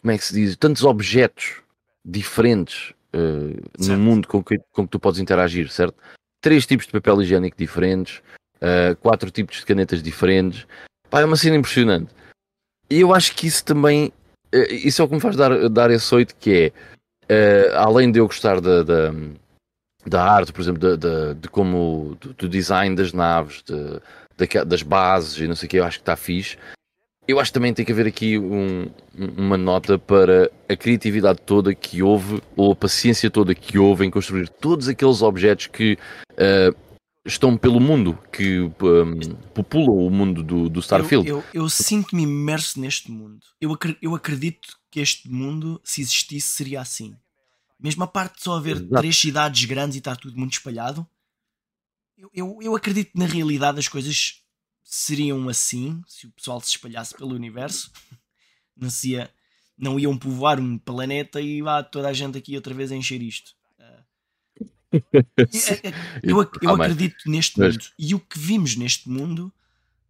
como 0.01 0.11
é 0.11 0.19
que 0.19 0.25
se 0.25 0.35
diz? 0.35 0.57
Tantos 0.57 0.85
objetos 0.85 1.61
diferentes 2.05 2.95
uh, 3.15 3.87
no 3.87 3.99
mundo 3.99 4.29
com 4.29 4.43
que, 4.43 4.59
com 4.73 4.85
que 4.85 4.91
tu 4.91 4.99
podes 4.99 5.21
interagir, 5.21 5.71
certo? 5.71 5.95
Três 6.41 6.67
tipos 6.67 6.87
de 6.87 6.93
papel 6.93 7.23
higiênico 7.23 7.57
diferentes, 7.57 8.23
uh, 8.57 8.97
quatro 9.01 9.31
tipos 9.31 9.59
de 9.59 9.67
canetas 9.67 10.03
diferentes. 10.03 10.67
Pá, 11.09 11.21
é 11.21 11.25
uma 11.25 11.37
cena 11.37 11.57
impressionante. 11.57 12.13
E 12.91 13.01
eu 13.01 13.15
acho 13.15 13.35
que 13.35 13.47
isso 13.47 13.65
também. 13.65 14.13
Uh, 14.55 14.73
isso 14.73 15.01
é 15.01 15.05
o 15.05 15.09
que 15.09 15.15
me 15.15 15.21
faz 15.21 15.37
dar, 15.37 15.69
dar 15.69 15.91
esse 15.91 16.15
oito, 16.15 16.35
que 16.37 16.73
é. 17.29 17.75
além 17.77 18.11
de 18.11 18.19
eu 18.19 18.27
gostar 18.27 18.61
da, 18.61 18.83
da, 18.83 19.13
da 20.07 20.25
arte, 20.25 20.53
por 20.53 20.61
exemplo, 20.61 20.81
de, 20.81 20.97
de, 20.97 21.35
de 21.35 21.49
como 21.49 22.17
do, 22.21 22.35
do, 22.35 22.49
design 22.49 22.95
das 22.97 23.13
naves, 23.13 23.63
de, 23.63 24.65
das 24.65 24.83
bases 24.83 25.39
e 25.39 25.47
não 25.47 25.55
sei 25.55 25.67
o 25.67 25.71
que, 25.71 25.77
eu 25.77 25.85
acho 25.85 25.99
que 25.99 26.03
está 26.03 26.17
fixe. 26.17 26.57
Eu 27.27 27.39
acho 27.39 27.51
que 27.51 27.55
também 27.55 27.73
tem 27.73 27.85
que 27.85 27.93
haver 27.93 28.07
aqui 28.07 28.37
um, 28.37 28.91
uma 29.37 29.57
nota 29.57 29.97
para 29.97 30.51
a 30.69 30.77
criatividade 30.77 31.41
toda 31.47 31.73
que 31.75 32.03
houve, 32.03 32.43
ou 32.57 32.73
a 32.73 32.77
paciência 32.77 33.31
toda 33.31 33.55
que 33.55 33.79
houve 33.79 34.05
em 34.05 34.11
construir 34.11 34.49
todos 34.49 34.89
aqueles 34.89 35.23
objetos 35.23 35.69
que 35.69 35.97
uh, 36.33 36.77
estão 37.25 37.57
pelo 37.57 37.79
mundo, 37.79 38.19
que 38.33 38.61
um, 38.61 38.73
populam 39.55 39.97
o 39.97 40.11
mundo 40.11 40.43
do, 40.43 40.69
do 40.69 40.81
Starfield. 40.81 41.29
Eu, 41.29 41.39
eu, 41.39 41.63
eu 41.63 41.69
sinto-me 41.69 42.25
imerso 42.25 42.81
neste 42.81 43.11
mundo. 43.11 43.39
Eu, 43.61 43.79
eu 44.01 44.15
acredito 44.17 44.77
que 44.91 44.99
este 44.99 45.31
mundo, 45.31 45.81
se 45.85 46.01
existisse, 46.01 46.49
seria 46.49 46.81
assim. 46.81 47.15
Mesmo 47.79 48.03
a 48.03 48.07
parte 48.07 48.39
de 48.39 48.43
só 48.43 48.57
haver 48.57 48.77
Exato. 48.77 48.95
três 48.97 49.17
cidades 49.17 49.65
grandes 49.65 49.95
e 49.95 49.99
estar 49.99 50.17
tudo 50.17 50.37
muito 50.37 50.55
espalhado, 50.55 51.07
eu, 52.19 52.31
eu, 52.35 52.59
eu 52.61 52.75
acredito 52.75 53.13
que 53.13 53.19
na 53.19 53.27
realidade 53.27 53.79
as 53.79 53.89
coisas 53.89 54.42
seriam 54.95 55.49
assim 55.49 56.03
se 56.07 56.27
o 56.27 56.31
pessoal 56.33 56.61
se 56.61 56.69
espalhasse 56.69 57.17
pelo 57.17 57.35
universo. 57.35 57.91
Não, 58.77 58.89
se 58.89 59.11
ia, 59.11 59.31
não 59.77 60.01
iam 60.01 60.17
povoar 60.17 60.59
um 60.59 60.79
planeta 60.79 61.43
e 61.43 61.61
lá 61.61 61.83
toda 61.83 62.09
a 62.09 62.13
gente 62.13 62.39
aqui 62.39 62.57
outra 62.57 62.73
vez 62.73 62.91
a 62.91 62.97
encher 62.97 63.21
isto. 63.23 63.53
Uh, 64.95 65.01
eu, 66.23 66.51
eu 66.61 66.71
ah, 66.71 66.75
acredito 66.75 67.17
neste 67.25 67.59
mundo 67.59 67.79
e 67.99 68.15
o 68.15 68.21
que 68.21 68.39
vimos 68.39 68.77
neste 68.77 69.09
mundo 69.09 69.51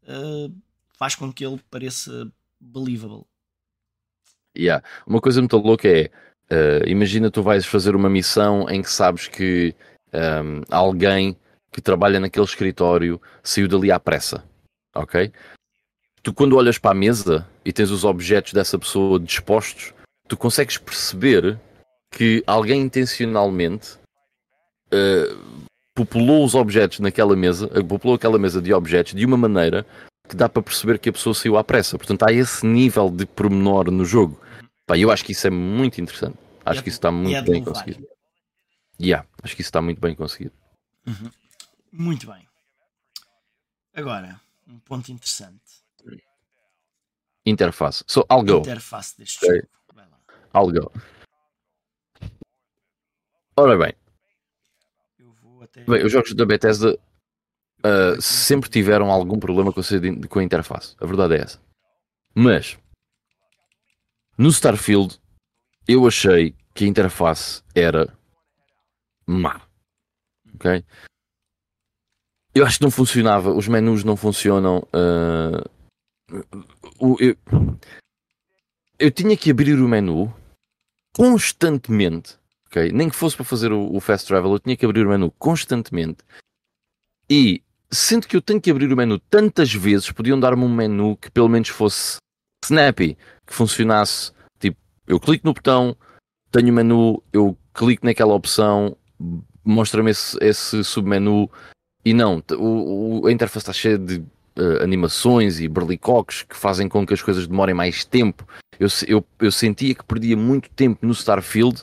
uh, 0.02 0.52
faz 0.98 1.14
com 1.14 1.32
que 1.32 1.46
ele 1.46 1.60
pareça 1.70 2.32
believable. 2.60 3.24
Yeah. 4.58 4.84
Uma 5.06 5.20
coisa 5.20 5.40
muito 5.40 5.56
louca 5.56 5.86
é 5.86 6.10
uh, 6.50 6.88
imagina 6.88 7.30
tu 7.30 7.44
vais 7.44 7.64
fazer 7.64 7.94
uma 7.94 8.10
missão 8.10 8.68
em 8.68 8.82
que 8.82 8.90
sabes 8.90 9.28
que 9.28 9.72
um, 10.12 10.62
alguém 10.68 11.36
que 11.70 11.80
trabalha 11.80 12.18
naquele 12.18 12.44
escritório 12.44 13.22
saiu 13.42 13.68
dali 13.68 13.92
à 13.92 14.00
pressa, 14.00 14.44
ok? 14.94 15.32
Tu, 16.22 16.32
quando 16.32 16.56
olhas 16.56 16.78
para 16.78 16.92
a 16.92 16.94
mesa 16.94 17.48
e 17.64 17.72
tens 17.72 17.90
os 17.90 18.04
objetos 18.04 18.52
dessa 18.52 18.78
pessoa 18.78 19.18
dispostos, 19.18 19.92
tu 20.28 20.36
consegues 20.36 20.78
perceber 20.78 21.58
que 22.10 22.42
alguém 22.46 22.82
intencionalmente 22.82 23.98
uh, 24.92 25.66
populou 25.94 26.44
os 26.44 26.54
objetos 26.54 27.00
naquela 27.00 27.34
mesa, 27.34 27.66
uh, 27.66 27.84
populou 27.84 28.14
aquela 28.14 28.38
mesa 28.38 28.62
de 28.62 28.72
objetos 28.72 29.14
de 29.14 29.24
uma 29.24 29.36
maneira 29.36 29.84
que 30.28 30.36
dá 30.36 30.48
para 30.48 30.62
perceber 30.62 30.98
que 30.98 31.08
a 31.08 31.12
pessoa 31.12 31.34
saiu 31.34 31.56
à 31.56 31.64
pressa. 31.64 31.98
Portanto, 31.98 32.22
há 32.22 32.32
esse 32.32 32.64
nível 32.64 33.10
de 33.10 33.26
pormenor 33.26 33.90
no 33.90 34.04
jogo. 34.04 34.40
Pá, 34.86 34.96
eu 34.96 35.10
acho 35.10 35.24
que 35.24 35.32
isso 35.32 35.46
é 35.46 35.50
muito 35.50 36.00
interessante. 36.00 36.38
Acho 36.64 36.80
é 36.80 36.82
que 36.82 36.88
isso 36.88 36.98
está 36.98 37.10
muito 37.10 37.36
é 37.36 37.42
bem 37.42 37.64
conseguido. 37.64 38.06
Yeah, 39.00 39.26
acho 39.42 39.56
que 39.56 39.62
isso 39.62 39.68
está 39.68 39.82
muito 39.82 40.00
bem 40.00 40.14
conseguido. 40.14 40.52
Uhum. 41.06 41.30
Muito 41.92 42.26
bem. 42.26 42.46
Agora, 43.94 44.40
um 44.72 44.78
ponto 44.80 45.12
interessante. 45.12 45.82
Interface. 47.44 48.04
So, 48.06 48.24
I'll 48.30 48.44
go. 48.44 48.58
Interface 48.58 49.16
deste 49.18 49.44
Ok. 49.44 49.56
jogo. 49.56 49.68
Vai 49.94 50.08
lá. 50.08 50.18
I'll 50.54 50.72
go. 50.72 50.92
Ora 53.56 53.76
bem, 53.76 53.92
Eu 55.18 55.32
vou 55.34 55.62
até. 55.62 55.84
bem, 55.84 56.04
os 56.06 56.10
jogos 56.10 56.32
da 56.34 56.46
Bethesda 56.46 56.98
uh, 57.84 58.20
sempre 58.20 58.70
tiveram 58.70 59.10
algum 59.10 59.38
problema 59.38 59.72
com 59.72 60.38
a 60.38 60.42
interface. 60.42 60.96
A 60.98 61.04
verdade 61.04 61.34
é 61.34 61.42
essa. 61.42 61.60
Mas 62.34 62.78
no 64.38 64.48
Starfield 64.48 65.20
eu 65.86 66.06
achei 66.06 66.56
que 66.74 66.84
a 66.84 66.88
interface 66.88 67.62
era 67.74 68.16
má. 69.26 69.60
Ok? 70.54 70.82
Eu 72.54 72.66
acho 72.66 72.78
que 72.78 72.84
não 72.84 72.90
funcionava, 72.90 73.50
os 73.50 73.66
menus 73.66 74.04
não 74.04 74.16
funcionam. 74.16 74.86
uh, 74.92 75.70
eu, 77.18 77.36
eu 78.98 79.10
tinha 79.10 79.36
que 79.36 79.50
abrir 79.50 79.80
o 79.80 79.88
menu 79.88 80.32
constantemente. 81.14 82.38
ok? 82.66 82.90
Nem 82.92 83.08
que 83.08 83.16
fosse 83.16 83.36
para 83.36 83.44
fazer 83.44 83.72
o, 83.72 83.94
o 83.94 84.00
fast 84.00 84.26
travel, 84.26 84.52
eu 84.52 84.58
tinha 84.58 84.76
que 84.76 84.84
abrir 84.84 85.06
o 85.06 85.10
menu 85.10 85.30
constantemente. 85.38 86.18
E 87.28 87.62
sendo 87.90 88.26
que 88.26 88.36
eu 88.36 88.42
tenho 88.42 88.60
que 88.60 88.70
abrir 88.70 88.92
o 88.92 88.96
menu 88.96 89.18
tantas 89.18 89.72
vezes, 89.72 90.10
podiam 90.10 90.38
dar-me 90.38 90.64
um 90.64 90.74
menu 90.74 91.16
que 91.16 91.30
pelo 91.30 91.48
menos 91.48 91.68
fosse 91.68 92.16
snappy, 92.64 93.16
que 93.46 93.54
funcionasse. 93.54 94.32
Tipo, 94.58 94.78
eu 95.06 95.18
clico 95.18 95.46
no 95.46 95.54
botão, 95.54 95.96
tenho 96.50 96.70
o 96.70 96.72
menu, 96.72 97.22
eu 97.32 97.56
clico 97.74 98.06
naquela 98.06 98.34
opção, 98.34 98.96
mostra-me 99.64 100.10
esse, 100.10 100.36
esse 100.40 100.84
submenu. 100.84 101.50
E 102.04 102.12
não, 102.12 102.42
o, 102.58 103.20
o- 103.22 103.26
a 103.26 103.32
interface 103.32 103.58
está 103.58 103.72
cheia 103.72 103.96
de 103.98 104.22
eh, 104.56 104.82
animações 104.82 105.60
e 105.60 105.68
berlicoques 105.68 106.42
que 106.42 106.56
fazem 106.56 106.88
com 106.88 107.06
que 107.06 107.14
as 107.14 107.22
coisas 107.22 107.46
demorem 107.46 107.74
mais 107.74 108.04
tempo. 108.04 108.46
Eu, 108.78 108.88
eu, 109.06 109.24
eu 109.40 109.52
sentia 109.52 109.94
que 109.94 110.04
perdia 110.04 110.36
muito 110.36 110.68
tempo 110.70 111.06
no 111.06 111.12
Starfield, 111.12 111.82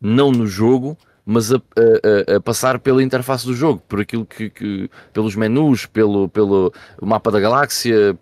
não 0.00 0.30
no 0.32 0.46
jogo, 0.46 0.96
mas 1.26 1.52
a, 1.52 1.56
a- 1.56 2.36
a- 2.36 2.40
passar 2.40 2.78
pela 2.78 3.02
interface 3.02 3.44
do 3.46 3.54
jogo, 3.54 3.82
por 3.88 4.00
aquilo 4.00 4.24
que, 4.24 4.48
que- 4.50 4.90
pelos 5.12 5.34
menus, 5.36 5.86
pelo, 5.86 6.28
pelo 6.28 6.72
mapa 7.02 7.30
da 7.30 7.40
galáxia, 7.40 8.18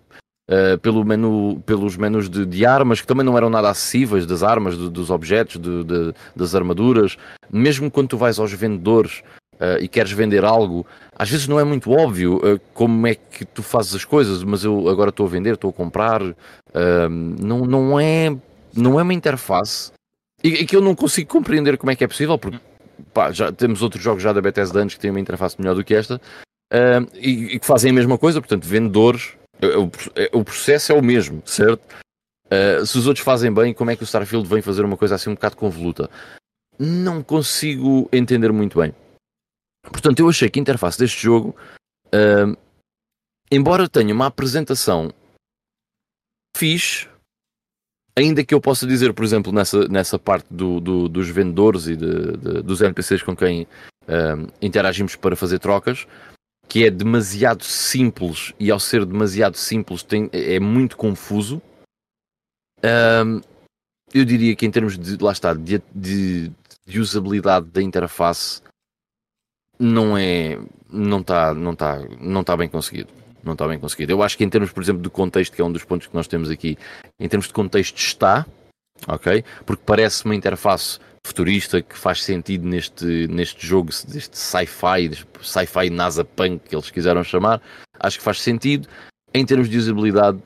eh, 0.49 0.77
pelo 0.79 1.05
menu, 1.05 1.63
pelos 1.65 1.97
menus 1.97 2.29
de, 2.29 2.45
de 2.45 2.67
armas 2.67 3.01
que 3.01 3.07
também 3.07 3.25
não 3.25 3.37
eram 3.37 3.49
nada 3.49 3.71
acessíveis 3.71 4.27
das 4.27 4.43
armas, 4.43 4.77
do- 4.77 4.91
dos 4.91 5.09
objetos, 5.11 5.57
do- 5.57 5.85
de- 5.85 6.15
das 6.35 6.55
armaduras. 6.55 7.17
Mesmo 7.51 7.91
quando 7.91 8.09
tu 8.09 8.17
vais 8.19 8.39
aos 8.41 8.53
vendedores 8.53 9.23
eh, 9.61 9.79
e 9.83 9.89
queres 9.89 10.11
vender 10.13 10.45
algo, 10.45 10.85
às 11.23 11.31
vezes 11.31 11.47
não 11.47 11.61
é 11.61 11.65
muito 11.65 11.91
óbvio 11.93 12.41
eh, 12.43 12.61
como 12.75 13.07
é 13.07 13.15
que 13.15 13.45
tu 13.45 13.63
fazes 13.63 13.95
as 13.95 14.05
coisas, 14.05 14.43
mas 14.43 14.65
eu 14.65 14.89
agora 14.89 15.11
estou 15.11 15.25
a 15.27 15.29
vender, 15.29 15.55
estou 15.55 15.71
a 15.71 15.73
comprar. 15.73 16.21
eh, 16.21 17.09
não, 17.09 17.61
não, 17.61 18.01
é, 18.01 18.37
não 18.75 18.99
é 18.99 19.03
uma 19.03 19.15
interface 19.15 19.93
e, 20.43 20.49
e 20.49 20.67
que 20.67 20.75
eu 20.75 20.81
não 20.81 20.95
consigo 20.97 21.31
compreender 21.31 21.79
como 21.79 21.93
é 21.93 21.97
que 21.97 22.03
é 22.03 22.09
possível, 22.09 22.37
porque 22.37 22.59
pá, 23.15 23.31
já 23.31 23.53
temos 23.53 23.83
outros 23.83 24.03
jogos 24.03 24.23
já 24.23 24.33
da 24.33 24.41
Bethesda 24.41 24.81
antes 24.81 24.97
que 24.97 25.01
têm 25.01 25.11
uma 25.11 25.21
interface 25.21 25.57
melhor 25.61 25.75
do 25.75 25.85
que 25.85 25.95
esta 25.95 26.21
eh, 26.73 27.01
e, 27.15 27.31
e 27.55 27.59
que 27.61 27.67
fazem 27.67 27.91
a 27.91 27.95
mesma 27.95 28.19
coisa, 28.19 28.41
portanto, 28.41 28.65
vendedores, 28.65 29.35
eh, 29.61 29.77
o, 29.77 29.91
eh, 30.17 30.31
o 30.33 30.43
processo 30.43 30.91
é 30.91 30.95
o 30.95 31.03
mesmo, 31.03 31.43
certo? 31.47 31.83
Se 32.85 32.99
os 32.99 33.07
outros 33.07 33.25
fazem 33.25 33.51
bem, 33.51 33.73
como 33.73 33.91
é 33.91 33.97
que 33.97 34.03
o 34.03 34.05
Starfield 34.05 34.47
vem 34.47 34.61
fazer 34.61 34.85
uma 34.85 34.97
coisa 34.99 35.15
assim 35.15 35.31
um 35.31 35.35
bocado 35.35 35.57
convoluta? 35.57 36.11
Não 36.79 37.23
consigo 37.23 38.11
entender 38.13 38.53
muito 38.53 38.79
bem. 38.79 38.93
Portanto, 39.83 40.21
eu 40.21 40.29
achei 40.29 40.49
que 40.49 40.59
a 40.59 40.63
interface 40.63 40.99
deste 40.99 41.21
jogo, 41.23 41.55
ah, 42.13 42.57
embora 43.51 43.89
tenha 43.89 44.15
uma 44.15 44.27
apresentação 44.27 45.13
fixe, 46.57 47.09
ainda 48.17 48.45
que 48.45 48.55
eu 48.55 48.61
possa 48.61 48.87
dizer, 48.87 49.13
por 49.15 49.25
exemplo, 49.25 49.53
nessa, 49.53 49.89
nessa 49.89 50.19
parte 50.19 50.47
do, 50.53 50.81
do- 50.81 51.09
dos 51.09 51.29
vendedores 51.29 51.87
e 51.87 51.97
de- 51.97 52.37
de- 52.37 52.63
dos 52.63 52.81
NPCs 52.81 53.23
com 53.23 53.35
quem 53.37 53.67
ah, 54.09 54.35
interagimos 54.61 55.17
para 55.17 55.37
fazer 55.37 55.59
trocas, 55.59 56.07
que 56.69 56.85
é 56.85 56.91
demasiado 56.91 57.65
simples 57.65 58.53
e 58.59 58.71
ao 58.71 58.81
ser 58.81 59.05
demasiado 59.05 59.57
simples 59.57 60.03
tem- 60.03 60.29
é 60.33 60.59
muito 60.61 60.97
confuso. 60.97 61.61
Eu 64.15 64.25
diria 64.25 64.55
que 64.57 64.67
em 64.67 64.71
termos 64.71 64.99
de, 64.99 65.17
lá 65.23 65.33
está, 65.33 65.55
de, 65.55 65.81
de- 65.95 66.51
de 66.87 67.01
usabilidade 67.01 67.67
da 67.67 67.81
interface, 67.83 68.61
não 69.83 70.17
é 70.17 70.59
não 70.89 71.21
está 71.21 71.53
não 71.53 71.75
tá, 71.75 71.99
não 72.21 72.45
tá 72.45 72.57
bem 72.57 72.69
conseguido. 72.69 73.11
Não 73.43 73.55
está 73.55 73.67
bem 73.67 73.79
conseguido. 73.79 74.13
Eu 74.13 74.23
acho 74.23 74.39
que 74.39 74.45
em 74.45 74.49
termos 74.49 74.71
por 74.71 74.83
exemplo 74.83 75.03
de 75.03 75.11
contexto 75.11 75.55
que 75.55 75.61
é 75.61 75.65
um 75.65 75.73
dos 75.73 75.85
pontos 75.85 76.07
que 76.07 76.15
nós 76.15 76.29
temos 76.29 76.49
aqui 76.49 76.79
em 77.19 77.29
termos 77.29 77.49
de 77.49 77.53
contexto 77.53 77.97
está 77.97 78.47
ok? 79.09 79.45
Porque 79.67 79.83
parece 79.85 80.25
uma 80.25 80.37
interface 80.37 81.01
futurista 81.27 81.83
que 81.83 81.99
faz 81.99 82.23
sentido 82.23 82.67
neste 82.67 83.27
neste 83.27 83.67
jogo 83.67 83.91
deste 84.07 84.39
sci-fi 84.39 85.11
sci-fi 85.41 85.91
NASA 85.91 86.25
punk 86.25 86.69
que 86.69 86.77
eles 86.77 86.91
quiseram 86.91 87.25
chamar. 87.25 87.61
Acho 87.99 88.19
que 88.19 88.25
faz 88.25 88.41
sentido. 88.41 88.89
Em 89.35 89.45
termos 89.45 89.69
de 89.69 89.79
usabilidade 89.79 90.41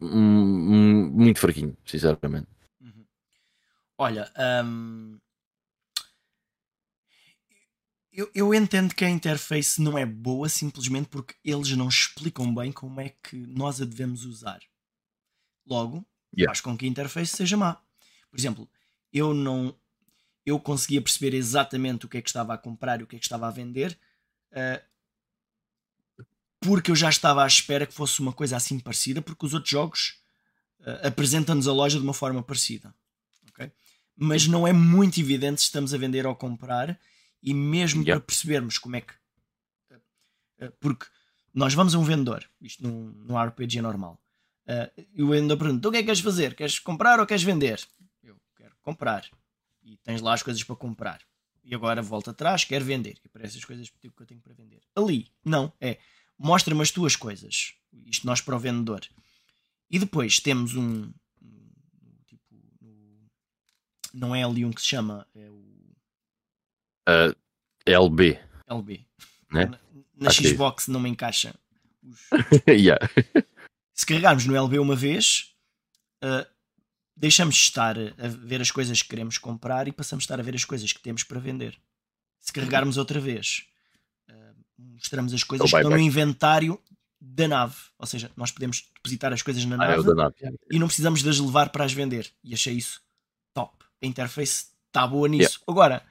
hum, 0.00 0.08
hum, 0.08 1.10
muito 1.12 1.40
fraquinho 1.40 1.76
sinceramente. 1.84 2.46
Uhum. 2.80 3.04
Olha, 3.98 4.30
hum, 4.64 5.18
eu, 8.16 8.30
eu 8.34 8.54
entendo 8.54 8.94
que 8.94 9.04
a 9.04 9.10
interface 9.10 9.80
não 9.80 9.96
é 9.98 10.06
boa 10.06 10.48
simplesmente 10.48 11.08
porque 11.08 11.34
eles 11.44 11.70
não 11.76 11.88
explicam 11.88 12.52
bem 12.54 12.72
como 12.72 13.00
é 13.00 13.10
que 13.10 13.36
nós 13.36 13.80
a 13.80 13.84
devemos 13.84 14.24
usar. 14.24 14.60
Logo, 15.66 16.04
Yeah. 16.36 16.50
faz 16.50 16.60
com 16.60 16.76
que 16.76 16.84
a 16.84 16.88
interface 16.88 17.34
seja 17.36 17.56
má. 17.56 17.74
Por 18.30 18.38
exemplo, 18.38 18.68
eu 19.12 19.32
não. 19.32 19.74
Eu 20.44 20.60
conseguia 20.60 21.00
perceber 21.00 21.34
exatamente 21.34 22.04
o 22.04 22.08
que 22.08 22.18
é 22.18 22.22
que 22.22 22.28
estava 22.28 22.52
a 22.54 22.58
comprar 22.58 23.00
e 23.00 23.04
o 23.04 23.06
que 23.06 23.16
é 23.16 23.18
que 23.18 23.24
estava 23.24 23.46
a 23.48 23.50
vender. 23.50 23.98
eh, 24.52 24.82
porque 26.60 26.90
eu 26.90 26.96
já 26.96 27.08
estava 27.08 27.44
à 27.44 27.46
espera 27.46 27.86
que 27.86 27.94
fosse 27.94 28.20
uma 28.20 28.32
coisa 28.32 28.56
assim 28.56 28.78
parecida, 28.78 29.22
porque 29.22 29.46
os 29.46 29.54
outros 29.54 29.70
jogos 29.70 30.20
eh, 30.80 31.08
apresentam-nos 31.08 31.68
a 31.68 31.72
loja 31.72 31.98
de 31.98 32.04
uma 32.04 32.14
forma 32.14 32.42
parecida. 32.42 32.94
ok? 33.50 33.70
Mas 34.16 34.46
não 34.46 34.66
é 34.66 34.72
muito 34.72 35.20
evidente 35.20 35.60
se 35.60 35.66
estamos 35.66 35.92
a 35.94 35.98
vender 35.98 36.26
ou 36.26 36.34
comprar, 36.34 36.98
e 37.46 37.54
mesmo 37.54 38.02
Yeah. 38.02 38.20
para 38.20 38.26
percebermos 38.26 38.76
como 38.76 38.96
é 38.96 39.00
que. 39.00 39.14
eh, 39.90 40.00
eh, 40.58 40.72
Porque 40.80 41.06
nós 41.54 41.72
vamos 41.72 41.94
a 41.94 41.98
um 41.98 42.04
vendedor, 42.04 42.44
isto 42.60 42.82
num, 42.82 43.10
num 43.24 43.38
RPG 43.42 43.80
normal, 43.80 44.20
eh, 44.66 44.92
e 45.14 45.22
o 45.22 45.28
vendedor 45.30 45.56
pergunta: 45.56 45.78
"Então 45.78 45.88
o 45.90 45.92
que 45.92 45.98
é 45.98 46.02
que 46.02 46.06
queres 46.06 46.20
fazer? 46.20 46.54
Queres 46.54 46.78
comprar 46.78 47.20
ou 47.20 47.26
queres 47.26 47.42
vender? 47.44 47.80
Eu 48.22 48.36
quero 48.56 48.74
comprar. 48.82 49.24
E 49.82 49.96
tens 49.98 50.20
lá 50.20 50.34
as 50.34 50.42
coisas 50.42 50.62
para 50.64 50.76
comprar. 50.76 51.20
E 51.64 51.74
agora 51.74 52.02
volta 52.02 52.30
atrás, 52.32 52.64
quero 52.64 52.84
vender. 52.84 53.18
E 53.24 53.26
aparecem 53.28 53.58
as 53.58 53.64
coisas 53.64 53.88
que 53.88 54.06
eu 54.06 54.26
tenho 54.26 54.40
para 54.40 54.52
vender. 54.54 54.80
Ali, 54.94 55.30
não, 55.44 55.72
é 55.80 55.98
mostra-me 56.38 56.82
as 56.82 56.90
tuas 56.90 57.16
coisas. 57.16 57.74
Isto 58.06 58.26
nós 58.26 58.40
para 58.40 58.54
o 58.56 58.58
vendedor. 58.58 59.00
E 59.90 59.98
depois 59.98 60.38
temos 60.40 60.74
um. 60.74 61.12
um- 61.42 61.70
tipo, 62.26 62.42
no- 62.80 63.30
não 64.12 64.34
é 64.34 64.42
ali 64.42 64.64
um 64.64 64.72
que 64.72 64.80
se 64.80 64.88
chama, 64.88 65.26
é 65.34 65.48
o 65.48 65.75
Ah, 67.06 67.34
LB 67.86 68.38
LB. 68.68 69.06
Né? 69.52 69.66
Na, 69.66 69.78
na 70.16 70.28
é. 70.28 70.32
Xbox 70.32 70.88
não 70.88 70.98
me 71.00 71.08
encaixa. 71.08 71.54
os- 72.02 72.18
yeah. 72.68 72.98
Se 73.94 74.04
carregarmos 74.04 74.44
no 74.46 74.56
LB 74.56 74.78
uma 74.78 74.96
vez, 74.96 75.54
ah, 76.22 76.46
deixamos 77.16 77.54
de 77.54 77.60
estar 77.62 77.96
a 77.98 78.28
ver 78.28 78.60
as 78.60 78.70
coisas 78.70 79.00
que 79.02 79.08
queremos 79.08 79.38
comprar 79.38 79.86
e 79.88 79.92
passamos 79.92 80.24
a 80.24 80.26
estar 80.26 80.40
a 80.40 80.42
ver 80.42 80.54
as 80.54 80.64
coisas 80.64 80.92
que 80.92 81.00
temos 81.00 81.22
para 81.22 81.38
vender. 81.40 81.78
Se 82.40 82.52
carregarmos 82.52 82.96
outra 82.96 83.20
vez, 83.20 83.64
ah, 84.28 84.52
mostramos 84.76 85.32
as 85.32 85.44
coisas 85.44 85.64
É 85.64 85.66
o 85.66 85.70
que 85.70 85.76
estão 85.76 85.90
no 85.90 86.02
inventário 86.02 86.80
da 87.20 87.48
nave. 87.48 87.76
Ou 87.98 88.06
seja, 88.06 88.30
nós 88.36 88.50
podemos 88.50 88.90
depositar 88.96 89.32
as 89.32 89.42
coisas 89.42 89.64
na 89.64 89.76
Ah, 89.80 89.84
é 89.86 89.96
nave 89.96 90.02
da 90.06 90.14
nave. 90.14 90.34
e 90.70 90.78
não 90.78 90.86
precisamos 90.88 91.22
de 91.22 91.28
as 91.28 91.38
levar 91.38 91.70
para 91.70 91.84
as 91.84 91.92
vender. 91.92 92.30
E 92.42 92.52
achei 92.52 92.74
isso 92.74 93.00
top. 93.54 93.76
A 94.02 94.06
interface 94.06 94.66
está 94.88 95.06
boa 95.06 95.28
nisso. 95.28 95.60
Agora, 95.66 96.02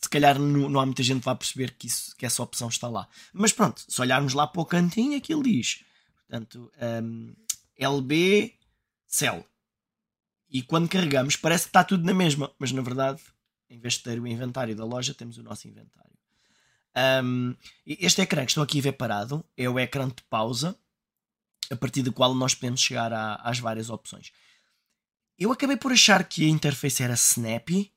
se 0.00 0.08
calhar 0.08 0.38
não, 0.38 0.68
não 0.68 0.80
há 0.80 0.86
muita 0.86 1.02
gente 1.02 1.20
que 1.20 1.24
vá 1.24 1.34
perceber 1.34 1.72
que, 1.72 1.86
isso, 1.86 2.14
que 2.16 2.24
essa 2.24 2.42
opção 2.42 2.68
está 2.68 2.88
lá. 2.88 3.08
Mas 3.32 3.52
pronto, 3.52 3.82
se 3.86 4.00
olharmos 4.00 4.32
lá 4.34 4.46
para 4.46 4.60
o 4.60 4.66
cantinho, 4.66 5.16
aquilo 5.16 5.42
diz. 5.42 5.84
Portanto, 6.26 6.70
hum, 7.02 7.34
LB 7.76 8.54
Cell. 9.06 9.44
E 10.50 10.62
quando 10.62 10.88
carregamos, 10.88 11.36
parece 11.36 11.64
que 11.64 11.70
está 11.70 11.84
tudo 11.84 12.04
na 12.04 12.14
mesma. 12.14 12.52
Mas 12.58 12.72
na 12.72 12.80
verdade, 12.80 13.20
em 13.68 13.78
vez 13.78 13.94
de 13.94 14.02
ter 14.02 14.20
o 14.20 14.26
inventário 14.26 14.74
da 14.74 14.84
loja, 14.84 15.14
temos 15.14 15.36
o 15.36 15.42
nosso 15.42 15.66
inventário. 15.68 16.08
E 17.86 17.98
este 18.00 18.22
ecrã 18.22 18.44
que 18.44 18.50
estão 18.50 18.62
aqui 18.62 18.78
a 18.78 18.82
ver 18.82 18.92
parado 18.92 19.44
é 19.56 19.68
o 19.68 19.78
ecrã 19.78 20.08
de 20.08 20.22
pausa 20.28 20.76
a 21.70 21.76
partir 21.76 22.02
do 22.02 22.12
qual 22.12 22.34
nós 22.34 22.54
podemos 22.54 22.80
chegar 22.80 23.12
a, 23.12 23.34
às 23.36 23.58
várias 23.58 23.90
opções. 23.90 24.32
Eu 25.38 25.52
acabei 25.52 25.76
por 25.76 25.92
achar 25.92 26.24
que 26.24 26.44
a 26.44 26.48
interface 26.48 27.02
era 27.02 27.14
snappy 27.14 27.92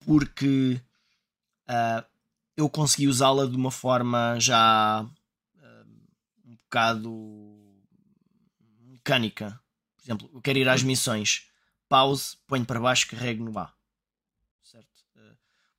porque 0.00 0.80
uh, 1.68 2.04
eu 2.56 2.68
consegui 2.68 3.06
usá-la 3.06 3.46
de 3.46 3.56
uma 3.56 3.70
forma 3.70 4.36
já 4.40 5.02
uh, 5.02 5.86
um 6.44 6.56
bocado 6.56 7.58
mecânica. 8.80 9.60
Por 9.96 10.04
exemplo, 10.04 10.30
eu 10.34 10.40
quero 10.40 10.58
ir 10.58 10.68
às 10.68 10.82
missões, 10.82 11.48
pause, 11.88 12.36
ponho 12.46 12.64
para 12.64 12.80
baixo, 12.80 13.08
carrego 13.08 13.44
no 13.44 13.58
A. 13.58 13.72
Certo? 14.62 14.86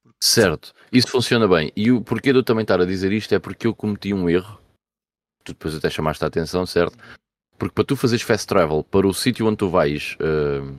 Porque... 0.02 0.18
certo, 0.20 0.74
isso 0.92 1.10
funciona 1.10 1.48
bem. 1.48 1.72
E 1.76 1.92
o 1.92 2.02
porquê 2.02 2.32
de 2.32 2.40
eu 2.40 2.44
também 2.44 2.64
estar 2.64 2.80
a 2.80 2.86
dizer 2.86 3.12
isto 3.12 3.34
é 3.34 3.40
porque 3.40 3.68
eu 3.68 3.76
cometi 3.76 4.14
um 4.14 4.30
erro. 4.30 4.60
Tu 5.44 5.54
depois 5.54 5.76
até 5.76 5.90
chamaste 5.90 6.24
a 6.24 6.28
atenção, 6.28 6.66
certo? 6.66 6.98
Porque 7.58 7.74
para 7.74 7.84
tu 7.84 7.96
fazeres 7.96 8.24
fast 8.24 8.48
travel 8.48 8.84
para 8.84 9.08
o 9.08 9.14
sítio 9.14 9.46
onde 9.46 9.58
tu 9.58 9.70
vais 9.70 10.16
uh, 10.16 10.78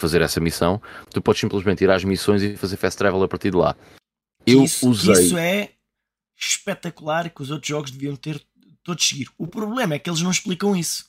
fazer 0.00 0.22
essa 0.22 0.40
missão, 0.40 0.80
tu 1.10 1.20
podes 1.20 1.40
simplesmente 1.40 1.84
ir 1.84 1.90
às 1.90 2.02
missões 2.02 2.42
e 2.42 2.56
fazer 2.56 2.76
fast 2.76 2.96
travel 2.96 3.22
a 3.22 3.28
partir 3.28 3.50
de 3.50 3.56
lá. 3.56 3.76
Eu 4.46 4.64
isso, 4.64 4.88
usei. 4.88 5.14
Isso 5.14 5.36
é 5.36 5.72
espetacular 6.36 7.30
que 7.30 7.42
os 7.42 7.50
outros 7.50 7.68
jogos 7.68 7.90
deviam 7.90 8.16
ter 8.16 8.44
todos 8.82 9.06
seguir. 9.06 9.28
O 9.38 9.46
problema 9.46 9.94
é 9.94 9.98
que 9.98 10.08
eles 10.08 10.20
não 10.20 10.30
explicam 10.30 10.76
isso. 10.76 11.06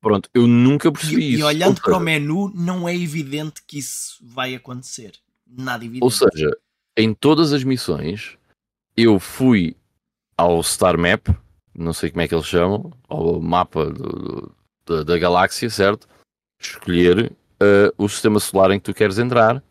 Pronto, 0.00 0.30
eu 0.32 0.46
nunca 0.46 0.90
percebi 0.92 1.22
e, 1.22 1.32
isso. 1.34 1.40
E 1.40 1.42
olhando 1.42 1.80
para 1.80 1.96
o 1.96 2.00
menu, 2.00 2.50
não 2.54 2.88
é 2.88 2.94
evidente 2.94 3.62
que 3.66 3.78
isso 3.78 4.18
vai 4.22 4.54
acontecer. 4.54 5.12
Nada 5.46 5.84
evidente. 5.84 6.04
Ou 6.04 6.10
seja, 6.10 6.56
em 6.96 7.12
todas 7.12 7.52
as 7.52 7.64
missões, 7.64 8.36
eu 8.96 9.18
fui 9.18 9.76
ao 10.36 10.62
Star 10.62 10.96
Map, 10.96 11.28
não 11.74 11.92
sei 11.92 12.10
como 12.10 12.22
é 12.22 12.28
que 12.28 12.34
eles 12.34 12.46
chamam, 12.46 12.92
ao 13.08 13.40
mapa 13.40 13.86
do, 13.86 14.54
do, 14.86 15.04
da 15.04 15.18
galáxia, 15.18 15.68
certo? 15.68 16.08
Escolher 16.60 17.32
uh, 17.32 17.92
o 17.96 18.08
sistema 18.08 18.38
solar 18.40 18.70
em 18.70 18.78
que 18.78 18.84
tu 18.84 18.94
queres 18.94 19.18
entrar, 19.18 19.62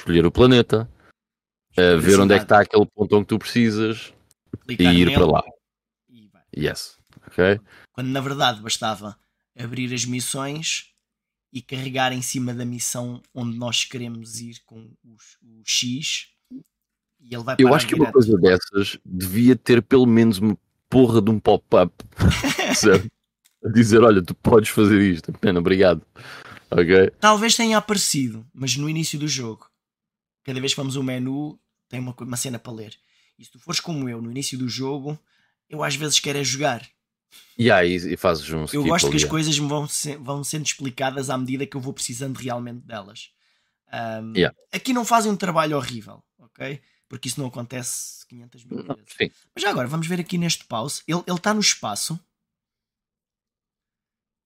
escolher 0.00 0.24
o 0.24 0.30
planeta, 0.30 0.88
ver 1.76 2.20
onde 2.20 2.34
é 2.34 2.38
que 2.38 2.44
está 2.44 2.60
aquele 2.60 2.86
ponto 2.86 3.16
onde 3.16 3.26
tu 3.26 3.38
precisas 3.38 4.12
Clicar 4.66 4.94
e 4.94 5.00
ir 5.00 5.12
para 5.12 5.26
lá. 5.26 5.42
Yes. 6.56 6.96
Ok. 7.26 7.60
Quando 7.92 8.08
na 8.08 8.20
verdade 8.20 8.60
bastava 8.62 9.16
abrir 9.58 9.92
as 9.92 10.04
missões 10.04 10.92
e 11.52 11.62
carregar 11.62 12.12
em 12.12 12.22
cima 12.22 12.52
da 12.54 12.64
missão 12.64 13.22
onde 13.34 13.56
nós 13.58 13.84
queremos 13.84 14.40
ir 14.40 14.60
com 14.64 14.90
o 15.04 15.62
X 15.64 16.28
e 17.20 17.34
ele 17.34 17.42
vai 17.44 17.56
Eu 17.58 17.74
acho 17.74 17.86
que 17.86 17.94
direto. 17.94 18.08
uma 18.08 18.12
coisa 18.12 18.38
dessas 18.38 18.98
devia 19.04 19.56
ter 19.56 19.82
pelo 19.82 20.06
menos 20.06 20.38
uma 20.38 20.56
porra 20.88 21.20
de 21.20 21.30
um 21.30 21.38
pop-up 21.38 21.92
a 23.64 23.68
dizer: 23.68 24.02
Olha, 24.02 24.22
tu 24.22 24.34
podes 24.34 24.68
fazer 24.70 25.00
isto. 25.00 25.32
Pena, 25.32 25.58
obrigado. 25.60 26.02
Ok. 26.70 27.10
Talvez 27.20 27.56
tenha 27.56 27.78
aparecido, 27.78 28.46
mas 28.52 28.76
no 28.76 28.88
início 28.88 29.18
do 29.18 29.28
jogo, 29.28 29.68
cada 30.44 30.60
vez 30.60 30.72
que 30.72 30.76
vamos 30.76 30.96
ao 30.96 31.02
menu, 31.02 31.58
tem 31.88 32.00
uma, 32.00 32.14
uma 32.18 32.36
cena 32.36 32.58
para 32.58 32.72
ler. 32.72 32.98
E 33.38 33.44
se 33.44 33.50
tu 33.50 33.58
fores 33.58 33.80
como 33.80 34.08
eu 34.08 34.20
no 34.20 34.30
início 34.30 34.58
do 34.58 34.68
jogo, 34.68 35.18
eu 35.68 35.82
às 35.82 35.94
vezes 35.94 36.20
quero 36.20 36.38
é 36.38 36.44
jogar. 36.44 36.86
Yeah, 37.58 37.84
e, 37.84 37.96
e 37.96 38.16
fazes 38.16 38.48
um 38.50 38.64
Eu 38.72 38.84
gosto 38.84 39.10
que 39.10 39.16
as 39.16 39.24
coisas 39.24 39.56
vão, 39.58 39.86
se, 39.86 40.16
vão 40.16 40.42
sendo 40.42 40.64
explicadas 40.64 41.28
à 41.28 41.36
medida 41.36 41.66
que 41.66 41.76
eu 41.76 41.80
vou 41.80 41.92
precisando 41.92 42.36
realmente 42.36 42.80
delas. 42.86 43.30
Um, 43.92 44.32
yeah. 44.34 44.56
Aqui 44.72 44.92
não 44.92 45.04
fazem 45.04 45.30
um 45.30 45.36
trabalho 45.36 45.76
horrível, 45.76 46.22
ok? 46.38 46.80
porque 47.08 47.28
isso 47.28 47.40
não 47.40 47.48
acontece 47.48 48.26
500 48.26 48.64
mil 48.64 48.82
vezes. 48.82 49.14
Sim. 49.16 49.30
Mas 49.54 49.62
já 49.62 49.70
agora, 49.70 49.88
vamos 49.88 50.06
ver 50.06 50.20
aqui 50.20 50.36
neste 50.38 50.64
pause. 50.64 51.02
Ele 51.06 51.22
está 51.28 51.54
no 51.54 51.60
espaço 51.60 52.18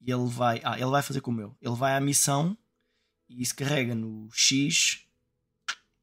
e 0.00 0.10
ele 0.10 0.26
vai. 0.26 0.60
Ah, 0.64 0.78
ele 0.78 0.90
vai 0.90 1.02
fazer 1.02 1.20
como 1.20 1.40
eu. 1.40 1.56
Ele 1.60 1.74
vai 1.74 1.96
à 1.96 2.00
missão 2.00 2.56
e 3.28 3.44
se 3.44 3.54
carrega 3.54 3.94
no 3.94 4.28
X 4.32 5.06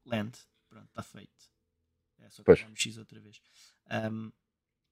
land. 0.04 0.32
Está 0.98 1.02
feito. 1.02 1.30
É 2.20 2.28
só 2.28 2.42
no 2.68 2.76
X 2.76 2.98
outra 2.98 3.20
vez. 3.20 3.40
Um, 4.10 4.32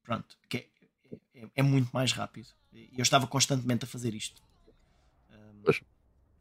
pronto, 0.04 0.38
que 0.48 0.58
é, 0.58 0.66
é, 1.34 1.48
é, 1.56 1.62
muito 1.64 1.90
mais 1.92 2.12
rápido. 2.12 2.46
Eu 2.72 3.02
estava 3.02 3.26
constantemente 3.26 3.84
a 3.84 3.88
fazer 3.88 4.14
isto. 4.14 4.40
Um, 5.28 5.72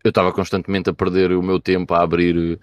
eu 0.04 0.10
estava 0.10 0.32
constantemente 0.32 0.88
a 0.88 0.94
perder 0.94 1.32
o 1.32 1.42
meu 1.42 1.60
tempo 1.60 1.96
a 1.96 2.04
abrir 2.04 2.60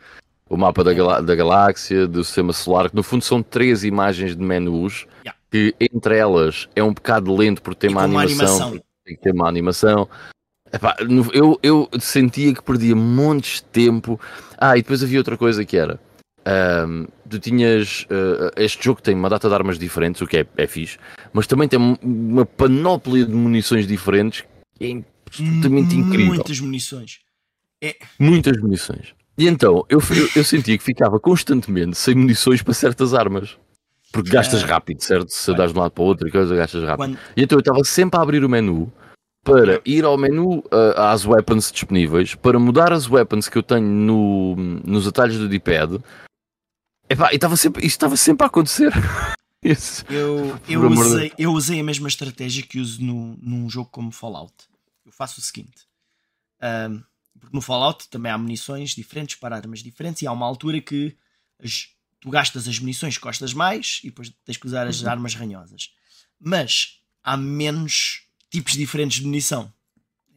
o 0.49 0.57
mapa 0.57 0.85
da, 0.85 0.95
galá 0.95 1.21
da 1.21 1.35
galáxia, 1.35 2.07
do 2.07 2.23
sistema 2.23 2.53
solar, 2.53 2.89
que 2.89 2.95
no 2.95 3.03
fundo 3.03 3.25
são 3.25 3.43
três 3.43 3.83
imagens 3.83 4.37
de 4.37 4.43
menus, 4.43 5.09
yeah. 5.25 5.37
que 5.51 5.75
entre 5.81 6.17
elas 6.17 6.69
é 6.77 6.85
um 6.85 6.95
bocado 6.95 7.35
lento 7.35 7.61
por 7.63 7.75
ter 7.75 7.89
uma 7.89 8.05
animação, 8.05 8.37
uma 8.37 8.67
animação. 8.67 8.85
Tem 9.05 9.17
que 9.17 9.23
ter 9.23 9.33
uma 9.33 9.49
animação. 9.49 10.09
Epá, 10.73 10.97
eu, 11.35 11.59
eu 11.65 11.89
sentia 11.99 12.55
que 12.55 12.63
perdia 12.63 12.95
montes 12.95 13.57
de 13.57 13.65
tempo. 13.65 14.21
Ah, 14.57 14.79
e 14.79 14.83
depois 14.83 15.03
havia 15.03 15.19
outra 15.19 15.37
coisa 15.37 15.65
que 15.65 15.77
era. 15.77 15.99
Um, 16.45 17.07
tu 17.29 17.39
tinhas. 17.39 18.03
Uh, 18.03 18.51
este 18.57 18.85
jogo 18.85 19.01
tem 19.01 19.15
uma 19.15 19.31
data 19.31 19.49
de 19.49 19.55
armas 19.55 19.79
diferentes, 19.79 20.21
o 20.21 20.27
que 20.27 20.39
é, 20.39 20.47
é 20.57 20.67
fixe, 20.67 20.99
mas 21.33 21.47
também 21.47 21.69
tem 21.69 21.79
uma 22.03 22.45
panóplia 22.45 23.25
de 23.25 23.33
munições 23.33 23.87
diferentes 23.87 24.45
que 24.79 24.85
é 24.85 25.03
absolutamente 25.27 25.97
incrível. 25.97 26.35
Muitas 26.35 26.61
munições. 26.61 27.21
É... 27.81 27.97
Muitas 28.19 28.57
munições. 28.59 29.15
E 29.39 29.49
então, 29.49 29.85
eu, 29.89 29.99
eu, 29.99 30.29
eu, 30.37 30.45
sentia 30.45 30.77
que 30.77 30.85
ficava 30.85 31.19
constantemente 31.19 31.97
sem 31.97 32.15
munições 32.15 32.63
para 32.63 32.75
certas 32.75 33.15
armas. 33.15 33.57
Porque 34.13 34.31
gastas 34.31 34.63
rápido, 34.63 35.03
certo? 35.03 35.31
Se 35.31 35.55
dás 35.55 35.73
de 35.73 35.79
um 35.79 35.81
lado 35.81 35.93
para 35.93 36.03
o 36.03 36.07
outro 36.07 36.29
e 36.29 36.31
coisa, 36.31 36.55
gastas 36.55 36.83
rápido. 36.83 36.97
Quando... 36.97 37.19
E 37.35 37.43
então 37.43 37.57
eu 37.57 37.61
estava 37.61 37.83
sempre 37.83 38.19
a 38.19 38.23
abrir 38.23 38.45
o 38.45 38.49
menu 38.49 38.93
para 39.43 39.81
ir 39.85 40.05
ao 40.05 40.17
menu 40.17 40.59
uh, 40.59 40.99
às 40.99 41.25
weapons 41.25 41.73
disponíveis, 41.73 42.35
para 42.35 42.59
mudar 42.59 42.93
as 42.93 43.11
weapons 43.11 43.49
que 43.49 43.59
eu 43.59 43.63
tenho 43.63 43.87
no, 43.87 44.55
nos 44.85 45.07
atalhos 45.09 45.39
do 45.39 45.49
D-pad. 45.49 45.99
E 47.33 47.35
estava 47.35 47.57
sempre, 47.57 47.87
isto 47.87 47.97
estava 47.97 48.17
sempre 48.17 48.45
a 48.45 48.47
acontecer. 48.49 48.93
eu, 50.11 50.59
eu, 50.69 50.91
usei, 50.91 51.33
eu 51.39 51.53
usei 51.53 51.81
a 51.81 51.85
mesma 51.85 52.09
estratégia 52.09 52.63
que 52.63 52.79
uso 52.79 53.03
no, 53.03 53.37
num 53.41 53.69
jogo 53.71 53.91
como 53.91 54.11
Fallout. 54.11 54.55
Eu 55.05 55.13
faço 55.13 55.41
o 55.41 55.43
seguinte. 55.43 55.87
Um, 56.61 57.03
porque 57.39 57.57
no 57.57 57.63
Fallout 57.63 58.09
também 58.09 58.31
há 58.31 58.39
munições 58.39 58.91
diferentes 58.91 59.37
para 59.37 59.57
armas 59.57 59.83
diferentes 59.83 60.23
e 60.23 60.27
há 60.27 60.33
uma 60.33 60.47
altura 60.47 60.81
que 60.81 61.17
as, 61.63 61.89
tu 62.21 62.31
gastas 62.31 62.69
as 62.69 62.79
munições 62.79 63.17
que 63.17 63.23
gostas 63.23 63.53
mais 63.53 64.01
e 64.03 64.09
depois 64.09 64.33
tens 64.45 64.57
que 64.57 64.67
usar 64.67 64.87
as 64.87 65.03
uhum. 65.03 65.11
armas 65.11 65.35
ranhosas. 65.35 65.93
Mas 66.39 67.01
há 67.23 67.37
menos 67.37 68.27
tipos 68.51 68.75
diferentes 68.75 69.19
de 69.19 69.27
munição 69.27 69.73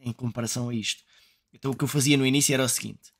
em 0.00 0.12
comparação 0.12 0.68
a 0.68 0.74
isto. 0.74 1.02
Então 1.52 1.70
o 1.70 1.76
que 1.76 1.84
eu 1.84 1.88
fazia 1.88 2.16
no 2.16 2.26
início 2.26 2.52
era 2.52 2.64
o 2.64 2.68
seguinte: 2.68 3.12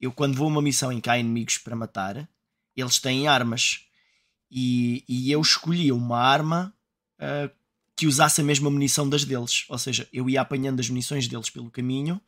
eu 0.00 0.12
quando 0.12 0.36
vou 0.36 0.46
a 0.46 0.50
uma 0.50 0.62
missão 0.62 0.92
em 0.92 1.00
que 1.00 1.10
há 1.10 1.18
inimigos 1.18 1.58
para 1.58 1.76
matar, 1.76 2.28
eles 2.80 2.98
têm 2.98 3.28
armas 3.28 3.86
e, 4.50 5.04
e 5.08 5.30
eu 5.30 5.40
escolhia 5.40 5.94
uma 5.94 6.18
arma 6.18 6.72
uh, 7.20 7.50
que 7.96 8.06
usasse 8.06 8.40
a 8.40 8.44
mesma 8.44 8.70
munição 8.70 9.08
das 9.08 9.24
deles. 9.24 9.64
Ou 9.68 9.78
seja, 9.78 10.08
eu 10.12 10.28
ia 10.30 10.40
apanhando 10.40 10.80
as 10.80 10.88
munições 10.88 11.26
deles 11.26 11.50
pelo 11.50 11.70
caminho 11.70 12.20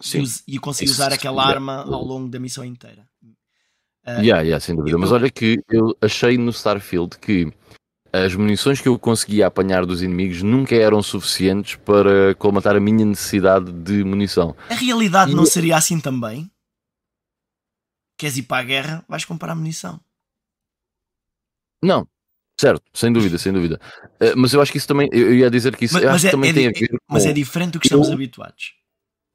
Sim. 0.00 0.24
e 0.46 0.58
consegui 0.58 0.90
usar 0.90 1.12
aquela 1.12 1.46
arma 1.46 1.84
ao 1.84 2.04
longo 2.04 2.28
da 2.28 2.38
missão 2.38 2.64
inteira. 2.64 3.08
Uh, 3.22 4.20
yeah, 4.20 4.40
yeah, 4.40 4.58
sem 4.58 4.74
dúvida. 4.74 4.96
Eu... 4.96 4.98
Mas 4.98 5.12
olha 5.12 5.30
que 5.30 5.60
eu 5.68 5.96
achei 6.00 6.36
no 6.36 6.50
Starfield 6.50 7.18
que 7.18 7.52
as 8.12 8.34
munições 8.34 8.80
que 8.80 8.88
eu 8.88 8.98
conseguia 8.98 9.46
apanhar 9.46 9.86
dos 9.86 10.02
inimigos 10.02 10.42
nunca 10.42 10.74
eram 10.74 11.00
suficientes 11.02 11.76
para 11.76 12.34
colmatar 12.34 12.74
a 12.74 12.80
minha 12.80 13.04
necessidade 13.04 13.70
de 13.70 14.02
munição. 14.02 14.56
A 14.68 14.74
realidade 14.74 15.30
e... 15.30 15.34
não 15.34 15.46
seria 15.46 15.76
assim 15.76 16.00
também? 16.00 16.50
Queres 18.20 18.36
ir 18.36 18.42
para 18.42 18.58
a 18.58 18.64
guerra, 18.64 19.04
vais 19.08 19.24
comprar 19.24 19.54
munição. 19.54 19.98
Não, 21.82 22.06
certo, 22.60 22.82
sem 22.92 23.10
dúvida, 23.10 23.38
sem 23.38 23.52
dúvida. 23.52 23.80
Uh, 24.20 24.36
mas 24.36 24.52
eu 24.52 24.60
acho 24.60 24.70
que 24.70 24.76
isso 24.76 24.86
também, 24.86 25.08
eu 25.10 25.34
ia 25.34 25.50
dizer 25.50 25.74
que 25.74 25.86
isso 25.86 25.94
mas, 25.94 26.04
mas 26.04 26.24
é, 26.26 26.30
também 26.30 26.50
é, 26.50 26.52
tem 26.52 26.66
a 26.68 26.70
ver. 26.70 26.90
Mas 27.08 27.24
é 27.24 27.32
diferente 27.32 27.72
do 27.72 27.80
que 27.80 27.86
estamos 27.86 28.08
eu, 28.08 28.14
habituados 28.14 28.80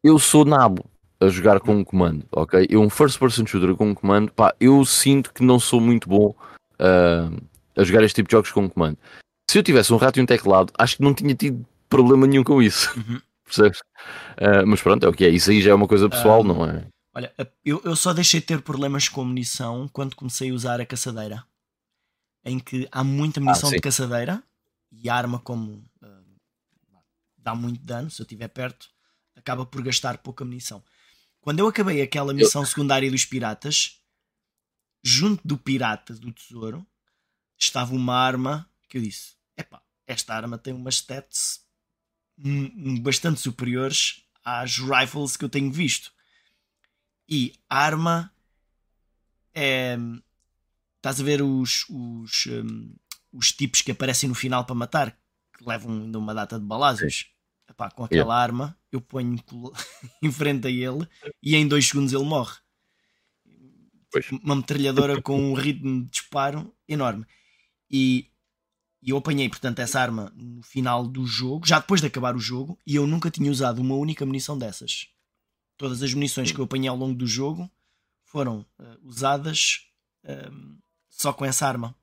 eu 0.06 0.20
sou 0.20 0.46
nabo 0.46 0.86
a 1.20 1.28
jogar 1.30 1.60
com 1.60 1.78
um 1.78 1.84
comando, 1.84 2.28
ok? 2.32 2.68
Eu, 2.70 2.80
um 2.80 2.92
first 2.92 3.18
person 3.18 3.44
shooter 3.44 3.76
com 3.76 3.90
um 3.90 3.96
comando, 3.96 4.32
pá, 4.32 4.54
eu 4.60 4.86
sinto 4.86 5.34
que 5.34 5.42
não 5.42 5.60
sou 5.60 5.82
muito 5.82 6.08
bom 6.08 6.36
uh, 6.80 7.42
a 7.76 7.84
jogar 7.84 8.04
este 8.04 8.18
tipo 8.18 8.30
de 8.30 8.34
jogos 8.34 8.52
com 8.52 8.62
um 8.62 8.70
comando. 8.70 9.00
Se 9.50 9.58
eu 9.58 9.64
tivesse 9.64 9.92
um 9.92 9.98
rato 9.98 10.20
e 10.20 10.22
um 10.22 10.28
teclado, 10.28 10.72
acho 10.78 10.98
que 10.98 11.02
não 11.02 11.12
tinha 11.12 11.34
tido 11.34 11.66
problema 11.90 12.28
nenhum 12.28 12.44
com 12.44 12.62
isso. 12.62 12.94
Uhum. 12.96 13.20
Percebes? 13.46 13.80
Uh, 14.40 14.68
mas 14.68 14.80
pronto, 14.80 15.04
é 15.04 15.10
o 15.10 15.14
que 15.14 15.26
é. 15.26 15.30
Isso 15.30 15.50
aí 15.50 15.60
já 15.60 15.72
é 15.72 15.74
uma 15.74 15.88
coisa 15.88 16.08
pessoal, 16.08 16.44
não 16.44 16.64
é? 16.70 16.86
Olha, 17.16 17.34
eu, 17.64 17.82
eu 17.86 17.96
só 17.96 18.14
deixei 18.14 18.42
de 18.42 18.46
ter 18.46 18.62
problemas 18.62 19.08
com 19.08 19.24
munição 19.24 19.88
quando 19.88 20.18
comecei 20.18 20.52
a 20.52 20.54
usar 20.54 20.82
a 20.82 20.86
caçadeira. 20.86 21.46
Em 22.44 22.60
que 22.60 22.90
há 22.92 23.06
muita 23.06 23.40
munição 23.40 23.70
ah, 23.70 23.72
de 23.72 23.80
caçadeira 23.80 24.44
e 24.92 25.10
a 25.10 25.16
arma, 25.16 25.40
como 25.40 25.90
uh, 26.04 26.36
dá 27.38 27.56
muito 27.56 27.82
dano 27.82 28.12
se 28.12 28.22
eu 28.22 28.26
estiver 28.26 28.50
perto, 28.50 28.90
acaba 29.34 29.66
por 29.66 29.82
gastar 29.82 30.18
pouca 30.18 30.44
munição. 30.44 30.84
Quando 31.40 31.60
eu 31.60 31.68
acabei 31.68 32.02
aquela 32.02 32.34
missão 32.34 32.64
eu... 32.64 32.66
secundária 32.66 33.10
dos 33.10 33.24
piratas, 33.24 34.02
junto 35.02 35.48
do 35.48 35.58
pirata 35.58 36.14
do 36.16 36.34
tesouro, 36.34 36.86
estava 37.58 37.96
uma 37.96 38.16
arma 38.16 38.70
que 38.90 38.98
eu 38.98 39.02
disse: 39.02 39.36
epá, 39.56 39.82
esta 40.06 40.36
arma 40.36 40.58
tem 40.58 40.74
umas 40.74 40.96
stats 40.96 41.66
um, 42.38 43.00
bastante 43.00 43.40
superiores 43.40 44.22
às 44.44 44.78
rifles 44.78 45.38
que 45.38 45.46
eu 45.46 45.50
tenho 45.50 45.72
visto. 45.72 46.14
E 47.28 47.54
arma 47.70 48.32
é. 49.54 49.98
Estás 50.98 51.22
a 51.22 51.24
ver 51.24 51.42
os, 51.42 51.86
os, 51.90 52.48
um, 52.48 52.96
os 53.32 53.52
tipos 53.52 53.82
que 53.82 53.92
aparecem 53.92 54.28
no 54.28 54.34
final 54.34 54.66
para 54.66 54.74
matar, 54.74 55.12
que 55.56 55.64
levam 55.64 55.92
ainda 55.92 56.18
uma 56.18 56.34
data 56.34 56.60
de 56.60 56.66
balazes. 56.66 57.28
Epá, 57.70 57.92
com 57.92 58.04
aquela 58.04 58.22
yeah. 58.22 58.44
arma, 58.44 58.78
eu 58.92 59.02
ponho 59.02 59.38
em 60.22 60.32
frente 60.32 60.68
a 60.68 60.72
ele 60.72 61.08
e 61.44 61.56
em 61.56 61.68
dois 61.68 61.88
segundos 61.88 62.12
ele 62.14 62.24
morre. 62.24 62.56
Pois. 64.12 64.32
Uma 64.32 64.56
metralhadora 64.56 65.22
com 65.22 65.40
um 65.40 65.54
ritmo 65.54 66.04
de 66.04 66.10
disparo 66.10 66.74
enorme. 66.88 67.26
E 67.90 68.30
eu 69.06 69.18
apanhei, 69.18 69.48
portanto, 69.48 69.80
essa 69.80 70.00
arma 70.00 70.34
no 70.36 70.64
final 70.64 71.06
do 71.08 71.26
jogo, 71.26 71.68
já 71.68 71.80
depois 71.80 72.02
de 72.02 72.08
acabar 72.08 72.36
o 72.36 72.40
jogo, 72.40 72.80
e 72.86 72.96
eu 72.96 73.06
nunca 73.06 73.30
tinha 73.30 73.52
usado 73.52 73.80
uma 73.80 73.96
única 73.96 74.26
munição 74.26 74.58
dessas. 74.58 75.10
Todas 75.78 76.02
as 76.02 76.14
munições 76.14 76.52
que 76.52 76.60
eu 76.60 76.66
apanhei 76.66 76.88
ao 76.88 76.96
longo 76.96 77.16
do 77.16 77.28
jogo 77.28 77.70
foram 78.24 78.66
uh, 78.80 79.00
usadas 79.04 79.88
uh, 80.24 80.78
só 81.10 81.34
com 81.34 81.46
essa 81.46 81.68
arma. 81.68 81.96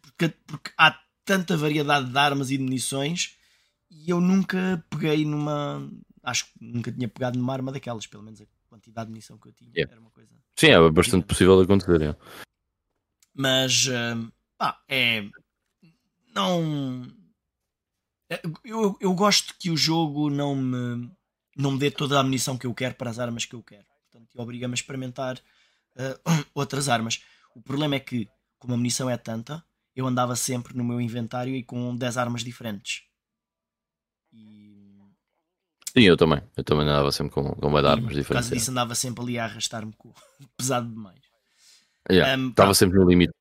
Porque, 0.00 0.28
porque, 0.46 0.70
há 0.76 0.98
tanta 1.24 1.56
variedade 1.56 2.10
de 2.10 2.18
armas 2.18 2.50
e 2.50 2.56
de 2.56 2.62
munições 2.62 3.36
e 3.90 4.10
eu 4.10 4.20
nunca 4.20 4.84
peguei 4.90 5.24
numa. 5.24 5.90
Acho 6.22 6.46
que 6.46 6.52
nunca 6.60 6.92
tinha 6.92 7.08
pegado 7.08 7.38
numa 7.38 7.52
arma 7.52 7.72
daquelas, 7.72 8.06
pelo 8.06 8.22
menos 8.22 8.40
a 8.40 8.46
quantidade 8.68 9.06
de 9.06 9.12
munição 9.12 9.38
que 9.38 9.48
eu 9.48 9.52
tinha. 9.52 9.70
Yeah. 9.70 9.92
Era 9.92 10.00
uma 10.00 10.10
coisa. 10.10 10.34
Sim, 10.56 10.68
é 10.68 10.90
bastante 10.90 11.26
possível 11.26 11.56
de 11.56 11.64
acontecer. 11.64 12.02
É. 12.02 12.16
Mas. 13.34 13.86
Uh, 13.86 14.32
ah, 14.58 14.80
é 14.88 15.28
não. 16.36 17.06
É, 18.30 18.42
eu, 18.64 18.96
eu 19.00 19.14
gosto 19.14 19.54
que 19.58 19.70
o 19.70 19.76
jogo 19.76 20.28
não 20.28 20.54
me, 20.54 21.10
não 21.56 21.72
me 21.72 21.78
dê 21.78 21.90
toda 21.90 22.20
a 22.20 22.22
munição 22.22 22.58
que 22.58 22.66
eu 22.66 22.74
quero 22.74 22.94
para 22.94 23.10
as 23.10 23.18
armas 23.18 23.44
que 23.44 23.54
eu 23.54 23.62
quero. 23.62 23.86
Portanto, 24.10 24.30
obriga-me 24.36 24.74
a 24.74 24.76
experimentar 24.76 25.36
uh, 25.96 26.30
outras 26.54 26.88
armas. 26.88 27.22
O 27.54 27.62
problema 27.62 27.94
é 27.94 28.00
que, 28.00 28.28
como 28.58 28.74
a 28.74 28.76
munição 28.76 29.08
é 29.08 29.16
tanta, 29.16 29.64
eu 29.94 30.06
andava 30.06 30.36
sempre 30.36 30.76
no 30.76 30.84
meu 30.84 31.00
inventário 31.00 31.56
e 31.56 31.62
com 31.62 31.96
10 31.96 32.18
armas 32.18 32.44
diferentes. 32.44 33.04
E... 34.32 35.00
Sim, 35.96 36.02
eu 36.02 36.16
também. 36.16 36.42
Eu 36.54 36.62
também 36.62 36.86
andava 36.86 37.10
sempre 37.10 37.32
com, 37.32 37.54
com 37.54 37.72
10 37.72 37.84
armas 37.86 38.14
diferentes. 38.14 38.26
Por 38.26 38.34
causa 38.34 38.54
disso, 38.54 38.70
andava 38.70 38.94
sempre 38.94 39.22
ali 39.22 39.38
a 39.38 39.44
arrastar-me 39.44 39.94
com... 39.94 40.12
pesado 40.56 40.88
demais. 40.88 41.20
Yeah, 42.10 42.40
um, 42.40 42.50
estava 42.50 42.74
sempre 42.74 42.98
no 42.98 43.08
limite. 43.08 43.32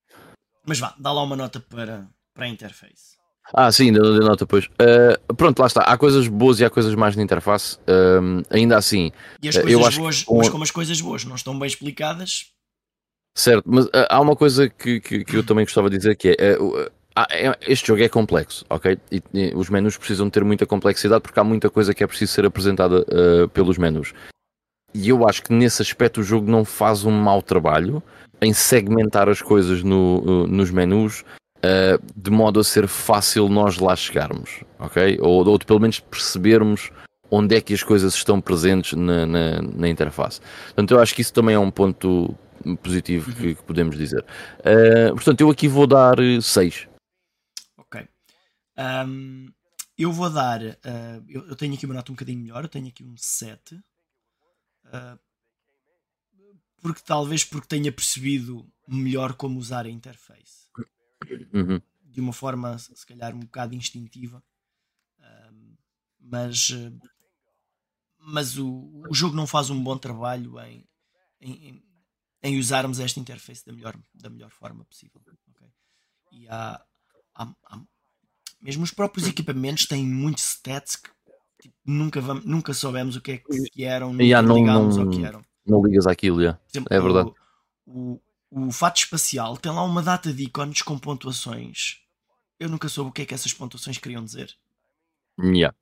Mas 0.66 0.80
vá, 0.80 0.96
dá 0.98 1.12
lá 1.12 1.22
uma 1.22 1.36
nota 1.36 1.60
para, 1.60 2.10
para 2.34 2.46
a 2.46 2.48
interface. 2.48 3.15
Ah, 3.54 3.72
sim, 3.72 3.88
ainda 3.88 4.00
não 4.00 4.18
dei 4.18 4.28
nota 4.28 4.46
depois. 4.46 4.66
Uh, 4.66 5.34
pronto, 5.36 5.60
lá 5.60 5.68
está. 5.68 5.82
Há 5.82 5.98
coisas 5.98 6.28
boas 6.28 6.60
e 6.60 6.66
há 6.66 6.70
coisas 6.70 6.96
mais 6.96 7.16
na 7.16 7.24
interface. 7.24 7.78
Uh, 7.80 8.44
ainda 8.50 8.78
assim. 8.78 9.12
E 9.42 9.50
as 9.50 9.56
coisas 9.56 9.72
eu 9.72 9.86
acho 9.86 10.00
boas, 10.00 10.24
que... 10.24 10.34
mas 10.34 10.50
como 10.50 10.64
as 10.64 10.72
coisas 10.72 11.02
boas 11.02 11.26
não 11.26 11.36
estão 11.36 11.58
bem 11.58 11.68
explicadas. 11.68 12.52
Certo, 13.38 13.64
mas 13.66 13.86
uh, 13.86 14.08
há 14.10 14.20
uma 14.20 14.36
coisa 14.36 14.70
que, 14.70 15.00
que, 15.00 15.26
que, 15.26 15.36
eu 15.36 15.44
também 15.44 15.66
gostava 15.66 15.90
de 15.90 15.98
dizer 15.98 16.16
que 16.16 16.30
é, 16.30 16.36
é. 16.40 17.58
Este 17.62 17.88
jogo 17.88 18.02
é 18.02 18.10
complexo, 18.10 18.66
ok? 18.70 18.98
E, 19.12 19.22
e, 19.34 19.54
os 19.56 19.70
menus 19.70 19.98
precisam 19.98 20.30
ter 20.30 20.44
muita 20.44 20.66
complexidade 20.66 21.22
porque 21.22 21.40
há 21.40 21.44
muita 21.44 21.70
coisa 21.70 21.94
que 21.94 22.04
é 22.04 22.08
preciso 22.08 22.34
ser 22.34 22.46
apresentada 22.46 23.06
pelos 23.54 23.78
menus. 23.78 24.14
E 24.94 25.10
eu 25.10 25.28
acho 25.28 25.44
que 25.44 25.54
nesse 25.54 25.82
aspecto 25.82 26.22
o 26.22 26.24
jogo 26.24 26.50
não 26.50 26.66
faz 26.66 27.04
um 27.04 27.12
mau 27.12 27.42
trabalho 27.42 28.02
em 28.42 28.54
segmentar 28.54 29.30
as 29.30 29.42
coisas 29.42 29.84
no, 29.84 30.48
nos 30.48 30.72
menus 30.72 31.24
uh, 31.66 32.04
de 32.16 32.30
modo 32.30 32.60
a 32.60 32.64
ser 32.64 32.88
fácil 32.88 33.50
nós 33.50 33.78
lá 33.78 33.96
chegarmos, 33.96 34.64
ok? 34.80 35.18
Ou, 35.22 35.48
ou 35.48 35.60
pelo 35.60 35.80
menos 35.80 36.00
percebermos 36.00 36.92
onde 37.30 37.56
é 37.56 37.62
que 37.62 37.74
as 37.74 37.84
coisas 37.84 38.14
estão 38.14 38.40
presentes 38.40 38.94
na, 38.94 39.26
na, 39.26 39.62
na 39.62 39.90
interface. 39.90 40.40
Portanto, 40.66 40.92
eu 40.92 41.00
acho 41.00 41.16
que 41.16 41.22
isso 41.22 41.34
também 41.34 41.56
é 41.56 41.60
um 41.60 41.72
ponto 41.72 42.36
positivo 42.82 43.30
uhum. 43.30 43.36
que, 43.36 43.56
que, 43.56 43.64
podemos 43.64 43.98
dizer. 43.98 44.24
Uh, 44.60 45.14
portanto, 45.14 45.42
eu 45.42 45.50
aqui 45.50 45.68
vou 45.68 45.88
dar 45.88 46.16
6. 46.42 46.88
Ok. 47.78 48.08
Um, 48.78 49.48
eu 49.98 50.12
vou 50.12 50.30
dar. 50.30 50.62
Uh, 50.62 51.26
eu, 51.28 51.48
eu, 51.48 51.56
tenho 51.56 51.74
aqui 51.74 51.86
uma 51.86 51.96
nota 51.96 52.12
um 52.12 52.16
bocadinho 52.16 52.40
melhor, 52.40 52.64
eu 52.64 52.70
tenho 52.70 52.88
aqui 52.88 53.04
um 53.04 53.16
7. 53.18 53.76
Uh, 54.86 55.20
porque 56.82 57.02
talvez 57.04 57.44
porque 57.44 57.68
tenha 57.68 57.92
percebido 57.92 58.68
melhor 58.88 59.34
como 59.34 59.58
usar 59.58 59.88
a 59.88 59.90
interface 59.90 60.65
uhum. 61.54 61.82
de 62.04 62.22
uma 62.22 62.34
forma 62.34 62.78
se 62.78 63.06
calhar 63.06 63.36
um 63.36 63.40
bocado 63.40 63.76
instintiva. 63.76 64.44
mas 66.20 66.72
mas 68.26 68.58
o, 68.58 69.04
o 69.08 69.14
jogo 69.14 69.36
não 69.36 69.46
faz 69.46 69.70
um 69.70 69.82
bom 69.82 69.96
trabalho 69.98 70.60
em, 70.60 70.88
em, 71.40 71.84
em 72.42 72.60
usarmos 72.60 73.00
esta 73.00 73.20
interface 73.20 73.64
da 73.64 73.72
melhor, 73.72 73.96
da 74.14 74.30
melhor 74.30 74.50
forma 74.50 74.84
possível. 74.86 75.22
Okay? 75.52 75.68
E 76.32 76.48
há, 76.48 76.84
há, 77.36 77.54
há, 77.66 77.82
mesmo 78.60 78.84
os 78.84 78.92
próprios 78.92 79.28
equipamentos 79.28 79.86
têm 79.86 80.04
muitos 80.04 80.44
stats 80.44 80.96
que 80.96 81.10
tipo, 81.62 81.76
nunca, 81.86 82.20
vamos, 82.20 82.46
nunca 82.46 82.74
soubemos 82.74 83.16
o 83.16 83.22
que 83.22 83.34
é 83.34 83.38
que 83.72 83.84
eram, 83.84 84.12
nunca 84.12 84.24
yeah, 84.24 84.48
não, 84.48 84.64
não, 84.64 85.02
ao 85.02 85.10
que 85.10 85.24
eram. 85.24 85.46
Não 85.66 85.84
ligas 85.86 86.08
àquilo, 86.08 86.42
yeah. 86.42 86.60
exemplo, 86.70 86.94
é 86.94 87.00
verdade. 87.00 87.32
O, 87.86 88.14
o, 88.14 88.22
o 88.56 88.72
fato 88.72 89.00
espacial 89.00 89.58
tem 89.58 89.70
lá 89.70 89.84
uma 89.84 90.02
data 90.02 90.32
de 90.32 90.44
ícones 90.44 90.82
com 90.82 90.98
pontuações. 90.98 92.00
Eu 92.58 92.70
nunca 92.70 92.88
soube 92.88 93.10
o 93.10 93.14
que 93.14 93.24
é 93.24 93.26
que 93.26 93.34
essas 93.34 93.52
pontuações 93.52 93.98
queriam 93.98 94.24
dizer. 94.24 94.56
Yeah. 95.38 95.76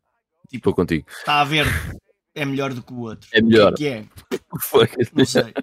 Tipo, 0.49 0.57
Estou 0.57 0.73
contigo. 0.73 1.07
Está 1.07 1.41
a 1.41 1.43
ver, 1.43 1.65
é 2.33 2.43
melhor 2.43 2.73
do 2.73 2.81
que 2.81 2.91
o 2.91 3.01
outro. 3.01 3.29
É 3.31 3.41
melhor. 3.41 3.73
O 3.73 3.75
que 3.75 3.85
é? 3.85 4.03
Que 4.03 4.35
é? 4.37 4.39
Não 5.13 5.25
sei. 5.25 5.53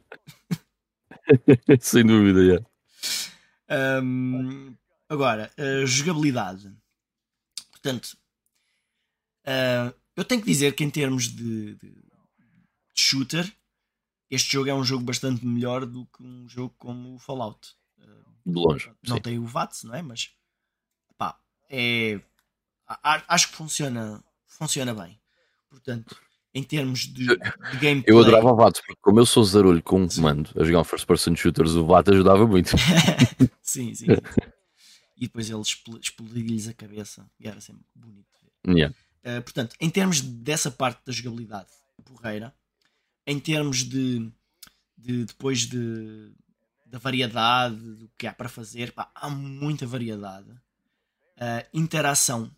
Sem 1.80 2.06
dúvida, 2.06 2.40
yeah. 2.40 2.66
Um, 4.02 4.76
agora, 5.08 5.50
jogabilidade. 5.84 6.72
Portanto, 7.72 8.16
uh, 9.46 9.92
eu 10.14 10.24
tenho 10.24 10.40
que 10.40 10.46
dizer 10.46 10.74
que 10.76 10.84
em 10.84 10.90
termos 10.90 11.24
de, 11.24 11.74
de, 11.74 11.90
de 11.90 11.94
shooter, 12.94 13.52
este 14.30 14.52
jogo 14.52 14.70
é 14.70 14.74
um 14.74 14.84
jogo 14.84 15.04
bastante 15.04 15.44
melhor 15.44 15.84
do 15.84 16.06
que 16.06 16.22
um 16.22 16.48
jogo 16.48 16.74
como 16.78 17.14
o 17.14 17.18
Fallout. 17.18 17.74
De 18.46 18.54
longe. 18.54 18.90
Não 19.06 19.16
sim. 19.16 19.22
tem 19.22 19.38
o 19.38 19.46
VATS, 19.46 19.84
não 19.84 19.94
é? 19.94 20.02
Mas 20.02 20.30
pá, 21.18 21.38
é. 21.68 22.20
Acho 23.28 23.48
que 23.48 23.56
funciona, 23.56 24.22
funciona 24.46 24.94
bem. 24.94 25.20
Portanto, 25.68 26.16
em 26.52 26.62
termos 26.62 27.00
de, 27.00 27.26
de 27.26 27.78
gameplay. 27.80 28.04
Eu 28.06 28.18
adorava 28.20 28.52
o 28.52 28.56
VATS, 28.56 28.80
porque 28.80 29.00
como 29.00 29.20
eu 29.20 29.26
sou 29.26 29.44
zarulho 29.44 29.82
com 29.82 30.02
um 30.02 30.08
comando 30.08 30.50
a 30.56 30.64
jogar 30.64 30.80
um 30.80 30.84
first 30.84 31.06
person 31.06 31.34
shooters, 31.36 31.72
o 31.72 31.86
VATS 31.86 32.12
ajudava 32.12 32.46
muito. 32.46 32.70
sim, 33.62 33.94
sim. 33.94 34.06
e 35.16 35.26
depois 35.26 35.48
ele 35.48 35.60
explodia-lhes 35.60 36.68
a 36.68 36.74
cabeça 36.74 37.30
e 37.38 37.46
era 37.46 37.60
sempre 37.60 37.84
bonito. 37.94 38.26
Yeah. 38.66 38.94
Uh, 39.24 39.42
portanto, 39.42 39.76
em 39.80 39.90
termos 39.90 40.20
dessa 40.20 40.70
parte 40.70 41.00
da 41.06 41.12
jogabilidade 41.12 41.68
porreira, 42.04 42.54
em 43.26 43.38
termos 43.38 43.84
de, 43.84 44.30
de 44.96 45.24
depois 45.24 45.60
de 45.60 46.32
da 46.90 46.98
variedade 46.98 47.76
do 47.76 48.10
que 48.18 48.26
há 48.26 48.34
para 48.34 48.48
fazer, 48.48 48.92
pá, 48.92 49.10
há 49.14 49.30
muita 49.30 49.86
variedade. 49.86 50.50
Uh, 50.50 51.64
interação. 51.72 52.50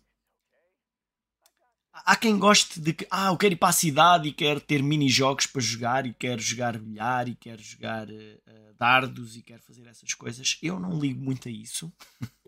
Há 1.93 2.15
quem 2.15 2.37
goste 2.39 2.81
de 2.81 2.93
que, 2.93 3.07
ah, 3.11 3.27
eu 3.27 3.37
quero 3.37 3.53
ir 3.53 3.57
para 3.57 3.69
a 3.69 3.73
cidade 3.73 4.27
e 4.27 4.33
quero 4.33 4.59
ter 4.59 4.81
mini-jogos 4.81 5.45
para 5.45 5.61
jogar, 5.61 6.05
e 6.07 6.13
quero 6.13 6.41
jogar 6.41 6.77
bilhar, 6.79 7.29
e 7.29 7.35
quero 7.35 7.61
jogar 7.61 8.09
uh, 8.09 8.73
dardos, 8.77 9.37
e 9.37 9.43
quero 9.43 9.61
fazer 9.61 9.85
essas 9.85 10.13
coisas. 10.15 10.57
Eu 10.61 10.79
não 10.79 10.99
ligo 10.99 11.21
muito 11.21 11.47
a 11.47 11.51
isso. 11.51 11.93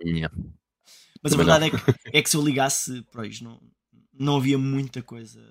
Yeah. 0.04 0.36
Mas 1.22 1.34
a 1.34 1.38
verdade 1.38 1.66
é 1.66 1.70
que, 1.70 1.78
é 2.18 2.22
que 2.22 2.30
se 2.30 2.36
eu 2.36 2.44
ligasse, 2.44 3.06
pois, 3.12 3.40
não, 3.42 3.62
não 4.12 4.38
havia 4.38 4.58
muita 4.58 5.02
coisa 5.02 5.42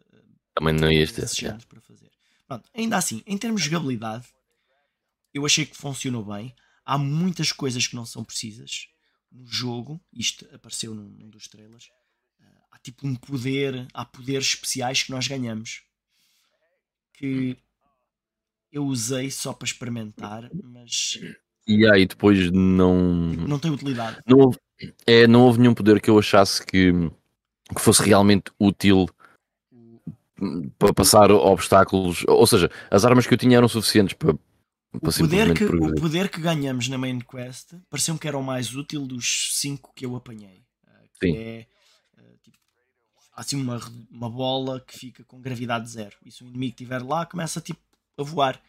Também 0.55 0.75
não 0.75 0.91
ias 0.91 1.13
ter, 1.13 1.27
para 1.67 1.81
fazer. 1.81 2.14
Pronto, 2.47 2.69
ainda 2.75 2.97
assim, 2.97 3.23
em 3.27 3.39
termos 3.39 3.63
de 3.63 3.71
jogabilidade, 3.71 4.27
eu 5.33 5.45
achei 5.45 5.67
que 5.67 5.77
funcionou 5.77 6.25
bem. 6.25 6.55
Há 6.85 6.99
muitas 6.99 7.51
coisas 7.51 7.87
que 7.87 7.97
não 7.97 8.05
são 8.05 8.23
precisas 8.23 8.89
no 9.33 9.47
jogo. 9.47 10.01
Isto 10.13 10.47
apareceu 10.55 10.95
num, 10.95 11.09
num 11.09 11.31
dos 11.31 11.49
trailers. 11.49 11.87
Uh, 12.41 12.45
há 12.71 12.79
tipo 12.79 13.07
um 13.07 13.15
poder, 13.15 13.89
há 13.93 14.05
poderes 14.05 14.47
especiais 14.49 15.03
que 15.03 15.11
nós 15.11 15.27
ganhamos 15.27 15.83
que 17.15 17.57
eu 18.73 18.85
usei 18.85 19.31
só 19.31 19.53
para 19.53 19.67
experimentar, 19.67 20.51
mas 20.53 21.19
e 21.67 21.89
aí 21.89 22.07
depois 22.07 22.51
não 22.51 23.31
tipo, 23.31 23.49
não 23.49 23.59
tem 23.59 23.71
utilidade. 23.71 24.19
Não 24.27 24.39
houve, 24.39 24.59
é, 25.07 25.27
não 25.27 25.43
houve 25.43 25.61
nenhum 25.61 25.75
poder 25.75 26.01
que 26.01 26.11
eu 26.11 26.19
achasse 26.19 26.65
que, 26.67 26.93
que 26.93 27.81
fosse 27.81 28.03
realmente 28.03 28.51
útil 28.59 29.07
para 30.79 30.93
passar 30.93 31.31
obstáculos, 31.31 32.25
ou 32.27 32.47
seja, 32.47 32.71
as 32.91 33.05
armas 33.05 33.27
que 33.27 33.35
eu 33.35 33.39
tinha 33.39 33.57
eram 33.57 33.69
suficientes 33.69 34.15
para, 34.15 34.35
para 34.35 35.11
o 35.11 35.13
poder 35.19 35.55
que 35.55 35.65
O 35.65 35.95
poder 35.95 36.29
que 36.29 36.41
ganhamos 36.41 36.89
na 36.89 36.99
main 36.99 37.21
quest 37.21 37.75
pareceu-me 37.89 38.19
que 38.19 38.29
era 38.29 38.39
o 38.39 38.43
mais 38.43 38.75
útil 38.75 39.07
dos 39.07 39.51
cinco 39.55 39.93
que 39.95 40.05
eu 40.05 40.17
apanhei. 40.17 40.65
Eh, 40.87 41.09
que 41.21 41.27
Sim. 41.27 41.37
é, 41.37 41.67
eh, 42.19 42.37
tipo, 42.43 42.59
há 43.33 43.41
assim 43.41 43.61
uma, 43.61 43.81
uma 44.11 44.29
bola 44.29 44.81
que 44.81 44.99
fica 44.99 45.25
com 45.25 45.41
gravidade 45.41 45.89
zero. 45.89 46.17
E 46.25 46.31
se 46.31 46.43
o 46.43 46.49
inimigo 46.49 46.73
estiver 46.73 47.03
lá, 47.03 47.25
começa 47.27 47.61
tipo 47.61 47.81
a 48.19 48.23
voar. 48.23 48.61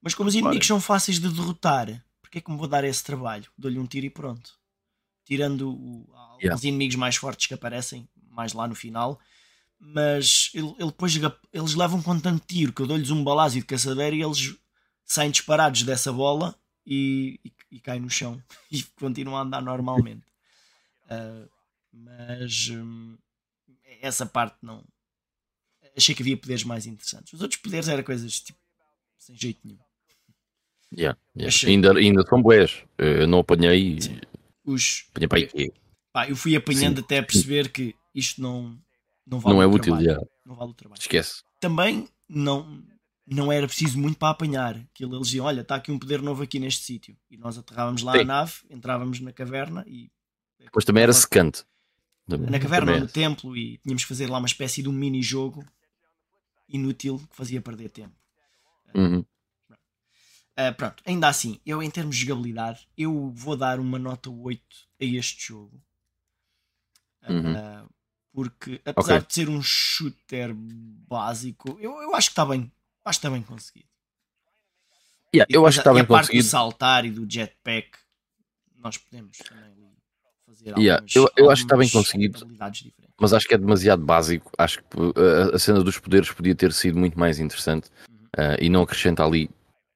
Mas 0.00 0.14
como 0.14 0.28
os 0.28 0.34
inimigos 0.34 0.66
são 0.66 0.80
fáceis 0.80 1.18
de 1.18 1.28
derrotar, 1.28 2.04
porque 2.22 2.38
é 2.38 2.40
que 2.40 2.50
me 2.50 2.56
vou 2.56 2.68
dar 2.68 2.84
esse 2.84 3.02
trabalho? 3.02 3.46
Dou-lhe 3.58 3.78
um 3.78 3.86
tiro 3.86 4.06
e 4.06 4.10
pronto. 4.10 4.52
Tirando 5.24 5.70
o, 5.70 6.06
Yeah. 6.40 6.54
os 6.56 6.62
inimigos 6.62 6.94
mais 6.94 7.16
fortes 7.16 7.48
que 7.48 7.54
aparecem 7.54 8.08
mais 8.30 8.52
lá 8.52 8.68
no 8.68 8.74
final. 8.74 9.18
Mas 9.80 10.50
ele, 10.54 10.74
ele 10.78 10.86
depois 10.86 11.14
eles 11.52 11.74
levam 11.74 12.02
com 12.02 12.18
tanto 12.18 12.44
tiro 12.46 12.72
que 12.72 12.82
eu 12.82 12.86
dou-lhes 12.86 13.10
um 13.10 13.22
balásio 13.22 13.60
de 13.60 13.66
caçadeira 13.66 14.14
e 14.14 14.22
eles 14.22 14.56
saem 15.04 15.30
disparados 15.30 15.82
dessa 15.84 16.12
bola 16.12 16.54
e, 16.84 17.38
e, 17.44 17.52
e 17.76 17.80
caem 17.80 18.00
no 18.00 18.10
chão 18.10 18.42
e 18.70 18.82
continuam 18.98 19.36
a 19.36 19.42
andar 19.42 19.62
normalmente. 19.62 20.24
Uh, 21.04 21.48
mas 21.92 22.68
hum, 22.70 23.16
essa 24.00 24.26
parte 24.26 24.56
não. 24.62 24.84
Achei 25.96 26.14
que 26.14 26.22
havia 26.22 26.36
poderes 26.36 26.64
mais 26.64 26.86
interessantes. 26.86 27.32
Os 27.32 27.40
outros 27.40 27.60
poderes 27.60 27.88
eram 27.88 28.02
coisas 28.02 28.40
tipo 28.40 28.58
sem 29.18 29.36
jeito 29.36 29.60
nenhum. 29.64 29.78
Yeah, 30.96 31.18
yeah. 31.36 31.48
Achei- 31.48 31.70
Ainda, 31.70 31.92
ainda 31.96 32.22
são 32.26 32.40
boés. 32.40 32.84
Eu 32.96 33.26
não 33.26 33.40
apanhei. 33.40 34.00
Sim. 34.00 34.20
Os, 34.64 35.06
Apanhei 35.10 35.28
para 35.28 35.38
aí. 35.38 35.72
pá, 36.12 36.28
eu 36.28 36.36
fui 36.36 36.54
apanhando 36.56 36.98
Sim. 36.98 37.04
até 37.04 37.18
a 37.18 37.22
perceber 37.22 37.70
que 37.70 37.94
isto 38.14 38.40
não, 38.40 38.78
não 39.28 39.38
vale 39.40 39.54
Não 39.56 39.62
é 39.62 39.66
útil, 39.66 39.82
trabalho. 39.94 40.04
yeah. 40.06 40.26
Não 40.44 40.54
vale 40.54 40.70
o 40.70 40.74
trabalho. 40.74 41.00
esquece. 41.00 41.42
Também 41.60 42.08
não, 42.28 42.82
não 43.26 43.52
era 43.52 43.66
preciso 43.66 43.98
muito 43.98 44.18
para 44.18 44.30
apanhar. 44.30 44.76
Aquilo 44.76 45.14
eles 45.16 45.28
diziam: 45.28 45.46
Olha, 45.46 45.60
está 45.60 45.76
aqui 45.76 45.92
um 45.92 45.98
poder 45.98 46.22
novo 46.22 46.42
aqui 46.42 46.58
neste 46.58 46.82
sítio. 46.84 47.16
E 47.30 47.36
nós 47.36 47.58
aterrávamos 47.58 48.02
lá 48.02 48.12
Sim. 48.12 48.20
a 48.20 48.24
nave, 48.24 48.52
entrávamos 48.70 49.20
na 49.20 49.32
caverna 49.32 49.84
e. 49.86 50.10
Mas 50.74 50.84
também 50.84 51.02
era 51.02 51.12
secante. 51.12 51.64
na 52.26 52.58
caverna, 52.58 52.86
Também 52.86 53.00
no 53.00 53.08
templo, 53.08 53.56
e 53.56 53.78
tínhamos 53.78 54.02
que 54.02 54.08
fazer 54.08 54.28
lá 54.28 54.38
uma 54.38 54.46
espécie 54.46 54.82
de 54.82 54.88
um 54.88 54.92
mini-jogo 54.92 55.64
inútil 56.68 57.18
que 57.30 57.36
fazia 57.36 57.60
perder 57.62 57.88
tempo. 57.90 58.14
Uhum. 58.94 59.24
Ah, 60.56 60.72
pronto, 60.72 61.02
ainda 61.06 61.28
assim, 61.28 61.60
eu 61.64 61.80
em 61.82 61.88
termos 61.90 62.16
de 62.16 62.22
jogabilidade, 62.26 62.88
eu 62.96 63.30
vou 63.34 63.56
dar 63.56 63.78
uma 63.78 63.98
nota 63.98 64.28
8 64.28 64.60
a 65.00 65.04
este 65.04 65.46
jogo. 65.48 65.80
Uhum. 67.28 67.88
Porque 68.38 68.80
apesar 68.84 69.16
Ok. 69.16 69.26
de 69.26 69.34
ser 69.34 69.48
um 69.48 69.60
shooter 69.60 70.54
básico, 70.54 71.76
eu, 71.80 71.90
eu 72.02 72.14
acho 72.14 72.28
que 72.28 72.32
está 72.34 72.46
bem, 72.46 72.70
acho 73.04 73.18
que 73.18 73.26
está 73.26 73.30
bem 73.34 73.42
conseguido. 73.42 73.88
Yeah, 75.34 75.48
eu 75.52 75.66
acho 75.66 75.74
que 75.74 75.80
a- 75.80 75.82
está 75.82 75.92
bem 75.92 76.02
a 76.02 76.06
parte 76.06 76.26
do 76.26 76.28
conseguido. 76.28 76.48
saltar 76.48 77.04
e 77.04 77.10
do 77.10 77.26
jetpack, 77.28 77.98
nós 78.76 78.96
podemos 78.96 79.36
também 79.38 79.90
fazer 80.46 80.68
Yeah, 80.78 80.92
algumas, 81.02 81.16
eu- 81.16 81.30
eu 81.36 81.50
acho 81.50 81.62
que 81.62 81.66
está 81.66 81.76
bem 81.76 81.90
conseguido. 81.90 82.46
Mas 83.20 83.32
acho 83.32 83.48
que 83.48 83.54
é 83.54 83.58
demasiado 83.58 84.04
básico. 84.04 84.52
Acho 84.56 84.84
que 84.84 84.96
uh, 85.00 85.54
a 85.56 85.58
cena 85.58 85.82
dos 85.82 85.98
poderes 85.98 86.30
podia 86.30 86.54
ter 86.54 86.72
sido 86.72 86.96
muito 86.96 87.18
mais 87.18 87.40
interessante 87.40 87.90
Uhum. 88.08 88.14
uh, 88.36 88.56
e 88.62 88.68
não 88.68 88.82
acrescenta 88.82 89.24
ali 89.24 89.50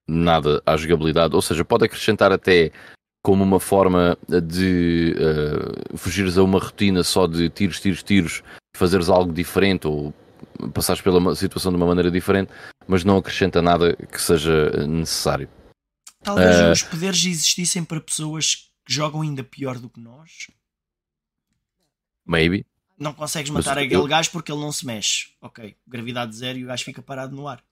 nada 0.09 0.61
à 0.67 0.77
jogabilidade. 0.77 1.37
Ou 1.37 1.41
seja, 1.43 1.65
pode 1.65 1.85
acrescentar 1.85 2.33
até 2.33 2.73
como 3.23 3.45
uma 3.45 3.61
forma 3.61 4.19
de 4.29 5.15
uh, 5.17 5.97
fugires 5.97 6.37
a 6.37 6.43
uma 6.43 6.59
rotina 6.59 7.03
só 7.05 7.27
de 7.27 7.49
tiros, 7.51 7.81
tiros, 7.81 8.03
tiros, 8.03 8.43
fazeres 8.77 9.09
algo 9.09 9.33
diferente 9.33 9.87
ou 9.87 10.13
passares 10.75 11.01
pela 11.01 11.35
situação 11.37 11.71
de 11.71 11.77
uma 11.77 11.87
maneira 11.87 12.11
diferente, 12.11 12.53
mas 12.87 13.05
não 13.05 13.17
acrescenta 13.17 13.63
nada 13.63 13.95
que 13.97 14.21
seja 14.21 14.71
necessário. 14.87 15.49
Talvez 16.23 16.57
Eh, 16.57 16.73
os 16.73 16.83
poderes 16.83 17.25
existissem 17.25 17.85
para 17.85 18.01
pessoas 18.01 18.71
que 18.85 18.93
jogam 18.93 19.23
ainda 19.23 19.43
pior 19.45 19.79
do 19.79 19.89
que 19.89 20.01
nós. 20.01 20.49
Maybe. 22.25 22.67
Não 22.99 23.13
consegues 23.13 23.51
Mas 23.51 23.65
matar 23.65 23.81
eu- 23.81 23.87
aquele 23.87 24.09
gajo 24.09 24.31
porque 24.31 24.53
ele 24.53 24.61
não 24.61 24.71
se 24.73 24.87
mexe. 24.87 25.31
Ok, 25.41 25.77
gravidade 25.87 26.35
zero 26.37 26.59
e 26.59 26.65
o 26.65 26.69
gajo 26.69 26.85
fica 26.85 27.03
parado 27.03 27.35
no 27.35 27.49
ar. 27.49 27.63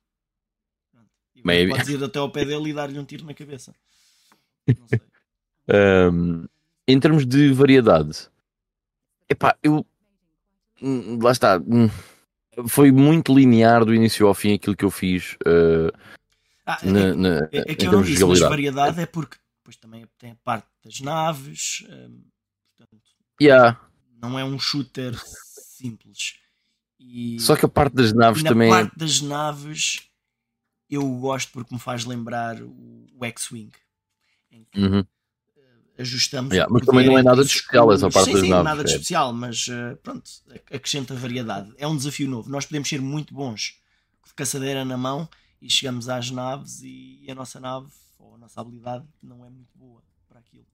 E 1.35 1.43
Maybe. 1.45 1.71
Podes 1.73 1.89
ir 1.89 2.03
até 2.03 2.19
ao 2.19 2.31
pé 2.31 2.45
dele 2.45 2.71
e 2.71 2.73
dar-lhe 2.75 2.99
um 2.99 3.05
tiro 3.05 3.25
na 3.25 3.35
cabeça. 3.35 3.73
Não 4.79 4.89
sei. 4.89 5.01
Um, 5.73 6.47
em 6.89 6.99
termos 6.99 7.25
de 7.27 7.53
variedade, 7.53 8.29
epá, 9.29 9.57
eu 9.63 9.87
hum, 10.83 11.19
lá 11.23 11.31
está. 11.31 11.59
hum, 11.59 11.89
Foi 12.69 12.91
muito 12.91 13.33
linear 13.35 13.85
do 13.85 13.95
início 13.95 14.27
ao 14.27 14.35
fim 14.35 14.55
aquilo 14.55 14.77
que 14.77 14.85
eu 14.85 14.91
fiz 14.91 15.35
uh, 15.47 15.93
Ah, 16.67 16.79
na, 16.85 17.15
na- 17.15 17.49
é, 17.53 17.73
é 17.73 17.75
que 17.75 17.87
eu 17.87 17.93
não 17.93 18.03
disse, 18.03 18.25
mas 18.25 18.41
variedade 18.41 19.01
é 19.01 19.07
porque 19.07 19.37
depois 19.59 19.77
também 19.77 20.07
tem 20.19 20.33
a 20.33 20.37
parte 20.43 20.67
das 20.85 21.01
naves. 21.01 21.85
hum, 21.89 22.23
portanto, 22.77 23.03
Yeah, 23.41 23.81
não 24.21 24.39
é 24.39 24.45
um 24.45 24.59
shooter 24.59 25.15
simples. 25.25 26.35
E, 26.99 27.41
Só 27.41 27.57
que 27.57 27.65
a 27.65 27.69
parte 27.69 27.95
das 27.95 28.13
naves 28.13 28.43
na 28.43 28.51
também 28.51 28.69
é- 28.69 28.77
parte 28.83 28.99
das 28.99 29.21
naves 29.23 30.07
eu 30.91 31.09
gosto 31.19 31.53
porque 31.53 31.73
me 31.73 31.81
faz 31.81 32.05
lembrar 32.05 32.61
o, 32.61 33.07
X-Wing. 33.23 33.71
Em 34.51 34.65
que 34.65 34.81
Uhum. 34.81 35.05
Ajustamos. 36.01 36.53
Yeah, 36.53 36.73
mas 36.73 36.85
também 36.85 37.07
não 37.07 37.19
é 37.19 37.23
nada 37.23 37.43
de 37.45 37.51
especial 37.51 37.93
essa 37.93 38.09
escuros. 38.09 38.15
parte 38.15 38.27
sim, 38.27 38.33
das 38.33 38.41
sim, 38.43 38.49
naves, 38.51 38.65
nada 38.65 38.85
de 38.85 38.91
é. 38.91 38.93
especial, 38.95 39.33
mas 39.33 39.67
eh, 39.71 39.95
pronto, 40.03 40.31
ac- 40.51 40.75
acrescenta 40.77 41.15
variedade. 41.15 41.73
É 41.79 41.87
um 41.87 41.97
desafio 41.97 42.29
novo. 42.29 42.51
Nós 42.51 42.67
podemos 42.67 42.89
ser 42.89 43.01
muito 43.01 43.35
bons 43.35 43.81
de 44.27 44.35
caçadeira 44.35 44.85
na 44.85 44.97
mão 44.97 45.29
e 45.61 45.71
chegamos 45.71 46.09
às 46.09 46.31
naves 46.31 46.81
e 46.83 47.25
a 47.29 47.35
nossa 47.35 47.61
nave 47.61 47.89
ou 48.19 48.35
a 48.35 48.39
nossa 48.39 48.61
habilidade 48.61 49.05
não 49.23 49.45
é 49.45 49.51
muito 49.51 49.77
boa 49.77 50.03
para 50.29 50.41
aquilo. 50.41 50.65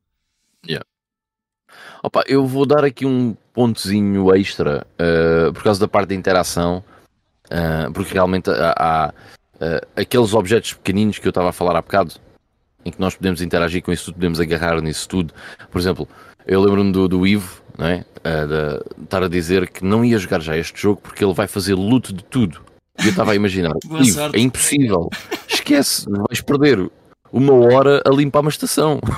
Opa, 2.03 2.23
eu 2.27 2.47
vou 2.47 2.67
dar 2.67 2.85
aqui 2.85 3.05
um 3.05 3.35
pontozinho 3.53 4.35
extra 4.35 4.87
uh, 4.95 5.53
por 5.53 5.63
causa 5.63 5.81
da 5.81 5.89
parte 5.89 6.11
da 6.11 6.15
interação, 6.15 6.85
uh, 7.47 7.93
porque 7.93 8.15
realmente 8.15 8.51
há, 8.51 8.75
há, 8.79 9.15
uh, 9.57 10.01
aqueles 10.01 10.33
objetos 10.33 10.75
pequeninos 10.75 11.19
que 11.19 11.27
eu 11.27 11.31
estava 11.31 11.51
a 11.51 11.53
falar 11.53 11.77
há 11.77 11.83
bocado, 11.83 12.15
em 12.87 12.91
que 12.93 13.01
nós 13.01 13.17
podemos 13.17 13.43
interagir 13.43 13.83
com 13.83 13.93
isso 13.93 14.07
tudo, 14.07 14.15
podemos 14.15 14.41
agarrar 14.41 14.81
nisso 14.81 15.09
tudo. 15.09 15.35
Por 15.71 15.81
exemplo, 15.81 16.09
eu 16.47 16.61
lembro-me 16.61 16.93
do, 16.93 17.09
do 17.09 17.27
Ivo, 17.27 17.61
não 17.77 17.87
é? 17.87 18.05
Uh, 18.19 19.03
estar 19.03 19.25
a 19.25 19.29
dizer 19.29 19.69
que 19.69 19.85
não 19.85 20.05
ia 20.05 20.17
jogar 20.19 20.41
já 20.41 20.57
este 20.57 20.81
jogo 20.81 21.01
porque 21.03 21.25
ele 21.25 21.35
vai 21.35 21.49
fazer 21.49 21.75
loot 21.75 22.13
de 22.13 22.23
tudo. 22.23 22.61
E 23.01 23.07
eu 23.07 23.11
estava 23.11 23.33
a 23.33 23.35
imaginar, 23.35 23.73
Ivo, 24.01 24.21
é 24.33 24.39
impossível, 24.39 25.11
esquece, 25.49 26.07
vais 26.09 26.41
perder 26.41 26.89
uma 27.33 27.53
hora 27.53 28.01
a 28.07 28.11
limpar 28.11 28.41
uma 28.41 28.51
estação. 28.51 29.01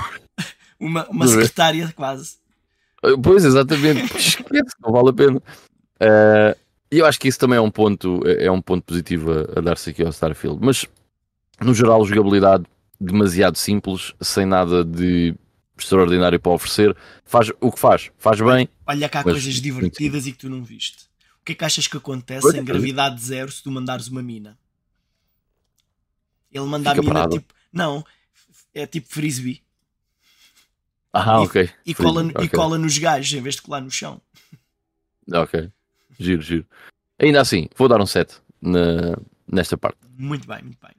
Uma, 0.81 1.05
uma 1.09 1.25
é? 1.25 1.27
secretária 1.27 1.93
quase. 1.93 2.37
Pois, 3.21 3.43
exatamente. 3.43 4.01
Esquece, 4.15 4.75
não 4.81 4.93
vale 4.93 5.09
a 5.09 5.13
pena. 5.13 5.43
Eh, 5.99 6.57
E 6.89 6.99
eu 6.99 7.05
acho 7.05 7.19
que 7.19 7.27
isso 7.27 7.37
também 7.37 7.57
é 7.57 7.61
um 7.61 7.69
ponto, 7.69 8.21
é 8.25 8.49
um 8.49 8.61
ponto 8.61 8.85
positivo 8.85 9.29
a, 9.29 9.59
a 9.59 9.61
dar-se 9.61 9.89
aqui 9.89 10.01
ao 10.01 10.09
Starfield. 10.09 10.57
Mas, 10.61 10.85
no 11.59 11.73
geral, 11.73 12.05
jogabilidade 12.05 12.63
demasiado 12.99 13.57
simples, 13.57 14.13
sem 14.21 14.45
nada 14.45 14.83
de 14.83 15.35
extraordinário 15.77 16.39
para 16.39 16.51
oferecer. 16.51 16.95
Faz 17.23 17.49
o 17.61 17.71
que 17.71 17.79
faz, 17.79 18.11
faz 18.17 18.39
bem. 18.41 18.67
Olha 18.85 19.07
cá 19.09 19.23
coisas 19.23 19.55
divertidas 19.55 20.27
e 20.27 20.31
que 20.31 20.37
tu 20.39 20.49
não 20.49 20.63
viste. 20.63 21.05
O 21.41 21.45
que 21.45 21.53
é 21.53 21.55
que 21.55 21.65
achas 21.65 21.87
que 21.87 21.97
acontece 21.97 22.41
Pois, 22.41 22.55
em 22.55 22.63
gravidade 22.63 23.19
zero 23.21 23.51
se 23.51 23.63
tu 23.63 23.71
mandares 23.71 24.07
uma 24.07 24.21
mina? 24.21 24.57
Ele 26.51 26.65
manda 26.65 26.91
a 26.91 26.95
mina 26.95 27.07
parado. 27.13 27.37
tipo. 27.39 27.53
Não, 27.71 28.03
é 28.73 28.85
tipo 28.85 29.07
frisbee. 29.09 29.61
Ah, 31.13 31.41
E- 31.41 31.45
ok. 31.45 31.69
E 31.85 31.93
cola, 31.95 32.23
e 32.43 32.49
cola 32.49 32.77
nos 32.77 32.97
gajos 32.97 33.33
em 33.33 33.41
vez 33.41 33.55
de 33.55 33.61
colar 33.61 33.81
no 33.81 33.89
chão. 33.91 34.21
Ok. 35.31 35.71
Giro, 36.19 36.41
giro. 36.41 36.65
Ainda 37.19 37.41
assim, 37.41 37.67
vou 37.75 37.87
dar 37.87 38.01
um 38.01 38.05
7 38.05 38.35
na, 38.61 39.15
nesta 39.47 39.77
parte. 39.77 39.97
Muito 40.17 40.47
bem, 40.47 40.61
muito 40.63 40.77
bem. 40.81 40.91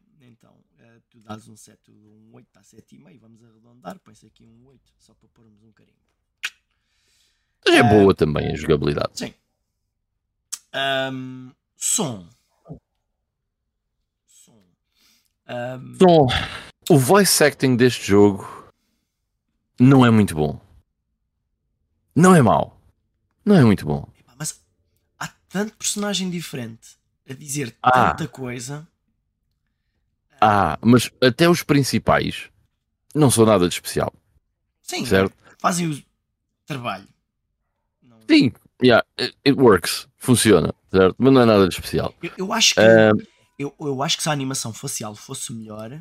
Dás 1.31 1.47
um 1.47 1.57
7, 1.57 1.93
um 1.93 2.31
8, 2.32 2.48
está 2.48 2.61
7,5. 2.61 3.20
Vamos 3.20 3.40
arredondar. 3.44 4.01
Põe-se 4.01 4.27
aqui 4.27 4.44
um 4.44 4.66
8, 4.66 4.81
só 4.98 5.15
para 5.15 5.28
pormos 5.28 5.62
um 5.62 5.70
carinho. 5.70 5.94
Mas 7.65 7.74
é 7.77 7.82
boa 7.85 8.12
também 8.12 8.52
a 8.52 8.57
jogabilidade. 8.57 9.16
Sim. 9.16 9.32
Ahm, 10.73 11.52
som. 11.77 12.28
Som. 14.27 14.61
Ahm, 15.47 15.94
Então, 15.94 16.27
o 16.90 16.98
voice 16.98 17.44
acting 17.44 17.77
deste 17.77 18.09
jogo 18.09 18.69
não 19.78 20.05
é 20.05 20.11
muito 20.11 20.35
bom. 20.35 20.61
Não 22.12 22.35
é 22.35 22.43
mau. 22.43 22.77
Não 23.44 23.55
é 23.55 23.62
muito 23.65 23.86
bom. 23.86 24.05
mas 24.36 24.61
há 25.16 25.28
tanto 25.48 25.77
personagem 25.77 26.28
diferente 26.28 26.98
a 27.28 27.35
dizer 27.35 27.77
Ah. 27.81 28.15
tanta 28.15 28.27
coisa. 28.27 28.89
Ah, 30.40 30.78
mas 30.82 31.10
até 31.22 31.48
os 31.48 31.62
principais 31.62 32.48
não 33.14 33.30
são 33.30 33.44
nada 33.44 33.68
de 33.68 33.74
especial, 33.74 34.12
Sim, 34.82 35.04
certo? 35.04 35.34
fazem 35.58 35.90
o 35.90 36.02
trabalho. 36.66 37.06
Sim, 38.28 38.52
yeah, 38.82 39.04
it, 39.18 39.34
works, 39.58 40.06
funciona, 40.16 40.72
certo? 40.90 41.16
Mas 41.18 41.32
não 41.32 41.40
é 41.42 41.44
nada 41.44 41.68
de 41.68 41.74
especial. 41.74 42.14
Eu, 42.22 42.30
eu 42.38 42.52
acho 42.52 42.74
que 42.74 42.80
Ah, 42.80 43.10
eu, 43.58 43.74
eu 43.80 44.02
acho 44.02 44.16
que 44.16 44.22
se 44.22 44.28
a 44.28 44.32
animação 44.32 44.72
facial 44.72 45.14
fosse 45.16 45.52
melhor, 45.52 46.00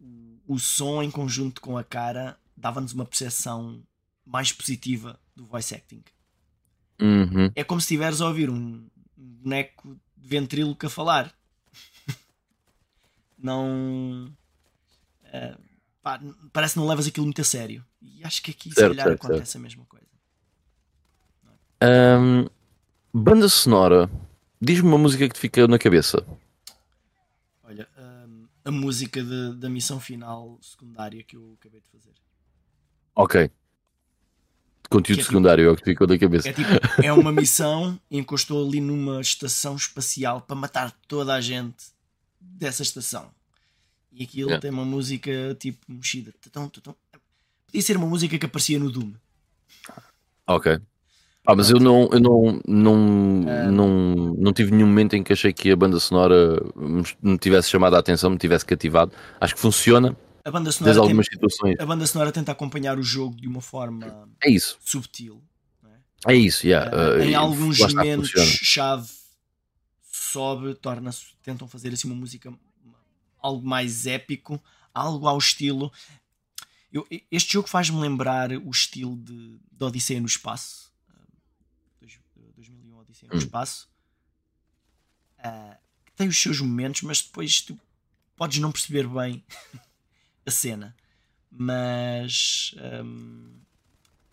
o- 0.00 0.54
o 0.54 0.58
som 0.58 1.02
em 1.02 1.10
conjunto 1.10 1.60
com 1.60 1.78
a 1.78 1.84
cara 1.84 2.38
dava-nos 2.56 2.92
uma 2.92 3.04
percepção 3.06 3.82
mais 4.26 4.52
positiva 4.52 5.18
do 5.34 5.46
voice 5.46 5.74
acting. 5.74 6.02
Uhum. 7.00 7.50
É 7.54 7.64
como 7.64 7.80
se 7.80 7.84
estiveres 7.86 8.20
a 8.20 8.26
ouvir 8.28 8.50
um 8.50 8.88
boneco 9.16 9.98
de 10.16 10.28
ventríloco 10.28 10.86
a 10.86 10.90
falar. 10.90 11.32
Não. 13.44 14.32
eh, 15.24 15.56
pá, 16.02 16.20
parece 16.52 16.74
que 16.74 16.80
não 16.80 16.86
levas 16.88 17.06
aquilo 17.06 17.26
muito 17.26 17.40
a 17.40 17.44
sério. 17.44 17.84
E 18.00 18.22
acho 18.24 18.42
que 18.42 18.50
aqui, 18.50 18.68
se 18.70 18.74
Certo, 18.76 18.90
calhar, 18.90 19.06
certo, 19.08 19.24
acontece 19.26 19.56
a 19.56 19.60
mesma 19.60 19.84
coisa. 19.86 20.04
Ahm, 21.80 22.46
banda 23.12 23.48
sonora. 23.48 24.10
Diz-me 24.60 24.88
uma 24.88 24.98
música 24.98 25.28
que 25.28 25.34
te 25.34 25.40
fica 25.40 25.66
na 25.68 25.78
cabeça. 25.78 26.24
Olha, 27.62 27.88
hum, 27.98 28.46
a 28.64 28.70
música 28.70 29.22
de- 29.22 29.54
da 29.56 29.68
missão 29.68 30.00
final 30.00 30.58
secundária 30.62 31.22
que 31.22 31.36
eu 31.36 31.56
acabei 31.60 31.80
de 31.80 31.88
fazer. 31.88 32.12
Ok. 33.14 33.50
Conteúdo 34.90 35.18
é 35.18 35.22
tipo- 35.22 35.32
secundário 35.32 35.68
é 35.68 35.70
o 35.72 35.76
que 35.76 35.82
te 35.82 35.90
ficou 35.90 36.06
na 36.06 36.18
cabeça. 36.18 36.48
É 36.48 36.52
tipo, 36.52 36.70
é 37.02 37.12
uma 37.12 37.32
missão 37.32 37.98
estou 38.36 38.66
ali 38.66 38.80
numa 38.80 39.20
estação 39.20 39.76
espacial 39.76 40.40
para 40.42 40.54
matar 40.56 40.92
toda 41.08 41.34
a 41.34 41.40
gente 41.40 41.86
dessa 42.44 42.82
estação. 42.82 43.30
E 44.12 44.22
aquilo 44.24 44.48
Yeah. 44.50 44.60
tem 44.60 44.70
uma 44.70 44.84
música 44.84 45.56
tipo 45.58 45.78
mexida. 45.88 46.32
Podia 47.66 47.82
ser 47.82 47.96
uma 47.96 48.06
música 48.06 48.38
que 48.38 48.46
aparecia 48.46 48.78
no 48.78 48.90
Doom. 48.90 49.12
Ok. 50.46 50.78
Ah, 51.46 51.54
mas 51.54 51.68
eu 51.68 51.78
não, 51.78 52.08
eu 52.12 52.20
não, 52.20 52.60
não, 52.66 53.44
Ah. 53.48 53.70
não, 53.70 54.14
não 54.38 54.52
tive 54.52 54.70
nenhum 54.70 54.86
momento 54.86 55.14
em 55.14 55.22
que 55.22 55.32
achei 55.32 55.52
que 55.52 55.70
a 55.70 55.76
banda 55.76 55.98
sonora 56.00 56.58
me- 57.20 57.36
tivesse 57.38 57.68
chamado 57.68 57.96
a 57.96 57.98
atenção, 57.98 58.30
me 58.30 58.38
tivesse 58.38 58.64
cativado. 58.64 59.12
Acho 59.40 59.54
que 59.54 59.60
funciona 59.60 60.16
A 60.44 60.50
banda 60.50 60.70
sonora, 60.72 60.98
algumas 61.00 61.26
tem- 61.26 61.34
situações. 61.34 61.76
a 61.78 61.84
banda 61.84 62.06
sonora 62.06 62.32
tenta 62.32 62.52
acompanhar 62.52 62.98
o 62.98 63.02
jogo 63.02 63.36
de 63.36 63.46
uma 63.48 63.60
forma 63.60 64.26
É 64.42 64.48
isso, 64.50 64.78
subtil. 64.82 65.42
é? 66.26 66.32
é 66.32 66.36
isso, 66.36 66.66
yeah. 66.66 66.90
Uh, 66.96 67.18
uh, 67.18 67.22
em 67.22 67.30
e 67.30 67.34
alguns 67.34 67.78
lá 67.78 67.88
está, 67.88 67.98
momentos 68.04 68.30
funciona. 68.30 68.58
chave 68.62 69.10
sobe, 70.34 70.74
torna-se, 70.74 71.34
tentam 71.42 71.66
fazer 71.68 71.92
assim 71.92 72.06
uma 72.08 72.16
música 72.16 72.52
algo 73.38 73.66
mais 73.66 74.06
épico, 74.06 74.62
algo 74.92 75.26
ao 75.28 75.38
estilo. 75.38 75.92
Eu- 76.92 77.06
este 77.30 77.52
jogo 77.54 77.68
faz-me 77.68 77.98
lembrar 78.00 78.50
o 78.52 78.70
estilo 78.70 79.16
de, 79.16 79.58
de 79.72 79.84
Odisseia 79.84 80.20
no 80.20 80.26
Espaço. 80.26 80.92
uh, 81.10 81.14
dois- 82.00 82.18
2001 82.56 82.98
Odisseia 82.98 83.28
no 83.30 83.36
Hum. 83.36 83.38
Espaço. 83.38 83.88
Uh, 85.38 85.76
que 86.06 86.12
tem 86.12 86.28
os 86.28 86.38
seus 86.40 86.60
momentos, 86.60 87.02
mas 87.02 87.20
depois 87.22 87.60
tu 87.60 87.78
podes 88.36 88.58
não 88.58 88.72
perceber 88.72 89.06
bem 89.08 89.44
a 90.46 90.50
cena. 90.50 90.96
Mas 91.50 92.74
um, 93.04 93.52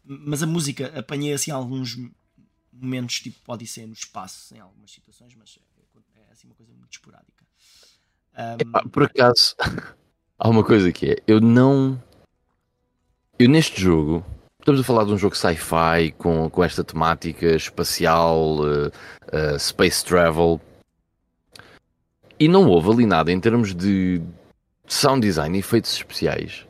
mas 0.03 0.41
a 0.41 0.48
música 0.48 0.98
apanhei 0.98 1.34
assim 1.34 1.52
alguns 1.52 1.98
momentos 2.73 3.19
tipo 3.19 3.40
Odisseia 3.52 3.86
no 3.88 3.94
espaço 3.94 4.56
em 4.56 4.60
algumas 4.60 4.91
situações, 4.91 5.36
mas 5.36 5.60
é, 6.32 6.34
assim 6.34 6.48
uma 6.48 6.56
coisa 6.56 6.72
muito 6.74 6.94
esporádica. 6.94 7.45
Um, 8.84 8.90
por 8.90 9.03
acaso, 9.03 9.56
há 10.40 10.49
uma 10.49 10.64
coisa 10.64 10.91
que 10.91 11.12
é, 11.12 11.18
eu 11.28 11.41
não. 11.41 12.02
Eu 13.38 13.49
neste 13.49 13.82
jogo, 13.82 14.26
estamos 14.60 14.82
a 14.82 14.84
falar 14.84 15.03
de 15.03 15.12
um 15.12 15.18
jogo 15.18 15.36
sci-fi 15.36 16.12
com, 16.18 16.49
com 16.49 16.64
esta 16.64 16.84
temática 16.84 17.48
espacial, 17.48 18.60
uh, 18.60 18.88
uh, 18.88 19.60
space 19.60 20.06
travel, 20.06 20.62
e 22.40 22.48
não 22.48 22.68
houve 22.68 22.91
ali 22.91 23.06
nada 23.06 23.32
em 23.32 23.40
termos 23.40 23.74
de 23.74 24.22
sound 24.88 25.26
design 25.26 25.58
e 25.58 25.60
efeitos 25.60 25.91
especiais 25.94 26.68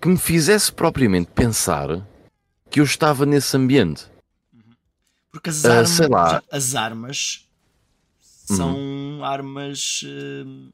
que 0.00 0.08
me 0.08 0.16
fizesse 0.16 0.72
propriamente 0.72 1.30
pensar 1.30 2.06
que 2.70 2.80
eu 2.80 2.84
estava 2.84 3.26
nesse 3.26 3.54
ambiente. 3.54 4.06
porque 5.30 5.50
as 5.50 5.64
armas, 5.64 6.08
lá. 6.08 6.42
as 6.50 6.74
armas 6.74 7.49
são 8.56 9.24
armas 9.24 10.02
hum, 10.04 10.70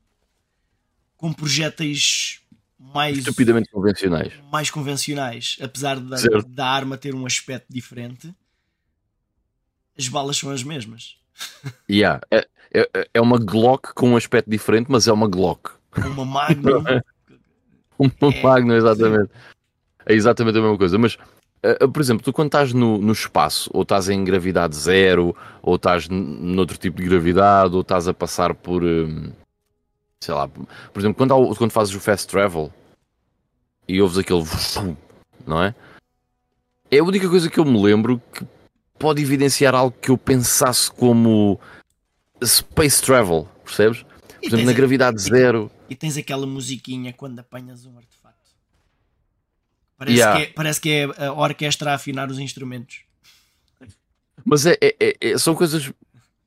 com 1.17 1.33
projéteis 1.33 2.41
mais, 2.79 3.19
Estupidamente 3.19 3.71
convencionais. 3.71 4.33
mais 4.53 4.71
convencionais, 4.71 5.57
apesar 5.61 5.99
da, 5.99 6.17
da 6.47 6.67
arma 6.67 6.97
ter 6.97 7.15
um 7.15 7.27
aspecto 7.27 7.73
diferente. 7.73 8.35
As 9.99 10.09
balas 10.09 10.37
são 10.37 10.51
as 10.51 10.63
mesmas. 10.63 11.17
Yeah, 11.89 12.21
é, 12.31 12.47
é, 12.73 13.09
é 13.15 13.21
uma 13.21 13.39
Glock 13.39 13.95
com 13.95 14.11
um 14.11 14.17
aspecto 14.17 14.51
diferente, 14.51 14.87
mas 14.91 15.07
é 15.07 15.13
uma 15.13 15.29
Glock. 15.29 15.71
Uma 15.97 16.25
Magnum 16.25 16.83
Um 17.99 18.11
É, 18.31 18.43
magno, 18.43 18.75
exatamente. 18.75 19.31
É 20.05 20.15
exatamente 20.15 20.59
a 20.59 20.61
mesma 20.61 20.79
coisa. 20.79 20.99
Mas, 20.99 21.17
por 21.93 22.01
exemplo, 22.01 22.23
tu 22.25 22.33
quando 22.33 22.49
estás 22.49 22.73
no, 22.73 22.99
no 22.99 23.13
espaço, 23.13 23.71
ou 23.73 23.83
estás 23.83 24.09
em 24.09 24.23
gravidade 24.25 24.77
zero, 24.77 25.35
ou 25.63 25.77
estás 25.77 26.09
noutro 26.09 26.77
tipo 26.79 27.01
de 27.01 27.09
gravidade, 27.09 27.75
ou 27.75 27.81
estás 27.81 28.07
a 28.09 28.15
passar 28.15 28.55
por. 28.55 28.83
hum, 28.85 29.33
sei 30.21 30.35
lá, 30.35 30.49
por 30.49 30.99
exemplo, 31.01 31.15
quando, 31.17 31.33
há 31.35 31.57
quando 31.57 31.71
fazes 31.71 31.95
o 31.95 32.01
fast 32.01 32.27
travel 32.29 32.73
e 33.89 34.01
ouves 34.01 34.19
aquele. 34.19 34.45
não 35.47 35.63
é? 35.63 35.75
É 36.91 36.99
a 36.99 37.05
única 37.05 37.29
coisa 37.29 37.51
que 37.51 37.59
eu 37.59 37.65
me 37.65 37.81
lembro 37.83 38.21
que 38.33 38.45
pode 38.99 39.21
evidenciar 39.21 39.75
algo 39.75 39.97
que 40.01 40.11
eu 40.11 40.17
pensasse 40.19 40.91
como 40.91 41.59
space 42.45 43.03
travel, 43.03 43.49
percebes? 43.65 44.03
Por 44.03 44.47
exemplo, 44.47 44.67
na 44.67 44.71
a- 44.73 44.75
gravidade 44.75 45.21
zero. 45.21 45.71
E 45.89 45.95
tens 45.95 46.17
aquela 46.17 46.47
musiquinha 46.47 47.13
quando 47.13 47.39
apanhas 47.39 47.85
um 47.87 47.97
artefato. 47.97 48.26
Parece, 49.99 50.19
Yeah. 50.19 50.37
que, 50.45 50.51
é, 50.51 50.53
parece 50.55 50.81
que 50.81 50.91
é 50.91 51.05
a 51.27 51.33
orquestra 51.33 51.93
a 51.93 51.95
afinar 51.95 52.31
os 52.31 52.39
instrumentos. 52.39 53.01
Mas 54.45 54.67
é, 54.67 54.77
é- 54.81 54.97
é- 55.01 55.17
é- 55.21 55.39
são 55.39 55.55
coisas 55.55 55.91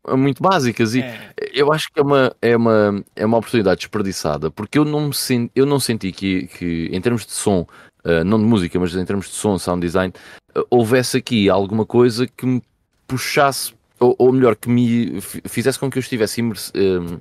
muito 0.07 0.41
básicas 0.41 0.93
e 0.95 1.01
É, 1.01 1.33
eu 1.53 1.71
acho 1.73 1.91
que 1.91 1.99
é 1.99 2.03
uma, 2.03 2.35
é 2.41 2.55
uma, 2.55 3.03
é 3.15 3.25
uma 3.25 3.37
oportunidade 3.37 3.79
desperdiçada 3.79 4.49
porque 4.51 4.77
eu 4.77 4.85
não, 4.85 5.07
me 5.07 5.13
sen- 5.13 5.49
eu 5.55 5.65
não 5.65 5.79
senti 5.79 6.11
que, 6.11 6.47
que, 6.47 6.89
em 6.91 7.01
termos 7.01 7.25
de 7.25 7.31
som, 7.33 7.67
eh, 8.05 8.23
não 8.23 8.37
de 8.39 8.45
música, 8.45 8.79
mas 8.79 8.95
em 8.95 9.03
termos 9.05 9.27
de 9.27 9.33
som, 9.33 9.57
sound 9.57 9.85
design, 9.85 10.13
eh, 10.55 10.61
houvesse 10.69 11.17
aqui 11.17 11.49
alguma 11.49 11.85
coisa 11.85 12.27
que 12.27 12.45
me 12.45 12.61
puxasse, 13.07 13.73
ou, 13.99 14.15
ou 14.17 14.31
melhor, 14.31 14.55
que 14.55 14.69
me 14.69 15.19
fi- 15.19 15.41
fizesse 15.47 15.77
com 15.79 15.89
que 15.89 15.97
eu 15.97 16.01
estivesse 16.01 16.39
imerso. 16.39 16.71
eh, 16.75 17.19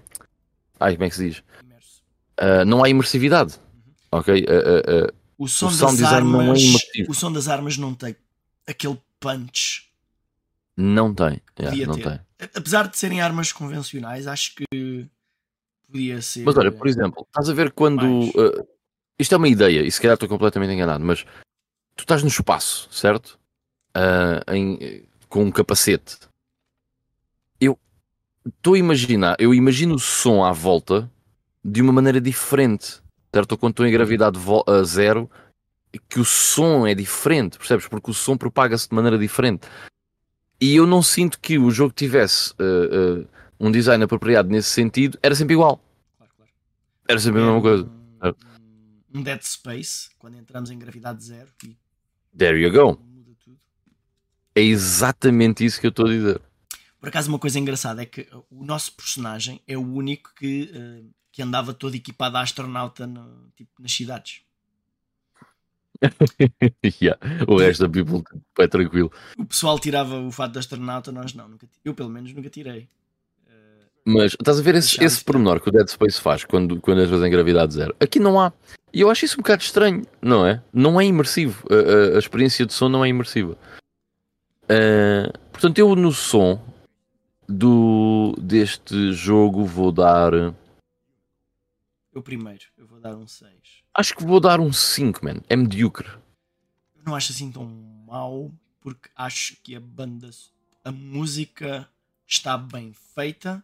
ai, 0.78 0.92
como 0.94 1.04
é 1.04 1.08
que 1.08 1.16
se 1.16 1.28
diz? 1.30 1.42
Eh, 2.36 2.64
não 2.64 2.84
há 2.84 2.88
imersividade. 2.88 3.54
Ok? 4.12 4.44
Eh, 4.46 5.12
eh, 5.38 5.42
eh, 5.42 5.44
O 5.44 5.48
som, 5.48 5.66
das 5.94 6.00
é 6.02 6.06
armas, 6.06 6.60
imersivo. 6.62 7.10
o 7.10 7.14
som 7.14 7.32
das 7.32 7.48
armas 7.48 7.76
não 7.78 7.94
tem 7.94 8.16
aquele 8.66 9.00
punch. 9.20 9.88
não 10.76 11.12
tem. 11.14 11.40
Yeah, 11.58 11.70
Podia 11.70 11.86
não 11.86 11.94
ter. 11.94 12.04
tem. 12.38 12.48
Apesar 12.54 12.88
de 12.88 12.96
serem 12.98 13.20
armas 13.20 13.52
convencionais, 13.52 14.26
acho 14.26 14.54
que 14.54 15.08
podia 15.90 16.22
ser. 16.22 16.44
Mas 16.44 16.56
olha, 16.56 16.70
por 16.70 16.86
exemplo, 16.86 17.24
estás 17.26 17.48
a 17.48 17.52
ver 17.54 17.72
quando. 17.72 18.02
Mais. 18.02 18.30
uh, 18.34 18.68
isto 19.18 19.34
é 19.34 19.38
uma 19.38 19.48
ideia, 19.48 19.82
e 19.84 19.90
se 19.90 20.00
calhar 20.00 20.14
estou 20.14 20.28
completamente 20.28 20.72
enganado, 20.72 21.04
mas 21.04 21.24
tu 21.96 22.02
estás 22.02 22.22
no 22.22 22.28
espaço, 22.28 22.88
certo? 22.92 23.38
Uh, 23.96 24.54
em- 24.54 25.08
com 25.28 25.42
um 25.44 25.50
capacete. 25.50 26.16
Eu 27.60 27.76
estou 28.46 28.74
a 28.74 28.78
imaginar, 28.78 29.36
eu 29.40 29.52
imagino 29.52 29.96
o 29.96 29.98
som 29.98 30.44
à 30.44 30.52
volta 30.52 31.10
de 31.64 31.82
uma 31.82 31.92
maneira 31.92 32.20
diferente, 32.20 33.02
certo? 33.32 33.52
Ou 33.52 33.58
quando 33.58 33.72
estou 33.72 33.86
em 33.86 33.92
gravidade 33.92 34.38
zero, 34.84 35.30
que 36.08 36.20
o 36.20 36.24
som 36.24 36.86
é 36.86 36.94
diferente, 36.94 37.58
percebes? 37.58 37.88
Porque 37.88 38.10
o 38.10 38.14
som 38.14 38.36
propaga-se 38.36 38.88
de 38.88 38.94
maneira 38.94 39.18
diferente. 39.18 39.66
E 40.60 40.74
eu 40.74 40.86
não 40.86 41.02
sinto 41.02 41.38
que 41.40 41.58
o 41.58 41.70
jogo 41.70 41.92
tivesse 41.94 42.52
uh, 42.52 43.20
uh, 43.20 43.28
um 43.60 43.70
design 43.70 44.02
apropriado 44.02 44.48
nesse 44.48 44.70
sentido, 44.70 45.18
era 45.22 45.34
sempre 45.34 45.54
igual. 45.54 45.80
Claro, 46.16 46.32
claro. 46.36 46.50
Era 47.08 47.18
sempre 47.18 47.40
a 47.40 47.44
mesma 47.44 47.60
coisa. 47.60 47.84
Um, 49.14 49.20
um 49.20 49.22
Dead 49.22 49.40
Space, 49.42 50.10
quando 50.18 50.36
entramos 50.36 50.70
em 50.70 50.78
gravidade 50.78 51.24
zero 51.24 51.48
e 51.64 51.76
There 52.36 52.60
you 52.60 52.70
go. 52.70 53.00
É 54.54 54.60
exatamente 54.60 55.64
isso 55.64 55.80
que 55.80 55.86
eu 55.86 55.90
estou 55.90 56.06
a 56.06 56.10
dizer. 56.10 56.40
Por 57.00 57.08
acaso, 57.08 57.28
uma 57.28 57.38
coisa 57.38 57.58
engraçada 57.58 58.02
é 58.02 58.06
que 58.06 58.28
o 58.50 58.64
nosso 58.64 58.92
personagem 58.94 59.62
é 59.66 59.76
o 59.76 59.82
único 59.82 60.34
que, 60.34 60.70
eh, 60.74 61.04
que 61.38 61.42
andava 61.42 61.72
todo 61.72 61.94
equipado 61.94 62.36
a 62.36 62.40
astronauta 62.40 63.06
no- 63.06 63.48
tipo, 63.56 63.70
nas 63.80 63.92
cidades. 63.92 64.40
Yeah. 67.00 67.16
O 67.46 67.56
resto 67.58 67.86
da 67.86 67.88
people 67.88 68.24
é 68.58 68.66
tranquilo. 68.66 69.12
O 69.38 69.44
pessoal 69.46 69.78
tirava 69.78 70.18
o 70.20 70.32
fato 70.32 70.54
de 70.54 70.58
astronauta, 70.58 71.12
nós 71.12 71.32
não. 71.34 71.46
Nunca, 71.48 71.68
eu, 71.84 71.94
pelo 71.94 72.08
menos, 72.08 72.32
nunca 72.34 72.50
tirei. 72.50 72.88
Eh, 73.46 73.84
Mas 74.04 74.32
estás 74.32 74.58
a 74.58 74.62
ver 74.62 74.74
esse, 74.74 75.02
esse 75.04 75.22
pormenor 75.24 75.60
que 75.60 75.68
o 75.68 75.72
Dead 75.72 75.86
Space 75.88 76.20
faz 76.20 76.44
quando, 76.44 76.80
quando 76.80 77.02
entras 77.02 77.22
em 77.22 77.30
gravidade 77.30 77.74
zero? 77.74 77.94
Aqui 78.00 78.18
não 78.18 78.40
há. 78.40 78.52
E 78.92 79.00
eu 79.00 79.08
acho 79.10 79.24
isso 79.24 79.36
um 79.36 79.42
bocado 79.42 79.62
estranho, 79.62 80.02
não 80.20 80.44
é? 80.44 80.60
Não 80.72 81.00
é 81.00 81.04
imersivo. 81.04 81.64
A, 81.70 81.74
a- 81.74 82.16
a 82.16 82.18
experiência 82.18 82.66
de 82.66 82.72
som 82.72 82.88
não 82.88 83.04
é 83.04 83.08
imersiva. 83.08 83.56
Ah, 84.68 85.32
portanto, 85.52 85.78
eu 85.78 85.94
no 85.94 86.10
som 86.12 86.60
do, 87.48 88.34
deste 88.40 89.12
jogo 89.12 89.64
vou 89.64 89.92
dar. 89.92 90.32
Eu 92.18 92.22
primeiro, 92.22 92.64
eu 92.76 92.86
vou 92.86 93.00
dar 93.00 93.16
um 93.16 93.26
6. 93.26 93.50
Acho 93.94 94.14
que 94.14 94.24
vou 94.24 94.40
dar 94.40 94.60
um 94.60 94.72
5, 94.72 95.24
man. 95.24 95.40
É 95.48 95.56
medíocre. 95.56 96.08
Eu 96.96 97.02
não 97.04 97.14
acho 97.14 97.32
assim 97.32 97.50
tão 97.50 97.64
mau, 98.06 98.52
porque 98.80 99.08
acho 99.16 99.56
que 99.62 99.74
a 99.74 99.80
banda, 99.80 100.30
a 100.84 100.90
música 100.92 101.88
está 102.26 102.56
bem 102.58 102.92
feita, 102.92 103.62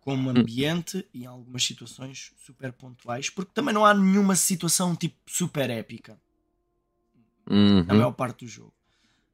como 0.00 0.28
ambiente 0.30 1.06
e 1.14 1.22
em 1.22 1.26
algumas 1.26 1.64
situações 1.64 2.32
super 2.36 2.72
pontuais, 2.72 3.30
porque 3.30 3.52
também 3.54 3.72
não 3.74 3.84
há 3.86 3.94
nenhuma 3.94 4.36
situação 4.36 4.94
tipo 4.94 5.16
super 5.26 5.70
épica 5.70 6.18
Uhum. 7.48 7.84
na 7.84 7.94
maior 7.94 8.12
parte 8.12 8.44
do 8.44 8.50
jogo. 8.50 8.72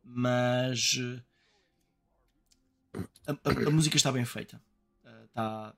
Mas 0.05 0.97
eh, 0.99 1.23
a, 3.27 3.33
a- 3.33 3.69
a 3.69 3.71
música 3.71 3.97
está 3.97 4.11
bem 4.13 4.25
feita. 4.25 4.61
Eh, 5.05 5.25
Está. 5.27 5.75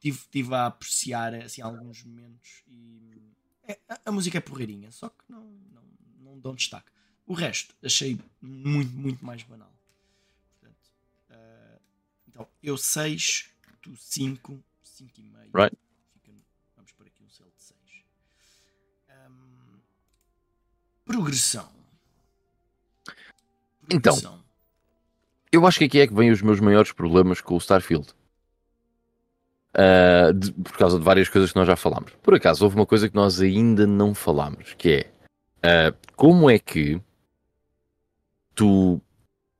Tive, 0.00 0.20
tive 0.30 0.54
a 0.54 0.66
apreciar 0.66 1.34
assim, 1.34 1.60
alguns 1.60 2.04
momentos 2.04 2.62
e 2.66 3.20
é- 3.64 3.78
a, 3.88 4.00
a 4.06 4.12
música 4.12 4.38
é 4.38 4.40
porreirinha, 4.40 4.90
só 4.92 5.08
que 5.08 5.24
não, 5.28 5.44
não, 5.72 5.82
não 6.20 6.38
dão 6.40 6.54
destaque. 6.54 6.90
O 7.26 7.34
resto 7.34 7.74
achei 7.82 8.18
muito, 8.40 8.90
muito 8.92 9.24
mais 9.24 9.42
banal. 9.42 9.72
Portanto, 10.52 10.90
eh, 11.30 11.78
então, 12.28 12.48
eu 12.62 12.78
6, 12.78 13.50
tu 13.82 13.94
5, 13.96 14.62
5 14.82 15.20
e 15.20 15.22
meio. 15.22 15.50
Right. 15.54 15.76
Fica- 16.14 16.32
vamos 16.76 16.92
por 16.92 17.06
aqui 17.06 17.22
um 17.22 17.28
selo 17.28 17.52
de 17.56 17.62
6. 17.62 17.78
progressão. 21.04 21.72
Então. 23.90 24.12
Progressão. 24.12 24.44
Eu 25.50 25.66
acho 25.66 25.78
que 25.78 25.84
aqui 25.84 25.98
é 26.00 26.06
que 26.06 26.12
vêm 26.14 26.30
os 26.30 26.42
meus 26.42 26.60
maiores 26.60 26.92
problemas 26.92 27.40
com 27.40 27.54
o 27.54 27.58
Starfield. 27.58 28.14
Ah, 29.74 30.32
de- 30.32 30.52
por 30.52 30.76
causa 30.76 30.98
de 30.98 31.04
várias 31.04 31.28
coisas 31.28 31.52
que 31.52 31.58
nós 31.58 31.66
já 31.66 31.76
falámos. 31.76 32.12
Por 32.22 32.34
acaso, 32.34 32.64
houve 32.64 32.76
uma 32.76 32.86
coisa 32.86 33.08
que 33.08 33.14
nós 33.14 33.40
ainda 33.40 33.86
não 33.86 34.14
falámos, 34.14 34.74
que 34.74 34.90
é 34.90 35.10
ah, 35.62 35.94
como 36.16 36.50
é 36.50 36.58
que 36.58 37.00
tu 38.54 39.00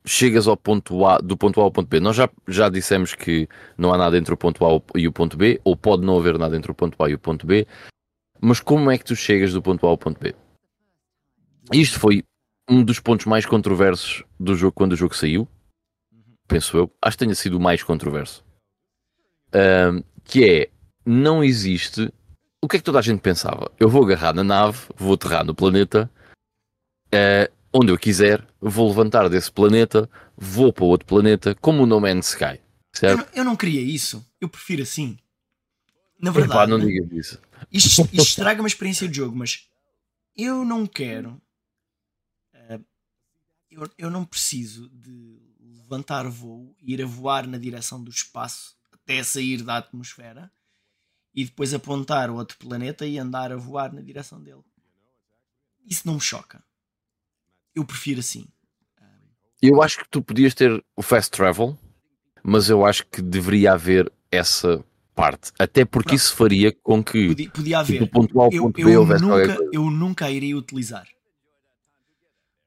chegas 0.05 0.49
ao 0.49 0.57
ponto 0.57 1.05
A, 1.07 1.19
do 1.19 1.37
ponto 1.37 1.61
A 1.61 1.65
ao 1.65 1.71
ponto 1.71 1.89
B. 1.89 2.01
Nós 2.01 2.17
já, 2.17 2.29
já 2.47 2.69
dissemos 2.69 3.15
que 3.15 3.49
não 3.77 3.93
há 3.93 3.99
nada 3.99 4.17
entre 4.17 4.33
o 4.33 4.37
ponto 4.37 4.65
A 4.65 4.99
e 4.99 5.07
o 5.07 5.13
ponto 5.13 5.37
B, 5.37 5.61
ou 5.65 5.77
pode 5.77 6.05
não 6.05 6.19
haver 6.19 6.39
nada 6.39 6.57
entre 6.57 6.71
o 6.71 6.75
ponto 6.75 7.01
A 7.03 7.11
e 7.11 7.15
o 7.15 7.19
ponto 7.19 7.47
B, 7.47 7.67
mas 8.41 8.61
como 8.61 8.91
é 8.91 8.97
que 8.97 9.05
tu 9.05 9.15
chegas 9.15 9.53
do 9.53 9.61
ponto 9.61 9.87
A 9.87 9.91
ao 9.91 9.99
ponto 9.99 10.19
B? 10.19 10.35
Isto 11.73 12.01
foi 12.01 12.25
um 12.69 12.83
dos 12.83 12.99
pontos 12.99 13.27
mais 13.27 13.45
controversos 13.45 14.25
do 14.41 14.55
jogo 14.55 14.73
quando 14.73 14.93
o 14.93 14.97
jogo 14.97 15.15
saiu 15.15 15.47
penso 16.49 16.79
eu, 16.79 16.91
acho 17.03 17.17
que 17.17 17.25
tenha 17.25 17.35
sido 17.35 17.59
o 17.59 17.61
mais 17.61 17.83
controverso. 17.83 18.43
Ahm, 19.53 20.03
que 20.25 20.45
é, 20.45 20.71
não 21.07 21.43
existe. 21.43 22.13
O 22.63 22.69
que 22.69 22.77
é 22.77 22.79
que 22.79 22.85
toda 22.85 22.99
a 22.99 23.03
gente 23.03 23.21
pensava? 23.21 23.71
Eu 23.79 23.89
vou 23.89 24.05
agarrar 24.05 24.35
na 24.35 24.45
nave, 24.45 24.79
vou 24.97 25.15
aterrar 25.15 25.45
no 25.45 25.55
planeta, 25.55 26.11
eh, 27.13 27.51
onde 27.73 27.93
eu 27.93 27.99
quiser, 27.99 28.47
vou 28.61 28.89
levantar 28.89 29.29
desse 29.29 29.51
planeta, 29.51 30.09
vou 30.37 30.73
para 30.73 30.85
outro 30.85 31.07
planeta, 31.07 31.55
como 31.55 31.83
o 31.85 31.87
No 31.87 32.01
Man's 32.01 32.29
Sky. 32.31 32.45
Eu, 32.45 32.61
Certo? 32.95 33.19
não- 33.19 33.27
eu 33.35 33.45
não 33.45 33.57
queria 33.57 33.81
isso. 33.81 34.27
Eu 34.41 34.49
prefiro 34.49 34.83
assim. 34.83 35.17
Na 36.21 36.31
Epá, 36.31 36.41
verdade, 36.41 36.71
não 36.71 36.79
né? 36.79 36.85
digas 36.87 37.13
isso. 37.13 37.41
isto, 37.71 38.03
isto 38.03 38.15
estraga 38.17 38.61
uma 38.61 38.67
experiência 38.69 39.09
de 39.09 39.17
jogo, 39.17 39.37
mas 39.37 39.69
eu 40.37 40.65
não 40.65 40.87
quero. 40.87 41.41
eh, 42.53 42.81
eu, 43.71 43.89
eu 43.97 44.11
não 44.11 44.25
preciso 44.25 44.89
de 44.91 45.39
levantar 45.61 46.27
voo, 46.29 46.75
ir 46.83 47.01
a 47.03 47.07
voar 47.07 47.47
na 47.47 47.57
direção 47.57 48.03
do 48.03 48.11
espaço 48.11 48.77
até 49.09 49.23
sair 49.23 49.63
da 49.63 49.79
atmosfera 49.79 50.53
e 51.35 51.47
depois 51.47 51.73
apontar 51.73 52.29
o 52.31 52.35
outro 52.35 52.59
planeta 52.59 53.07
e 53.07 53.19
andar 53.19 53.51
a 53.51 53.57
voar 53.57 53.93
na 53.93 54.03
direção 54.03 54.43
dele. 54.43 54.63
Isso 55.87 56.07
não 56.07 56.15
me 56.15 56.21
choca. 56.21 56.63
Eu 57.75 57.87
prefiro 57.87 58.21
assim. 58.21 58.47
Eu 59.63 59.83
acho 59.83 59.99
que 59.99 60.09
tu 60.11 60.23
podias 60.23 60.55
ter 60.55 60.85
o 60.95 61.03
fast 61.03 61.31
travel, 61.31 61.77
mas 62.43 62.69
eu 62.69 62.85
acho 62.85 63.07
que 63.07 63.23
deveria 63.23 63.73
haver 63.73 64.13
essa 64.31 64.85
parte. 65.15 65.51
Até 65.59 65.85
porque 65.85 66.11
Pronto. 66.11 66.17
isso 66.17 66.37
faria 66.37 66.71
com 66.71 67.03
que 67.03 67.29
Podia, 67.29 67.51
podia 67.51 67.79
haver. 67.79 68.01
do 68.01 68.07
ponto 68.07 68.41
A 68.41 68.45
ao 68.45 68.53
eu, 68.53 68.63
ponto 68.65 68.85
B 68.85 68.95
eu 68.95 69.01
houvesse 69.01 69.25
nunca, 69.25 69.59
eu 69.73 69.91
nunca 69.91 70.31
iria 70.31 70.57
utilizar. 70.57 71.09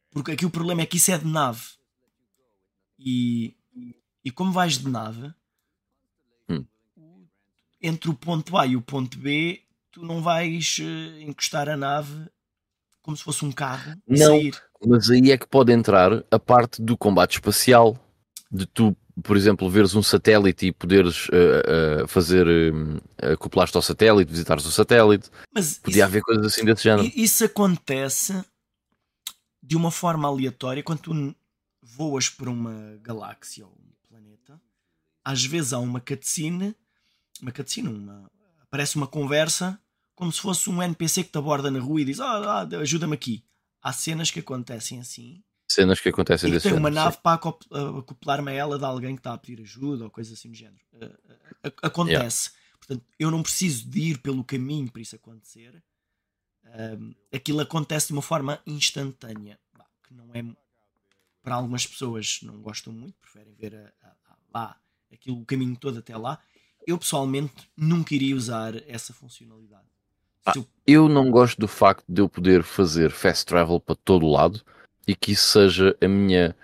Porque 0.09 0.31
aqui 0.31 0.45
o 0.45 0.49
problema 0.49 0.81
é 0.81 0.85
que 0.85 0.97
isso 0.97 1.11
é 1.11 1.17
de 1.17 1.27
nave. 1.27 1.61
E, 2.99 3.55
e 4.25 4.31
como 4.31 4.51
vais 4.51 4.77
de 4.77 4.89
nave. 4.89 5.33
Entre 7.81 8.09
o 8.09 8.13
ponto 8.13 8.57
A 8.57 8.65
e 8.65 8.75
o 8.75 8.81
ponto 8.81 9.17
B, 9.17 9.61
tu 9.91 10.03
não 10.05 10.21
vais 10.21 10.77
eh, 10.81 11.21
encostar 11.23 11.67
a 11.69 11.75
nave 11.77 12.27
como 13.01 13.17
se 13.17 13.23
fosse 13.23 13.43
um 13.43 13.51
carro 13.51 13.95
Não. 14.07 14.37
sair. 14.37 14.55
Mas 14.85 15.09
aí 15.09 15.31
é 15.31 15.37
que 15.37 15.47
pode 15.47 15.71
entrar 15.71 16.23
a 16.31 16.39
parte 16.39 16.81
do 16.81 16.97
combate 16.97 17.33
espacial, 17.33 17.97
de 18.51 18.65
tu, 18.65 18.95
por 19.23 19.37
exemplo, 19.37 19.69
veres 19.69 19.93
um 19.95 20.01
satélite 20.03 20.67
e 20.67 20.71
poderes 20.71 21.27
eh, 21.31 22.01
eh, 22.01 22.07
fazer 22.07 22.47
uh, 22.47 23.31
acoplares-te 23.33 23.75
ao 23.75 23.81
satélite, 23.81 24.31
visitares 24.31 24.65
o 24.65 24.71
satélite. 24.71 25.29
Mas 25.53 25.77
Podia 25.77 25.99
isso, 25.99 26.05
haver 26.05 26.21
coisas 26.21 26.45
assim 26.45 26.65
desse 26.65 26.83
género. 26.83 27.11
isso 27.15 27.45
acontece 27.45 28.43
de 29.61 29.75
uma 29.75 29.91
forma 29.91 30.27
aleatória 30.27 30.81
quando 30.83 30.99
tu 30.99 31.35
voas 31.81 32.29
por 32.29 32.47
uma 32.47 32.97
galáxia 33.01 33.65
ou 33.65 33.71
um 33.71 34.07
planeta. 34.09 34.59
Às 35.23 35.45
vezes 35.45 35.73
há 35.73 35.79
uma 35.79 36.01
cutscene, 36.01 36.75
uma 37.41 37.51
cutscene, 37.51 37.87
uma, 37.89 38.29
aparece 38.61 38.95
uma 38.95 39.07
conversa 39.07 39.79
como 40.15 40.31
se 40.31 40.39
fosse 40.41 40.69
um 40.69 40.81
NPC 40.81 41.23
que 41.23 41.31
te 41.31 41.37
aborda 41.37 41.71
na 41.71 41.79
rua 41.79 42.01
e 42.01 42.05
diz: 42.05 42.19
ah, 42.19 42.61
ah, 42.61 42.77
ajuda-me 42.81 43.13
aqui. 43.15 43.43
Há 43.81 43.91
cenas 43.93 44.29
que 44.29 44.39
acontecem 44.39 44.99
assim 44.99 45.43
Cenas 45.67 45.99
que 46.01 46.09
acontecem 46.09 46.49
e 46.49 46.53
que 46.53 46.59
tem 46.59 46.73
uma 46.73 46.89
género. 46.89 46.95
nave 47.05 47.17
para 47.23 47.35
acop- 47.35 47.65
a- 47.71 47.99
acoplar-me 47.99 48.51
a 48.51 48.53
ela 48.53 48.77
de 48.77 48.83
alguém 48.85 49.15
que 49.15 49.21
está 49.21 49.33
a 49.33 49.37
pedir 49.37 49.61
ajuda 49.61 50.03
ou 50.03 50.09
coisa 50.11 50.33
assim 50.33 50.49
do 50.49 50.55
género. 50.55 50.83
Acontece. 51.81 52.51
Portanto, 52.77 53.05
eu 53.17 53.31
não 53.31 53.41
preciso 53.41 53.89
de 53.89 53.99
ir 54.01 54.17
pelo 54.19 54.43
caminho 54.43 54.91
para 54.91 55.01
isso 55.01 55.15
acontecer. 55.15 55.81
Ahm, 56.65 57.13
aquilo 57.33 57.59
acontece 57.61 58.07
de 58.07 58.13
uma 58.13 58.21
forma 58.21 58.59
instantânea. 58.65 59.57
Que 60.07 60.13
não 60.13 60.29
é. 60.33 60.43
Para 61.41 61.55
algumas 61.55 61.87
pessoas 61.87 62.39
não 62.43 62.61
gostam 62.61 62.91
muito, 62.93 63.15
preferem 63.19 63.53
ver 63.55 63.75
a- 63.75 63.93
a- 64.07 64.15
a- 64.33 64.37
lá 64.53 64.77
aquilo, 65.11 65.39
o 65.41 65.45
caminho 65.45 65.75
todo 65.77 65.99
até 65.99 66.15
lá. 66.17 66.39
Eu 66.87 66.97
pessoalmente 66.97 67.69
nunca 67.77 68.13
iria 68.15 68.35
usar 68.35 68.75
essa 68.87 69.13
funcionalidade. 69.13 69.85
Ah, 70.45 70.53
eu- 70.55 70.67
Eu 70.87 71.07
não 71.09 71.29
gosto 71.29 71.59
do 71.59 71.67
facto 71.67 72.03
de 72.09 72.21
eu 72.21 72.27
poder 72.27 72.63
fazer 72.63 73.11
fast 73.11 73.45
travel 73.45 73.79
para 73.79 73.95
todo 73.95 74.25
o 74.25 74.31
lado 74.31 74.63
e 75.07 75.15
que 75.15 75.31
isso 75.33 75.47
seja 75.51 75.95
a 76.01 76.07
minha, 76.07 76.55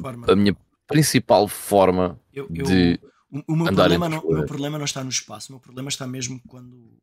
forma- 0.00 0.26
a 0.32 0.36
minha 0.36 0.56
principal 0.86 1.48
forma 1.48 2.18
eu- 2.32 2.46
eu- 2.54 2.64
de. 2.64 3.00
O, 3.30 3.52
o 3.52 3.56
meu, 3.56 3.66
andar 3.66 3.82
problema 3.82 4.08
não, 4.08 4.20
o 4.20 4.34
meu 4.34 4.46
problema 4.46 4.78
não 4.78 4.84
está 4.86 5.04
no 5.04 5.10
espaço, 5.10 5.50
o 5.50 5.56
meu 5.56 5.60
problema 5.60 5.88
está 5.90 6.06
mesmo 6.06 6.40
quando, 6.48 6.98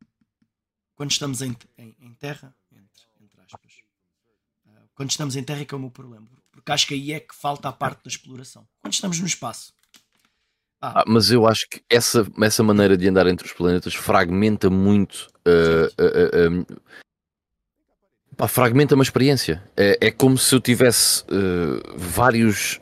quando 0.95 1.11
estamos 1.11 1.41
em, 1.43 1.55
em, 1.77 1.95
em 1.99 2.13
terra, 2.15 2.55
entre, 2.71 3.03
entre 3.21 3.41
aspas. 3.41 3.73
Ah, 4.67 4.81
quando 4.95 5.11
estamos 5.11 5.35
em 5.35 5.43
terra 5.43 5.61
é 5.61 5.65
que 5.65 5.75
é 5.75 5.77
o 5.77 5.81
meu 5.81 5.91
problema, 5.91 6.27
porque 6.51 6.71
acho 6.71 6.87
que 6.87 6.95
aí 6.95 7.11
é 7.11 7.19
que 7.19 7.35
falta 7.35 7.69
a 7.69 7.73
parte 7.73 8.03
da 8.03 8.07
exploração. 8.09 8.67
Quando 8.81 8.93
estamos 8.93 9.19
no 9.19 9.27
espaço, 9.27 9.74
Ah, 10.93 11.03
mas 11.07 11.31
eu 11.31 11.47
acho 11.47 11.67
que 11.69 11.81
essa, 11.89 12.25
essa 12.41 12.61
maneira 12.63 12.95
de 12.97 13.07
andar 13.07 13.25
entre 13.27 13.47
os 13.47 13.53
planetas 13.53 13.93
fragmenta 13.95 14.69
muito. 14.69 15.27
eh, 15.45 15.89
eh, 15.97 16.29
eh, 16.33 16.75
pá, 18.37 18.47
fragmenta 18.47 18.95
uma 18.95 19.03
experiência. 19.03 19.63
É, 19.75 19.97
é 20.07 20.11
como 20.11 20.37
se 20.37 20.53
eu 20.53 20.59
tivesse 20.59 21.23
vários. 21.95 22.79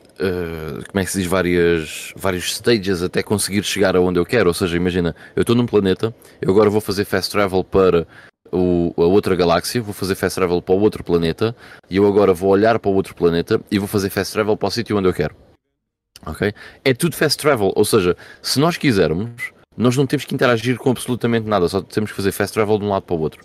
como 0.88 1.00
é 1.00 1.04
que 1.04 1.10
se 1.10 1.18
diz? 1.18 1.26
Várias, 1.26 2.12
vários 2.16 2.54
stages 2.54 3.02
até 3.02 3.22
conseguir 3.22 3.62
chegar 3.64 3.96
aonde 3.96 4.18
eu 4.18 4.26
quero. 4.26 4.48
Ou 4.48 4.54
seja, 4.54 4.76
imagina, 4.76 5.14
eu 5.34 5.40
estou 5.42 5.56
num 5.56 5.66
planeta, 5.66 6.14
eu 6.40 6.50
agora 6.50 6.70
vou 6.70 6.80
fazer 6.80 7.04
fast 7.04 7.30
travel 7.30 7.64
para 7.64 8.06
o- 8.52 8.92
a 8.96 9.04
outra 9.04 9.34
galáxia, 9.34 9.82
vou 9.82 9.92
fazer 9.94 10.14
fast 10.14 10.36
travel 10.36 10.62
para 10.62 10.74
o 10.74 10.80
outro 10.80 11.02
planeta, 11.02 11.54
e 11.90 11.96
eu 11.96 12.06
agora 12.06 12.32
vou 12.32 12.50
olhar 12.50 12.78
para 12.78 12.90
o 12.90 12.94
outro 12.94 13.14
planeta 13.14 13.60
e 13.70 13.78
vou 13.78 13.88
fazer 13.88 14.10
fast 14.10 14.32
travel 14.32 14.56
para 14.56 14.68
o 14.68 14.70
sítio 14.70 14.96
onde 14.96 15.08
eu 15.08 15.12
quero. 15.14 15.34
Ok? 16.26 16.52
É 16.84 16.94
tudo 16.94 17.16
fast 17.16 17.38
travel, 17.40 17.72
ou 17.74 17.84
seja, 17.84 18.16
se 18.42 18.58
nós 18.58 18.76
quisermos, 18.76 19.52
nós 19.76 19.96
não 19.96 20.06
temos 20.06 20.24
que 20.24 20.34
interagir 20.34 20.76
com 20.78 20.90
absolutamente 20.90 21.46
nada, 21.46 21.68
só 21.68 21.80
temos 21.82 22.10
que 22.10 22.16
fazer 22.16 22.32
fast 22.32 22.54
travel 22.54 22.78
de 22.78 22.84
um 22.84 22.88
lado 22.90 23.02
para 23.02 23.14
o 23.16 23.20
outro. 23.20 23.44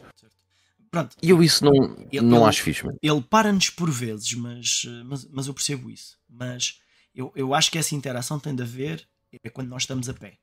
pronto, 0.92 1.16
E 1.22 1.30
eu 1.30 1.44
isso 1.44 1.64
não, 1.64 1.74
Ele- 2.12 2.22
não 2.26 2.38
ele- 2.40 2.46
acho 2.50 2.64
fixe, 2.64 2.84
mano. 2.86 2.98
ele 3.02 3.22
para-nos 3.22 3.70
por 3.70 3.92
vezes, 3.92 4.34
mas, 4.34 4.84
eh, 4.88 5.04
mas, 5.06 5.26
mas 5.32 5.48
eu 5.48 5.54
percebo 5.54 5.90
isso. 5.90 6.18
Mas 6.28 6.80
eu, 7.14 7.32
eu 7.36 7.54
acho 7.54 7.70
que 7.72 7.78
essa 7.78 7.94
interação 7.96 8.40
tem 8.40 8.56
de 8.56 8.64
haver 8.64 9.08
é 9.44 9.50
quando 9.50 9.68
nós 9.68 9.84
estamos 9.84 10.10
a 10.10 10.14
pé. 10.14 10.38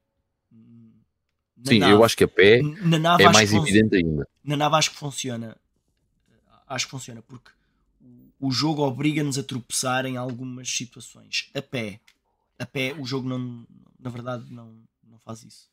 Na 0.53 1.71
Sim, 1.73 1.79
nave- 1.79 1.93
eu 1.95 2.05
acho 2.05 2.17
que 2.17 2.23
a 2.25 2.29
pé 2.29 2.61
na 2.63 2.99
nave 2.99 3.25
é 3.25 3.29
mais 3.33 3.53
evidente 3.53 3.97
ainda. 3.97 4.29
na 4.45 4.57
nave 4.57 4.77
acho 4.77 4.91
que 4.91 4.99
funciona. 4.99 5.57
Acho 6.69 6.85
que 6.87 6.91
funciona 6.91 7.23
porque 7.23 7.51
o 8.39 8.51
jogo 8.51 8.83
obriga-nos 8.83 9.39
a 9.39 9.43
tropeçar 9.43 10.05
em 10.05 10.17
algumas 10.17 10.69
situações. 10.69 11.51
A 11.55 11.63
pé. 11.63 11.99
A 12.59 12.67
pé, 12.67 12.95
o 12.99 13.05
jogo 13.05 13.29
não, 13.29 13.67
na 13.99 14.11
verdade, 14.11 14.53
não, 14.53 14.83
não 15.05 15.19
faz 15.19 15.43
isso. 15.43 15.71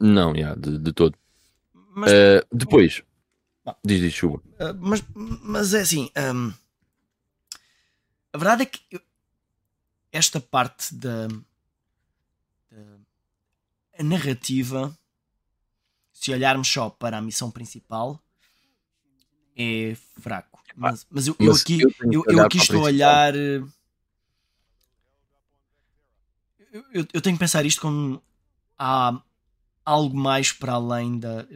Não, 0.00 0.34
yeah, 0.34 0.54
de, 0.60 0.78
de 0.78 0.92
todo. 0.92 1.16
Mas, 1.72 2.12
Eh, 2.12 2.44
depois, 2.52 3.02
diz, 3.84 4.00
diz, 4.00 4.12
chuva. 4.14 4.42
uh, 4.60 4.74
mas, 4.80 5.02
mas 5.14 5.74
é 5.74 5.80
assim, 5.80 6.10
um, 6.34 6.52
a 8.32 8.38
verdade 8.38 8.62
é 8.62 8.66
que 8.66 8.80
eu- 8.90 9.00
esta 10.12 10.40
parte 10.40 10.94
da, 10.94 11.26
da- 12.70 13.00
a 13.98 14.02
narrativa, 14.02 14.96
se 16.12 16.32
olharmos 16.32 16.68
só 16.68 16.88
para 16.88 17.18
a 17.18 17.22
missão 17.22 17.50
principal, 17.50 18.22
é 19.56 19.94
fraco. 20.20 20.60
Mas, 20.76 21.06
mas 21.10 21.26
eu, 21.28 21.36
eu 21.38 21.54
aqui, 21.54 21.80
eu 22.10 22.24
eu, 22.28 22.40
aqui 22.42 22.58
estou 22.58 22.80
a 22.80 22.84
olhar. 22.84 23.34
eh, 23.36 23.62
Eu, 26.74 27.06
eu- 27.12 27.20
tenho 27.22 27.36
que 27.36 27.40
pensar 27.40 27.64
isto 27.64 27.80
como 27.80 28.20
há 28.76 29.22
algo 29.84 30.16
mais 30.16 30.50
para 30.50 30.72
além 30.72 31.20
da, 31.20 31.46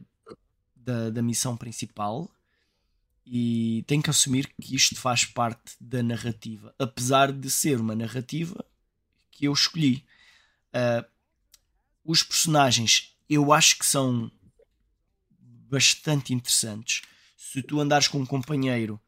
da, 0.76 1.10
da 1.10 1.20
missão 1.22 1.56
principal 1.56 2.30
e 3.26 3.82
tenho 3.88 4.00
que 4.00 4.10
assumir 4.10 4.46
que 4.60 4.76
isto 4.76 4.94
faz 4.94 5.24
parte 5.24 5.74
da 5.80 6.04
narrativa, 6.04 6.72
apesar 6.78 7.32
de 7.32 7.50
ser 7.50 7.80
uma 7.80 7.96
narrativa 7.96 8.64
que 9.32 9.46
eu 9.46 9.52
escolhi. 9.52 10.04
Ah, 10.72 11.04
os 12.04 12.22
personagens 12.22 13.16
eu 13.28 13.52
acho 13.52 13.76
que 13.76 13.84
são 13.84 14.30
bastante 15.68 16.32
interessantes. 16.32 17.02
Se 17.36 17.60
tu 17.60 17.80
andares 17.80 18.06
com 18.06 18.20
um 18.20 18.24
companheiro, 18.26 19.00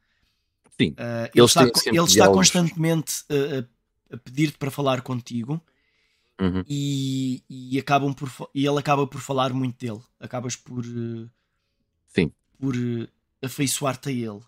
Sim. 0.76 0.92
ah, 0.98 1.30
ele 1.32 1.44
está, 1.46 1.62
ele 1.86 1.98
está 2.04 2.28
constantemente 2.32 3.24
a- 3.30 3.60
a, 3.60 4.14
a 4.16 4.18
pedir-te 4.18 4.58
para 4.58 4.72
falar 4.72 5.02
contigo 5.02 5.62
Uhum. 6.40 6.64
e, 6.66 7.42
e 7.48 7.78
acabam 7.78 8.14
por 8.14 8.30
e 8.54 8.66
ele 8.66 8.78
acaba 8.78 9.06
por 9.06 9.20
falar 9.20 9.52
muito 9.52 9.78
dele. 9.78 10.00
Acabas 10.18 10.56
por 10.56 10.84
eh, 10.84 11.28
Sim. 12.06 12.32
por 12.58 12.74
eh, 12.74 13.08
afeiçoar-te 13.42 14.08
a 14.08 14.12
ele. 14.12 14.40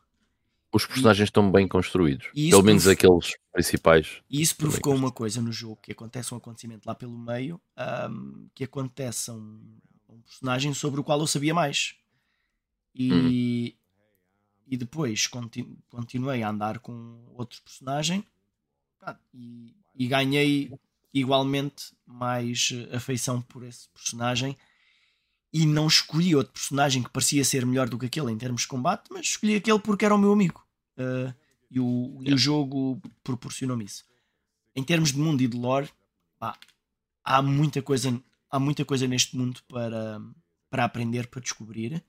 Os 0.75 0.87
personagens 0.87 1.29
estão 1.29 1.53
bem 1.53 1.69
construídos. 1.69 2.29
E 2.35 2.49
Pelo 2.49 2.63
menos 2.63 2.87
aqueles 2.87 3.37
principais. 3.53 4.23
E 4.31 4.41
isso 4.41 4.57
provocou 4.57 4.95
uma 4.95 5.13
coisa 5.13 5.43
no 5.43 5.53
jogo, 5.53 5.77
que 5.83 5.93
acontece 5.93 6.33
um 6.33 6.39
acontecimento 6.39 6.87
lá 6.87 6.95
pelo 6.95 7.19
meio, 7.19 7.61
ahm, 7.77 8.47
que 8.55 8.65
acontece 8.65 9.31
a 9.31 9.35
um, 9.35 9.61
um 10.09 10.23
personagem 10.23 10.73
sobre 10.73 10.99
o 10.99 11.05
qual 11.05 11.21
eu 11.21 11.27
sabia 11.27 11.53
mais. 11.53 11.95
E, 12.95 13.77
e 14.67 14.77
depois 14.79 15.27
conti- 15.27 15.77
continuei 15.91 16.43
a 16.43 16.49
andar 16.49 16.79
com 16.79 17.23
outro 17.35 17.61
personagem 17.63 18.25
e, 19.35 19.75
e 19.95 20.07
ganhei 20.07 20.73
igualmente 21.13 21.95
mais 22.07 22.71
eh, 22.73 22.97
afeição 22.97 23.43
por 23.43 23.65
esse 23.65 23.89
personagem. 23.91 24.57
E 25.53 25.67
não 25.67 25.87
escolhi 25.87 26.35
outro 26.35 26.53
personagem 26.53 27.03
que 27.03 27.11
parecia 27.11 27.45
ser 27.45 27.67
melhor 27.67 27.89
do 27.89 27.99
que 27.99 28.07
aquele 28.07 28.33
em 28.33 28.39
termos 28.39 28.63
de 28.63 28.69
combate, 28.69 29.09
mas 29.11 29.27
escolhi 29.27 29.57
aquele 29.57 29.79
porque 29.79 30.05
era 30.05 30.15
o 30.15 30.19
meu 30.19 30.33
amigo. 30.33 30.65
Ah, 30.97 31.35
e, 31.71 31.81
o, 31.81 32.21
e 32.23 32.35
o 32.35 32.39
jogo 32.39 33.01
proporcionou-me 33.25 33.85
isso. 33.85 34.05
Em 34.77 34.85
termos 34.85 35.13
de 35.13 35.19
mundo 35.19 35.43
e 35.43 35.49
de 35.49 35.57
lore, 35.57 35.89
pá, 36.39 36.59
há 37.25 37.41
muita 37.41 37.81
coisa, 37.81 38.23
há 38.51 38.61
muita 38.61 38.85
coisa 38.85 39.07
neste 39.07 39.37
mundo 39.37 39.63
para, 39.67 40.21
para 40.69 40.85
aprender, 40.85 41.29
para 41.29 41.41
descobrir. 41.41 42.05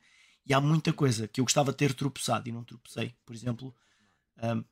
E 0.45 0.53
há 0.53 0.59
muita 0.59 0.91
coisa 0.91 1.29
que 1.29 1.39
eu 1.39 1.45
gostava 1.45 1.71
de 1.71 1.77
ter 1.77 1.93
tropeçado 1.93 2.49
e 2.49 2.51
não 2.51 2.63
tropecei. 2.65 3.15
Por 3.25 3.33
exemplo, 3.33 3.73
ahm, 4.37 4.63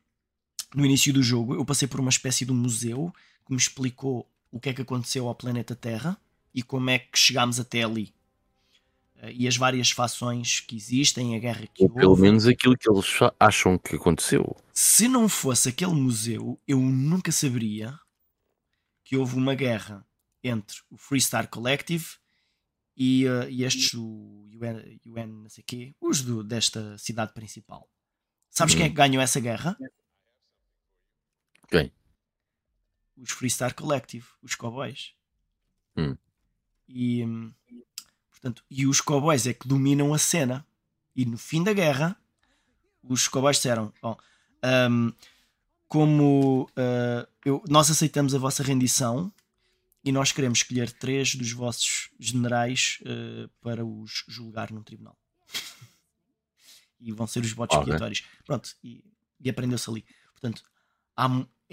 no 0.75 0.85
início 0.85 1.13
do 1.13 1.23
jogo, 1.23 1.55
eu 1.55 1.63
passei 1.63 1.87
por 1.87 2.01
uma 2.01 2.09
espécie 2.09 2.45
de 2.45 2.51
um 2.51 2.55
museu 2.55 3.13
que 3.51 3.55
me 3.55 3.59
explicou 3.59 4.25
o 4.49 4.59
que 4.61 4.69
é 4.69 4.73
que 4.73 4.81
aconteceu 4.81 5.27
ao 5.27 5.35
planeta 5.35 5.75
Terra 5.75 6.17
e 6.55 6.63
como 6.63 6.89
é 6.89 6.99
que 6.99 7.17
chegámos 7.19 7.59
até 7.59 7.83
ali. 7.83 8.13
Ah, 9.21 9.29
E 9.29 9.45
as 9.47 9.57
várias 9.57 9.91
fações 9.91 10.61
que 10.61 10.75
existem, 10.77 11.35
a 11.35 11.39
guerra 11.39 11.67
que 11.67 11.83
Ou 11.83 11.89
pelo 11.89 12.09
houve. 12.11 12.21
menos 12.21 12.47
aquilo 12.47 12.77
que 12.77 12.89
eles 12.89 13.05
cha- 13.05 13.33
acham 13.37 13.77
que 13.77 13.95
aconteceu. 13.97 14.55
Se 14.73 15.07
não 15.09 15.27
fosse 15.27 15.67
aquele 15.69 15.93
museu, 15.93 16.57
eu 16.65 16.79
nunca 16.79 17.29
saberia 17.31 17.99
que 19.03 19.17
houve 19.17 19.35
uma 19.35 19.53
guerra 19.53 20.05
entre 20.41 20.77
o 20.89 20.97
Freestar 20.97 21.49
Collective 21.49 22.05
e, 22.95 23.25
eh, 23.27 23.49
e 23.51 23.63
estes 23.65 23.91
do 23.93 24.01
UN, 24.53 24.99
UN 25.05 25.27
não 25.43 25.49
sei 25.49 25.63
quê, 25.67 25.93
os 25.99 26.21
do, 26.21 26.41
desta 26.43 26.97
cidade 26.97 27.33
principal. 27.33 27.89
Sabes 28.49 28.75
quem 28.75 28.85
é 28.85 28.89
que 28.89 28.95
ganhou 28.95 29.21
essa 29.21 29.39
guerra? 29.41 29.77
Quem? 31.69 31.91
Os 33.21 33.31
Freestar 33.31 33.75
Collective, 33.75 34.25
os 34.41 34.55
cowboys. 34.55 35.13
Hum. 35.95 36.17
E, 36.87 37.23
hum, 37.23 37.53
portanto, 38.31 38.63
e 38.69 38.87
os 38.87 38.99
cowboys 38.99 39.45
é 39.45 39.53
que 39.53 39.67
dominam 39.67 40.13
a 40.13 40.17
cena. 40.17 40.65
E 41.15 41.25
no 41.25 41.37
fim 41.37 41.63
da 41.63 41.71
guerra, 41.73 42.17
os 43.03 43.27
cowboys 43.27 43.57
disseram: 43.57 43.93
Bom, 44.01 44.17
hum, 44.89 45.13
como 45.87 46.63
uh, 46.71 47.27
eu- 47.45 47.63
nós 47.69 47.91
aceitamos 47.91 48.33
a 48.33 48.39
vossa 48.39 48.63
rendição 48.63 49.31
e 50.03 50.11
nós 50.11 50.31
queremos 50.31 50.59
escolher 50.59 50.91
três 50.91 51.35
dos 51.35 51.51
vossos 51.51 52.09
generais 52.19 52.97
uh, 53.01 53.47
para 53.61 53.85
os 53.85 54.23
julgar 54.27 54.71
num 54.71 54.81
tribunal. 54.81 55.15
e 56.99 57.11
vão 57.11 57.27
ser 57.27 57.43
os 57.43 57.51
votos 57.51 57.77
Ok. 57.77 57.83
expiatórios. 57.85 58.23
Pronto, 58.45 58.75
e, 58.83 59.03
e 59.39 59.49
aprendeu-se 59.49 59.89
ali. 59.89 60.05
Portanto, 60.31 60.63
há 61.15 61.27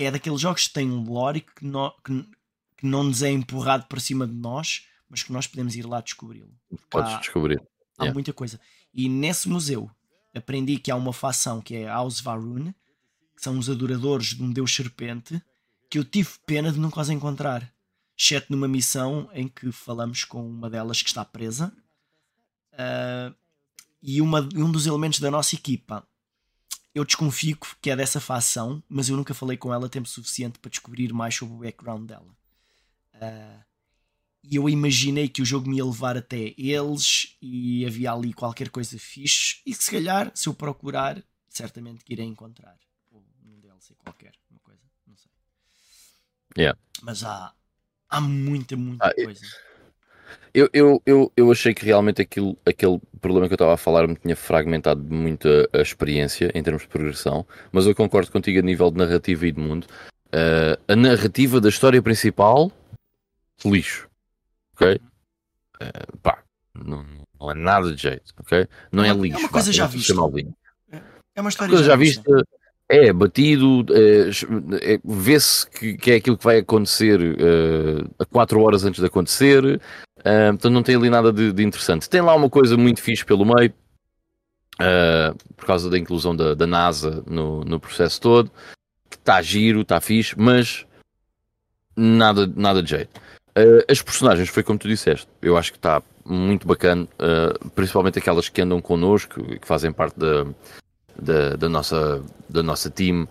é 0.05 0.11
daqueles 0.11 0.41
jogos 0.41 0.67
que 0.69 0.73
têm 0.73 0.91
um 0.91 1.03
lore 1.03 1.41
que, 1.41 1.65
nó- 1.67 1.91
que, 2.05 2.23
que 2.77 2.87
não 2.87 3.03
nos 3.05 3.23
é 3.23 3.31
empurrado 3.31 3.87
para 3.87 3.99
cima 4.01 4.27
de 4.27 4.33
nós, 4.35 4.87
mas 5.11 5.23
que 5.23 5.33
nós 5.33 5.47
podemos 5.47 5.75
ir 5.75 5.85
lá 5.87 6.01
descobri-lo. 6.01 6.55
Podes 6.89 7.13
há- 7.13 7.19
descobrir. 7.19 7.61
há 7.99 8.05
Yeah. 8.05 8.15
muita 8.15 8.33
coisa. 8.33 8.61
E 8.95 9.09
nesse 9.09 9.49
museu 9.49 9.91
aprendi 10.35 10.79
que 10.79 10.91
há 10.91 10.95
uma 10.97 11.13
facção 11.13 11.61
que 11.61 11.75
é 11.75 11.87
House 11.87 12.21
Varun, 12.21 12.73
que 13.37 13.43
são 13.43 13.59
os 13.59 13.69
adoradores 13.69 14.29
de 14.35 14.43
um 14.43 14.53
deus 14.53 14.75
serpente, 14.75 15.43
que 15.91 15.99
eu 15.99 16.05
tive 16.05 16.31
pena 16.47 16.71
de 16.71 16.79
nunca 16.79 17.01
os 17.01 17.11
encontrar. 17.11 17.73
Exceto 18.17 18.47
numa 18.51 18.69
missão 18.69 19.29
em 19.33 19.49
que 19.49 19.71
falamos 19.73 20.25
com 20.25 20.47
uma 20.49 20.69
delas 20.71 21.03
que 21.03 21.09
está 21.09 21.25
presa. 21.25 21.73
Ah, 22.73 23.33
e 24.03 24.21
uma, 24.21 24.41
um 24.55 24.71
dos 24.71 24.87
elementos 24.87 25.19
da 25.19 25.31
nossa 25.31 25.55
equipa. 25.57 26.07
Eu 26.95 27.05
desconfio 27.05 27.59
que 27.81 27.91
é 27.91 27.97
dessa 27.97 28.21
facção, 28.21 28.83
mas 28.89 29.09
eu 29.09 29.17
nunca 29.17 29.35
falei 29.35 29.57
com 29.57 29.73
ela 29.73 29.89
tempo 29.89 30.09
suficiente 30.09 30.59
para 30.59 30.71
descobrir 30.71 31.13
mais 31.13 31.35
sobre 31.35 31.55
o 31.55 31.59
background 31.59 32.09
dela. 32.09 32.37
Ah, 33.15 33.65
e 34.43 34.57
eu 34.57 34.69
imaginei 34.69 35.29
que 35.29 35.43
o 35.43 35.45
jogo 35.45 35.69
me 35.69 35.77
ia 35.77 35.85
levar 35.85 36.17
até 36.17 36.55
eles 36.57 37.37
e 37.43 37.85
havia 37.85 38.13
ali 38.13 38.33
qualquer 38.33 38.71
coisa 38.71 38.99
fixe 38.99 39.61
e 39.67 39.75
que 39.75 39.85
se 39.85 39.91
calhar, 39.91 40.33
se 40.35 40.49
eu 40.49 40.55
procurar, 40.55 41.23
certamente 41.49 42.05
que 42.05 42.13
irei 42.13 42.25
encontrar. 42.25 42.79
Ou 43.11 43.25
num 43.45 43.61
DLC 43.61 43.95
qualquer, 43.97 44.33
uma 44.51 44.61
coisa, 44.61 44.81
não 45.07 45.17
sei. 45.17 45.31
Yeah. 46.57 46.79
Mas 47.03 47.23
há, 47.25 47.55
há 48.09 48.21
muita, 48.21 48.77
muita 48.77 49.07
Ah, 49.07 49.15
coisa. 49.15 49.47
Eu, 50.55 50.69
eu, 50.73 51.03
eu, 51.07 51.33
eu 51.37 51.51
achei 51.53 51.73
que 51.75 51.85
realmente 51.85 52.21
aquilo, 52.23 52.57
aquele 52.67 53.01
problema 53.21 53.47
que 53.47 53.53
eu 53.53 53.57
estava 53.57 53.75
a 53.75 53.77
falar 53.77 54.07
me 54.09 54.17
tinha 54.17 54.35
fragmentado 54.37 55.03
muito 55.03 55.47
a, 55.73 55.79
a 55.79 55.83
experiência 55.83 56.51
em 56.55 56.63
termos 56.63 56.83
de 56.83 56.89
progressão, 56.89 57.47
mas 57.71 57.87
eu 57.87 57.95
concordo 57.95 58.31
contigo 58.33 58.59
a 58.59 58.63
nível 58.63 58.91
de 58.91 58.99
narrativa 58.99 59.47
e 59.47 59.53
de 59.53 59.61
mundo. 59.61 59.87
Ah, 60.33 60.79
a 60.89 60.97
narrativa 60.97 61.61
da 61.61 61.69
história 61.69 62.01
principal, 62.03 62.73
lixo. 63.65 64.09
Ok? 64.75 65.01
Ah, 65.81 66.07
pá, 66.23 66.43
não, 66.75 67.05
não 67.41 67.51
é 67.51 67.55
nada 67.55 67.95
de 67.95 68.01
jeito, 68.03 68.33
ok? 68.41 68.67
Não 68.93 69.05
é 69.05 69.09
É 69.09 69.13
uma- 69.13 69.19
é 69.21 69.23
lixo. 69.29 69.39
uma 69.41 69.49
coisa 69.49 69.67
vá, 69.71 69.73
já 69.77 69.87
vou 69.87 69.93
vista. 69.99 70.13
lixo. 70.13 70.55
É 71.35 71.41
uma 71.41 71.51
história 71.51 71.71
coisa 71.73 71.85
já 71.85 71.97
vista. 71.97 72.23
vista. 72.23 72.49
É 72.91 73.13
batido, 73.13 73.85
é, 73.93 74.95
é- 74.95 75.01
vê-se 75.05 75.69
que, 75.69 75.99
que 75.99 76.11
é 76.11 76.15
aquilo 76.17 76.39
que 76.39 76.45
vai 76.45 76.59
acontecer 76.59 77.21
eh, 77.21 78.03
a 78.19 78.25
4 78.25 78.59
horas 78.63 78.83
antes 78.83 79.01
de 79.01 79.07
acontecer, 79.07 79.79
portanto 80.23 80.71
não 80.71 80.83
tem 80.83 80.97
ali 80.97 81.11
nada 81.11 81.31
de, 81.31 81.53
de 81.53 81.63
interessante. 81.63 82.09
Tem 82.09 82.23
lá 82.23 82.35
uma 82.35 82.49
coisa 82.49 82.79
muito 82.79 83.03
fixe 83.03 83.27
pelo 83.27 83.45
meio, 83.45 83.75
por 85.55 85.67
causa 85.67 85.91
da 85.91 85.99
inclusão 85.99 86.35
da, 86.35 86.55
da 86.55 86.67
NASA 86.67 87.23
no, 87.27 87.63
no 87.63 87.79
processo 87.79 88.21
todo, 88.23 88.51
que 89.11 89.17
está 89.17 89.43
giro, 89.43 89.83
está 89.83 90.01
fixe, 90.01 90.35
mas 90.39 90.87
nada, 91.95 92.51
nada 92.57 92.83
de 92.83 92.89
jeito. 92.89 93.21
As 93.87 94.01
personagens, 94.01 94.49
foi 94.49 94.63
como 94.63 94.79
tu 94.79 94.89
disseste, 94.89 95.29
eu 95.43 95.59
acho 95.59 95.73
que 95.73 95.79
está 95.79 96.03
muito 96.25 96.67
bacana, 96.67 97.07
principalmente 97.75 98.19
aquelas 98.19 98.49
que 98.49 98.63
andam 98.63 98.81
connosco, 98.81 99.43
que 99.59 99.67
fazem 99.67 99.93
parte 99.93 100.19
da, 100.19 100.47
da, 101.21 101.57
da 101.57 101.69
nossa, 101.69 102.23
da 102.49 102.63
nossa 102.63 102.91
team, 102.91 103.29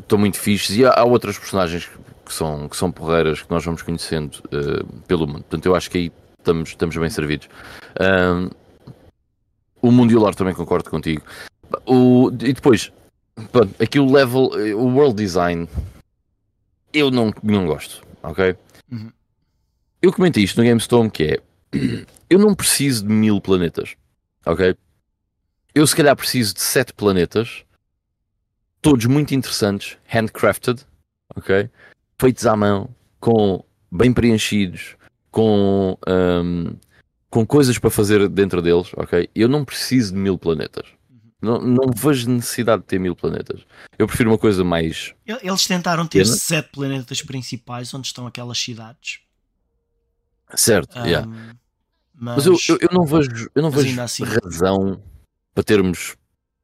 estão 0.00 0.18
muito 0.18 0.38
fixes. 0.38 0.76
E 0.76 0.84
há, 0.84 0.92
há 0.92 1.04
outras 1.04 1.38
personagens 1.38 1.88
que 2.24 2.32
são, 2.32 2.68
que 2.68 2.76
são 2.76 2.90
porreiras 2.90 3.42
que 3.42 3.50
nós 3.50 3.64
vamos 3.64 3.82
conhecendo 3.82 4.42
eh, 4.50 4.84
pelo 5.06 5.26
mundo. 5.26 5.40
Portanto, 5.40 5.66
eu 5.66 5.74
acho 5.74 5.90
que 5.90 5.98
aí 5.98 6.12
estamos, 6.38 6.70
estamos 6.70 6.96
bem 6.96 7.10
servidos. 7.10 7.48
Ahm, 8.00 8.50
o 9.80 9.90
mundo 9.90 10.12
e 10.12 10.16
o 10.16 10.20
lore 10.20 10.36
também 10.36 10.54
concordo 10.54 10.88
contigo. 10.88 11.22
O, 11.86 12.30
e 12.30 12.52
depois, 12.52 12.90
pronto, 13.52 13.74
aqui 13.82 13.98
o 13.98 14.10
level, 14.10 14.50
o 14.76 14.86
world 14.94 15.14
design, 15.14 15.68
eu 16.92 17.10
não, 17.10 17.32
não 17.42 17.66
gosto, 17.66 18.02
ok? 18.22 18.56
Uhum. 18.90 19.10
Eu 20.00 20.12
comentei 20.12 20.44
isto 20.44 20.60
no 20.60 20.66
GameStorm 20.66 21.08
que 21.08 21.24
é, 21.24 21.40
eu 22.30 22.38
não 22.38 22.54
preciso 22.54 23.06
de 23.06 23.12
mil 23.12 23.40
planetas, 23.40 23.94
ok? 24.46 24.74
Eu 25.74 25.86
se 25.86 25.96
calhar 25.96 26.14
preciso 26.14 26.54
de 26.54 26.60
sete 26.60 26.92
planetas 26.92 27.64
todos 28.84 29.06
muito 29.06 29.34
interessantes, 29.34 29.96
handcrafted, 30.04 30.82
ok? 31.34 31.70
Feitos 32.20 32.46
à 32.46 32.54
mão, 32.54 32.94
com 33.18 33.64
bem 33.90 34.12
preenchidos, 34.12 34.94
com, 35.30 35.98
um, 36.06 36.76
com 37.30 37.46
coisas 37.46 37.78
para 37.78 37.88
fazer 37.88 38.28
dentro 38.28 38.60
deles, 38.60 38.90
ok? 38.94 39.28
Eu 39.34 39.48
não 39.48 39.64
preciso 39.64 40.12
de 40.12 40.18
mil 40.18 40.36
planetas. 40.36 40.86
Não, 41.40 41.60
não 41.60 41.90
vejo 41.96 42.28
necessidade 42.28 42.82
de 42.82 42.88
ter 42.88 42.98
mil 42.98 43.16
planetas. 43.16 43.62
Eu 43.98 44.06
prefiro 44.06 44.30
uma 44.30 44.38
coisa 44.38 44.62
mais. 44.62 45.14
Eles 45.26 45.66
tentaram 45.66 46.06
ter 46.06 46.24
Pena. 46.24 46.36
sete 46.36 46.68
planetas 46.70 47.22
principais 47.22 47.92
onde 47.94 48.06
estão 48.06 48.26
aquelas 48.26 48.58
cidades. 48.58 49.20
Certo, 50.54 50.98
um, 50.98 51.06
yeah. 51.06 51.26
mas, 52.14 52.36
mas 52.36 52.46
eu, 52.46 52.56
eu, 52.68 52.78
eu, 52.82 52.88
não 52.92 53.04
vejo, 53.04 53.50
eu 53.54 53.62
não 53.62 53.70
vejo 53.70 53.98
assim... 54.00 54.24
razão 54.24 55.02
para 55.54 55.64
termos 55.64 56.16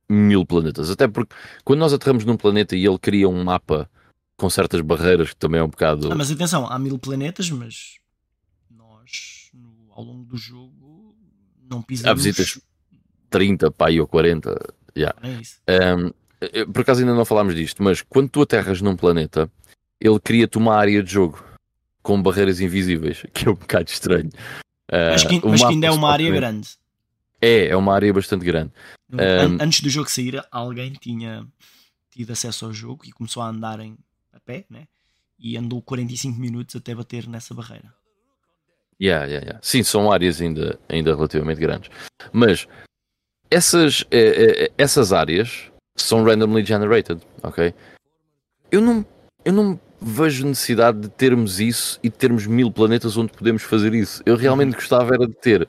mil 0.09 0.45
planetas. 0.45 0.91
Até 0.91 1.07
porque 1.07 1.35
quando 1.65 1.79
nós 1.79 1.93
aterramos 1.93 2.25
num 2.25 2.37
planeta 2.37 2.75
e 2.77 2.85
ele 2.85 2.99
cria 2.99 3.29
um 3.29 3.45
mapa 3.45 3.89
com 4.37 4.51
certas 4.51 4.81
barreiras 4.81 5.31
que 5.31 5.37
também 5.37 5.61
é 5.61 5.65
um 5.65 5.69
bocado. 5.69 6.11
Ah, 6.11 6.15
mas 6.15 6.31
atenção, 6.31 6.67
há 6.67 6.79
mil 6.79 6.99
planetas, 6.99 7.51
mas 7.51 7.99
nós 8.71 9.51
no, 9.55 9.93
ao 9.95 10.03
longo 10.03 10.25
do 10.25 10.37
jogo 10.37 11.15
não 11.71 11.81
pisamos. 11.83 12.11
Há 12.11 12.15
visitas 12.15 12.61
30, 13.29 13.71
pai 13.71 14.01
ou 14.01 14.07
40. 14.07 14.75
Yeah. 14.97 15.17
É 15.23 15.41
isso. 15.41 15.61
Um, 15.69 16.73
por 16.73 16.81
acaso 16.81 17.01
ainda 17.01 17.15
não 17.15 17.25
falámos 17.25 17.55
disto, 17.55 17.83
mas 17.83 18.03
quando 18.03 18.31
tu 18.31 18.43
aterras 18.43 18.81
num 18.81 18.97
planeta, 18.97 19.51
ele 20.01 20.19
cria-te 20.19 20.59
uma 20.59 20.75
área 20.75 21.03
de 21.03 21.13
jogo 21.13 21.45
com 22.03 22.21
barreiras 22.21 22.61
invisíveis, 22.61 23.23
que 23.33 23.47
é 23.47 23.51
um 23.51 23.55
bocado 23.55 23.89
estranho. 23.91 24.31
Uh, 24.91 25.13
mas 25.13 25.25
que, 25.25 25.47
mas 25.47 25.61
que 25.61 25.67
ainda 25.67 25.87
é 25.87 25.91
uma 25.91 26.11
área 26.11 26.31
grande. 26.33 26.80
É, 27.41 27.69
é 27.69 27.77
uma 27.77 27.95
área 27.95 28.13
bastante 28.13 28.45
grande. 28.45 28.73
Um, 29.13 29.63
Antes 29.63 29.81
do 29.81 29.89
jogo 29.89 30.11
sair, 30.11 30.43
alguém 30.51 30.93
tinha 30.93 31.47
tido 32.11 32.33
acesso 32.33 32.67
ao 32.67 32.73
jogo 32.73 33.05
e 33.05 33.13
começou 33.13 33.43
a 33.43 33.49
andar 33.49 33.81
em, 33.81 33.97
a 34.33 34.41
pé, 34.41 34.65
né? 34.69 34.87
E 35.39 35.57
andou 35.57 35.81
45 35.81 36.39
minutos 36.39 36.77
até 36.77 36.95
bater 36.95 37.27
nessa 37.27 37.55
barreira. 37.55 37.95
Yeah, 39.01 39.25
yeah, 39.25 39.45
yeah. 39.45 39.61
Sim, 39.63 39.83
são 39.83 40.13
áreas 40.13 40.41
ainda, 40.41 40.79
ainda 40.87 41.15
relativamente 41.15 41.59
grandes. 41.59 41.91
Mas 42.31 42.69
essas, 43.51 44.05
eh, 44.11 44.65
eh, 44.67 44.73
essas 44.77 45.13
áreas 45.13 45.73
são 45.97 46.23
randomly 46.23 46.65
generated, 46.65 47.23
ok? 47.43 47.73
Eu 48.71 48.83
não, 48.83 49.05
eu 49.43 49.53
não 49.53 49.81
vejo 50.01 50.47
necessidade 50.47 51.01
de 51.01 51.09
termos 51.09 51.61
isso 51.61 51.99
e 52.03 52.11
de 52.11 52.17
termos 52.17 52.47
mil 52.47 52.71
planetas 52.71 53.17
onde 53.17 53.33
podemos 53.33 53.63
fazer 53.63 53.95
isso. 53.95 54.23
Eu 54.27 54.37
realmente 54.37 54.73
uhum. 54.73 54.75
gostava 54.75 55.15
era 55.15 55.27
de 55.27 55.35
ter 55.35 55.69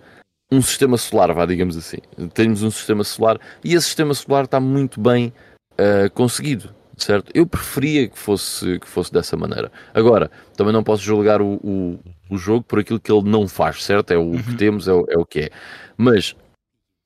um 0.52 0.62
sistema 0.62 0.98
solar, 0.98 1.34
vá, 1.34 1.46
digamos 1.46 1.78
assim. 1.78 1.98
Temos 2.34 2.62
um 2.62 2.70
sistema 2.70 3.04
solar 3.04 3.40
e 3.64 3.74
esse 3.74 3.86
sistema 3.86 4.14
solar 4.14 4.46
está 4.46 4.60
muito 4.60 5.00
bem 5.00 5.32
uh, 5.74 6.12
conseguido, 6.14 6.76
certo? 6.98 7.32
Eu 7.34 7.48
preferia 7.48 8.10
que 8.10 8.20
fosse, 8.20 8.78
que 8.80 8.88
fosse 8.88 9.14
dessa 9.14 9.38
maneira. 9.38 9.72
Agora, 9.94 10.30
também 10.58 10.74
não 10.74 10.84
posso 10.84 11.04
julgar 11.04 11.42
o, 11.42 11.54
o, 11.64 12.00
o 12.30 12.38
jogo 12.38 12.64
por 12.64 12.80
aquilo 12.80 13.00
que 13.00 13.12
ele 13.12 13.30
não 13.30 13.48
faz, 13.48 13.84
certo? 13.84 14.12
É 14.12 14.18
o 14.18 14.24
uhum. 14.24 14.44
que 14.44 14.56
temos, 14.56 14.88
é 14.90 14.94
o, 14.94 15.06
é 15.08 15.18
o 15.18 15.26
que 15.26 15.40
é. 15.40 15.50
Mas 15.96 16.36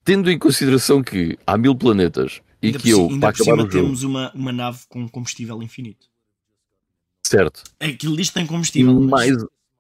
tendo 0.04 0.32
em 0.32 0.40
consideração 0.40 1.04
que 1.04 1.38
há 1.46 1.58
mil 1.58 1.76
planetas 1.76 2.42
e 2.62 2.68
ainda 2.68 2.80
que 2.80 2.90
eu, 2.90 3.02
ainda 3.02 3.20
para 3.20 3.30
acabar 3.30 3.44
cima, 3.44 3.56
o 3.56 3.72
jogo... 3.72 3.72
temos 3.72 4.04
uma, 4.04 4.32
uma 4.34 4.52
nave 4.52 4.80
com 4.90 5.08
combustível 5.08 5.62
infinito. 5.62 6.08
Certo. 7.24 7.64
Aquilo 7.80 8.14
é 8.14 8.18
diz 8.18 8.30
que 8.30 8.34
tem 8.36 8.48
combustível. 8.48 9.00
Mais, 9.02 9.36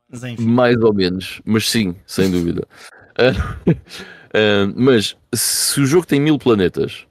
mas, 0.09 0.21
mas 0.21 0.39
mais 0.39 0.77
ou 0.77 0.93
menos, 0.93 1.41
mas 1.43 1.69
sim, 1.69 1.95
sem 2.05 2.29
dúvida. 2.29 2.67
uh, 3.19 4.73
mas 4.75 5.15
se 5.33 5.81
o 5.81 5.85
jogo 5.85 6.05
tem 6.05 6.19
mil 6.19 6.37
planetas, 6.37 7.05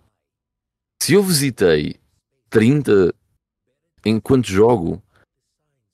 se 1.02 1.14
eu 1.14 1.22
visitei 1.22 1.97
30 2.51 3.14
enquanto 4.05 4.47
jogo, 4.47 5.02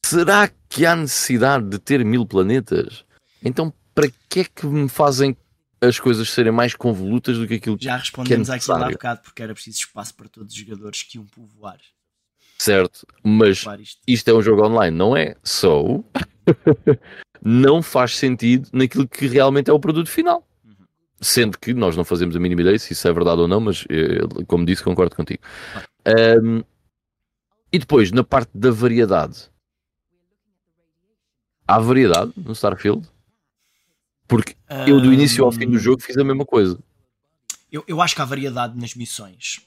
será 0.05 0.51
que 0.69 0.85
há 0.85 0.95
necessidade 0.97 1.69
de 1.69 1.79
ter 1.79 2.05
mil 2.05 2.27
planetas? 2.27 3.05
Então, 3.43 3.73
para 3.95 4.11
que 4.29 4.41
é 4.41 4.45
que 4.45 4.67
me 4.67 4.89
fazem 4.89 5.37
as 5.81 5.99
coisas 5.99 6.29
serem 6.31 6.53
mais 6.53 6.75
convolutas 6.75 7.39
do 7.39 7.47
que 7.47 7.55
aquilo 7.55 7.77
Já 7.81 7.97
respondemos 7.97 8.49
que 8.49 8.55
é 8.55 8.57
àquilo 8.57 8.75
há 8.77 8.91
bocado 8.91 9.21
porque 9.23 9.43
era 9.43 9.55
preciso 9.55 9.79
espaço 9.79 10.15
para 10.15 10.29
todos 10.29 10.53
os 10.53 10.59
jogadores 10.59 11.03
que 11.03 11.17
iam 11.17 11.27
povoar. 11.27 11.81
Certo, 12.59 13.07
mas 13.25 13.65
isto. 13.79 14.03
isto 14.07 14.29
é 14.29 14.35
um 14.35 14.43
jogo 14.43 14.67
online, 14.67 14.95
não 14.95 15.17
é? 15.17 15.35
So, 15.43 16.05
não 17.43 17.83
faz 17.83 18.17
sentido 18.17 18.69
naquilo 18.73 19.09
que 19.09 19.27
realmente 19.27 19.71
é 19.71 19.73
o 19.73 19.81
produto 19.81 20.09
final. 20.09 20.47
Sendo 21.21 21.59
que 21.59 21.75
nós 21.75 21.97
não 21.97 22.05
fazemos 22.05 22.35
a 22.35 22.41
mínima 22.41 22.63
ideia 22.63 22.79
se 22.79 22.95
isso 22.95 23.07
é 23.07 23.13
verdade 23.13 23.41
ou 23.43 23.49
não, 23.49 23.61
mas 23.61 23.85
eh, 23.91 24.21
como 24.47 24.65
disse, 24.65 24.83
concordo 24.83 25.15
contigo. 25.15 25.43
Um, 26.43 26.63
e 27.73 27.79
depois, 27.79 28.11
na 28.11 28.25
parte 28.25 28.51
da 28.55 28.71
variedade, 28.71 29.51
há 31.69 31.79
variedade 31.79 32.33
no 32.37 32.53
Starfield? 32.53 33.09
Porque 34.27 34.57
eu, 34.87 35.01
do 35.01 35.13
início 35.13 35.45
ao 35.45 35.53
fim 35.53 35.69
do 35.69 35.79
jogo, 35.79 36.03
fiz 36.03 36.17
a 36.17 36.25
mesma 36.25 36.47
coisa. 36.47 36.79
Eu, 37.71 37.85
eu 37.87 38.01
acho 38.01 38.15
que 38.15 38.23
há 38.23 38.25
variedade 38.25 38.79
nas 38.79 38.95
missões. 38.95 39.61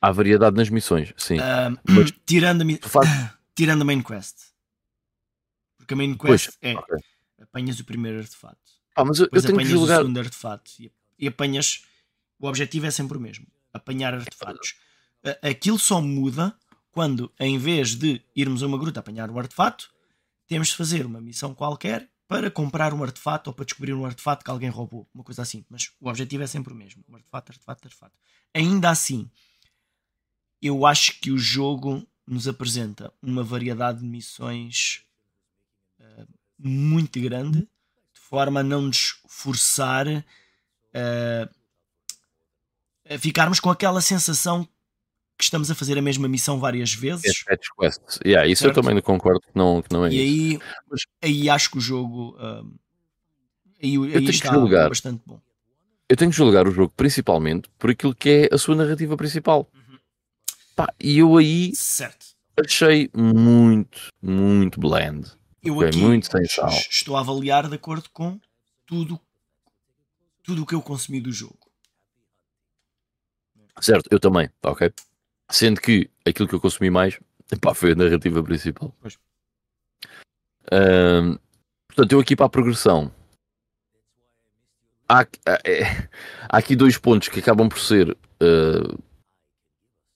Há 0.00 0.12
variedade 0.12 0.56
nas 0.56 0.68
missões, 0.68 1.12
sim. 1.16 1.38
mas 1.88 2.12
tirando, 2.24 2.62
a, 2.62 2.88
faz... 2.88 3.08
tirando 3.54 3.82
a 3.82 3.84
main 3.84 4.02
quest. 4.02 4.53
Porque 5.84 5.94
a 5.94 5.96
main 5.96 6.14
quest 6.14 6.46
pois, 6.46 6.58
é 6.62 6.76
okay. 6.76 6.98
apanhas 7.42 7.78
o 7.78 7.84
primeiro 7.84 8.18
artefato. 8.18 8.58
Ah, 8.96 9.04
mas 9.04 9.18
eu, 9.18 9.28
eu 9.30 9.42
tenho 9.42 9.54
apanhas 9.54 9.68
que 9.68 9.78
julgar... 9.78 9.98
o 9.98 10.02
segundo 10.02 10.18
artefato 10.18 10.70
e, 10.80 10.92
e 11.18 11.28
apanhas. 11.28 11.84
O 12.38 12.48
objetivo 12.48 12.86
é 12.86 12.90
sempre 12.90 13.18
o 13.18 13.20
mesmo: 13.20 13.46
apanhar 13.72 14.14
artefatos. 14.14 14.76
Aquilo 15.42 15.78
só 15.78 16.00
muda 16.00 16.56
quando, 16.90 17.30
em 17.38 17.58
vez 17.58 17.94
de 17.94 18.22
irmos 18.34 18.62
a 18.62 18.66
uma 18.66 18.78
gruta 18.78 19.00
apanhar 19.00 19.30
um 19.30 19.38
artefato, 19.38 19.90
temos 20.46 20.68
de 20.68 20.76
fazer 20.76 21.04
uma 21.04 21.20
missão 21.20 21.54
qualquer 21.54 22.08
para 22.26 22.50
comprar 22.50 22.94
um 22.94 23.02
artefato 23.02 23.50
ou 23.50 23.54
para 23.54 23.64
descobrir 23.64 23.92
um 23.92 24.06
artefato 24.06 24.44
que 24.44 24.50
alguém 24.50 24.70
roubou, 24.70 25.06
uma 25.12 25.22
coisa 25.22 25.42
assim. 25.42 25.64
Mas 25.68 25.90
o 26.00 26.08
objetivo 26.08 26.42
é 26.42 26.46
sempre 26.46 26.72
o 26.72 26.76
mesmo: 26.76 27.04
um 27.08 27.16
artefato, 27.16 27.52
artefato, 27.52 27.86
artefato. 27.86 28.18
Ainda 28.54 28.88
assim, 28.88 29.30
eu 30.62 30.86
acho 30.86 31.20
que 31.20 31.30
o 31.30 31.36
jogo 31.36 32.06
nos 32.26 32.48
apresenta 32.48 33.12
uma 33.20 33.42
variedade 33.42 34.00
de 34.00 34.06
missões 34.06 35.04
muito 36.64 37.20
grande, 37.20 37.58
de 37.60 38.20
forma 38.20 38.60
a 38.60 38.62
não 38.62 38.82
nos 38.82 39.16
forçar 39.28 40.06
uh, 40.08 41.54
a 43.08 43.18
ficarmos 43.18 43.60
com 43.60 43.70
aquela 43.70 44.00
sensação 44.00 44.66
que 45.36 45.44
estamos 45.44 45.70
a 45.70 45.74
fazer 45.74 45.98
a 45.98 46.02
mesma 46.02 46.28
missão 46.28 46.58
várias 46.58 46.94
vezes. 46.94 47.44
É, 47.48 47.56
quests. 47.56 48.20
Yeah, 48.24 48.48
isso 48.48 48.62
certo? 48.62 48.78
eu 48.78 48.82
também 48.82 49.02
concordo 49.02 49.40
que 49.40 49.50
não, 49.54 49.82
que 49.82 49.92
não 49.92 50.06
é 50.06 50.10
e 50.10 50.52
isso. 50.52 50.62
Aí, 50.62 50.70
Mas... 50.90 51.00
aí 51.22 51.50
acho 51.50 51.70
que 51.70 51.78
o 51.78 51.80
jogo 51.80 52.36
uh, 52.38 52.72
aí, 53.82 53.96
aí 53.96 54.24
está 54.28 54.52
julgar. 54.52 54.88
bastante 54.88 55.22
bom. 55.26 55.40
Eu 56.08 56.16
tenho 56.16 56.30
que 56.30 56.36
julgar 56.36 56.68
o 56.68 56.70
jogo 56.70 56.92
principalmente 56.96 57.68
por 57.78 57.90
aquilo 57.90 58.14
que 58.14 58.48
é 58.50 58.54
a 58.54 58.58
sua 58.58 58.76
narrativa 58.76 59.16
principal. 59.16 59.68
Uhum. 59.74 59.98
Pá, 60.76 60.92
e 61.00 61.18
eu 61.18 61.36
aí 61.36 61.74
certo. 61.74 62.26
achei 62.64 63.10
muito, 63.14 64.08
muito 64.22 64.78
bland. 64.78 65.30
Eu 65.64 65.80
aqui 65.80 65.98
muito 65.98 66.30
sem 66.30 66.44
sal. 66.46 66.68
estou 66.68 67.16
a 67.16 67.20
avaliar 67.20 67.68
de 67.68 67.74
acordo 67.74 68.10
com 68.10 68.38
tudo 68.86 69.20
tudo 70.42 70.62
o 70.62 70.66
que 70.66 70.74
eu 70.74 70.82
consumi 70.82 71.20
do 71.20 71.32
jogo. 71.32 71.58
Certo, 73.80 74.06
eu 74.10 74.20
também, 74.20 74.50
ok. 74.62 74.92
Sendo 75.50 75.80
que 75.80 76.10
aquilo 76.24 76.46
que 76.46 76.54
eu 76.54 76.60
consumi 76.60 76.90
mais 76.90 77.18
epá, 77.50 77.74
foi 77.74 77.92
a 77.92 77.94
narrativa 77.94 78.42
principal. 78.42 78.94
Um, 80.72 81.38
portanto, 81.88 82.12
eu 82.12 82.20
aqui 82.20 82.36
para 82.36 82.46
a 82.46 82.50
progressão. 82.50 83.12
Há, 85.08 85.26
é, 85.64 85.82
há, 86.48 86.58
aqui 86.58 86.76
dois 86.76 86.96
pontos 86.96 87.28
que 87.28 87.40
acabam 87.40 87.68
por 87.68 87.78
ser 87.78 88.10
uh, 88.10 89.02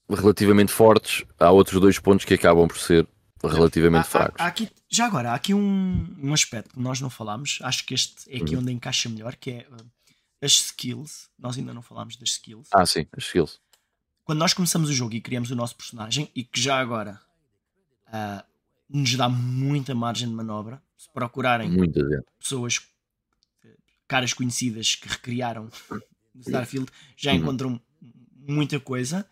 relativamente 0.08 0.72
fortes, 0.72 1.24
há 1.38 1.50
outros 1.50 1.80
dois 1.80 1.98
pontos 1.98 2.24
que 2.24 2.34
acabam 2.34 2.66
por 2.66 2.78
ser 2.78 3.06
relativamente 3.42 4.02
há, 4.02 4.04
fracos. 4.04 4.40
Há, 4.40 4.44
há 4.44 4.46
aqui, 4.46 4.68
já 4.88 5.06
agora, 5.06 5.32
há 5.32 5.34
aqui 5.34 5.54
um, 5.54 6.16
um 6.20 6.32
aspecto 6.32 6.74
que 6.74 6.80
nós 6.80 7.00
não 7.00 7.10
falámos, 7.10 7.58
acho 7.62 7.84
que 7.84 7.94
este 7.94 8.30
é 8.30 8.42
aqui 8.42 8.54
uhum. 8.54 8.62
onde 8.62 8.72
encaixa 8.72 9.08
melhor, 9.08 9.36
que 9.36 9.50
é 9.50 9.66
uh, 9.70 9.86
as 10.42 10.52
skills. 10.52 11.28
Nós 11.38 11.56
ainda 11.58 11.72
não 11.72 11.82
falámos 11.82 12.16
das 12.16 12.30
skills. 12.30 12.68
Ah, 12.72 12.86
sim, 12.86 13.06
as 13.16 13.24
skills 13.24 13.60
quando 14.28 14.40
nós 14.40 14.52
começamos 14.52 14.90
o 14.90 14.92
jogo 14.92 15.14
e 15.14 15.22
criamos 15.22 15.50
o 15.50 15.56
nosso 15.56 15.74
personagem 15.74 16.30
e 16.34 16.44
que 16.44 16.60
já 16.60 16.78
agora 16.78 17.18
uh, 18.08 18.44
nos 18.86 19.14
dá 19.14 19.26
muita 19.26 19.94
margem 19.94 20.28
de 20.28 20.34
manobra, 20.34 20.82
se 20.98 21.10
procurarem 21.10 21.70
pessoas, 22.38 22.78
caras 24.06 24.34
conhecidas 24.34 24.96
que 24.96 25.08
recriaram 25.08 25.70
no 26.34 26.42
Starfield, 26.42 26.92
já 27.16 27.32
uhum. 27.32 27.38
encontram 27.38 27.80
muita 28.46 28.78
coisa 28.78 29.26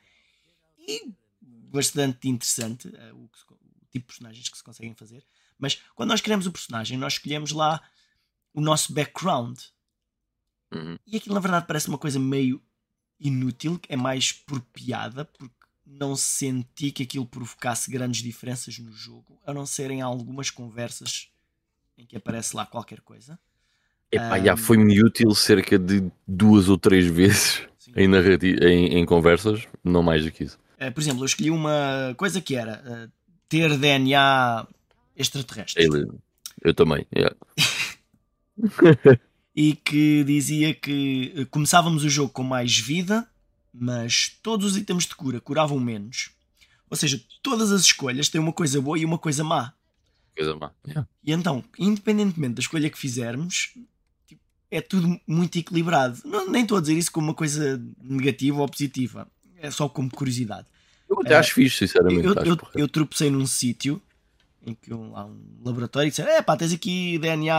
e 0.79 1.13
bastante 1.43 2.27
interessante 2.27 2.89
uh, 2.89 3.23
o, 3.23 3.29
que, 3.29 3.39
o, 3.53 3.56
tipo 4.01 4.07
de 4.07 4.19
personagens 4.19 4.49
que 4.49 4.57
se 4.57 4.65
conseguem 4.65 4.95
fazer. 4.95 5.25
Mas 5.59 5.81
quando 5.95 6.11
nós 6.11 6.21
criamos 6.21 6.47
o 6.47 6.53
personagem, 6.53 6.99
nós 6.99 7.15
escolhemos 7.15 7.53
lá 7.53 7.81
o 8.53 8.61
nosso 8.61 8.93
background. 8.93 9.59
Uhum. 10.73 10.99
E 11.07 11.17
aquilo 11.17 11.35
na 11.35 11.41
verdade 11.41 11.67
parece 11.67 11.89
uma 11.89 11.99
coisa 11.99 12.19
meio 12.19 12.63
inútil, 13.19 13.81
é 13.89 13.97
mais 13.97 14.33
por 14.33 14.61
piada, 14.61 15.25
porque 15.25 15.55
não 15.87 16.17
senti 16.17 16.91
que 16.91 17.05
aquilo 17.05 17.25
provocasse 17.25 17.91
grandes 17.91 18.23
diferenças 18.23 18.79
no 18.79 18.93
jogo, 18.93 19.41
a 19.47 19.55
não 19.55 19.65
ser 19.65 19.91
em 19.91 20.03
algumas 20.03 20.51
conversas 20.51 21.31
em 21.97 22.05
que 22.05 22.17
aparece 22.17 22.57
lá 22.57 22.67
qualquer 22.67 23.01
coisa. 23.01 23.39
Epá, 24.11 24.39
já 24.39 24.57
foi-me 24.57 25.03
útil 25.03 25.35
cerca 25.35 25.79
de 25.79 26.11
duas 26.27 26.69
ou 26.69 26.79
três 26.79 27.07
vezes 27.07 27.67
Sim. 27.79 27.93
em, 27.97 28.09
narrati- 28.09 28.57
em, 28.63 28.99
em 28.99 29.07
conversas, 29.07 29.67
não 29.83 30.03
mais 30.03 30.25
do 30.25 30.31
que 30.31 30.45
isso. 30.45 30.59
Eh, 30.79 30.91
por 30.91 31.01
exemplo, 31.01 31.23
eu 31.23 31.27
escolhi 31.27 31.51
uma 31.51 32.15
coisa 32.17 32.41
que 32.41 32.55
era 32.55 32.83
eh, 32.85 33.09
ter 33.49 33.77
DNA 33.77 34.67
extraterrestre 35.17 35.85
Alien. 35.85 36.09
Eu 36.63 36.75
também. 36.75 37.07
yeah. 37.15 37.37
e 39.55 39.75
que 39.75 40.25
dizia 40.25 40.75
que 40.75 41.33
eh, 41.35 41.45
começávamos 41.47 42.05
o 42.05 42.11
jogo 42.11 42.33
com 42.33 42.43
mais 42.43 42.79
vida, 42.79 43.29
mas 43.73 44.39
todos 44.43 44.73
os 44.73 44.77
itens 44.77 45.05
de 45.05 45.15
cura 45.15 45.41
curavam 45.41 45.81
menos. 45.81 46.31
Ou 46.91 46.97
seja, 46.97 47.21
todas 47.43 47.73
as 47.73 47.83
escolhas 47.83 48.29
têm 48.29 48.41
uma 48.41 48.53
coisa 48.53 48.81
boa 48.81 48.99
e 48.99 49.05
uma 49.05 49.19
coisa 49.19 49.43
má. 49.43 49.73
Coisa 50.37 50.55
má. 50.55 50.73
Yeah. 50.87 51.09
E 51.25 51.33
então, 51.33 51.65
independentemente 51.79 52.55
da 52.55 52.61
escolha 52.61 52.91
que 52.91 52.99
fizermos, 52.99 53.75
tipo, 54.27 54.43
é 54.71 54.81
tudo 54.81 55.19
muito 55.27 55.59
equilibrado. 55.59 56.21
Não, 56.25 56.49
nem 56.51 56.63
estou 56.63 56.79
a 56.79 56.81
dizer 56.81 56.97
isso 56.97 57.11
como 57.11 57.29
uma 57.29 57.35
coisa 57.35 57.83
negativa 58.03 58.61
ou 58.61 58.69
positiva. 58.69 59.27
É 59.57 59.71
só 59.71 59.89
como 59.89 60.11
curiosidade. 60.11 60.67
Eu 61.09 61.21
até 61.21 61.37
acho 61.37 61.55
fixe, 61.55 61.79
sinceramente. 61.87 62.25
Eu, 62.27 62.35
eu, 62.35 62.59
eu 62.75 62.89
tropecei 62.89 63.31
num 63.31 63.47
sítio 63.47 64.03
em 64.67 64.75
que 64.75 64.93
um, 64.93 65.17
há 65.17 65.25
um 65.25 65.41
laboratório 65.65 66.09
e 66.09 66.11
disseram: 66.11 66.31
É 66.33 66.43
pá, 66.43 66.57
tens 66.57 66.73
aqui 66.73 67.19
DNA 67.19 67.55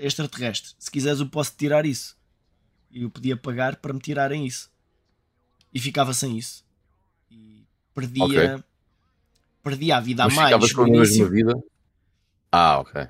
eh, 0.00 0.06
extraterrestre. 0.06 0.72
Se 0.78 0.90
quiseres, 0.90 1.18
eu 1.20 1.28
posso 1.28 1.52
tirar 1.56 1.84
isso. 1.84 2.16
E 2.90 3.02
eu 3.02 3.10
podia 3.10 3.36
pagar 3.36 3.76
para 3.76 3.92
me 3.92 4.00
tirarem 4.00 4.46
isso. 4.46 4.70
E 5.74 5.80
ficava 5.80 6.14
sem 6.14 6.38
isso. 6.38 6.64
E 7.30 7.64
perdia, 7.94 8.24
Ok. 8.56 8.64
perdia 9.62 9.96
a 9.96 10.00
vida 10.00 10.22
a 10.22 10.26
Mas 10.26 10.36
mais. 10.36 10.48
ficavas 10.48 10.72
com 10.72 10.82
a 10.82 10.88
mesma 10.88 11.28
vida. 11.28 11.54
Ah, 12.50 12.78
ok. 12.78 13.08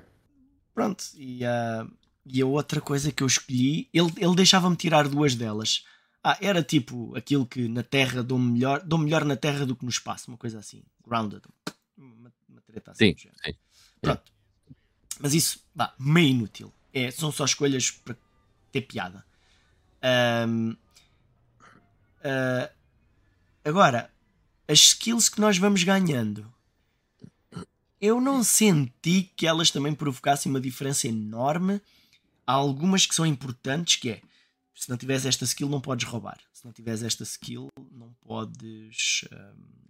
Pronto, 0.73 1.03
e, 1.15 1.45
ah, 1.45 1.87
e 2.25 2.41
a 2.41 2.45
outra 2.45 2.81
coisa 2.81 3.11
que 3.11 3.23
eu 3.23 3.27
escolhi, 3.27 3.87
ele, 3.93 4.11
ele 4.17 4.35
deixava-me 4.35 4.75
tirar 4.75 5.07
duas 5.07 5.35
delas. 5.35 5.83
Ah, 6.23 6.37
era 6.41 6.61
tipo 6.61 7.15
aquilo 7.15 7.45
que 7.45 7.67
na 7.67 7.83
Terra 7.83 8.21
dou 8.21 8.37
melhor, 8.37 8.81
dou 8.83 8.99
melhor 8.99 9.23
na 9.23 9.35
Terra 9.35 9.65
do 9.65 9.75
que 9.75 9.83
no 9.83 9.89
espaço, 9.89 10.29
uma 10.29 10.37
coisa 10.37 10.59
assim. 10.59 10.83
Grounded. 11.05 11.43
Uma, 11.97 12.31
uma 12.47 12.61
treta 12.61 12.91
assim. 12.91 13.15
Sim, 13.17 13.29
sim. 13.43 13.53
Pronto. 14.01 14.31
Mas 15.19 15.33
isso, 15.33 15.63
vá, 15.73 15.93
meio 15.97 16.29
inútil. 16.29 16.73
É, 16.93 17.09
são 17.11 17.31
só 17.31 17.45
escolhas 17.45 17.91
para 17.91 18.17
ter 18.71 18.81
piada. 18.81 19.25
Ahm, 20.01 20.75
ah, 22.23 22.69
agora, 23.63 24.11
as 24.67 24.79
skills 24.79 25.29
que 25.29 25.39
nós 25.41 25.57
vamos 25.57 25.83
ganhando, 25.83 26.51
eu 27.99 28.21
não 28.21 28.43
senti 28.43 29.23
que 29.35 29.47
elas 29.47 29.71
também 29.71 29.93
provocassem 29.93 30.49
uma 30.49 30.61
diferença 30.61 31.07
enorme. 31.07 31.81
Há 32.45 32.53
algumas 32.53 33.05
que 33.05 33.15
são 33.15 33.25
importantes, 33.25 33.97
que 33.97 34.11
é 34.11 34.21
se 34.79 34.89
não 34.89 34.95
tiveres 34.95 35.25
esta 35.25 35.43
skill 35.43 35.67
não 35.67 35.81
podes 35.81 36.07
roubar. 36.07 36.39
Se 36.53 36.63
não 36.63 36.71
tiveres 36.71 37.03
esta 37.03 37.23
skill 37.23 37.67
não 37.91 38.13
podes 38.21 39.25
ahm, 39.29 39.89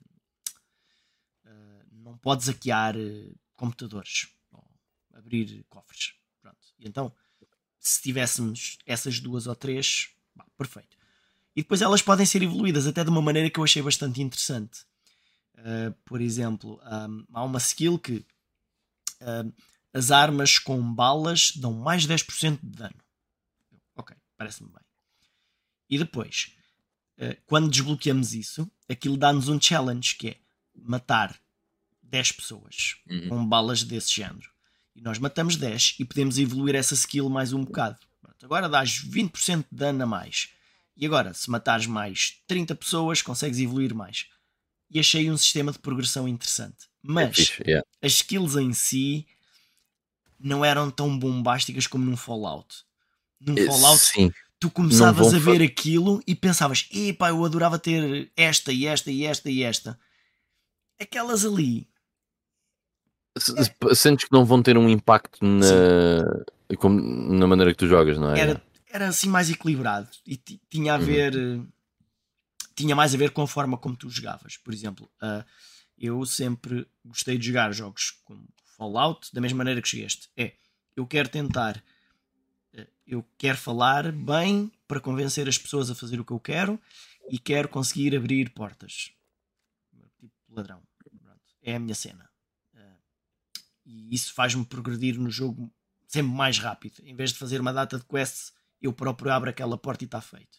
ah, 1.45 1.85
não 1.91 2.17
podes 2.17 2.47
hackear 2.47 2.97
eh, 2.97 3.31
computadores 3.55 4.29
ou 4.51 4.67
abrir 5.13 5.63
cofres. 5.69 6.15
Pronto. 6.41 6.57
E 6.79 6.87
então, 6.87 7.13
se 7.77 8.01
tivéssemos 8.01 8.79
essas 8.83 9.19
duas 9.19 9.45
ou 9.45 9.55
três, 9.55 10.09
bah, 10.35 10.47
perfeito. 10.57 10.97
E 11.55 11.61
depois 11.61 11.83
elas 11.83 12.01
podem 12.01 12.25
ser 12.25 12.41
evoluídas 12.41 12.87
até 12.87 13.03
de 13.03 13.11
uma 13.11 13.21
maneira 13.21 13.49
que 13.49 13.59
eu 13.59 13.63
achei 13.63 13.83
bastante 13.83 14.23
interessante. 14.23 14.85
Uh, 15.55 15.93
por 16.03 16.19
exemplo, 16.19 16.81
um, 16.83 17.25
há 17.31 17.43
uma 17.43 17.59
skill 17.59 17.99
que 17.99 18.25
um, 19.21 19.53
as 19.93 20.09
armas 20.09 20.57
com 20.57 20.81
balas 20.93 21.51
dão 21.55 21.73
mais 21.73 22.07
10% 22.07 22.59
de 22.63 22.69
dano. 22.69 22.95
Parece-me 24.39 24.69
bem. 24.69 24.81
E 25.89 25.97
depois, 25.97 26.53
uh, 27.17 27.35
quando 27.45 27.69
desbloqueamos 27.69 28.33
isso, 28.33 28.71
aquilo 28.87 29.17
dá-nos 29.17 29.49
um 29.49 29.59
challenge 29.61 30.15
que 30.15 30.29
é 30.29 30.35
matar 30.73 31.37
10 32.03 32.31
pessoas 32.31 32.95
Uhum. 33.07 33.27
com 33.29 33.45
balas 33.45 33.83
desse 33.83 34.13
género. 34.15 34.49
E 34.95 35.01
nós 35.01 35.19
matamos 35.19 35.57
10 35.57 35.97
e 35.99 36.05
podemos 36.05 36.37
evoluir 36.39 36.73
essa 36.75 36.93
skill 36.93 37.29
mais 37.29 37.51
um 37.51 37.65
bocado. 37.65 37.97
Agora 38.41 38.69
dás 38.69 38.91
20% 39.03 39.65
de 39.69 39.77
dano 39.77 40.03
a 40.03 40.07
mais. 40.07 40.49
E 40.95 41.05
agora, 41.05 41.33
se 41.33 41.49
matares 41.49 41.85
mais 41.85 42.41
30 42.47 42.73
pessoas, 42.75 43.21
consegues 43.21 43.59
evoluir 43.59 43.93
mais. 43.93 44.27
E 44.89 44.99
achei 44.99 45.29
um 45.29 45.37
sistema 45.37 45.73
de 45.73 45.79
progressão 45.79 46.27
interessante. 46.27 46.85
É 46.85 46.87
Mas 47.03 47.35
fixe, 47.35 47.61
yeah. 47.67 47.85
as 48.01 48.13
skills 48.13 48.55
em 48.55 48.73
si 48.73 49.27
não 50.39 50.63
eram 50.63 50.89
tão 50.89 51.19
bombásticas 51.19 51.85
como 51.85 52.05
num 52.05 52.15
Fallout. 52.15 52.85
Num 53.39 53.55
Eh, 53.57 53.65
Fallout, 53.65 53.99
Sim. 54.03 54.31
tu 54.59 54.69
começavas 54.69 55.33
a 55.33 55.39
ver 55.39 55.61
aquilo 55.61 56.21
e 56.27 56.35
pensavas: 56.35 56.87
epá, 56.91 57.29
eu 57.29 57.43
adorava 57.45 57.79
ter 57.79 58.31
esta 58.35 58.71
e 58.71 58.85
esta 58.85 59.09
e 59.11 59.25
esta 59.25 59.49
e 59.49 59.63
esta. 59.63 59.99
Aquelas 60.99 61.45
ali, 61.45 61.87
s- 63.37 63.53
Sentes 63.95 64.25
que 64.25 64.33
não 64.33 64.43
vão 64.45 64.61
ter 64.61 64.77
um 64.77 64.89
impacto 64.89 65.37
na, 65.45 66.25
como- 66.77 66.99
na 66.99 67.47
maneira 67.47 67.71
que 67.71 67.77
tu 67.77 67.87
jogas, 67.87 68.17
não 68.17 68.31
é? 68.35 68.39
era, 68.39 68.63
era 68.91 69.07
assim 69.07 69.29
mais 69.29 69.49
equilibrado 69.49 70.09
e 70.25 70.35
ti- 70.35 70.61
tinha 70.69 70.95
a 70.95 70.97
Uhum. 70.97 71.05
ver 71.05 71.35
eh, 71.37 71.61
tinha 72.75 72.95
mais 72.95 73.13
a 73.13 73.17
ver 73.17 73.31
com 73.31 73.41
a 73.41 73.47
forma 73.47 73.77
como 73.77 73.95
tu 73.95 74.09
jogavas 74.09 74.57
por 74.57 74.73
exemplo 74.73 75.09
ah, 75.21 75.45
eu 75.97 76.25
sempre 76.25 76.85
gostei 77.05 77.37
de 77.37 77.47
jogar 77.47 77.71
jogos 77.73 78.11
como 78.25 78.45
Fallout 78.77 79.33
da 79.33 79.39
mesma 79.41 79.59
maneira 79.59 79.81
que 79.81 79.99
este 80.01 80.29
é 80.35 80.53
eu 80.95 81.05
quero 81.07 81.29
tentar 81.29 81.81
eu 83.09 83.25
quero 83.37 83.57
falar 83.57 84.11
bem 84.11 84.71
para 84.87 84.99
convencer 84.99 85.47
as 85.49 85.57
pessoas 85.57 85.89
a 85.89 85.95
fazer 85.95 86.19
o 86.19 86.25
que 86.25 86.31
eu 86.31 86.39
quero 86.39 86.79
e 87.29 87.39
quero 87.39 87.67
conseguir 87.67 88.15
abrir 88.15 88.51
portas 88.51 89.11
tipo 90.19 90.33
ladrão 90.49 90.81
é 91.61 91.75
a 91.75 91.79
minha 91.79 91.95
cena 91.95 92.29
Ah, 92.75 92.97
e 93.85 94.13
isso 94.13 94.33
faz-me 94.33 94.65
progredir 94.65 95.19
no 95.19 95.29
jogo 95.29 95.71
sempre 96.09 96.31
mais 96.31 96.57
rápido. 96.57 97.01
Em 97.03 97.15
vez 97.15 97.31
de 97.31 97.37
fazer 97.37 97.61
uma 97.61 97.71
data 97.71 97.97
de 97.97 98.03
quests, 98.03 98.51
eu 98.81 98.91
próprio 98.91 99.31
abro 99.31 99.49
aquela 99.49 99.77
porta 99.77 100.03
e 100.03 100.07
está 100.07 100.19
feito. 100.19 100.57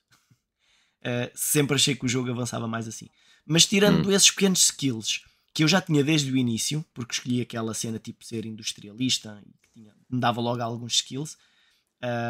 Uh, 1.01 1.31
sempre 1.35 1.75
achei 1.75 1.95
que 1.95 2.07
o 2.07 2.09
jogo 2.09 2.31
avançava 2.31 2.69
mais 2.69 2.87
assim. 2.87 3.09
Mas 3.45 3.67
tirando 3.67 4.11
esses 4.13 4.31
pequenos 4.31 4.63
skills 4.63 5.25
que 5.53 5.65
eu 5.65 5.69
já 5.69 5.81
tinha 5.81 6.05
desde 6.05 6.31
o 6.31 6.37
início, 6.37 6.85
porque 6.95 7.15
escolhi 7.15 7.41
aquela 7.41 7.75
cena 7.75 7.99
tipo 7.99 8.25
ser 8.25 8.47
industrialista 8.47 9.43
e 9.45 9.53
que 9.61 9.69
tinha, 9.75 9.95
me 10.09 10.21
dava 10.21 10.41
logo 10.41 10.63
alguns 10.63 10.95
skills. 10.95 11.37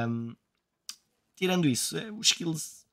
Um, 0.09 0.35
tirando 1.37 1.67
isso, 1.69 1.97
eh, 1.97 2.11
os 2.11 2.29
skills, 2.29 2.87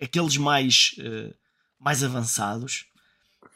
aqueles 0.00 0.36
mais, 0.36 0.94
eh, 0.98 1.34
mais 1.78 2.02
avançados, 2.04 2.86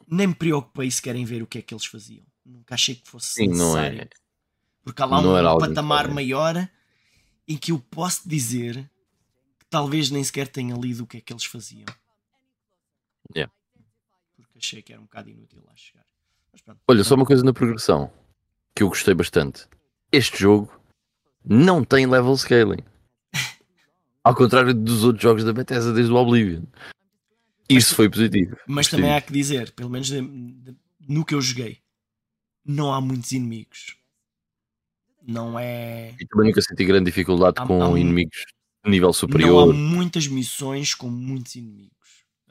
nem 0.07 0.29
me 0.29 0.35
preocupei 0.35 0.91
se 0.91 1.03
querem 1.03 1.25
ver 1.25 1.43
o 1.43 1.47
que 1.47 1.59
é 1.59 1.63
que 1.63 1.75
eles 1.75 1.85
faziam. 1.85 2.25
Nunca 2.45 2.75
achei 2.75 2.95
que 2.95 3.09
fosse 3.09 3.35
Sim, 3.35 3.49
não 3.49 3.77
é- 3.79 3.91
necessário. 3.91 4.11
Porque 4.83 5.03
há 5.03 5.07
lá 5.07 5.21
não 5.23 5.31
um 5.57 5.59
patamar 5.59 6.07
importante. 6.07 6.15
maior 6.15 6.71
em 7.47 7.57
que 7.57 7.71
eu 7.73 7.79
posso 7.79 8.29
dizer 8.29 8.91
que 9.59 9.67
talvez 9.69 10.11
nem 10.11 10.25
sequer 10.25 10.49
tenha 10.49 10.75
lido 10.75 11.05
o 11.05 11.07
que 11.07 11.19
é 11.19 11.21
que 11.21 11.33
eles 11.33 11.45
faziam. 11.45 11.87
Yeah. 13.35 13.53
Porque 14.37 14.59
achei 14.59 14.83
que 14.83 14.93
era 14.93 15.01
um 15.01 15.05
bocado 15.05 15.29
inútil 15.29 15.63
lá 15.67 15.77
chegar. 15.77 16.05
Olha, 16.89 17.05
só 17.05 17.15
uma 17.15 17.27
coisa 17.27 17.45
na 17.45 17.53
progressão 17.53 18.13
que 18.75 18.83
eu 18.83 18.89
gostei 18.89 19.15
bastante. 19.15 19.69
Este 20.11 20.39
jogo 20.39 20.80
não 21.45 21.85
tem 21.85 22.07
level 22.07 22.37
scaling. 22.37 22.83
Ao 24.25 24.35
contrário 24.35 24.75
dos 24.75 25.05
outros 25.05 25.23
jogos 25.23 25.45
da 25.45 25.53
Bethesda 25.53 25.93
desde 25.93 26.13
o 26.13 26.17
Oblivion. 26.17 26.63
Isso 27.69 27.95
foi 27.95 28.11
positivo. 28.11 28.57
Mas 28.67 28.87
Gostei 28.87 28.99
também 29.01 29.15
há 29.15 29.21
que 29.21 29.33
dizer, 29.33 29.71
pelo 29.73 29.89
menos 29.91 30.11
no 31.09 31.25
que 31.25 31.35
eu 31.35 31.41
joguei, 31.41 31.79
não 32.65 32.93
há 32.93 33.01
muitos 33.01 33.31
inimigos. 33.33 33.97
Não 35.27 35.59
é. 35.59 36.15
E 36.21 36.27
também 36.27 36.49
nunca 36.49 36.61
senti 36.63 36.85
grande 36.85 37.05
dificuldade 37.07 37.57
Há- 37.59 37.67
com 37.67 37.83
há 37.83 37.89
um- 37.89 37.97
inimigos 37.97 38.45
de 38.85 38.91
nível 38.91 39.07
Não 39.09 39.11
há 39.11 39.15
superior. 39.15 39.73
muitas 39.75 40.27
missões 40.27 40.95
com 40.95 41.09
muitos 41.09 41.55
inimigos. 41.55 41.91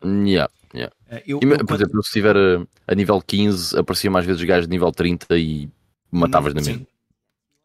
Yeah, 0.03 0.49
yeah. 0.73 0.95
Eh, 1.09 1.23
Eu, 1.27 1.39
eu 1.41 1.49
por 1.49 1.57
quando- 1.65 1.75
exemplo, 1.81 2.01
se 2.03 2.09
estiver 2.09 2.37
a, 2.37 2.65
a 2.87 2.95
nível 2.95 3.21
15, 3.21 3.77
aparecia 3.77 4.09
mais 4.09 4.25
vezes 4.25 4.41
gajos 4.43 4.67
de 4.67 4.71
nível 4.71 4.91
30 4.93 5.37
e 5.37 5.69
matavas 6.09 6.53
na 6.53 6.61
mesma. 6.61 6.85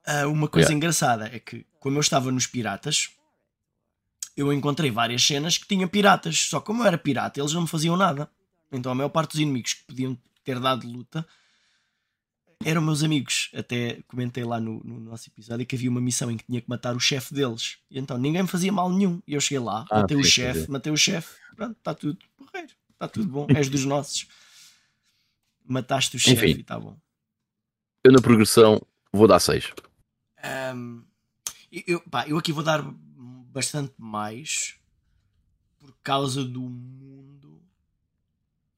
Ah, 0.07 0.27
uma 0.27 0.49
coisa 0.49 0.67
Yeah. 0.69 0.77
engraçada 0.77 1.31
é 1.35 1.39
que, 1.39 1.65
como 1.81 1.97
eu 1.97 2.01
estava 2.01 2.31
nos 2.31 2.47
piratas, 2.47 3.11
eu 4.37 4.53
encontrei 4.53 4.91
várias 4.91 5.23
cenas 5.25 5.57
que 5.59 5.67
tinha 5.67 5.87
piratas. 5.89 6.39
Só 6.39 6.61
que 6.61 6.67
como 6.67 6.83
eu 6.83 6.87
era 6.87 6.99
pirata, 6.99 7.41
eles 7.41 7.53
não 7.53 7.63
me 7.63 7.69
faziam 7.69 7.97
nada. 7.97 8.31
Então 8.73 8.93
a 8.93 8.95
maior 8.95 9.09
parte 9.09 9.33
dos 9.33 9.41
inimigos 9.41 9.75
que 9.75 9.85
podiam 9.85 10.19
ter 10.43 10.59
dado 10.61 10.87
luta 10.87 11.27
eram 12.65 12.83
meus 12.83 13.03
amigos. 13.03 13.51
Até 13.55 14.03
comentei 14.09 14.45
lá 14.45 14.59
no, 14.61 14.83
no 14.85 14.99
nosso 15.01 15.29
episódio 15.31 15.65
que 15.65 15.77
havia 15.77 15.89
uma 15.91 16.01
missão 16.01 16.31
em 16.31 16.37
que 16.37 16.45
tinha 16.45 16.61
que 16.61 16.69
matar 16.69 16.95
o 16.97 17.01
chefe 17.01 17.33
deles. 17.33 17.79
E 17.91 17.99
então 17.99 18.19
ninguém 18.19 18.43
me 18.43 18.49
fazia 18.49 18.73
mal 18.73 18.91
nenhum. 18.91 19.23
E 19.27 19.35
eu 19.35 19.41
cheguei 19.41 19.61
lá, 19.61 19.87
Ah, 19.91 20.01
matei 20.01 20.17
o 20.17 20.25
sim, 20.25 20.31
chefe, 20.31 20.61
sim. 20.67 20.71
matei 20.73 20.93
o 20.93 20.97
chefe, 20.97 21.35
pronto, 21.57 21.77
está 21.79 21.95
tudo 21.95 22.19
porreiro. 22.37 22.73
Está 22.93 23.09
tudo 23.09 23.29
bom, 23.29 23.47
és 23.55 23.69
dos 23.69 23.85
nossos. 23.87 24.27
Mataste 25.67 26.17
o 26.17 26.19
chefe 26.19 26.47
e 26.47 26.61
está 26.61 26.79
bom. 26.79 26.97
Eu 28.05 28.13
na 28.13 28.21
progressão 28.21 28.81
vou 29.13 29.27
dar 29.27 29.41
6. 29.41 29.73
Ahm, 30.45 31.03
eu, 31.87 32.01
pá, 32.03 32.29
eu 32.29 32.37
aqui 32.37 32.53
vou 32.53 32.63
dar 32.63 32.83
bastante 33.53 33.95
mais 33.99 34.77
por 35.79 35.93
causa 36.03 36.45
do 36.45 36.61
mundo 36.61 37.63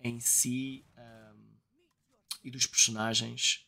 em 0.00 0.20
si 0.20 0.84
ahm, 0.96 1.36
e 2.44 2.50
dos 2.50 2.66
personagens 2.66 3.66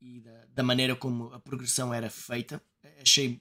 e 0.00 0.20
da, 0.20 0.46
da 0.54 0.62
maneira 0.62 0.94
como 0.94 1.32
a 1.32 1.40
progressão 1.40 1.92
era 1.92 2.08
feita. 2.10 2.62
Achei, 3.00 3.40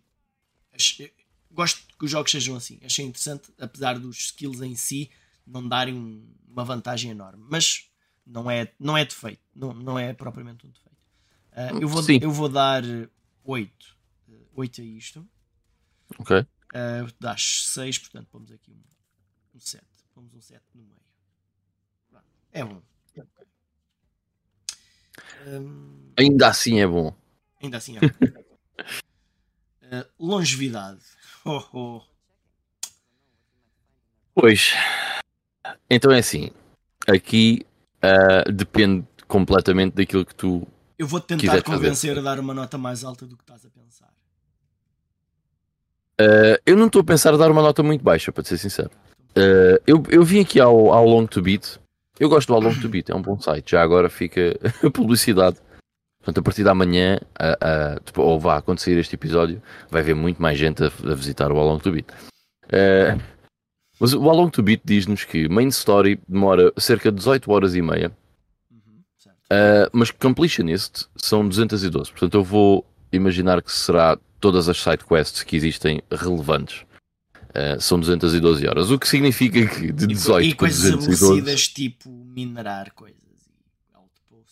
achei- 0.73 1.13
Gosto 1.53 1.85
que 1.97 2.05
os 2.05 2.11
jogos 2.11 2.31
sejam 2.31 2.55
assim. 2.55 2.79
Achei 2.83 3.05
interessante, 3.05 3.53
apesar 3.59 3.99
dos 3.99 4.17
skills 4.17 4.61
em 4.61 4.73
si 4.75 5.11
não 5.45 5.67
darem 5.67 5.93
um- 5.93 6.33
uma 6.47 6.63
vantagem 6.63 7.11
enorme. 7.11 7.43
Mas 7.49 7.89
não 8.25 8.49
é, 8.49 8.71
não 8.79 8.97
é 8.97 9.03
defeito. 9.03 9.41
Não, 9.53 9.73
não 9.73 9.99
é 9.99 10.13
propriamente 10.13 10.65
um 10.65 10.69
defeito. 10.69 10.97
Ah, 11.51 11.71
eu, 11.81 11.89
vou, 11.89 12.01
Sim. 12.01 12.19
eu 12.21 12.31
vou 12.31 12.47
dar 12.47 12.81
8. 13.43 13.97
8 14.55 14.81
a 14.81 14.83
isto. 14.83 15.29
Ok? 16.19 16.39
Uh, 16.39 17.11
dás 17.19 17.65
6, 17.73 17.99
portanto, 17.99 18.27
pomos 18.31 18.51
aqui 18.51 18.71
um, 18.71 18.81
um 19.55 19.59
7. 19.59 19.83
Pomos 20.13 20.33
um 20.33 20.41
7 20.41 20.61
no 20.75 20.83
meio. 20.83 21.01
Pronto. 22.09 22.25
É 22.51 22.63
bom. 22.63 22.81
Hum, 25.47 26.13
Ainda 26.17 26.47
assim 26.47 26.79
é 26.79 26.87
bom. 26.87 27.15
ainda 27.61 27.77
assim 27.77 27.97
é 27.97 27.99
bom. 28.01 28.07
Uh, 29.83 30.05
longevidade. 30.19 31.01
Oh, 31.43 31.63
oh. 31.73 32.01
Pois. 34.33 34.71
Então 35.89 36.11
é 36.11 36.19
assim. 36.19 36.51
Aqui 37.07 37.65
ah, 38.01 38.43
depende 38.51 39.05
completamente 39.27 39.93
daquilo 39.93 40.25
que 40.25 40.33
tu. 40.35 40.67
Eu 41.01 41.07
vou-te 41.07 41.25
tentar 41.25 41.41
Quiser 41.41 41.63
fazer. 41.63 41.77
convencer 41.77 42.19
a 42.19 42.21
dar 42.21 42.39
uma 42.39 42.53
nota 42.53 42.77
mais 42.77 43.03
alta 43.03 43.25
do 43.25 43.35
que 43.35 43.41
estás 43.41 43.65
a 43.65 43.69
pensar. 43.71 44.13
Ah, 46.19 46.61
eu 46.63 46.77
não 46.77 46.85
estou 46.85 47.01
a 47.01 47.03
pensar 47.03 47.33
a 47.33 47.37
dar 47.37 47.49
uma 47.49 47.63
nota 47.63 47.81
muito 47.81 48.03
baixa, 48.03 48.31
para 48.31 48.43
ser 48.43 48.59
sincero. 48.59 48.91
Ah, 49.35 49.81
eu, 49.87 50.03
eu 50.09 50.23
vim 50.23 50.41
aqui 50.41 50.59
ao, 50.59 50.93
ao 50.93 51.03
Long 51.07 51.25
to 51.25 51.41
Beat. 51.41 51.79
Eu 52.19 52.29
gosto 52.29 52.49
do 52.49 52.53
How 52.53 52.61
Long 52.61 52.79
to 52.79 52.87
Beat, 52.87 53.09
é 53.09 53.15
um 53.15 53.21
bom 53.23 53.39
site. 53.41 53.71
Já 53.71 53.81
agora 53.81 54.11
fica 54.11 54.55
a 54.85 54.91
publicidade. 54.91 55.57
Portanto, 56.19 56.37
a 56.37 56.43
partir 56.43 56.63
da 56.63 56.75
manhã, 56.75 57.17
tipo, 58.05 58.21
ou 58.21 58.39
vá, 58.39 58.63
sair 58.77 58.99
este 58.99 59.15
episódio, 59.15 59.59
vai 59.89 60.03
haver 60.03 60.13
muito 60.13 60.39
mais 60.39 60.59
gente 60.59 60.83
a, 60.83 60.85
a 60.85 61.15
visitar 61.15 61.51
o 61.51 61.55
How 61.55 61.65
Long 61.65 61.79
to 61.79 61.93
Beat. 61.93 62.05
Ah, 62.71 63.17
mas 63.99 64.13
o 64.13 64.21
How 64.21 64.35
Long 64.35 64.49
to 64.51 64.61
Beat 64.61 64.81
diz-nos 64.85 65.23
que 65.23 65.49
Main 65.49 65.69
Story 65.69 66.19
demora 66.29 66.71
cerca 66.77 67.11
de 67.11 67.17
18 67.17 67.51
horas 67.51 67.73
e 67.73 67.81
meia. 67.81 68.11
Uh, 69.51 69.89
mas 69.91 70.11
Completionist 70.11 71.09
são 71.17 71.45
212. 71.45 72.09
Portanto, 72.11 72.35
eu 72.35 72.43
vou 72.43 72.85
imaginar 73.11 73.61
que 73.61 73.69
será 73.69 74.17
todas 74.39 74.69
as 74.69 74.77
side 74.77 75.03
quests 75.03 75.43
que 75.43 75.57
existem 75.57 76.01
relevantes. 76.09 76.85
Uh, 77.49 77.79
são 77.81 77.99
212 77.99 78.65
horas. 78.65 78.89
O 78.89 78.97
que 78.97 79.05
significa 79.05 79.65
que 79.67 79.91
de 79.91 80.05
E, 80.05 80.07
18 80.07 80.45
e 80.45 80.49
para 80.55 80.57
coisas 80.57 80.91
212. 80.91 81.23
aborrecidas, 81.25 81.67
tipo 81.67 82.09
minerar 82.09 82.93
coisas. 82.93 83.19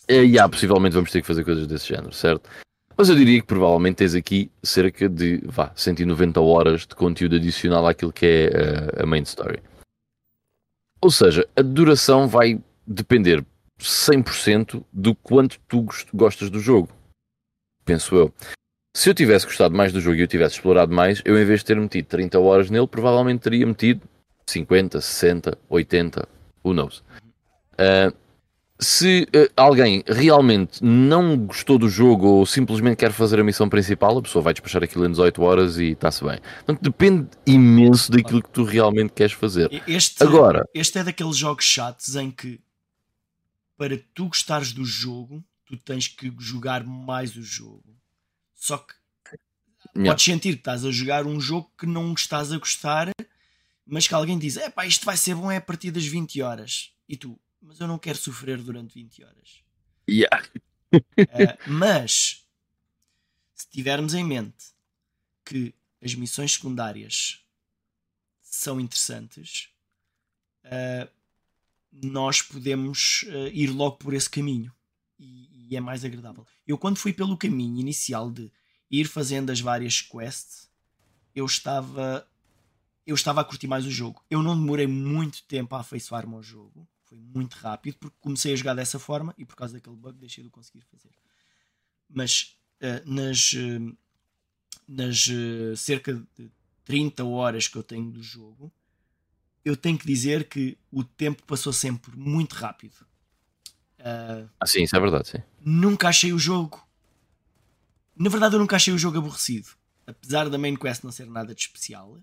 E 0.06 0.22
e 0.22 0.38
há, 0.38 0.46
possivelmente 0.46 0.94
vamos 0.94 1.10
ter 1.10 1.22
que 1.22 1.26
fazer 1.26 1.44
coisas 1.44 1.66
desse 1.66 1.88
género, 1.88 2.12
certo? 2.12 2.50
Mas 2.94 3.08
eu 3.08 3.16
diria 3.16 3.40
que 3.40 3.46
provavelmente 3.46 3.96
tens 3.96 4.14
aqui 4.14 4.50
cerca 4.62 5.08
de 5.08 5.40
vá, 5.46 5.72
190 5.74 6.38
horas 6.40 6.82
de 6.82 6.94
conteúdo 6.94 7.36
adicional 7.36 7.86
àquilo 7.86 8.12
que 8.12 8.26
é 8.26 8.98
uh, 8.98 9.02
a 9.04 9.06
main 9.06 9.22
story. 9.22 9.62
Ou 11.00 11.10
seja, 11.10 11.48
a 11.56 11.62
duração 11.62 12.28
vai 12.28 12.60
depender 12.86 13.42
100% 13.84 14.84
do 14.92 15.14
quanto 15.14 15.58
tu 15.68 15.82
gost- 15.82 16.08
gostas 16.12 16.50
do 16.50 16.60
jogo. 16.60 16.88
Penso 17.84 18.14
eu. 18.14 18.34
Se 18.96 19.08
eu 19.08 19.14
tivesse 19.14 19.46
gostado 19.46 19.74
mais 19.74 19.92
do 19.92 20.00
jogo 20.00 20.16
e 20.16 20.20
eu 20.20 20.26
tivesse 20.26 20.56
explorado 20.56 20.92
mais, 20.92 21.22
eu 21.24 21.40
em 21.40 21.44
vez 21.44 21.60
de 21.60 21.66
ter 21.66 21.76
metido 21.76 22.06
30 22.06 22.38
horas 22.40 22.70
nele, 22.70 22.86
provavelmente 22.86 23.40
teria 23.42 23.66
metido 23.66 24.02
50, 24.48 25.00
60, 25.00 25.56
80, 25.68 26.28
who 26.64 26.72
knows. 26.72 27.02
Uh, 27.74 28.12
se 28.80 29.28
uh, 29.36 29.48
alguém 29.56 30.02
realmente 30.06 30.82
não 30.82 31.36
gostou 31.36 31.78
do 31.78 31.88
jogo 31.88 32.26
ou 32.26 32.46
simplesmente 32.46 32.96
quer 32.96 33.12
fazer 33.12 33.38
a 33.38 33.44
missão 33.44 33.68
principal, 33.68 34.18
a 34.18 34.22
pessoa 34.22 34.42
vai 34.42 34.54
despachar 34.54 34.82
aquilo 34.82 35.06
em 35.06 35.10
18 35.10 35.42
horas 35.42 35.78
e 35.78 35.90
está-se 35.92 36.24
bem. 36.24 36.38
Portanto, 36.64 36.82
depende 36.82 37.28
imenso 37.46 38.10
daquilo 38.10 38.42
que 38.42 38.50
tu 38.50 38.64
realmente 38.64 39.12
queres 39.12 39.32
fazer. 39.32 39.70
Este, 39.86 40.22
Agora, 40.22 40.64
este 40.74 40.98
é 40.98 41.04
daqueles 41.04 41.36
jogos 41.36 41.64
chatos 41.64 42.16
em 42.16 42.30
que 42.30 42.58
para 43.80 43.96
tu 44.12 44.26
gostares 44.26 44.74
do 44.74 44.84
jogo, 44.84 45.42
tu 45.64 45.74
tens 45.74 46.06
que 46.06 46.30
jogar 46.38 46.84
mais 46.84 47.34
o 47.34 47.42
jogo. 47.42 47.98
Só 48.54 48.76
que 48.76 48.94
Yeah. 49.96 50.10
podes 50.12 50.24
sentir 50.26 50.52
que 50.52 50.60
estás 50.60 50.84
a 50.84 50.90
jogar 50.90 51.24
um 51.26 51.40
jogo 51.40 51.72
que 51.78 51.86
não 51.86 52.12
estás 52.12 52.52
a 52.52 52.58
gostar, 52.58 53.08
mas 53.86 54.06
que 54.06 54.12
alguém 54.12 54.38
diz: 54.38 54.58
é 54.58 54.68
pá, 54.68 54.84
isto 54.84 55.06
vai 55.06 55.16
ser 55.16 55.34
bom 55.34 55.50
é 55.50 55.56
a 55.56 55.60
partir 55.60 55.90
das 55.90 56.04
20 56.04 56.42
horas. 56.42 56.92
E 57.08 57.16
tu, 57.16 57.40
mas 57.62 57.80
eu 57.80 57.88
não 57.88 57.98
quero 57.98 58.18
sofrer 58.18 58.58
durante 58.62 58.92
20 58.92 59.24
horas. 59.24 59.64
yeah. 60.08 60.46
Ah, 61.30 61.56
mas 61.66 62.46
se 63.54 63.66
tivermos 63.70 64.12
em 64.12 64.22
mente 64.22 64.66
que 65.42 65.74
as 66.04 66.14
missões 66.14 66.52
secundárias 66.52 67.42
são 68.42 68.78
interessantes, 68.78 69.70
ah, 70.64 71.08
nós 71.92 72.42
podemos 72.42 73.24
ah, 73.28 73.48
ir 73.52 73.68
logo 73.68 73.96
por 73.96 74.14
esse 74.14 74.28
caminho 74.28 74.72
e, 75.18 75.68
e 75.70 75.76
é 75.76 75.80
mais 75.80 76.04
agradável. 76.04 76.46
Eu, 76.66 76.78
quando 76.78 76.98
fui 76.98 77.12
pelo 77.12 77.36
caminho 77.36 77.78
inicial 77.78 78.30
de 78.30 78.50
ir 78.90 79.06
fazendo 79.06 79.50
as 79.50 79.60
várias 79.60 80.00
quests, 80.00 80.68
eu 81.34 81.44
estava. 81.44 82.26
Eu 83.06 83.14
estava 83.14 83.40
a 83.40 83.44
curtir 83.44 83.66
mais 83.66 83.86
o 83.86 83.90
jogo. 83.90 84.22
Eu 84.30 84.42
não 84.42 84.58
demorei 84.58 84.86
muito 84.86 85.42
tempo 85.44 85.74
a 85.74 85.80
afeiçoar-me 85.80 86.34
ao 86.34 86.42
jogo. 86.42 86.88
Foi 87.04 87.18
muito 87.18 87.54
rápido 87.54 87.96
porque 87.98 88.16
comecei 88.20 88.52
a 88.52 88.56
jogar 88.56 88.74
dessa 88.74 88.98
forma 88.98 89.34
e 89.36 89.44
por 89.44 89.56
causa 89.56 89.74
daquele 89.74 89.96
bug 89.96 90.18
deixei 90.18 90.44
de 90.44 90.50
conseguir 90.50 90.82
fazer. 90.82 91.10
Mas 92.08 92.56
eh, 92.80 93.02
nas, 93.04 93.52
eh, 93.54 93.96
nas 94.86 95.28
cerca 95.76 96.14
de 96.14 96.50
30 96.84 97.24
horas 97.24 97.66
que 97.66 97.76
eu 97.76 97.82
tenho 97.82 98.10
do 98.10 98.22
jogo, 98.22 98.72
eu 99.64 99.76
tenho 99.76 99.98
que 99.98 100.06
dizer 100.06 100.48
que 100.48 100.76
o 100.90 101.04
tempo 101.04 101.42
passou 101.44 101.72
sempre 101.72 102.16
muito 102.16 102.54
rápido. 102.54 102.94
Ah, 103.98 104.46
Ah, 104.58 104.66
sim, 104.66 104.82
isso 104.82 104.96
é 104.96 105.00
verdade, 105.00 105.28
sim. 105.28 105.38
nunca 105.64 106.08
achei 106.08 106.32
o 106.32 106.38
jogo. 106.38 106.86
Na 108.16 108.28
verdade, 108.28 108.54
eu 108.54 108.58
nunca 108.60 108.76
achei 108.76 108.92
o 108.92 108.98
jogo 108.98 109.18
aborrecido. 109.18 109.68
Apesar 110.06 110.48
da 110.48 110.58
main 110.58 110.76
quest 110.76 111.04
não 111.04 111.12
ser 111.12 111.26
nada 111.26 111.54
de 111.54 111.60
especial, 111.60 112.18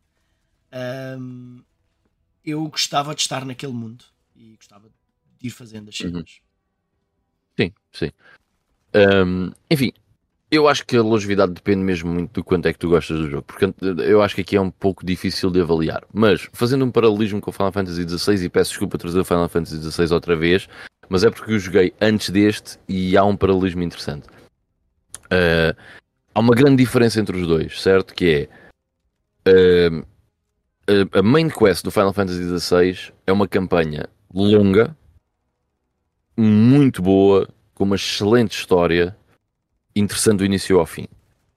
ahm, 0.71 1.61
eu 2.43 2.67
gostava 2.67 3.15
de 3.15 3.21
estar 3.21 3.45
naquele 3.45 3.73
mundo 3.73 4.03
e 4.35 4.55
gostava 4.57 4.89
de 5.39 5.47
ir 5.47 5.51
fazendo 5.51 5.89
as 5.89 5.99
Uhum. 5.99 6.11
cenas. 6.11 6.41
Sim, 7.59 7.73
sim. 7.93 8.11
Ahm, 8.93 9.51
enfim, 9.69 9.91
eu 10.49 10.67
acho 10.67 10.85
que 10.85 10.95
a 10.95 11.01
longevidade 11.01 11.53
depende 11.53 11.83
mesmo 11.83 12.09
muito 12.11 12.31
do 12.33 12.43
quanto 12.43 12.67
é 12.67 12.73
que 12.73 12.79
tu 12.79 12.89
gostas 12.89 13.17
do 13.19 13.29
jogo, 13.29 13.43
porque 13.43 13.65
eu 14.03 14.21
acho 14.21 14.35
que 14.35 14.41
aqui 14.41 14.55
é 14.55 14.61
um 14.61 14.71
pouco 14.71 15.05
difícil 15.05 15.49
de 15.51 15.59
avaliar. 15.61 16.03
Mas, 16.13 16.47
fazendo 16.53 16.85
um 16.85 16.91
paralelismo 16.91 17.41
com 17.41 17.49
o 17.49 17.53
Final 17.53 17.71
Fantasy 17.71 18.07
XVI, 18.07 18.45
e 18.45 18.49
peço 18.49 18.71
desculpa 18.71 18.97
trazer 18.97 19.19
o 19.19 19.25
Final 19.25 19.49
Fantasy 19.49 19.81
XVI 19.91 20.13
outra 20.13 20.35
vez, 20.35 20.67
mas 21.09 21.23
é 21.23 21.29
porque 21.29 21.51
eu 21.51 21.59
joguei 21.59 21.93
antes 21.99 22.29
deste 22.29 22.77
e 22.87 23.17
há 23.17 23.23
um 23.25 23.35
paralelismo 23.35 23.83
interessante. 23.83 24.27
Ah, 25.29 25.75
há 26.33 26.39
uma 26.39 26.55
grande 26.55 26.77
diferença 26.77 27.19
entre 27.19 27.35
os 27.37 27.45
dois, 27.47 27.81
certo? 27.81 28.13
Que 28.13 28.49
é 29.45 29.87
a- 31.13 31.19
a 31.19 31.21
main 31.23 31.49
quest 31.49 31.83
do 31.83 31.91
Final 31.91 32.13
Fantasy 32.13 32.43
XVI 32.59 33.11
é 33.25 33.31
uma 33.33 33.47
campanha 33.47 34.07
longa, 34.33 34.95
muito 36.37 37.01
boa, 37.01 37.47
com 37.73 37.83
uma 37.83 37.95
excelente 37.95 38.57
história, 38.57 39.15
interessante 39.99 40.39
do 40.39 40.45
início 40.45 40.79
ao 40.79 40.85
fim. 40.85 41.07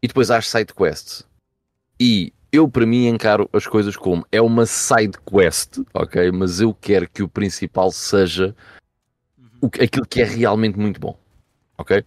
E 0.02 0.08
depois 0.08 0.30
há 0.30 0.38
as 0.38 0.48
side 0.48 0.72
quests. 0.74 1.24
E 1.98 2.32
eu, 2.52 2.68
para 2.68 2.86
mim, 2.86 3.06
encaro 3.06 3.48
as 3.52 3.66
coisas 3.66 3.96
como 3.96 4.26
é 4.32 4.40
uma 4.40 4.66
side 4.66 5.18
quest, 5.24 5.78
ok? 5.94 6.30
Mas 6.32 6.60
eu 6.60 6.74
quero 6.74 7.08
que 7.08 7.22
o 7.22 7.28
principal 7.28 7.90
seja 7.92 8.54
o, 9.60 9.66
aquilo 9.66 10.06
que 10.06 10.20
é 10.20 10.24
realmente 10.24 10.78
muito 10.78 10.98
bom, 10.98 11.18
ok? 11.76 12.04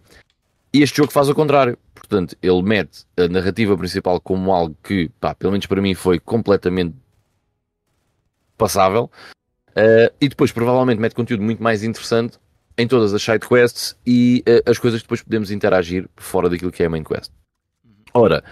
E 0.72 0.82
este 0.82 0.96
jogo 0.96 1.12
faz 1.12 1.28
o 1.28 1.34
contrário. 1.34 1.78
Portanto, 1.94 2.36
ele 2.42 2.62
mete 2.62 3.06
a 3.16 3.28
narrativa 3.28 3.76
principal 3.78 4.20
como 4.20 4.52
algo 4.52 4.76
que, 4.82 5.08
pá, 5.20 5.34
pelo 5.34 5.52
menos 5.52 5.66
para 5.66 5.80
mim, 5.80 5.94
foi 5.94 6.18
completamente 6.18 6.94
passável. 8.58 9.10
Uh, 9.70 10.12
e 10.20 10.28
depois, 10.28 10.52
provavelmente, 10.52 11.00
mete 11.00 11.14
conteúdo 11.14 11.42
muito 11.42 11.62
mais 11.62 11.82
interessante 11.82 12.38
em 12.76 12.88
todas 12.88 13.14
as 13.14 13.22
side 13.22 13.46
quests 13.46 13.96
e 14.06 14.42
uh, 14.48 14.70
as 14.70 14.78
coisas 14.78 15.00
que 15.00 15.06
depois 15.06 15.22
podemos 15.22 15.50
interagir 15.50 16.08
fora 16.16 16.48
daquilo 16.48 16.72
que 16.72 16.82
é 16.82 16.86
a 16.86 16.90
main 16.90 17.04
quest. 17.04 17.30
Ora, 18.12 18.42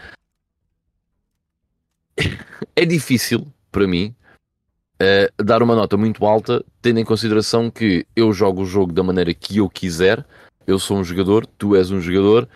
é 2.76 2.84
difícil 2.84 3.46
para 3.70 3.86
mim 3.86 4.14
uh, 5.00 5.42
dar 5.42 5.62
uma 5.62 5.74
nota 5.74 5.96
muito 5.96 6.24
alta, 6.24 6.64
tendo 6.80 7.00
em 7.00 7.04
consideração 7.04 7.70
que 7.70 8.06
eu 8.14 8.32
jogo 8.32 8.62
o 8.62 8.66
jogo 8.66 8.92
da 8.92 9.02
maneira 9.02 9.32
que 9.34 9.58
eu 9.58 9.68
quiser, 9.68 10.24
eu 10.66 10.78
sou 10.78 10.98
um 10.98 11.04
jogador, 11.04 11.46
tu 11.46 11.74
és 11.74 11.90
um 11.90 12.00
jogador, 12.00 12.48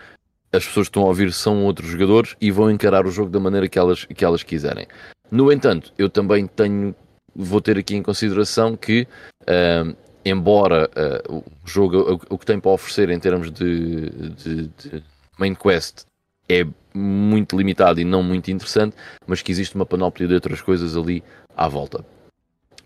as 0.51 0.65
pessoas 0.65 0.87
que 0.87 0.91
estão 0.91 1.03
a 1.03 1.07
ouvir 1.07 1.31
são 1.33 1.65
outros 1.65 1.89
jogadores 1.89 2.35
e 2.39 2.51
vão 2.51 2.71
encarar 2.71 3.05
o 3.05 3.11
jogo 3.11 3.29
da 3.29 3.39
maneira 3.39 3.67
que 3.67 3.77
elas, 3.77 4.05
que 4.05 4.23
elas 4.23 4.43
quiserem. 4.43 4.87
No 5.29 5.51
entanto, 5.51 5.93
eu 5.97 6.09
também 6.09 6.47
tenho, 6.47 6.95
vou 7.35 7.59
ter 7.59 7.77
aqui 7.77 7.95
em 7.95 8.03
consideração 8.03 8.77
que, 8.77 9.05
uh, 9.41 9.95
embora 10.29 10.89
uh, 11.29 11.37
o 11.37 11.43
jogo, 11.65 11.97
o, 11.97 12.35
o, 12.35 12.37
que 12.37 12.45
tem 12.45 12.59
para 12.59 12.71
oferecer 12.71 13.09
em 13.09 13.19
termos 13.19 13.51
de, 13.51 14.09
de, 14.09 14.67
de 14.67 15.03
main 15.37 15.55
quest 15.55 16.05
é 16.49 16.65
muito 16.93 17.57
limitado 17.57 17.99
e 17.99 18.05
não 18.05 18.23
muito 18.23 18.49
interessante, 18.49 18.95
mas 19.25 19.41
que 19.41 19.51
existe 19.51 19.75
uma 19.75 19.85
panóplia 19.85 20.27
de 20.27 20.33
outras 20.33 20.61
coisas 20.61 20.95
ali 20.95 21.23
à 21.55 21.67
volta. 21.67 22.05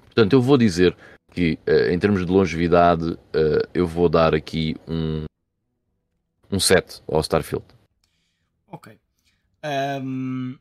Portanto, 0.06 0.34
eu 0.34 0.42
vou 0.42 0.58
dizer 0.58 0.96
que, 1.32 1.58
uh, 1.68 1.92
em 1.92 2.00
termos 2.00 2.26
de 2.26 2.32
longevidade, 2.32 3.06
uh, 3.06 3.68
eu 3.74 3.88
vou 3.88 4.10
dar 4.10 4.34
aqui 4.36 4.76
um, 4.88 5.26
um 6.52 6.60
7 6.60 7.02
ao 7.08 7.22
Starfield. 7.22 7.66
Ok. 8.68 8.98
Um, 9.64 10.58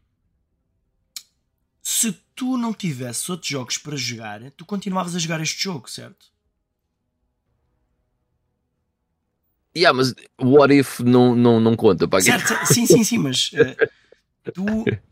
se 1.82 2.12
tu 2.34 2.56
não 2.56 2.72
tivesses 2.72 3.28
outros 3.28 3.48
jogos 3.48 3.78
para 3.78 3.96
jogar, 3.96 4.40
tu 4.52 4.64
continuavas 4.64 5.16
a 5.16 5.18
jogar 5.18 5.40
este 5.40 5.64
jogo, 5.64 5.90
certo? 5.90 6.29
Yeah, 9.76 9.96
mas 9.96 10.14
what 10.40 10.74
if 10.74 11.00
não, 11.00 11.34
não, 11.34 11.60
não 11.60 11.76
conta? 11.76 12.08
Para 12.08 12.20
certo, 12.20 12.54
sim, 12.66 12.86
sim, 12.86 13.04
sim, 13.04 13.18
mas 13.18 13.50
uh, 13.52 14.52
tu. 14.52 14.64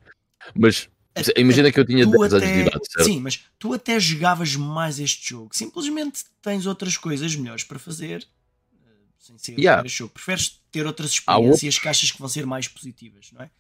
Mas 0.55 0.89
imagina 1.37 1.71
que 1.71 1.79
eu 1.79 1.85
tinha 1.85 2.07
10 2.07 2.35
anos 2.35 2.49
de 2.49 2.61
idade, 2.61 2.91
certo? 2.91 3.05
Sim, 3.05 3.21
mas 3.21 3.45
tu 3.59 3.75
até 3.75 4.01
jogavas 4.01 4.57
mais 4.57 4.99
este 4.99 5.31
jogo. 5.31 5.51
Simplesmente 5.53 6.25
tens 6.41 6.65
outras 6.65 6.97
coisas 6.97 7.35
melhores 7.37 7.65
para 7.65 7.79
fazer 7.79 8.27
uh, 8.73 8.87
sem 9.19 9.37
ser 9.37 9.59
yeah. 9.59 9.85
este 9.85 9.99
jogo. 9.99 10.15
Preferes 10.15 10.63
ter 10.71 10.87
outras 10.87 11.11
experiências 11.11 11.79
que 11.79 11.87
achas 11.87 12.11
que 12.11 12.19
vão 12.19 12.29
ser 12.29 12.47
mais 12.47 12.67
positivas, 12.67 13.31
não 13.33 13.43
é? 13.43 13.51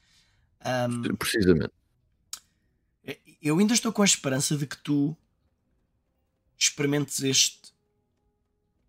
Um, 0.88 1.14
Precisamente. 1.16 1.72
Eu 3.42 3.58
ainda 3.58 3.74
estou 3.74 3.92
com 3.92 4.02
a 4.02 4.06
esperança 4.06 4.56
de 4.56 4.66
que 4.66 4.78
tu 4.78 5.16
experimentes 6.58 7.22
este 7.22 7.72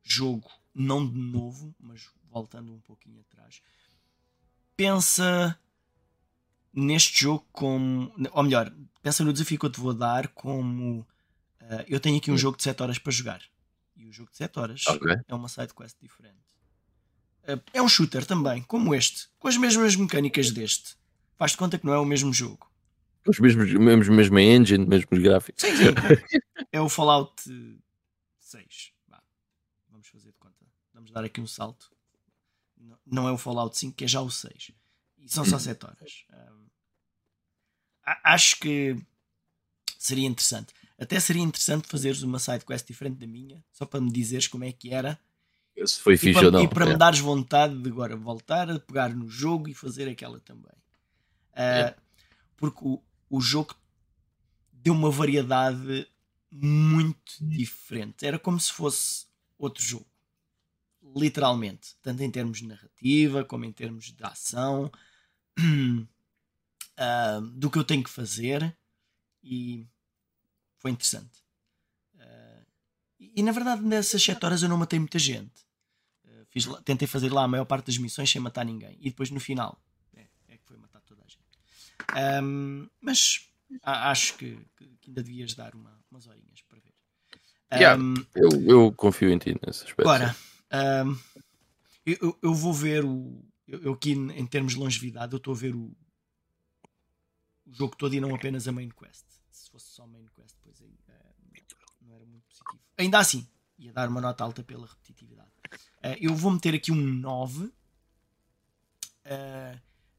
jogo 0.04 0.50
não 0.80 1.06
de 1.06 1.18
novo, 1.20 1.76
mas 1.80 2.10
voltando 2.32 2.74
um 2.74 2.80
pouquinho 2.80 3.20
atrás, 3.20 3.62
pensa 4.76 5.60
neste 6.74 7.22
jogo 7.22 7.46
como. 7.52 8.14
Ou 8.32 8.44
melhor, 8.44 8.74
pensa 9.02 9.24
no 9.24 9.34
desafio 9.34 9.60
que 9.60 9.66
eu 9.66 9.70
te 9.70 9.80
vou 9.80 9.94
dar 9.94 10.30
como. 10.30 11.02
Uh, 11.62 11.84
eu 11.88 12.00
tenho 12.00 12.18
aqui 12.18 12.32
um 12.32 12.38
jogo 12.38 12.58
de 12.58 12.64
7 12.64 12.82
horas 12.82 12.98
para 12.98 13.12
jogar. 13.12 13.42
E 13.96 14.08
o 14.08 14.14
jogo 14.14 14.32
de 14.32 14.38
7 14.38 14.58
horas 14.58 14.88
okay. 14.88 15.18
é 15.28 15.36
uma 15.36 15.50
side 15.50 15.74
quest 15.74 15.98
diferente. 16.02 16.40
Uh, 17.44 17.62
é 17.74 17.82
um 17.82 17.90
shooter 17.90 18.26
também, 18.26 18.62
como 18.64 18.96
este, 18.96 19.28
com 19.38 19.48
as 19.48 19.58
mesmas 19.58 19.96
mecânicas 19.96 20.52
deste. 20.52 20.96
Faz-te 21.38 21.58
conta 21.58 21.78
que 21.78 21.86
não 21.86 21.94
é 21.94 22.00
o 22.00 22.06
mesmo 22.06 22.34
jogo. 22.34 22.70
Os 23.28 23.40
mesmos, 23.40 23.72
mesmos 23.74 24.08
mesma 24.08 24.42
engine, 24.42 24.86
mesmos 24.86 25.20
gráficos. 25.20 25.62
Sim, 25.62 25.76
sim. 25.76 25.84
é 26.72 26.82
o 26.82 26.88
Fallout 26.88 27.44
6 28.40 28.94
fazer 30.10 30.32
de 30.32 30.38
conta. 30.38 30.66
Vamos 30.94 31.09
dar 31.20 31.26
aqui 31.26 31.42
um 31.42 31.48
salto. 31.48 31.92
Não 33.06 33.28
é 33.28 33.32
o 33.32 33.38
Fallout 33.38 33.78
5, 33.78 33.96
que 33.96 34.06
é 34.06 34.08
já 34.08 34.22
o 34.22 34.30
6. 34.30 34.72
E 35.18 35.30
são 35.30 35.44
só 35.44 35.58
7 35.60 35.86
horas. 35.86 36.26
Um, 36.32 36.66
acho 38.24 38.60
que 38.60 38.96
seria 39.98 40.28
interessante. 40.28 40.74
Até 40.98 41.20
seria 41.20 41.42
interessante 41.42 41.88
fazeres 41.88 42.22
uma 42.24 42.40
side 42.40 42.66
quest 42.66 42.88
diferente 42.88 43.18
da 43.18 43.28
minha, 43.28 43.64
só 43.72 43.86
para 43.86 44.02
me 44.02 44.12
dizeres 44.12 44.48
como 44.48 44.64
é 44.64 44.72
que 44.72 44.94
era. 44.94 45.20
Se 45.86 46.00
foi 46.00 46.18
fixe 46.18 46.44
ou 46.44 46.52
não. 46.52 46.62
E 46.62 46.68
para 46.68 46.86
é. 46.86 46.90
me 46.90 46.98
dares 46.98 47.20
vontade 47.20 47.78
de 47.78 47.90
agora 47.90 48.16
voltar 48.16 48.70
a 48.70 48.80
pegar 48.80 49.16
no 49.16 49.30
jogo 49.30 49.70
e 49.70 49.74
fazer 49.74 50.10
aquela 50.10 50.40
também. 50.42 50.74
Uh, 51.54 51.88
é. 51.88 51.96
Porque 52.58 52.80
o, 52.82 53.02
o 53.30 53.40
jogo 53.40 53.74
deu 54.74 54.94
uma 54.94 55.10
variedade 55.10 56.08
muito 56.52 57.34
diferente. 57.40 58.26
Era 58.26 58.38
como 58.38 58.60
se 58.60 58.72
fosse 58.74 59.26
outro 59.58 59.84
jogo. 59.84 60.09
Literalmente. 61.16 61.96
Tanto 62.02 62.24
em 62.24 62.32
termos 62.32 62.60
de 62.60 62.68
narrativa, 62.68 63.44
como 63.46 63.66
em 63.66 63.72
termos 63.72 64.12
de 64.12 64.24
ação. 64.24 64.92
Uh, 65.60 67.42
do 67.54 67.70
que 67.70 67.78
eu 67.78 67.84
tenho 67.84 68.04
que 68.04 68.10
fazer. 68.10 68.76
E 69.44 69.88
foi 70.78 70.92
interessante. 70.92 71.44
Uh, 72.16 72.66
e, 73.20 73.34
e, 73.38 73.44
na 73.44 73.52
verdade, 73.52 73.82
nessas 73.82 74.22
7 74.22 74.46
horas 74.46 74.64
eu 74.64 74.70
não 74.70 74.78
matei 74.78 75.00
muita 75.00 75.20
gente. 75.20 75.66
Uh, 76.26 76.46
fiz, 76.50 76.68
tentei 76.84 77.08
fazer 77.08 77.32
lá 77.32 77.44
a 77.44 77.48
maior 77.48 77.66
parte 77.66 77.88
das 77.88 77.98
missões 77.98 78.30
sem 78.30 78.42
matar 78.42 78.66
ninguém. 78.66 78.98
E 79.00 79.10
depois 79.10 79.30
no 79.30 79.40
final 79.40 79.82
é, 80.14 80.28
é 80.48 80.58
que 80.58 80.66
foi 80.66 80.78
matar 80.78 81.02
toda 81.02 81.24
a 81.24 81.28
gente. 81.28 82.44
Um, 82.44 82.90
mas 83.02 83.50
acho 83.84 84.36
que, 84.38 84.58
que, 84.78 84.90
ainda 85.08 85.24
devias 85.24 85.54
dar 85.54 85.76
uma, 85.76 86.00
umas 86.10 86.28
horinhas 86.28 86.62
para 86.68 86.80
ver. 86.80 86.94
Yeah, 87.72 88.02
um, 88.02 88.16
eu, 88.34 88.50
eu, 88.64 88.92
confio 88.94 89.30
em 89.30 89.38
ti 89.38 89.56
nesse 89.66 89.84
aspecto. 89.84 90.02
Agora, 90.02 90.36
um, 90.72 91.18
eu, 92.06 92.38
eu, 92.42 92.54
vou 92.54 92.74
ver 92.74 93.06
o. 93.06 93.44
Eu, 93.68 93.94
aqui, 93.94 94.12
em 94.12 94.46
termos 94.46 94.74
de 94.74 94.80
longevidade, 94.80 95.34
eu 95.34 95.38
estou 95.38 95.54
a 95.54 95.58
ver 95.58 95.76
o, 95.76 95.96
o 97.66 97.74
jogo 97.74 97.96
todo 97.96 98.14
e 98.14 98.20
não 98.20 98.34
apenas 98.34 98.68
a 98.68 98.72
main 98.72 98.90
quest. 98.90 99.26
Se 99.52 99.70
fosse 99.70 99.92
só 99.92 100.08
main 100.08 100.26
quest, 100.36 100.56
depois 100.56 100.82
aí 100.82 100.98
uh, 101.08 101.34
não 102.02 102.16
era 102.16 102.26
muito 102.26 102.48
positivo. 102.48 102.80
Ainda 102.98 103.20
assim, 103.20 103.48
ia 103.78 103.94
dar 103.94 104.10
uma 104.10 104.22
nota 104.22 104.44
alta 104.44 104.64
pela 104.64 104.88
repetitividade. 104.88 105.52
Uh, 105.98 106.18
eu 106.20 106.36
vou 106.36 106.52
meter 106.52 106.76
aqui 106.76 106.92
um 106.92 106.96
9. 106.96 107.66
Uh, 107.66 107.74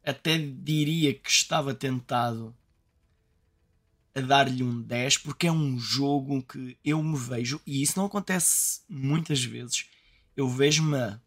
até 0.05 0.39
diria 0.39 1.13
que 1.13 1.31
estava 1.31 1.75
tentado 1.75 2.57
a 4.15 4.21
dar-lhe 4.21 4.63
um 4.63 4.83
10 4.83 5.19
porque 5.19 5.47
é 5.47 5.53
um 5.53 5.79
jogo 5.79 6.43
que 6.43 6.77
eu 6.85 7.03
me 7.03 7.17
vejo, 7.17 7.61
e 7.67 7.83
isso 7.83 7.99
não 7.99 8.07
acontece 8.07 8.83
muitas 8.89 9.43
vezes. 9.43 9.89
Eu 10.41 10.49
vejo-me 10.49 11.21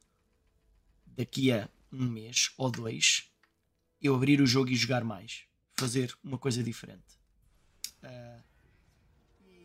daqui 1.06 1.52
a 1.52 1.70
um 1.92 2.10
mês 2.10 2.52
ou 2.58 2.72
dois 2.72 3.30
eu 4.02 4.16
abrir 4.16 4.42
o 4.42 4.48
jogo 4.48 4.72
e 4.72 4.76
jogar 4.76 5.04
mais, 5.04 5.44
fazer 5.76 6.18
uma 6.24 6.40
coisa 6.40 6.64
diferente. 6.64 7.20
Uh, 8.02 8.42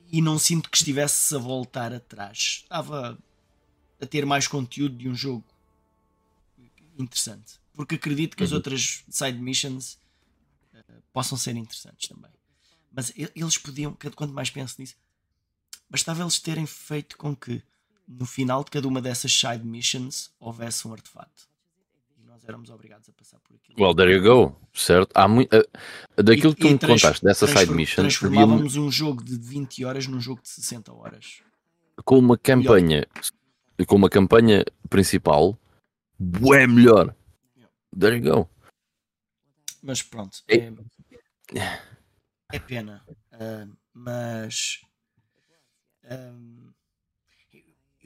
e 0.09 0.21
não 0.21 0.39
sinto 0.39 0.69
que 0.69 0.77
estivesse 0.77 1.35
a 1.35 1.39
voltar 1.39 1.95
atrás. 1.95 2.61
Estava 2.65 3.19
a 3.99 4.05
ter 4.05 4.27
mais 4.27 4.47
conteúdo 4.47 4.99
de 4.99 5.09
um 5.09 5.15
jogo 5.15 5.47
interessante. 6.99 7.59
Porque 7.73 7.95
acredito 7.95 8.37
que 8.37 8.45
as 8.45 8.51
uhum. 8.51 8.57
outras 8.57 9.03
side 9.09 9.39
missions 9.39 9.95
uh, 10.75 11.03
possam 11.11 11.39
ser 11.39 11.57
interessantes 11.57 12.07
também. 12.07 12.33
Mas 12.93 13.15
eles 13.17 13.57
podiam, 13.57 13.97
quanto 14.15 14.35
mais 14.35 14.51
penso 14.51 14.79
nisso, 14.79 14.95
bastava 15.89 16.21
eles 16.21 16.39
terem 16.39 16.67
feito 16.67 17.17
com 17.17 17.35
que 17.35 17.63
no 18.09 18.25
final 18.25 18.65
de 18.65 18.71
cada 18.71 18.89
uma 18.89 19.03
dessas 19.03 19.33
side 19.33 19.65
missions 19.65 20.33
houvesse 20.41 20.89
um 20.89 20.93
artefato. 20.95 21.47
E 22.17 22.25
nós 22.25 22.43
éramos 22.45 22.71
obrigados 22.71 23.09
a 23.09 23.13
passar 23.13 23.39
por 23.41 23.55
aquilo. 23.55 23.79
Well, 23.79 23.95
there 23.95 24.11
you 24.11 24.23
go, 24.23 24.57
certo? 24.73 25.11
Há 25.15 25.29
muito, 25.29 25.55
uh, 25.55 26.23
daquilo 26.23 26.55
que 26.55 26.63
tu 26.63 26.69
me 26.69 26.79
contaste 26.79 27.23
dessa 27.23 27.47
side 27.47 27.73
mission. 27.73 28.03
Transformávamos 28.03 28.77
um 28.77 28.91
jogo 28.91 29.23
de 29.23 29.37
20 29.37 29.85
horas 29.85 30.07
num 30.07 30.21
jogo 30.21 30.41
de 30.41 30.49
60 30.49 30.93
horas. 30.93 31.43
Com 32.05 32.19
uma 32.19 32.39
campanha, 32.39 33.07
melhor. 33.15 33.87
com 33.87 33.97
uma 33.97 34.09
campanha 34.09 34.65
principal, 34.89 35.59
é 36.55 36.67
melhor. 36.67 37.15
There 37.97 38.17
you 38.17 38.23
go. 38.23 38.51
Mas 39.83 40.03
pronto. 40.03 40.43
É... 40.49 40.73
É 42.51 42.59
pena, 42.59 43.05
uh, 43.35 43.77
mas 43.93 44.81
uh, 46.05 46.73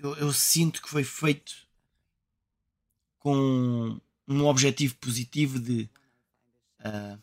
eu, 0.03 0.17
eu, 0.17 0.33
sinto 0.33 0.83
que 0.83 0.89
foi 0.89 1.05
feito 1.05 1.55
com 3.19 4.01
um 4.27 4.47
objetivo 4.47 4.97
positivo 4.97 5.59
de 5.59 5.89
uh, 6.81 7.19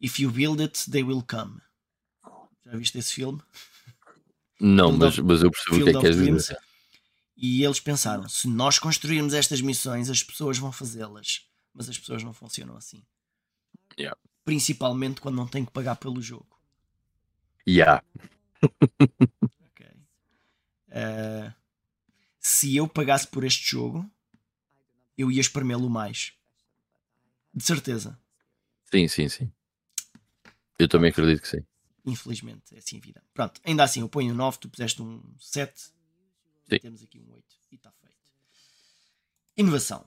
If 0.00 0.18
you 0.18 0.30
build 0.30 0.62
it, 0.62 0.90
they 0.90 1.02
will 1.02 1.22
come. 1.22 1.60
Já 2.64 2.76
viste 2.76 2.98
esse 2.98 3.12
filme? 3.12 3.40
Não, 4.60 4.92
mas, 4.92 5.18
mas 5.18 5.42
eu 5.42 5.50
percebo 5.50 5.76
o 5.76 5.84
que 5.84 5.90
é 5.90 5.92
que 5.92 6.00
queres 6.00 6.16
dizer. 6.16 6.58
E 7.36 7.64
eles 7.64 7.80
pensaram: 7.80 8.28
se 8.28 8.48
nós 8.48 8.78
construirmos 8.78 9.34
estas 9.34 9.60
missões, 9.60 10.08
as 10.08 10.22
pessoas 10.22 10.58
vão 10.58 10.72
fazê-las. 10.72 11.46
Mas 11.74 11.88
as 11.88 11.98
pessoas 11.98 12.22
não 12.22 12.32
funcionam 12.32 12.76
assim. 12.76 13.02
Yeah 13.98 14.16
principalmente 14.44 15.20
quando 15.20 15.36
não 15.36 15.46
tenho 15.46 15.66
que 15.66 15.72
pagar 15.72 15.96
pelo 15.96 16.20
jogo. 16.20 16.46
Yeah. 17.66 18.02
okay. 18.62 19.92
Uh, 20.88 21.52
se 22.42 22.74
eu 22.76 22.88
pagasse 22.88 23.28
por 23.28 23.44
este 23.44 23.70
jogo, 23.70 24.10
eu 25.16 25.30
ia 25.30 25.40
espremê-lo 25.40 25.88
mais. 25.88 26.32
De 27.54 27.62
certeza. 27.62 28.18
Sim, 28.90 29.06
sim, 29.06 29.28
sim. 29.28 29.52
Eu 30.76 30.88
também 30.88 31.10
acredito 31.10 31.40
que 31.40 31.48
sim. 31.48 31.64
Infelizmente, 32.04 32.74
é 32.74 32.78
assim 32.78 32.98
a 32.98 33.00
vida. 33.00 33.22
Pronto, 33.32 33.60
ainda 33.64 33.84
assim 33.84 34.00
eu 34.00 34.08
ponho 34.08 34.34
um 34.34 34.36
9, 34.36 34.58
tu 34.58 34.68
puseste 34.68 35.00
um 35.00 35.22
7. 35.38 35.80
Sim. 35.80 36.78
Temos 36.80 37.02
aqui 37.02 37.20
um 37.20 37.32
8 37.32 37.44
e 37.70 37.76
está 37.76 37.92
feito. 37.92 38.16
Inovação. 39.56 40.04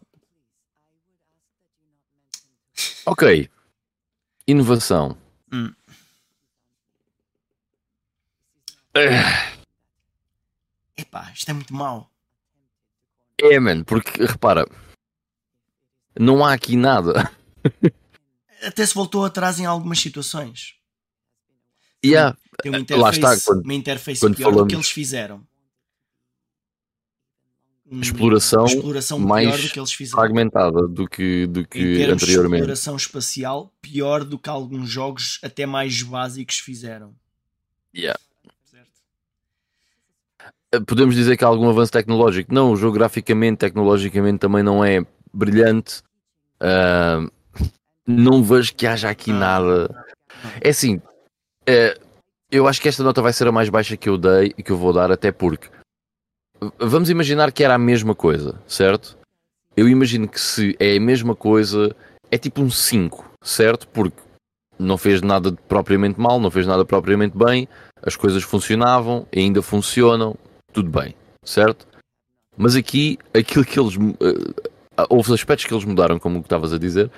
Ok. 3.05 3.49
Inovação. 4.45 5.17
Hum. 5.53 5.73
Eh, 8.93 9.55
Epá, 10.97 11.31
isto 11.31 11.49
é 11.49 11.53
muito 11.53 11.73
mau. 11.73 12.11
É, 13.41 13.59
mano, 13.59 13.83
porque 13.85 14.23
repara, 14.23 14.65
não 16.19 16.43
há 16.45 16.53
aqui 16.53 16.75
nada. 16.75 17.29
Até 18.63 18.85
se 18.85 18.93
voltou 18.95 19.25
atrás 19.25 19.59
em 19.59 19.65
algumas 19.65 19.99
situações. 19.99 20.75
Yeah. 22.03 22.37
Tem 22.61 22.71
uma 22.71 22.77
Lá 22.77 22.81
interface, 22.81 23.17
está, 23.19 23.51
quando- 23.51 23.63
uma 23.63 23.73
interface 23.73 24.19
quando 24.19 24.35
pior 24.35 24.47
do 24.49 24.53
falamos- 24.53 24.69
que 24.71 24.75
eles 24.75 24.89
fizeram. 24.89 25.45
Hum, 27.87 27.99
Exploração 28.01 28.65
exploração 28.65 29.19
mais 29.19 29.47
pior 29.47 29.61
do 29.61 29.69
que 29.69 29.79
eles 29.79 29.91
fizeram. 29.93 30.19
Fragmentada 30.19 30.87
do 30.87 31.07
que, 31.07 31.45
do 31.45 31.67
que 31.67 32.03
anteriormente. 32.03 32.61
exploração 32.61 32.95
espacial, 32.95 33.71
pior 33.81 34.23
do 34.23 34.39
que 34.39 34.49
alguns 34.49 34.89
jogos 34.89 35.39
até 35.43 35.65
mais 35.67 36.01
básicos 36.01 36.57
fizeram. 36.59 37.15
Yeah. 37.95 38.19
Certo? 40.73 40.85
Podemos 40.85 41.15
dizer 41.15 41.37
que 41.37 41.43
há 41.43 41.47
algum 41.47 41.69
avanço 41.69 41.91
tecnológico? 41.91 42.53
Não, 42.53 42.71
o 42.71 42.75
jogo 42.75 42.97
graficamente, 42.97 43.59
tecnologicamente 43.59 44.39
também 44.39 44.63
não 44.63 44.83
é 44.83 45.05
brilhante. 45.33 46.01
Ah, 46.59 47.25
não 48.07 48.43
vejo 48.43 48.73
que 48.75 48.85
haja 48.85 49.09
aqui 49.09 49.31
nada. 49.31 50.05
É 50.61 50.69
assim, 50.69 51.01
eh, 51.65 51.97
eu 52.51 52.67
acho 52.67 52.81
que 52.81 52.87
esta 52.87 53.03
nota 53.03 53.21
vai 53.21 53.33
ser 53.33 53.47
a 53.47 53.51
mais 53.51 53.69
baixa 53.69 53.97
que 53.97 54.07
eu 54.07 54.17
dei 54.17 54.53
e 54.57 54.63
que 54.63 54.71
eu 54.71 54.77
vou 54.77 54.93
dar, 54.93 55.11
até 55.11 55.31
porque 55.31 55.69
vamos 56.79 57.09
imaginar 57.09 57.51
que 57.51 57.63
era 57.63 57.73
a 57.73 57.79
mesma 57.79 58.15
coisa, 58.15 58.59
certo? 58.67 59.17
Eu 59.75 59.89
imagino 59.89 60.27
que 60.27 60.39
se 60.39 60.75
é 60.79 60.95
a 60.95 60.99
mesma 60.99 61.35
coisa, 61.35 61.95
é 62.31 62.37
tipo 62.37 62.61
um 62.61 62.69
5, 62.69 63.25
certo? 63.41 63.87
Porque 63.87 64.21
não 64.77 64.97
fez 64.97 65.21
nada 65.21 65.51
propriamente 65.67 66.19
mal, 66.19 66.39
não 66.39 66.51
fez 66.51 66.67
nada 66.67 66.85
propriamente 66.85 67.37
bem, 67.37 67.67
as 68.01 68.15
coisas 68.15 68.43
funcionavam, 68.43 69.25
ainda 69.35 69.61
funcionam, 69.61 70.35
tudo 70.75 70.89
bem, 70.89 71.15
certo? 71.41 71.87
Mas 72.57 72.75
aqui, 72.75 73.17
aquilo 73.33 73.63
que 73.63 73.79
eles. 73.79 73.95
eh, 73.95 75.05
houve 75.09 75.33
aspectos 75.33 75.65
que 75.65 75.73
eles 75.73 75.85
mudaram, 75.85 76.19
como 76.19 76.39
estavas 76.39 76.73
a 76.73 76.77
dizer, 76.77 77.09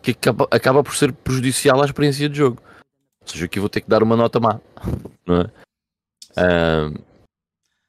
que 0.00 0.12
acaba, 0.12 0.46
acaba 0.50 0.84
por 0.84 0.94
ser 0.94 1.12
prejudicial 1.12 1.82
à 1.82 1.84
experiência 1.84 2.28
de 2.28 2.38
jogo. 2.38 2.62
Ou 3.20 3.28
seja, 3.28 3.46
aqui 3.46 3.58
vou 3.58 3.68
ter 3.68 3.80
que 3.80 3.90
dar 3.90 4.04
uma 4.04 4.16
nota 4.16 4.38
má, 4.38 4.60
não 5.26 5.40
é? 5.40 5.50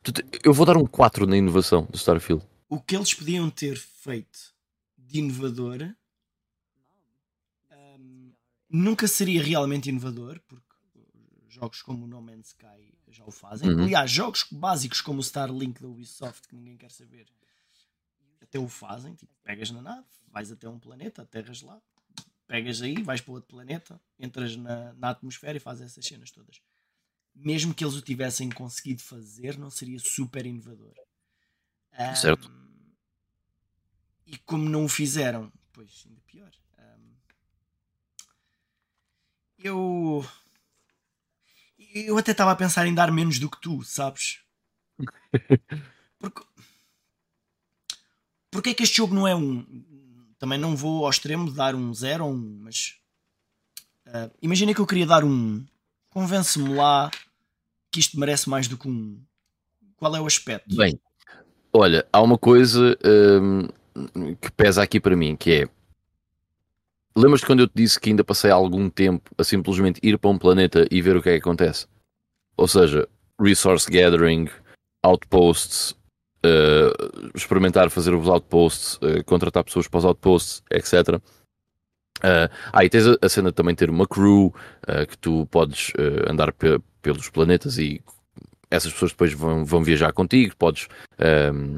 Portanto, 0.03 0.39
eu 0.43 0.51
vou 0.51 0.65
dar 0.65 0.77
um 0.77 0.85
4 0.85 1.27
na 1.27 1.37
inovação 1.37 1.85
do 1.85 1.95
Starfield. 1.95 2.43
O 2.67 2.81
que 2.81 2.95
eles 2.95 3.13
podiam 3.13 3.49
ter 3.51 3.77
feito 3.77 4.53
de 4.97 5.19
inovador 5.19 5.93
hum, 7.71 8.31
nunca 8.67 9.07
seria 9.07 9.43
realmente 9.43 9.89
inovador, 9.89 10.41
porque 10.47 10.65
jogos 11.47 11.83
como 11.83 12.07
No 12.07 12.19
Man's 12.19 12.47
Sky 12.47 12.93
já 13.13 13.25
o 13.25 13.31
fazem. 13.31 13.69
Uhum. 13.69 13.83
Aliás, 13.83 14.09
jogos 14.11 14.45
básicos 14.51 15.01
como 15.01 15.19
o 15.19 15.21
Starlink 15.21 15.81
da 15.81 15.87
Ubisoft, 15.87 16.47
que 16.47 16.55
ninguém 16.55 16.77
quer 16.77 16.91
saber, 16.91 17.27
até 18.41 18.59
o 18.59 18.67
fazem. 18.67 19.15
Tipo, 19.15 19.33
pegas 19.43 19.71
na 19.71 19.81
nave, 19.81 20.07
vais 20.27 20.51
até 20.51 20.67
um 20.67 20.79
planeta, 20.79 21.21
aterras 21.21 21.61
lá, 21.61 21.81
pegas 22.47 22.81
aí, 22.81 23.01
vais 23.01 23.21
para 23.21 23.33
outro 23.33 23.49
planeta, 23.49 23.99
entras 24.19 24.55
na, 24.55 24.93
na 24.93 25.09
atmosfera 25.09 25.57
e 25.57 25.61
fazes 25.61 25.85
essas 25.85 26.05
cenas 26.05 26.31
todas. 26.31 26.61
Mesmo 27.35 27.73
que 27.73 27.83
eles 27.83 27.95
o 27.95 28.01
tivessem 28.01 28.49
conseguido 28.49 29.01
fazer, 29.01 29.57
não 29.57 29.69
seria 29.69 29.99
super 29.99 30.45
inovador. 30.45 30.93
Ahm, 31.93 32.15
Certo. 32.15 32.51
E 34.25 34.37
como 34.39 34.69
não 34.69 34.85
o 34.85 34.89
fizeram, 34.89 35.51
pois 35.71 36.03
ainda 36.07 36.21
pior. 36.21 36.51
Ahm, 36.77 37.13
eu. 39.57 40.25
Eu 41.93 42.17
até 42.17 42.31
estava 42.31 42.51
a 42.51 42.55
pensar 42.55 42.87
em 42.87 42.93
dar 42.93 43.11
menos 43.11 43.37
do 43.37 43.49
que 43.49 43.61
tu, 43.61 43.83
sabes? 43.83 44.39
Porque. 46.17 46.41
Porque 48.49 48.69
é 48.69 48.73
que 48.73 48.83
este 48.83 48.97
jogo 48.97 49.13
não 49.13 49.27
é 49.27 49.35
um. 49.35 49.65
Também 50.39 50.57
não 50.57 50.75
vou 50.75 51.05
ao 51.05 51.11
extremo 51.11 51.49
de 51.49 51.55
dar 51.55 51.75
um 51.75 51.93
0 51.93 52.25
ou 52.25 52.33
um, 52.33 52.59
mas. 52.61 52.95
ah, 54.07 54.29
imagina 54.41 54.73
que 54.73 54.79
eu 54.79 54.87
queria 54.87 55.05
dar 55.05 55.23
um. 55.23 55.63
Convence-me 56.09 56.73
lá 56.73 57.11
que 57.91 57.99
isto 57.99 58.19
merece 58.19 58.49
mais 58.49 58.67
do 58.67 58.77
que 58.77 58.87
um. 58.87 59.21
Qual 59.95 60.15
é 60.15 60.19
o 60.19 60.25
aspecto? 60.25 60.75
Bem, 60.75 60.99
olha, 61.71 62.05
há 62.11 62.21
uma 62.21 62.37
coisa 62.37 62.97
hum, 63.41 63.67
que 64.41 64.51
pesa 64.51 64.81
aqui 64.81 64.99
para 64.99 65.15
mim, 65.15 65.35
que 65.35 65.51
é. 65.51 65.69
Lembras-te 67.15 67.45
quando 67.45 67.59
eu 67.59 67.67
te 67.67 67.73
disse 67.75 67.99
que 67.99 68.09
ainda 68.09 68.23
passei 68.23 68.49
algum 68.49 68.89
tempo 68.89 69.29
a 69.37 69.43
simplesmente 69.43 69.99
ir 70.01 70.17
para 70.17 70.29
um 70.31 70.37
planeta 70.37 70.87
e 70.89 71.01
ver 71.01 71.15
o 71.15 71.21
que 71.21 71.29
é 71.29 71.33
que 71.33 71.39
acontece? 71.39 71.85
Ou 72.57 72.67
seja, 72.67 73.07
resource 73.39 73.89
gathering, 73.89 74.49
outposts, 75.03 75.95
eh, 76.43 76.91
experimentar 77.35 77.89
fazer 77.89 78.13
os 78.15 78.27
outposts, 78.27 78.97
eh, 79.01 79.21
contratar 79.23 79.63
pessoas 79.63 79.87
para 79.87 79.99
os 79.99 80.05
outposts, 80.05 80.63
etc. 80.71 81.21
Eh, 82.23 82.49
ah, 82.71 82.83
e 82.85 82.89
tens 82.89 83.05
a, 83.21 83.29
cena 83.29 83.49
de 83.49 83.55
também 83.55 83.75
ter 83.75 83.89
uma 83.89 84.07
crew 84.07 84.53
eh, 84.87 85.05
que 85.05 85.17
tu 85.17 85.45
podes 85.47 85.91
andar 86.27 86.51
pe- 86.53 86.79
pelos 87.01 87.29
planetas 87.29 87.77
e 87.77 88.01
essas 88.71 88.91
pessoas 88.91 89.11
depois 89.11 89.33
vão, 89.33 89.63
vão 89.63 89.83
viajar 89.83 90.11
contigo, 90.13 90.55
podes 90.57 90.87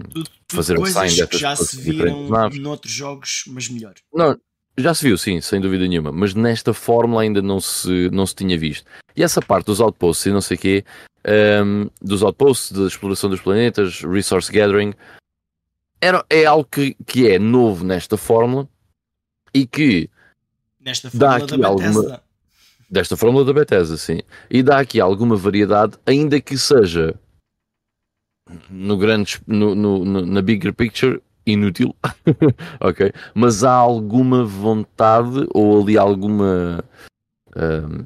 tudo 0.09 0.29
fazer 0.49 0.79
um 0.79 0.85
sign 0.85 1.27
que 1.27 1.37
já 1.37 1.53
se 1.57 1.77
viram 1.77 2.29
noutros 2.61 2.93
jogos, 2.93 3.43
mas 3.47 3.67
melhor. 3.67 3.95
Não, 4.13 4.39
já 4.77 4.93
se 4.93 5.05
viu, 5.07 5.17
sim, 5.17 5.39
sem 5.41 5.59
dúvida 5.61 5.87
nenhuma, 5.87 6.11
mas 6.11 6.33
nesta 6.33 6.73
fórmula 6.73 7.21
ainda 7.21 7.41
não 7.41 7.59
se, 7.59 8.09
não 8.11 8.25
se 8.25 8.35
tinha 8.35 8.57
visto. 8.57 8.85
E 9.15 9.23
essa 9.23 9.41
parte 9.41 9.65
dos 9.67 9.79
outposts 9.79 10.25
e 10.25 10.31
não 10.31 10.41
sei 10.41 10.57
o 10.57 10.59
quê, 10.59 10.85
ehm, 11.23 11.87
dos 12.01 12.21
outposts, 12.23 12.71
da 12.71 12.85
exploração 12.87 13.29
dos 13.29 13.39
planetas, 13.41 14.01
resource 14.01 14.51
gathering, 14.51 14.93
era, 16.01 16.25
é 16.29 16.45
algo 16.45 16.67
que, 16.69 16.95
que 17.07 17.27
é 17.29 17.39
novo 17.39 17.85
nesta 17.85 18.17
fórmula 18.17 18.67
e 19.53 19.65
que, 19.65 20.09
Nesta 20.79 21.09
Dá 21.13 21.39
fórmula 21.39 21.45
aqui 21.45 21.57
da 21.61 21.67
alguma- 21.67 21.87
Bethesda. 22.01 22.23
desta 22.89 23.17
fórmula 23.17 23.43
da 23.45 23.53
Bethesda, 23.53 23.97
sim, 23.97 24.19
e 24.51 24.61
dá 24.61 24.79
aqui 24.79 24.99
alguma 24.99 25.35
variedade, 25.35 25.97
ainda 26.05 26.39
que 26.39 26.57
seja 26.57 27.15
no 28.69 28.95
grande, 28.97 29.39
no, 29.47 29.73
no- 29.73 30.05
no- 30.05 30.25
na 30.25 30.41
bigger 30.41 30.73
picture, 30.73 31.19
inútil, 31.45 31.95
ok? 32.81 33.11
Mas 33.33 33.63
há 33.63 33.73
alguma 33.73 34.43
vontade 34.43 35.47
ou 35.53 35.81
ali 35.81 35.97
alguma. 35.97 36.83
ahm, 37.55 38.05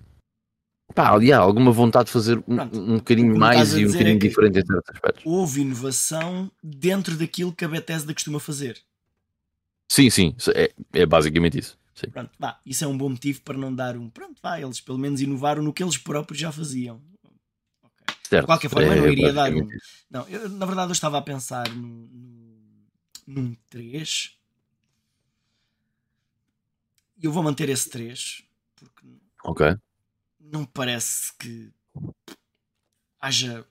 pá, 0.93 1.13
ali 1.13 1.31
há 1.31 1.39
alguma 1.39 1.71
vontade 1.71 2.07
de 2.07 2.11
fazer 2.11 2.37
um, 2.47 2.55
Pronto. 2.55 2.79
um 2.79 2.97
bocadinho 2.97 3.37
mais 3.37 3.73
e 3.73 3.85
um 3.85 3.87
dizer 3.87 3.97
bocadinho 3.97 4.15
é 4.15 4.19
diferente 4.19 4.59
em 4.59 4.65
certos 4.65 4.95
aspectos. 4.95 5.23
Houve 5.25 5.61
inovação 5.61 6.51
dentro 6.63 7.15
daquilo 7.15 7.53
que 7.53 7.63
a 7.63 7.67
Bethesda 7.69 8.13
costuma 8.13 8.39
fazer. 8.39 8.77
Sim, 9.91 10.09
sim, 10.09 10.35
é, 10.53 10.71
é 10.93 11.05
basicamente 11.05 11.57
isso. 11.57 11.77
Sim. 11.95 12.11
Pronto, 12.11 12.31
vá, 12.39 12.59
isso 12.65 12.83
é 12.83 12.87
um 12.87 12.97
bom 12.97 13.09
motivo 13.09 13.41
para 13.41 13.57
não 13.57 13.73
dar 13.73 13.97
um. 13.97 14.09
Pronto, 14.09 14.39
vá, 14.41 14.59
eles 14.59 14.79
pelo 14.79 14.97
menos 14.97 15.19
inovaram 15.19 15.61
no 15.61 15.73
que 15.73 15.83
eles 15.83 15.97
próprios 15.97 16.39
já 16.39 16.51
faziam. 16.51 17.01
Ok. 17.83 18.15
Certo. 18.29 18.43
De 18.43 18.45
qualquer 18.45 18.69
forma, 18.69 18.87
eu 18.87 18.93
É 18.93 19.01
não 19.01 19.11
iria 19.11 19.33
dar 19.33 19.53
um. 19.53 19.67
Não, 20.09 20.27
eu, 20.29 20.47
na 20.49 20.65
verdade 20.65 20.89
eu 20.89 20.93
estava 20.93 21.17
a 21.17 21.21
pensar 21.21 21.67
num, 21.69 22.07
num, 22.11 22.38
num 23.29 23.53
3. 23.69 24.39
E 27.17 27.25
eu 27.25 27.31
vou 27.31 27.43
manter 27.43 27.69
esse 27.69 27.87
3 27.89 28.43
porque 28.75 29.07
Ok. 29.43 29.67
não 30.39 30.65
parece 30.65 31.35
que 31.37 31.71
haja 33.19 33.67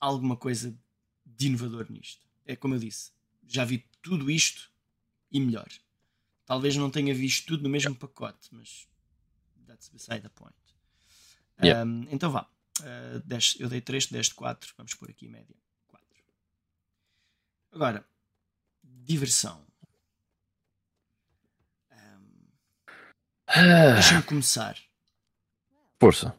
alguma 0.00 0.36
coisa 0.36 0.76
de 1.24 1.46
inovador 1.46 1.90
nisto. 1.90 2.26
É 2.44 2.56
como 2.56 2.74
eu 2.74 2.78
disse, 2.80 3.12
já 3.46 3.64
vi 3.64 3.88
tudo 4.02 4.30
isto 4.30 4.72
e 5.30 5.38
melhor. 5.38 5.68
Talvez 6.44 6.76
não 6.76 6.90
tenha 6.90 7.14
visto 7.14 7.46
tudo 7.46 7.62
no 7.62 7.68
mesmo 7.68 7.94
pacote, 7.94 8.48
mas 8.52 8.88
that's 9.66 9.88
beside 9.88 10.22
the 10.22 10.28
point. 10.30 10.54
Yeah. 11.62 11.88
Um, 11.88 12.06
então 12.10 12.30
vá. 12.30 12.50
Uh, 12.80 13.20
10 13.24 13.56
eu 13.60 13.68
dei 13.68 13.80
3, 13.80 14.06
10 14.06 14.26
de 14.26 14.34
4. 14.34 14.74
Vamos 14.76 14.94
pôr 14.94 15.10
aqui 15.10 15.28
média 15.28 15.56
4. 15.86 16.06
Agora, 17.72 18.06
diversão. 19.04 19.60
Um, 21.92 22.46
Ah, 23.46 23.94
Deixa-me 23.94 24.22
começar. 24.22 24.76
Força. 26.00 26.34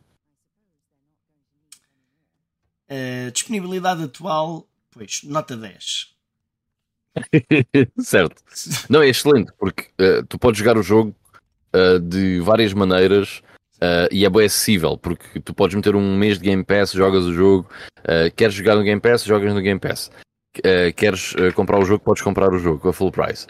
Uh, 2.89 3.31
disponibilidade 3.31 4.03
atual, 4.03 4.67
pois, 4.91 5.21
nota 5.23 5.55
10. 5.57 6.15
certo. 7.99 8.43
Não, 8.89 9.01
é 9.01 9.07
excelente, 9.07 9.51
porque 9.57 9.89
eh, 9.97 10.21
tu 10.27 10.37
podes 10.37 10.59
jogar 10.59 10.77
o 10.77 10.83
jogo 10.83 11.15
eh, 11.71 11.99
de 11.99 12.41
várias 12.41 12.73
maneiras 12.73 13.41
Uh, 13.75 14.07
e 14.09 14.23
é 14.23 14.29
bem 14.29 14.45
acessível, 14.45 14.97
porque 14.97 15.39
tu 15.41 15.53
podes 15.53 15.75
meter 15.75 15.95
um 15.97 16.17
mês 16.17 16.39
de 16.39 16.45
Game 16.45 16.63
Pass, 16.63 16.93
jogas 16.93 17.25
o 17.25 17.33
jogo, 17.33 17.69
uh, 17.99 18.33
queres 18.33 18.55
jogar 18.55 18.75
no 18.75 18.83
Game 18.83 19.01
Pass, 19.01 19.25
jogas 19.25 19.53
no 19.53 19.61
Game 19.61 19.79
Pass. 19.79 20.09
Uh, 20.59 20.93
queres 20.95 21.33
comprar 21.53 21.79
o 21.79 21.85
jogo, 21.85 22.03
podes 22.03 22.21
comprar 22.21 22.53
o 22.53 22.59
jogo 22.59 22.89
a 22.89 22.93
full 22.93 23.11
price. 23.11 23.47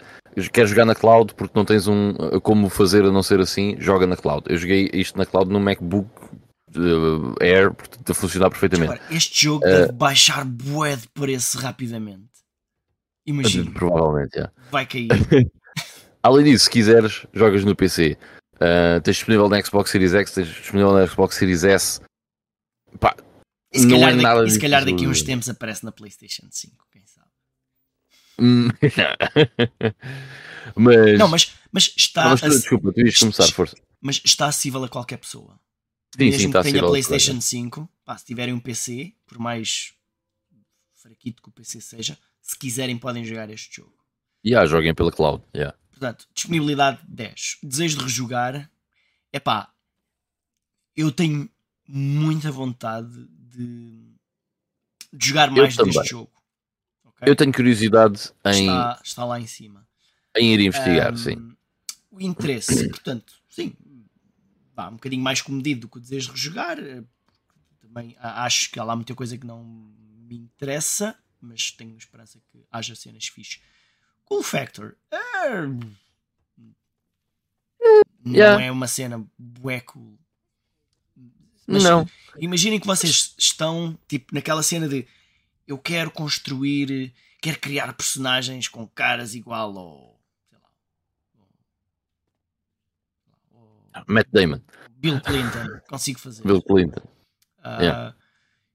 Queres 0.52 0.70
jogar 0.70 0.84
na 0.84 0.94
cloud 0.94 1.34
porque 1.34 1.52
não 1.56 1.64
tens 1.64 1.88
um 1.88 2.12
como 2.42 2.68
fazer 2.68 3.04
a 3.04 3.10
não 3.10 3.22
ser 3.22 3.40
assim, 3.40 3.76
joga 3.78 4.06
na 4.06 4.16
cloud. 4.16 4.44
Eu 4.48 4.58
joguei 4.58 4.90
isto 4.92 5.16
na 5.16 5.24
cloud 5.24 5.50
no 5.50 5.58
MacBook 5.58 6.10
Air, 7.40 7.72
portanto, 7.72 8.10
a 8.10 8.14
funcionar 8.14 8.50
perfeitamente. 8.50 8.92
Agora, 8.92 9.06
este 9.10 9.44
jogo 9.44 9.64
deve 9.64 9.92
baixar 9.92 10.44
bué 10.44 10.96
de 10.96 11.08
preço 11.08 11.58
rapidamente. 11.58 12.28
Imagina. 13.26 13.70
Provavelmente, 13.74 14.36
yeah. 14.36 14.52
Vai 14.70 14.86
cair. 14.86 15.08
Além 16.22 16.44
disso, 16.44 16.64
se 16.64 16.70
quiseres, 16.70 17.26
jogas 17.32 17.64
no 17.64 17.74
PC. 17.74 18.18
Uh, 18.56 19.00
tens 19.02 19.16
disponível 19.16 19.48
na 19.48 19.62
Xbox 19.62 19.90
Series 19.90 20.14
X, 20.14 20.32
tens 20.32 20.48
disponível 20.48 20.92
na 20.92 21.06
Xbox 21.06 21.36
Series 21.36 21.62
S. 21.62 22.00
Pá, 22.98 23.14
e 23.72 23.80
se, 23.80 23.88
calhar, 23.88 24.10
é 24.10 24.16
daqui, 24.16 24.46
e 24.46 24.50
se 24.50 24.58
calhar 24.58 24.84
daqui 24.84 25.04
a 25.04 25.08
uns 25.08 25.22
tempos 25.22 25.48
aparece 25.48 25.84
na 25.84 25.92
PlayStation 25.92 26.46
5, 26.50 26.74
quem 26.76 26.76
sabe? 26.76 26.76
Hum, 26.76 26.85
mas... 30.74 31.18
Não, 31.18 31.28
mas, 31.28 31.54
mas 31.72 31.92
está. 31.96 32.30
Mas, 32.30 32.40
desculpa, 32.40 32.92
tu 32.92 33.00
ias 33.00 33.18
começar, 33.18 33.50
força. 33.52 33.76
Mas 34.00 34.20
está 34.24 34.46
acessível 34.46 34.84
a 34.84 34.88
qualquer 34.88 35.16
pessoa. 35.16 35.58
Sim, 36.16 36.30
Mesmo 36.30 36.40
sim, 36.40 36.52
que 36.52 36.62
tenha 36.62 36.80
PlayStation 36.80 37.40
5, 37.40 37.88
pá, 38.04 38.16
se 38.16 38.24
tiverem 38.24 38.54
um 38.54 38.60
PC, 38.60 39.12
por 39.26 39.38
mais 39.38 39.92
fraquito 40.94 41.42
que 41.42 41.48
o 41.48 41.52
PC 41.52 41.80
seja, 41.80 42.18
se 42.40 42.58
quiserem 42.58 42.98
podem 42.98 43.24
jogar 43.24 43.50
este 43.50 43.76
jogo. 43.76 43.94
E 44.44 44.50
yeah, 44.50 44.68
joguem 44.68 44.94
pela 44.94 45.10
cloud. 45.10 45.42
Yeah. 45.54 45.76
Portanto, 45.90 46.28
disponibilidade 46.34 47.00
10. 47.08 47.58
Desejo 47.62 47.98
de 47.98 48.04
rejogar. 48.04 48.70
É 49.32 49.40
pá, 49.40 49.70
eu 50.96 51.10
tenho 51.10 51.48
muita 51.86 52.50
vontade 52.50 53.26
de, 53.28 54.14
de 55.12 55.26
jogar 55.26 55.50
mais 55.50 55.76
deste 55.76 56.10
jogo. 56.10 56.30
Okay? 57.16 57.30
Eu 57.30 57.36
tenho 57.36 57.52
curiosidade 57.52 58.32
em. 58.44 58.66
Está, 58.66 59.00
está, 59.02 59.24
lá 59.24 59.40
em 59.40 59.46
cima. 59.46 59.86
Em 60.36 60.52
ir 60.52 60.60
investigar, 60.60 61.12
um, 61.12 61.16
sim. 61.16 61.56
O 62.10 62.20
interesse, 62.20 62.88
portanto, 62.90 63.32
sim, 63.48 63.74
pá, 64.74 64.88
um 64.88 64.94
bocadinho 64.94 65.22
mais 65.22 65.40
comedido 65.40 65.82
do 65.82 65.88
que 65.88 65.98
o 65.98 66.00
desejo 66.00 66.28
de 66.28 66.32
rejogar. 66.32 66.76
Também 67.80 68.16
acho 68.18 68.70
que 68.70 68.78
há 68.78 68.84
lá 68.84 68.94
muita 68.94 69.14
coisa 69.14 69.38
que 69.38 69.46
não 69.46 69.64
me 69.64 70.36
interessa, 70.36 71.16
mas 71.40 71.70
tenho 71.70 71.96
esperança 71.96 72.38
que 72.52 72.64
haja 72.70 72.94
cenas 72.94 73.26
fixes. 73.28 73.60
Cool 74.24 74.42
Factor. 74.42 74.96
Não 78.24 78.34
yeah. 78.34 78.62
é 78.62 78.70
uma 78.70 78.88
cena 78.88 79.24
bué 79.38 79.80
cool. 79.80 80.18
Mas 81.66 81.82
não. 81.82 82.06
Imaginem 82.38 82.78
que 82.78 82.86
vocês 82.86 83.34
estão 83.38 83.98
tipo 84.06 84.34
naquela 84.34 84.62
cena 84.62 84.88
de 84.88 85.06
eu 85.66 85.78
quero 85.78 86.10
construir, 86.10 87.12
quero 87.40 87.58
criar 87.58 87.92
personagens 87.94 88.68
com 88.68 88.86
caras 88.86 89.34
igual 89.34 89.76
ao 89.76 90.20
sei 90.48 90.58
lá, 90.58 90.68
ao, 93.52 94.04
Matt 94.06 94.28
Damon, 94.30 94.60
Bill 94.90 95.20
Clinton, 95.20 95.80
consigo 95.88 96.18
fazer. 96.18 96.42
Bill 96.42 96.62
Clinton. 96.62 97.02
Uh, 97.58 97.82
yeah. 97.82 98.16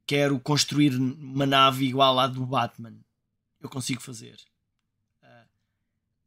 Quero 0.05 0.39
construir 0.39 0.95
uma 0.95 1.45
nave 1.45 1.85
igual 1.85 2.19
à 2.19 2.27
do 2.27 2.45
Batman. 2.45 2.95
Eu 3.61 3.69
consigo 3.69 4.01
fazer. 4.01 4.35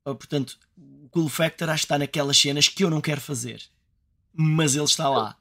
Uh, 0.07 0.15
portanto, 0.15 0.59
o 0.77 1.09
cool 1.11 1.29
factor 1.29 1.69
acho 1.69 1.83
que 1.83 1.85
está 1.87 1.99
naquelas 1.99 2.39
cenas 2.39 2.69
que 2.69 2.85
eu 2.85 2.91
não 2.91 3.01
quero 3.01 3.21
fazer, 3.21 3.63
mas 4.33 4.75
ele 4.75 4.85
está 4.85 5.09
lá. 5.09 5.37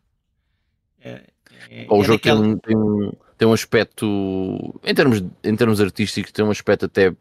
É, 1.70 1.84
é, 1.84 1.88
o 1.90 2.02
é 2.02 2.06
jogo 2.06 2.18
daquela... 2.18 2.42
tem, 2.42 2.58
tem, 2.60 2.76
um, 2.76 3.12
tem 3.38 3.48
um 3.48 3.54
aspecto, 3.54 4.80
em 4.84 4.94
termos, 4.94 5.24
em 5.44 5.56
termos 5.56 5.82
artísticos, 5.82 6.32
tem 6.32 6.46
um 6.46 6.52
aspecto 6.52 6.86
até. 6.86 7.16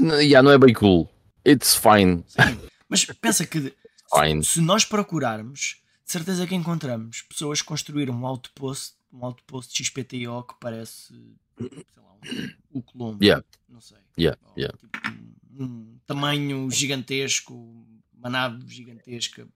Yeah, 0.00 0.42
não 0.42 0.50
é 0.50 0.58
bem 0.58 0.74
cool. 0.74 1.08
It's 1.46 1.74
fine. 1.74 2.24
Sim, 2.26 2.68
mas 2.88 3.04
pensa 3.04 3.46
que 3.46 3.60
se, 4.42 4.42
se, 4.42 4.60
nós 4.60 4.84
procurarmos, 4.84 5.82
de 6.04 6.12
certeza 6.12 6.46
que 6.46 6.54
encontramos 6.54 7.22
pessoas 7.22 7.60
que 7.60 7.68
construíram 7.68 8.14
um 8.14 8.26
outpost, 8.26 8.94
um 9.12 9.24
outpost 9.24 9.82
XPTO 9.82 10.42
que 10.42 10.54
parece 10.60 11.14
sei 11.58 11.84
lá, 11.96 12.12
um, 12.12 12.78
o 12.78 12.82
Colombo. 12.82 13.22
Yeah. 13.22 13.44
Não 13.68 13.80
sei. 13.80 13.98
Yeah, 14.18 14.38
yeah. 14.56 14.76
Tipo, 14.76 14.98
um, 15.58 15.64
um 15.64 15.98
tamanho 16.06 16.70
gigantesco, 16.70 17.54
uma 18.12 18.28
nave 18.28 18.66
gigantesca, 18.68 19.46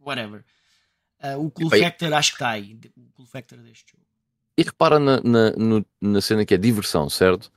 whatever. 0.00 0.44
Uh, 1.22 1.38
o 1.38 1.50
cool 1.50 1.70
factor 1.70 2.12
acho 2.12 2.30
que 2.30 2.36
está 2.36 2.50
aí. 2.50 2.78
O 2.96 3.12
cool 3.14 3.26
factor 3.26 3.58
deste 3.58 3.92
jogo. 3.92 4.04
E 4.58 4.62
repara 4.62 4.98
na, 4.98 5.20
na, 5.22 5.50
no, 5.52 5.86
na 6.00 6.20
cena 6.20 6.44
que 6.44 6.54
é 6.54 6.56
diversão, 6.56 7.10
certo? 7.10 7.50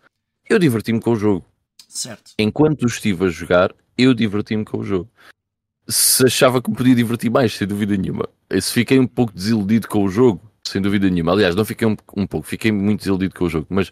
Eu 0.50 0.60
diverti-me 0.60 1.00
com 1.00 1.12
o 1.12 1.16
jogo. 1.16 1.46
Certo. 1.88 2.32
Enquanto 2.38 2.86
estive 2.86 3.26
a 3.26 3.30
jogar, 3.30 3.74
eu 3.98 4.14
diverti-me 4.14 4.66
com 4.66 4.80
o 4.80 4.84
jogo. 4.84 5.10
Se 5.88 6.26
achava 6.26 6.62
que 6.62 6.70
me 6.70 6.76
podia 6.76 6.96
divertir 6.96 7.32
mais, 7.32 7.54
sem 7.54 7.68
dúvida 7.68 7.96
nenhuma. 7.96 8.28
Se 8.62 8.72
fiquei 8.72 9.00
um 9.00 9.08
pouco 9.08 9.34
desiludido 9.34 9.88
com 9.88 10.04
o 10.04 10.10
jogo, 10.10 10.42
sem 10.64 10.82
dúvida 10.82 11.10
nenhuma. 11.10 11.32
Aliás, 11.32 11.56
não 11.56 11.66
fiquei 11.66 11.88
um, 11.88 11.96
um 12.16 12.28
pouco, 12.28 12.46
fiquei 12.48 12.72
muito 12.72 13.00
desiludido 13.00 13.34
com 13.34 13.46
o 13.46 13.50
jogo, 13.50 13.68
mas 13.70 13.90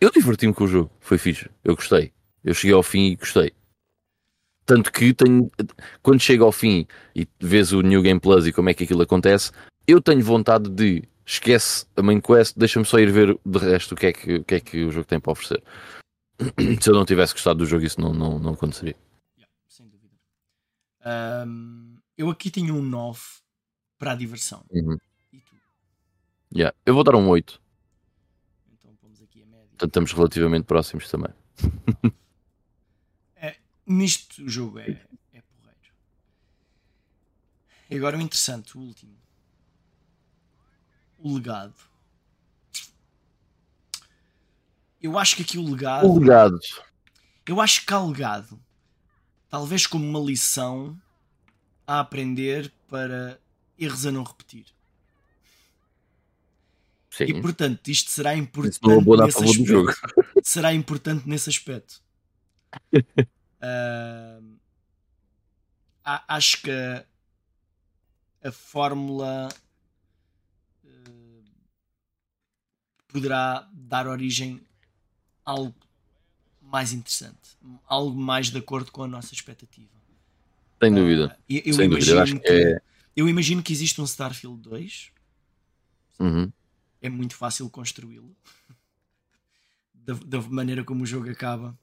eu 0.00 0.10
diverti-me 0.10 0.54
com 0.54 0.64
o 0.64 0.68
jogo. 0.68 0.90
Foi 1.00 1.18
fixe. 1.18 1.48
Eu 1.62 1.74
gostei. 1.74 2.12
Eu 2.42 2.54
cheguei 2.54 2.74
ao 2.74 2.82
fim 2.82 3.12
e 3.12 3.16
gostei. 3.16 3.52
Tanto 4.68 4.92
que 4.92 5.14
tenho, 5.14 5.50
quando 6.02 6.20
chego 6.20 6.44
ao 6.44 6.52
fim 6.52 6.86
e 7.16 7.26
vês 7.40 7.72
o 7.72 7.80
New 7.80 8.02
Game 8.02 8.20
Plus 8.20 8.46
e 8.46 8.52
como 8.52 8.68
é 8.68 8.74
que 8.74 8.84
aquilo 8.84 9.00
acontece, 9.00 9.50
eu 9.86 9.98
tenho 9.98 10.22
vontade 10.22 10.68
de 10.68 11.02
esquece 11.24 11.86
a 11.96 12.02
main 12.02 12.20
quest, 12.20 12.54
deixa-me 12.54 12.84
só 12.84 12.98
ir 12.98 13.10
ver 13.10 13.34
de 13.46 13.58
resto 13.58 13.92
o 13.92 13.96
que, 13.96 14.06
é 14.08 14.12
que, 14.12 14.34
o 14.34 14.44
que 14.44 14.54
é 14.56 14.60
que 14.60 14.84
o 14.84 14.90
jogo 14.90 15.06
tem 15.06 15.18
para 15.18 15.32
oferecer. 15.32 15.62
Se 16.82 16.90
eu 16.90 16.94
não 16.94 17.06
tivesse 17.06 17.32
gostado 17.32 17.60
do 17.60 17.64
jogo, 17.64 17.82
isso 17.82 17.98
não, 17.98 18.12
não, 18.12 18.38
não 18.38 18.52
aconteceria. 18.52 18.94
Yeah, 19.38 19.50
sem 19.70 19.88
dúvida. 19.88 20.14
Um, 21.46 21.96
eu 22.18 22.28
aqui 22.28 22.50
tenho 22.50 22.74
um 22.74 22.82
9 22.82 23.18
para 23.98 24.12
a 24.12 24.14
diversão. 24.14 24.66
Uhum. 24.70 24.98
E 25.32 25.38
tu? 25.38 25.56
Yeah. 26.54 26.76
Eu 26.84 26.92
vou 26.92 27.04
dar 27.04 27.14
um 27.14 27.26
8. 27.26 27.58
Então 28.74 28.90
aqui 29.24 29.42
a 29.42 29.46
média. 29.46 29.66
Portanto, 29.70 29.88
estamos 29.88 30.12
relativamente 30.12 30.66
próximos 30.66 31.10
também. 31.10 31.32
Nisto 33.88 34.44
o 34.44 34.48
jogo 34.50 34.78
é, 34.80 34.90
é 35.32 35.40
porreiro. 35.40 35.94
E 37.88 37.96
agora 37.96 38.18
o 38.18 38.20
interessante, 38.20 38.76
o 38.76 38.80
último. 38.82 39.16
O 41.18 41.34
legado. 41.34 41.74
Eu 45.00 45.18
acho 45.18 45.36
que 45.36 45.42
aqui 45.42 45.56
o 45.56 45.70
legado. 45.70 46.06
O 46.06 46.18
legado. 46.18 46.58
Eu 47.46 47.62
acho 47.62 47.86
que 47.86 47.94
há 47.94 47.98
legado. 47.98 48.60
Talvez 49.48 49.86
como 49.86 50.04
uma 50.04 50.20
lição 50.20 51.00
a 51.86 52.00
aprender 52.00 52.70
para 52.88 53.40
erros 53.78 54.04
a 54.04 54.12
não 54.12 54.22
repetir. 54.22 54.66
Sim. 57.10 57.24
E 57.24 57.40
portanto, 57.40 57.88
isto 57.88 58.10
será 58.10 58.36
importante. 58.36 58.78
nesse 58.82 59.44
aspecto. 59.44 60.42
Será 60.44 60.74
importante 60.74 61.26
nesse 61.26 61.48
aspecto. 61.48 62.02
Uh, 63.60 64.58
acho 66.04 66.62
que 66.62 66.70
a, 66.70 67.04
a 68.48 68.52
fórmula 68.52 69.48
uh, 70.84 71.44
poderá 73.08 73.68
dar 73.72 74.06
origem 74.06 74.60
a 75.44 75.50
algo 75.50 75.74
mais 76.62 76.92
interessante, 76.92 77.56
algo 77.86 78.18
mais 78.18 78.50
de 78.50 78.58
acordo 78.58 78.92
com 78.92 79.02
a 79.02 79.08
nossa 79.08 79.34
expectativa. 79.34 79.88
Sem 80.82 80.94
dúvida. 80.94 81.36
Uh, 81.40 81.54
eu, 81.54 81.62
eu 81.64 81.74
Sem 81.74 81.84
imagino 81.86 82.20
dúvida. 82.24 82.40
Que, 82.40 82.52
é... 82.52 82.80
eu 83.16 83.28
imagino 83.28 83.62
que 83.62 83.72
existe 83.72 84.00
um 84.00 84.04
Starfield 84.04 84.60
2. 84.62 85.10
Uhum. 86.20 86.52
É 87.00 87.08
muito 87.08 87.34
fácil 87.34 87.68
construí-lo. 87.68 88.36
da, 89.94 90.14
da 90.14 90.40
maneira 90.42 90.84
como 90.84 91.02
o 91.02 91.06
jogo 91.06 91.28
acaba 91.28 91.76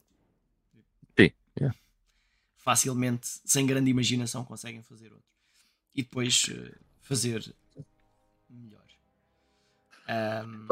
Yeah. 1.60 1.78
Facilmente, 2.58 3.28
sem 3.46 3.66
grande 3.66 3.90
imaginação, 3.90 4.44
conseguem 4.44 4.82
fazer 4.82 5.12
outro. 5.12 5.26
E 5.94 6.04
depois 6.04 6.50
uh, 6.50 6.76
fazer 7.02 7.54
melhor. 8.50 8.84
Um... 10.10 10.68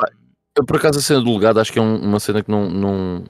Eu, 0.55 0.65
por 0.65 0.77
acaso, 0.77 0.99
a 0.99 1.01
cena 1.01 1.21
do 1.21 1.33
legado 1.33 1.59
acho 1.59 1.71
que 1.71 1.79
é 1.79 1.81
um, 1.81 1.97
uma 1.97 2.19
cena 2.19 2.43
que 2.43 2.51
não, 2.51 2.69
não, 2.69 3.25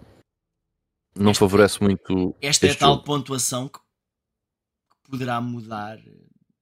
não 1.15 1.31
esta, 1.31 1.39
favorece 1.39 1.81
muito. 1.81 2.35
Esta 2.41 2.67
é 2.67 2.71
a 2.71 2.75
tal 2.75 2.93
jogo. 2.95 3.05
pontuação 3.05 3.67
que, 3.67 3.79
que, 3.79 5.09
poderá 5.09 5.39
mudar 5.39 5.99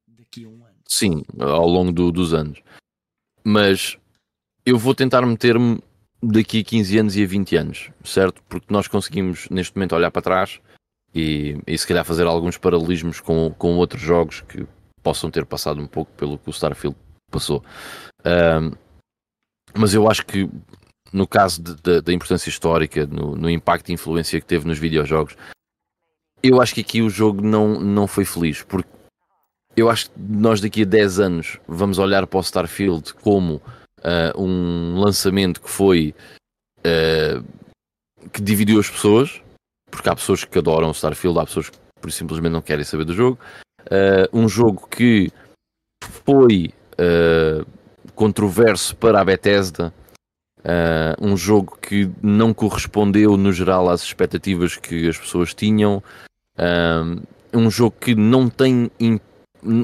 daqui 0.08 0.46
a 0.46 0.48
um 0.48 0.66
ano. 0.66 0.78
Sim, 0.88 1.24
ao 1.40 1.68
longo 1.68 1.92
do, 1.92 2.12
dos 2.12 2.34
anos. 2.34 2.62
Mas 3.44 3.98
eu 4.66 4.78
vou 4.78 4.94
tentar 4.94 5.26
meter-me 5.26 5.82
daqui 6.22 6.60
a 6.60 6.64
15 6.64 6.98
anos 7.00 7.16
e 7.16 7.24
a 7.24 7.28
20 7.28 7.56
anos, 7.56 7.92
certo? 8.04 8.44
Porque 8.44 8.72
nós 8.72 8.88
conseguimos 8.88 9.50
neste 9.50 9.76
momento 9.76 9.96
olhar 9.96 10.12
para 10.12 10.22
trás 10.22 10.60
e, 11.14 11.58
e 11.68 11.78
se 11.78 11.88
calhar 11.88 12.06
fazer 12.06 12.26
alguns 12.26 12.58
paralelismos 12.58 13.20
com, 13.20 13.54
com 13.58 13.76
outros 13.78 14.02
jogos 14.02 14.42
que 14.42 14.66
possam 15.04 15.30
ter 15.32 15.46
passado 15.46 15.82
um 15.82 15.88
pouco 15.88 16.12
pelo 16.14 16.38
que 16.38 16.50
o 16.50 16.52
Starfield 16.52 16.96
passou. 17.30 17.64
Um, 18.26 18.72
mas 19.76 19.94
eu 19.94 20.10
acho 20.10 20.26
que 20.26 20.50
no 21.12 21.28
caso 21.28 21.62
da 21.62 22.14
importância 22.14 22.50
histórica, 22.50 23.06
no, 23.06 23.36
no, 23.36 23.50
impacto 23.50 23.90
e 23.90 23.94
influência 23.94 24.40
que 24.40 24.46
teve 24.46 24.66
nos 24.66 24.78
videojogos, 24.78 25.36
eu 26.42 26.62
acho 26.62 26.74
que 26.74 26.82
aqui 26.82 27.02
o 27.02 27.10
jogo 27.10 27.42
não, 27.42 27.80
não 27.80 28.08
foi 28.08 28.24
feliz, 28.24 28.64
porque 28.64 28.90
eu 29.76 29.90
acho 29.90 30.10
que 30.10 30.20
nós 30.20 30.62
daqui 30.62 30.84
a 30.84 30.86
10 30.86 31.20
anos 31.20 31.60
vamos 31.68 32.00
olhar 32.00 32.26
para 32.28 32.38
o 32.38 32.42
Starfield 32.42 33.14
como 33.16 33.56
uh, 33.56 34.42
um 34.42 35.00
lançamento 35.00 35.62
que 35.62 35.70
foi 35.70 36.16
uh, 36.80 37.44
que 38.32 38.42
dividiu 38.42 38.80
as 38.80 38.90
pessoas, 38.90 39.42
porque 39.92 40.10
há 40.10 40.16
pessoas 40.16 40.44
que 40.46 40.58
adoram 40.58 40.92
Starfield, 40.92 41.40
há 41.40 41.46
pessoas 41.46 41.70
que 41.70 42.12
simplesmente 42.12 42.54
não 42.54 42.62
querem 42.62 42.84
saber 42.84 43.06
do 43.06 43.14
jogo. 43.14 43.38
Uh, 43.82 44.26
um 44.34 44.48
jogo 44.48 44.88
que 44.88 45.32
foi 46.00 46.74
controverso 48.14 48.96
para 48.96 49.20
a 49.20 49.26
Bethesda, 49.26 49.92
um 51.20 51.36
jogo 51.36 51.76
que 51.82 52.08
não 52.22 52.54
correspondeu 52.54 53.36
no 53.36 53.52
geral 53.52 53.90
às 53.90 54.04
expectativas 54.04 54.78
que 54.78 55.10
as 55.10 55.18
pessoas 55.18 55.56
tinham, 55.56 56.04
um 57.52 57.72
jogo 57.72 57.96
que 58.00 58.14
não 58.14 58.48
tem 58.50 58.92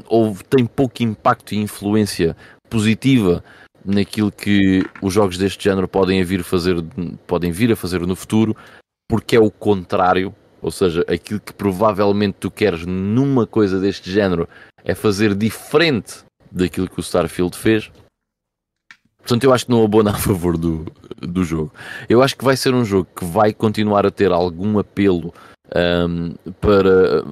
ou 0.07 0.35
tem 0.49 0.65
pouco 0.65 1.01
impacto 1.01 1.53
e 1.53 1.57
influência 1.57 2.35
positiva 2.69 3.43
naquilo 3.83 4.31
que 4.31 4.83
os 5.01 5.13
jogos 5.13 5.37
deste 5.37 5.63
género 5.63 5.87
podem 5.87 6.23
vir, 6.23 6.43
fazer, 6.43 6.75
podem 7.25 7.51
vir 7.51 7.71
a 7.71 7.75
fazer 7.75 8.01
no 8.01 8.15
futuro, 8.15 8.55
porque 9.07 9.35
é 9.35 9.39
o 9.39 9.49
contrário, 9.49 10.35
ou 10.61 10.71
seja, 10.71 11.05
aquilo 11.07 11.39
que 11.39 11.53
provavelmente 11.53 12.37
tu 12.39 12.51
queres 12.51 12.85
numa 12.85 13.47
coisa 13.47 13.79
deste 13.79 14.11
género 14.11 14.47
é 14.83 14.93
fazer 14.93 15.33
diferente 15.33 16.25
daquilo 16.51 16.89
que 16.89 16.99
o 16.99 17.03
Starfield 17.03 17.55
fez. 17.55 17.91
Portanto, 19.19 19.43
eu 19.43 19.53
acho 19.53 19.65
que 19.65 19.71
não 19.71 19.83
abona 19.83 20.11
a 20.11 20.17
favor 20.17 20.57
do, 20.57 20.85
do 21.19 21.43
jogo. 21.43 21.73
Eu 22.07 22.21
acho 22.21 22.35
que 22.35 22.45
vai 22.45 22.55
ser 22.55 22.73
um 22.73 22.85
jogo 22.85 23.09
que 23.15 23.25
vai 23.25 23.53
continuar 23.53 24.05
a 24.05 24.11
ter 24.11 24.31
algum 24.31 24.79
apelo 24.79 25.33
um, 25.75 26.33
para 26.61 27.23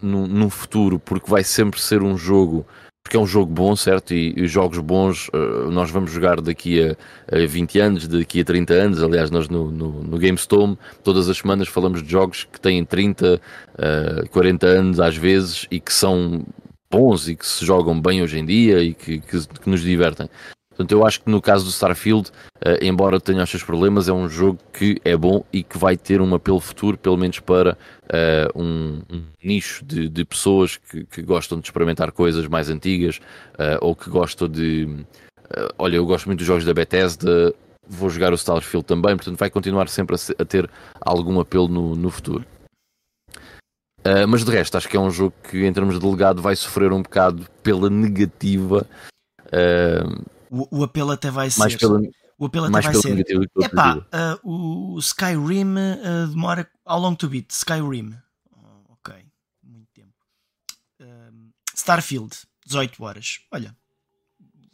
no, 0.00 0.26
no 0.26 0.48
futuro, 0.48 0.98
porque 0.98 1.30
vai 1.30 1.42
sempre 1.42 1.80
ser 1.80 2.02
um 2.02 2.16
jogo 2.16 2.64
porque 3.02 3.16
é 3.16 3.20
um 3.20 3.26
jogo 3.26 3.52
bom, 3.52 3.74
certo? 3.74 4.14
E, 4.14 4.34
e 4.36 4.46
jogos 4.46 4.78
bons 4.78 5.28
uh, 5.28 5.70
nós 5.70 5.90
vamos 5.90 6.10
jogar 6.10 6.40
daqui 6.40 6.80
a, 6.82 6.96
a 7.34 7.46
20 7.46 7.78
anos, 7.80 8.08
daqui 8.08 8.40
a 8.40 8.44
30 8.44 8.74
anos. 8.74 9.02
Aliás, 9.02 9.30
nós 9.30 9.48
no, 9.48 9.70
no, 9.70 10.02
no 10.02 10.18
GameStorm 10.18 10.74
todas 11.02 11.28
as 11.28 11.38
semanas 11.38 11.68
falamos 11.68 12.02
de 12.02 12.10
jogos 12.10 12.44
que 12.44 12.60
têm 12.60 12.84
30, 12.84 13.40
uh, 13.74 14.28
40 14.30 14.66
anos 14.66 15.00
às 15.00 15.16
vezes 15.16 15.66
e 15.70 15.80
que 15.80 15.92
são 15.92 16.44
bons 16.90 17.28
e 17.28 17.36
que 17.36 17.46
se 17.46 17.64
jogam 17.64 18.00
bem 18.00 18.22
hoje 18.22 18.38
em 18.38 18.44
dia 18.44 18.82
e 18.82 18.94
que, 18.94 19.18
que, 19.20 19.46
que 19.46 19.70
nos 19.70 19.80
divertem. 19.80 20.28
Portanto, 20.80 20.92
eu 20.92 21.06
acho 21.06 21.20
que 21.20 21.30
no 21.30 21.42
caso 21.42 21.66
do 21.66 21.70
Starfield, 21.70 22.30
uh, 22.30 22.82
embora 22.82 23.20
tenha 23.20 23.42
os 23.42 23.50
seus 23.50 23.62
problemas, 23.62 24.08
é 24.08 24.12
um 24.14 24.30
jogo 24.30 24.58
que 24.72 24.98
é 25.04 25.14
bom 25.14 25.44
e 25.52 25.62
que 25.62 25.76
vai 25.76 25.94
ter 25.94 26.22
um 26.22 26.34
apelo 26.34 26.58
futuro, 26.58 26.96
pelo 26.96 27.18
menos 27.18 27.38
para 27.38 27.76
uh, 28.04 28.58
um, 28.58 29.02
um, 29.12 29.24
nicho 29.44 29.84
de, 29.84 30.08
de 30.08 30.24
pessoas 30.24 30.78
que, 30.78 31.04
que, 31.04 31.20
gostam 31.20 31.60
de 31.60 31.66
experimentar 31.66 32.10
coisas 32.12 32.48
mais 32.48 32.70
antigas 32.70 33.18
uh, 33.58 33.76
ou 33.82 33.94
que 33.94 34.08
gostam 34.08 34.48
de. 34.48 35.04
olha, 35.78 35.96
eu 35.96 36.06
gosto 36.06 36.24
muito 36.24 36.38
dos 36.38 36.46
jogos 36.46 36.64
da 36.64 36.72
Bethesda, 36.72 37.54
vou 37.86 38.08
jogar 38.08 38.32
o 38.32 38.36
Starfield 38.36 38.86
também, 38.86 39.14
portanto, 39.16 39.36
vai 39.36 39.50
continuar 39.50 39.86
sempre 39.86 40.16
a, 40.16 40.42
a 40.42 40.44
ter 40.46 40.70
algum 40.98 41.40
apelo 41.40 41.68
no, 41.68 41.94
no 41.94 42.08
futuro. 42.08 42.46
mas 44.26 44.46
de 44.46 44.50
resto, 44.50 44.78
acho 44.78 44.88
que 44.88 44.96
é 44.96 45.00
um 45.00 45.10
jogo 45.10 45.34
que, 45.50 45.66
em 45.66 45.72
termos 45.74 46.00
de 46.00 46.06
legado, 46.06 46.40
vai 46.40 46.56
sofrer 46.56 46.90
um 46.90 47.02
bocado 47.02 47.46
pela 47.62 47.90
negativa. 47.90 48.86
Uh, 49.48 50.39
o, 50.50 50.80
o 50.80 50.84
apelo 50.84 51.12
até 51.12 51.30
vai 51.30 51.48
ser. 51.48 51.60
Mais 51.60 51.76
pelo, 51.76 52.02
o 52.38 52.46
apelo 52.46 52.66
até 52.66 52.80
vai 52.80 52.94
ser. 52.94 53.24
Epá, 53.60 53.96
uh, 54.44 54.94
o 54.94 54.98
Skyrim 54.98 55.74
uh, 55.74 56.26
demora. 56.28 56.68
How 56.84 56.98
long 56.98 57.14
to 57.14 57.28
beat? 57.28 57.50
Skyrim. 57.50 58.14
Oh, 58.52 58.92
ok. 58.94 59.14
Muito 59.62 59.88
tempo. 59.94 60.12
Uh, 61.00 61.52
Starfield, 61.74 62.36
18 62.66 63.02
horas. 63.04 63.40
Olha. 63.52 63.76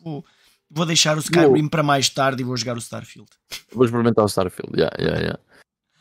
Vou, 0.03 0.25
vou 0.71 0.87
deixar 0.87 1.17
o 1.17 1.21
Skyrim 1.21 1.69
para 1.69 1.83
mais 1.83 2.09
tarde 2.09 2.43
e 2.43 2.45
vou 2.45 2.57
jogar 2.57 2.77
o 2.77 2.81
Starfield. 2.81 3.29
Vou 3.73 3.85
experimentar 3.85 4.25
o 4.25 4.29
Starfield. 4.29 4.73
Yeah, 4.75 4.97
yeah, 4.99 5.21
yeah. 5.21 5.39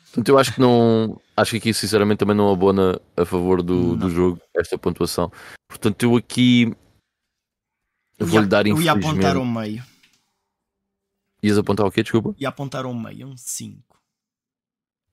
Portanto, 0.05 0.29
eu 0.29 0.37
acho 0.37 0.53
que 0.53 0.61
não. 0.61 1.19
Acho 1.35 1.51
que 1.51 1.57
aqui, 1.57 1.73
sinceramente, 1.73 2.19
também 2.19 2.37
não 2.37 2.49
abona 2.49 3.01
a 3.17 3.25
favor 3.25 3.61
do, 3.61 3.97
do 3.97 4.09
jogo 4.09 4.39
esta 4.55 4.77
pontuação. 4.77 5.29
Portanto, 5.67 6.03
eu 6.03 6.15
aqui 6.15 6.73
eu 8.17 8.25
vou-lhe 8.25 8.47
dar 8.47 8.65
Eu 8.65 8.81
ia 8.81 8.91
apontar 8.91 9.35
ao 9.35 9.45
meio. 9.45 9.83
Ias 11.43 11.57
apontar 11.57 11.85
o 11.85 11.91
quê? 11.91 12.01
Desculpa? 12.01 12.33
Ia 12.39 12.49
apontar 12.49 12.85
ao 12.85 12.93
meio, 12.93 13.27
um 13.27 13.37
5. 13.37 13.77
Uh, 13.77 13.99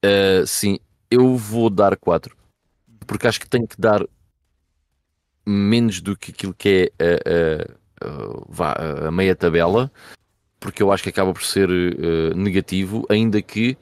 eh, 0.03 0.47
sim, 0.47 0.79
eu 1.11 1.37
vou 1.37 1.69
dar 1.69 1.97
4. 1.97 2.37
Porque 3.07 3.27
acho 3.27 3.41
que 3.41 3.49
tenho 3.49 3.67
que 3.67 3.81
dar 3.81 4.03
menos 5.45 6.01
do 6.01 6.17
que 6.17 6.31
aquilo 6.31 6.55
que 6.55 6.93
é 6.99 7.05
a, 8.01 8.65
a, 8.65 9.05
a, 9.05 9.09
a 9.09 9.11
meia 9.11 9.35
tabela, 9.35 9.91
porque 10.61 10.83
eu 10.83 10.93
acho 10.93 11.03
que 11.03 11.09
acaba 11.09 11.33
por 11.33 11.43
ser 11.43 11.69
uh, 11.69 12.35
negativo, 12.37 13.05
ainda 13.11 13.43
que 13.43 13.77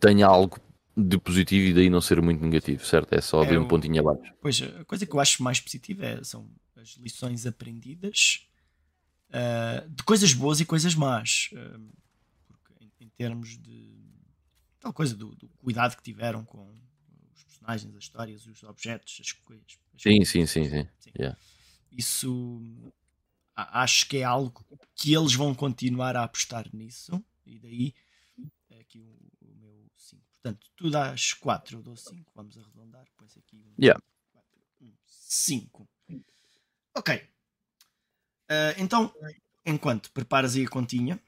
tenha 0.00 0.26
algo 0.26 0.58
de 0.96 1.18
positivo 1.18 1.66
e 1.66 1.74
daí 1.74 1.88
não 1.88 2.00
ser 2.00 2.20
muito 2.20 2.42
negativo, 2.42 2.84
certo? 2.84 3.12
É 3.12 3.20
só 3.20 3.42
abrir 3.42 3.56
é, 3.56 3.60
um 3.60 3.68
pontinho 3.68 4.00
abaixo. 4.00 4.32
Pois, 4.40 4.62
a 4.62 4.84
coisa 4.84 5.06
que 5.06 5.14
eu 5.14 5.20
acho 5.20 5.42
mais 5.42 5.60
positiva 5.60 6.04
é, 6.04 6.24
são 6.24 6.48
as 6.76 6.96
lições 6.96 7.46
aprendidas 7.46 8.46
uh, 9.36 9.88
de 9.88 10.02
coisas 10.02 10.32
boas 10.32 10.60
e 10.60 10.64
coisas 10.64 10.94
más. 10.94 11.50
Uh, 11.52 11.92
porque 12.48 12.72
em, 12.80 12.92
em, 13.00 13.08
termos 13.10 13.58
de 13.58 13.94
tal 14.80 14.92
coisa 14.92 15.14
do, 15.14 15.34
do, 15.34 15.48
cuidado 15.58 15.96
que 15.96 16.02
tiveram 16.02 16.44
com 16.44 16.66
os 17.34 17.44
personagens, 17.44 17.94
as 17.94 18.04
histórias, 18.04 18.46
os 18.46 18.62
objetos, 18.62 19.18
as 19.20 19.32
coisas. 19.32 19.78
Sim, 19.98 20.24
sim, 20.24 20.46
sim, 20.46 20.64
sim. 20.64 20.88
sim. 20.98 21.10
Yeah. 21.18 21.38
Isso 21.92 22.60
acho 23.54 24.06
que 24.08 24.18
é 24.18 24.24
algo 24.24 24.64
que 24.94 25.14
eles 25.14 25.34
vão 25.34 25.54
continuar 25.54 26.16
a 26.16 26.24
apostar 26.24 26.68
nisso. 26.72 27.24
E 27.44 27.58
daí 27.58 27.94
aqui 28.78 29.00
o, 29.00 29.16
o 29.40 29.54
meu 29.54 29.90
5. 29.96 30.22
Portanto, 30.32 30.70
tu 30.76 30.90
dás 30.90 31.32
4, 31.32 31.78
eu 31.78 31.82
dou 31.82 31.96
5. 31.96 32.30
Vamos 32.34 32.58
arredondar. 32.58 33.06
Põe-se 33.16 33.38
aqui 33.38 33.56
um, 33.56 33.74
yeah. 33.82 34.00
5. 35.06 35.88
Ok. 36.94 37.28
Uh, 38.46 38.74
então, 38.78 39.12
enquanto 39.64 40.10
preparas 40.12 40.54
aí 40.54 40.64
a 40.64 40.68
continha, 40.68 41.20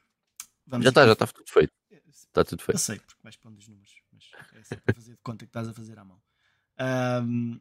vamos 0.65 0.85
já 0.85 0.89
está, 0.89 1.05
já 1.05 1.13
está 1.13 1.27
tudo 1.27 1.51
feito. 1.51 1.73
Está 2.07 2.43
tudo 2.43 2.63
feito. 2.63 2.75
Eu 2.75 2.79
sei, 2.79 2.99
porque 2.99 3.21
vais 3.21 3.35
pondo 3.35 3.57
os 3.57 3.67
números, 3.67 4.01
mas 4.11 4.31
é 4.53 4.63
só 4.63 4.75
para 4.77 4.93
fazer 4.93 5.11
de 5.11 5.21
conta 5.21 5.45
que 5.45 5.49
estás 5.49 5.67
a 5.67 5.73
fazer 5.73 5.97
à 5.99 6.05
mão. 6.05 6.21
Um, 7.23 7.59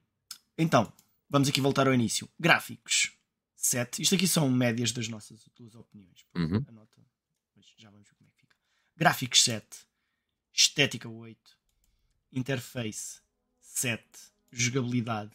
então, 0.57 0.93
vamos 1.29 1.49
aqui 1.49 1.61
voltar 1.61 1.89
ao 1.89 1.95
início. 1.95 2.29
Gráficos 2.39 3.13
7. 3.57 4.03
Isto 4.03 4.15
aqui 4.15 4.29
são 4.29 4.49
médias 4.51 4.93
das 4.93 5.09
nossas 5.09 5.49
duas 5.57 5.75
opiniões. 5.75 6.25
Uhum. 6.37 6.65
Anota, 6.69 7.03
mas 7.57 7.67
já 7.77 7.91
vamos 7.91 8.09
ver 8.09 8.15
como 8.15 8.29
é 8.29 8.31
que 8.31 8.41
fica. 8.41 8.57
Gráficos 8.97 9.43
7. 9.43 9.67
Estética 10.53 11.09
8. 11.09 11.59
Interface 12.33 13.21
7. 13.61 14.05
Jogabilidade 14.53 15.33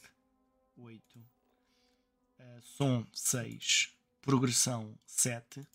8. 0.77 1.19
Uh, 1.19 2.61
som 2.61 3.05
6 3.11 3.93
progressão 4.23 4.97
7, 5.05 5.67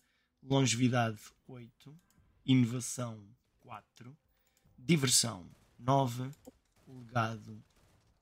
longevidade 0.42 1.18
8, 1.46 1.94
inovação 2.46 3.22
4, 3.60 4.16
diversão 4.76 5.46
9, 5.78 6.30
legado 6.88 7.62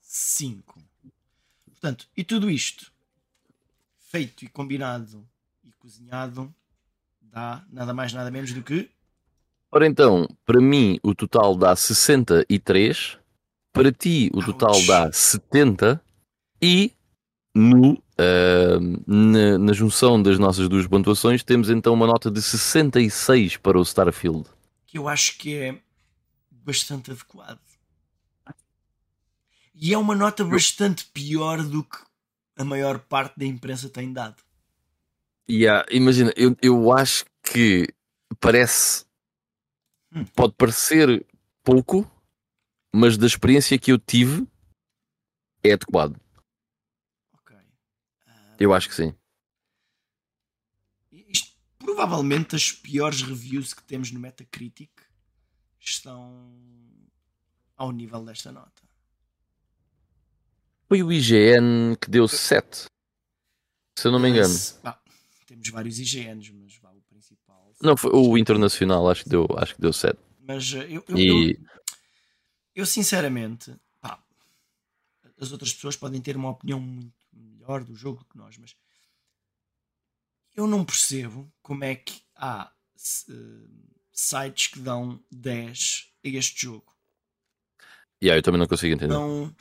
5. 0.01 0.83
Portanto, 1.65 2.09
e 2.17 2.25
tudo 2.25 2.51
isto 2.51 2.93
feito 3.99 4.45
e 4.45 4.49
combinado 4.49 5.27
e 5.65 5.71
cozinhado 5.73 6.53
dá 7.21 7.65
nada 7.71 7.95
mais 7.95 8.13
nada 8.13 8.31
menos 8.31 8.53
do 8.53 8.63
que 8.63 8.91
Ora 9.71 9.87
então, 9.87 10.29
para 10.45 10.61
mim 10.61 10.99
o 11.03 11.15
total 11.15 11.55
dá 11.57 11.77
63, 11.77 13.19
para 13.73 13.93
ti 13.93 14.31
o 14.33 14.43
total 14.43 14.75
Ouch. 14.75 14.87
dá 14.87 15.13
70 15.13 16.03
e 16.63 16.95
no, 17.57 17.94
uh, 17.94 19.02
na, 19.07 19.57
na, 19.57 19.73
junção 19.73 20.23
das 20.23 20.39
nossas 20.39 20.68
duas 20.68 20.86
pontuações, 20.86 21.43
temos 21.43 21.70
então 21.70 21.94
uma 21.94 22.07
nota 22.07 22.31
de 22.31 22.43
66 22.43 23.57
para 23.57 23.78
o 23.78 23.83
Starfield. 23.83 24.47
Que 24.86 24.99
eu 24.99 25.09
acho 25.09 25.39
que 25.39 25.57
é 25.57 25.78
bastante 26.51 27.10
adequado. 27.10 27.59
E 29.75 29.94
é 29.94 29.99
uma 29.99 30.15
nota 30.15 30.44
bastante 30.44 31.07
pior 31.07 31.62
do 31.62 31.83
que 31.83 31.97
a 32.59 32.65
maior 32.65 32.99
parte 32.99 33.39
da 33.39 33.47
imprensa 33.47 33.89
tem 33.89 34.12
dado. 34.12 34.36
Yeah, 35.49 35.86
imagina, 35.91 36.33
eu, 36.36 36.55
eu 36.60 36.93
acho 36.93 37.25
que 37.43 37.89
parece. 38.39 39.07
Hum. 40.12 40.25
Pode 40.35 40.55
parecer 40.55 41.25
pouco, 41.65 42.10
mas 42.94 43.17
da 43.17 43.26
experiência 43.26 43.78
que 43.78 43.93
eu 43.93 43.99
tive 43.99 44.47
é 45.62 45.73
adequado. 45.73 46.20
Eu 48.59 48.73
acho 48.73 48.89
que 48.89 48.94
sim. 48.94 49.15
Isto, 51.12 51.52
provavelmente 51.78 52.57
as 52.57 52.73
piores 52.73 53.23
reviews 53.23 53.75
que 53.75 53.83
temos 53.83 54.10
no 54.10 54.20
Metacritic 54.20 54.91
estão 55.78 56.49
ao 57.76 57.91
nível 57.93 58.25
desta 58.25 58.51
nota. 58.51 58.83
Foi 60.89 61.02
o 61.02 61.12
IGN 61.12 61.97
que 62.01 62.10
deu 62.10 62.28
7. 62.28 62.86
Se 63.99 64.07
eu 64.07 64.12
não 64.12 64.20
me 64.20 64.28
engano. 64.28 64.55
Bah, 64.83 65.01
temos 65.47 65.68
vários 65.70 65.99
IGNs, 65.99 66.52
mas 66.52 66.76
vá, 66.76 66.91
o 66.91 67.02
principal. 67.02 67.73
Não, 67.81 67.97
foi 67.97 68.10
o 68.12 68.39
internacional, 68.39 69.09
acho 69.10 69.25
que 69.25 69.31
deu, 69.31 69.47
acho 69.57 69.75
que 69.75 69.81
deu 69.81 69.93
7. 69.93 70.18
Mas 70.41 70.73
eh, 70.75 70.86
eu, 70.91 71.05
eu, 71.09 71.18
E 71.18 71.51
eu, 71.51 71.67
eu, 72.76 72.86
sinceramente, 72.86 73.75
pá, 74.01 74.23
as 75.41 75.51
outras 75.51 75.73
pessoas 75.73 75.97
podem 75.97 76.20
ter 76.20 76.36
uma 76.36 76.51
opinião 76.51 76.78
muito 76.78 77.26
melhor 77.67 77.85
do 77.85 77.95
jogo 77.95 78.25
que 78.31 78.39
nós, 78.39 78.57
mas 78.59 78.77
eu 80.55 80.67
não 80.67 80.85
percebo 80.85 81.53
como 81.62 81.85
é 81.85 81.95
que 81.97 82.23
há 82.36 82.73
eh, 83.28 83.69
sites 84.12 84.69
que 84.69 84.78
dão 84.78 85.23
10 85.31 86.12
a 86.25 86.28
este 86.28 86.62
jogo. 86.62 86.95
yeah, 88.23 88.39
eu 88.39 88.43
também 88.43 88.59
não 88.61 88.67
consigo 88.69 88.95
entender. 88.95 89.12
Não, 89.12 89.55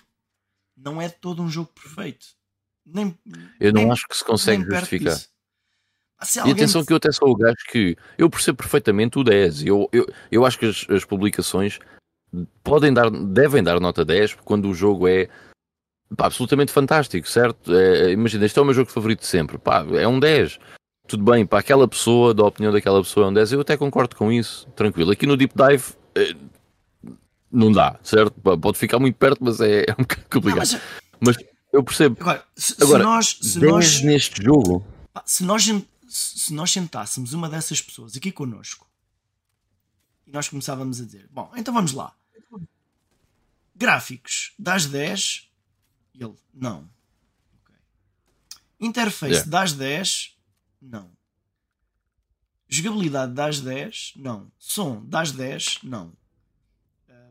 não 0.78 1.02
é 1.02 1.10
todo 1.10 1.42
um 1.42 1.50
jogo 1.50 1.72
perfeito. 1.74 2.28
Nem, 2.86 3.18
eu 3.60 3.74
não 3.74 3.82
nem- 3.82 3.92
acho 3.92 4.08
que 4.08 4.16
se 4.16 4.24
consegue 4.24 4.64
justificar. 4.64 5.18
Ah, 6.18 6.48
E 6.48 6.52
atenção 6.52 6.86
que 6.86 6.94
eu 6.94 6.98
até 6.98 7.12
sou 7.12 7.30
o 7.30 7.36
gajo 7.36 7.58
que 7.70 7.98
eu 8.18 8.30
percebo 8.30 8.58
perfeitamente 8.60 9.20
o 9.20 9.24
10. 9.24 9.64
Eu, 9.66 9.90
eu, 9.92 10.06
eu 10.32 10.46
acho 10.46 10.58
que 10.58 10.66
as, 10.66 10.88
as 10.90 11.04
publicações 11.04 11.78
podem 12.64 12.94
dar, 12.94 13.10
devem 13.10 13.62
dar 13.62 13.80
nota 13.82 14.06
10 14.06 14.34
quando 14.36 14.70
o 14.70 14.74
jogo 14.74 15.08
é 15.10 15.28
pá, 16.16 16.26
absolutamente 16.28 16.72
fantástico, 16.72 17.28
certo? 17.30 17.74
É, 17.74 18.12
imagina, 18.12 18.46
este 18.46 18.58
é 18.60 18.62
o 18.62 18.66
meu 18.66 18.74
jogo 18.74 18.92
favorito 18.92 19.22
de 19.22 19.28
sempre. 19.28 19.58
Pá, 19.58 19.86
é 19.94 20.08
um 20.08 20.20
10. 20.20 20.60
Tudo 21.08 21.24
bem, 21.24 21.46
para 21.46 21.60
aquela 21.60 21.88
pessoa, 21.88 22.34
da 22.34 22.44
opinião 22.44 22.74
daquela 22.74 23.02
pessoa 23.02 23.28
é 23.28 23.30
um 23.30 23.34
10, 23.34 23.52
eu 23.54 23.62
até 23.62 23.78
concordo 23.78 24.16
com 24.16 24.32
isso, 24.32 24.68
tranquilo. 24.76 25.12
Aqui 25.12 25.28
no 25.28 25.38
Deep 25.38 25.54
Dive 25.56 25.84
eh, 26.16 26.36
não 27.52 27.72
dá, 27.72 28.00
certo? 28.04 28.34
Pode 28.58 28.78
ficar 28.78 28.98
muito 29.00 29.16
perto, 29.16 29.38
mas 29.44 29.62
é, 29.62 29.86
é 29.88 29.92
um 29.94 30.02
bocado 30.02 30.22
Não, 30.24 30.30
complicado. 30.32 30.68
mas, 31.22 31.38
Mas 31.38 31.38
eu 31.72 31.84
percebo. 31.84 32.18
agora, 32.20 32.44
se, 32.56 32.76
Agora, 32.82 33.00
se 33.00 33.06
nós, 33.06 33.38
se 33.42 33.60
10 33.60 33.72
nós 33.72 34.02
neste 34.02 34.44
jogo. 34.44 34.86
Se 35.26 35.44
nós, 35.44 35.64
se 36.08 36.54
nós 36.54 36.72
sentássemos 36.72 37.34
uma 37.34 37.48
dessas 37.50 37.82
pessoas 37.82 38.18
aqui 38.18 38.32
connosco 38.32 38.88
e 40.26 40.32
nós 40.32 40.50
começávamos 40.50 41.00
a 41.00 41.06
dizer: 41.06 41.28
Bom, 41.32 41.52
então 41.56 41.74
vamos 41.74 41.92
lá. 41.94 42.14
Gráficos, 43.76 44.54
das 44.58 44.86
10? 44.86 45.45
Ele, 46.20 46.34
não. 46.54 46.90
Ok. 47.64 47.76
Interface, 48.80 49.34
Yeah. 49.34 49.50
das 49.50 49.74
10? 49.74 50.38
Não. 50.82 51.12
Jogabilidade, 52.68 53.34
das 53.34 53.60
10? 53.60 54.14
Não. 54.16 54.52
Som, 54.58 55.04
das 55.06 55.32
10? 55.32 55.80
Não. 55.84 56.12
Ah, 57.10 57.30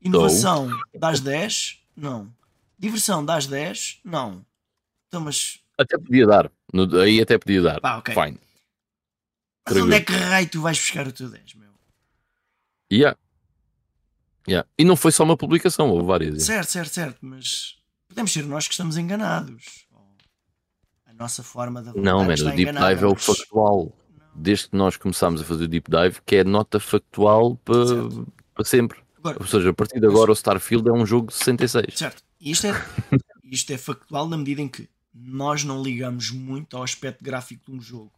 inovação, 0.00 0.68
das 0.94 1.20
10? 1.20 1.82
Não. 1.96 2.32
Diversão, 2.78 3.24
das 3.24 3.46
10? 3.46 4.00
Não. 4.04 4.44
Então, 5.08 5.20
mas 5.20 5.60
Até 5.78 5.96
podia 5.98 6.26
dar. 6.26 6.50
No- 6.72 6.98
aí 7.00 7.20
até 7.20 7.38
podia 7.38 7.62
dar. 7.62 7.80
Pá, 7.80 7.96
ok. 7.98 8.14
Fine. 8.14 8.38
Mas 9.68 9.76
onde 9.76 9.94
é 9.94 10.00
que 10.00 10.12
raio 10.12 10.48
tu 10.48 10.60
vais 10.62 10.78
buscar 10.78 11.06
o 11.06 11.12
teu 11.12 11.28
10, 11.30 11.54
meu? 11.54 11.70
Yeah. 12.92 13.16
Yeah. 14.48 14.68
E 14.78 14.84
não 14.84 14.96
foi 14.96 15.12
só 15.12 15.22
uma 15.24 15.36
publicação, 15.36 15.90
houve 15.90 16.06
várias. 16.06 16.42
Certo, 16.42 16.68
certo, 16.70 16.92
certo, 16.94 17.18
mas 17.20 17.76
podemos 18.08 18.32
ser 18.32 18.44
nós 18.46 18.66
que 18.66 18.72
estamos 18.74 18.96
enganados. 18.96 19.86
A 21.06 21.12
nossa 21.12 21.42
forma 21.42 21.82
de 21.82 21.98
Não, 22.00 22.24
mano, 22.24 22.32
o 22.32 22.50
Deep 22.56 22.72
Dive 22.72 23.04
é 23.04 23.06
o 23.06 23.10
mas- 23.12 23.24
factual. 23.24 23.96
Desde 24.34 24.68
que 24.70 24.76
nós 24.76 24.96
começámos 24.96 25.40
a 25.42 25.44
fazer 25.44 25.64
o 25.64 25.68
Deep 25.68 25.90
Dive, 25.90 26.20
que 26.24 26.36
é 26.36 26.44
nota 26.44 26.78
factual 26.80 27.56
para, 27.56 27.84
para 28.54 28.64
sempre. 28.64 28.98
Agora, 29.18 29.36
Ou 29.40 29.46
seja, 29.46 29.70
a 29.70 29.74
partir 29.74 30.00
de 30.00 30.06
agora 30.06 30.30
o 30.30 30.34
Starfield 30.34 30.88
é 30.88 30.92
um 30.92 31.04
jogo 31.04 31.26
de 31.28 31.34
66. 31.34 31.98
certo, 31.98 32.22
e 32.40 32.50
isto 32.52 32.66
é, 32.68 32.70
isto 33.44 33.70
é 33.72 33.76
factual 33.76 34.26
na 34.28 34.38
medida 34.38 34.62
em 34.62 34.68
que 34.68 34.88
nós 35.12 35.62
não 35.64 35.82
ligamos 35.82 36.30
muito 36.30 36.74
ao 36.76 36.82
aspecto 36.82 37.22
gráfico 37.22 37.70
de 37.70 37.76
um 37.76 37.80
jogo. 37.82 38.12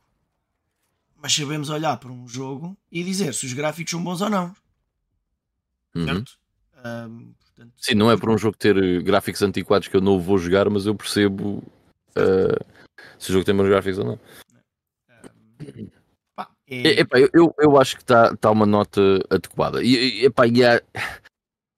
Mas 1.21 1.33
sabemos 1.35 1.71
olhar 1.71 1.97
para 1.97 2.13
um 2.13 2.29
jogo 2.29 2.77
e 2.91 3.03
dizer 3.03 3.35
se 3.35 3.47
os 3.47 3.53
gráficos 3.53 3.91
são 3.91 4.03
bons 4.05 4.21
ou 4.21 4.31
não, 4.31 4.55
Uhum. 5.95 6.07
certo? 6.07 6.39
Ahm, 6.85 7.33
portanto, 7.41 7.73
Sim, 7.77 7.95
não 7.95 8.11
é 8.11 8.17
por 8.17 8.31
um 8.31 8.39
jogo 8.39 8.57
ter 8.57 8.77
eh, 8.77 9.01
gráficos 9.03 9.43
antiquados 9.43 9.89
que 9.89 9.97
eu 9.97 10.01
não 10.01 10.19
vou 10.21 10.39
jogar, 10.39 10.69
mas 10.71 10.87
eu 10.87 10.95
percebo 10.95 11.63
eh, 12.17 12.59
se 13.19 13.31
o 13.31 13.33
jogo 13.33 13.45
tem 13.45 13.55
bons 13.55 13.69
gráficos 13.69 13.99
ou 13.99 14.05
não. 14.05 14.21
ahm, 15.09 15.89
pá, 16.35 16.49
É, 16.67 17.01
epá, 17.01 17.19
eu, 17.21 17.55
eu, 17.59 17.79
acho 17.81 17.97
que 17.97 18.03
está 18.03 18.35
tá 18.37 18.51
uma 18.51 18.67
nota 18.67 19.01
adequada. 19.31 19.83
E, 19.83 20.21
e, 20.23 20.25
epá, 20.27 20.47
e 20.47 20.65
há- 20.65 20.83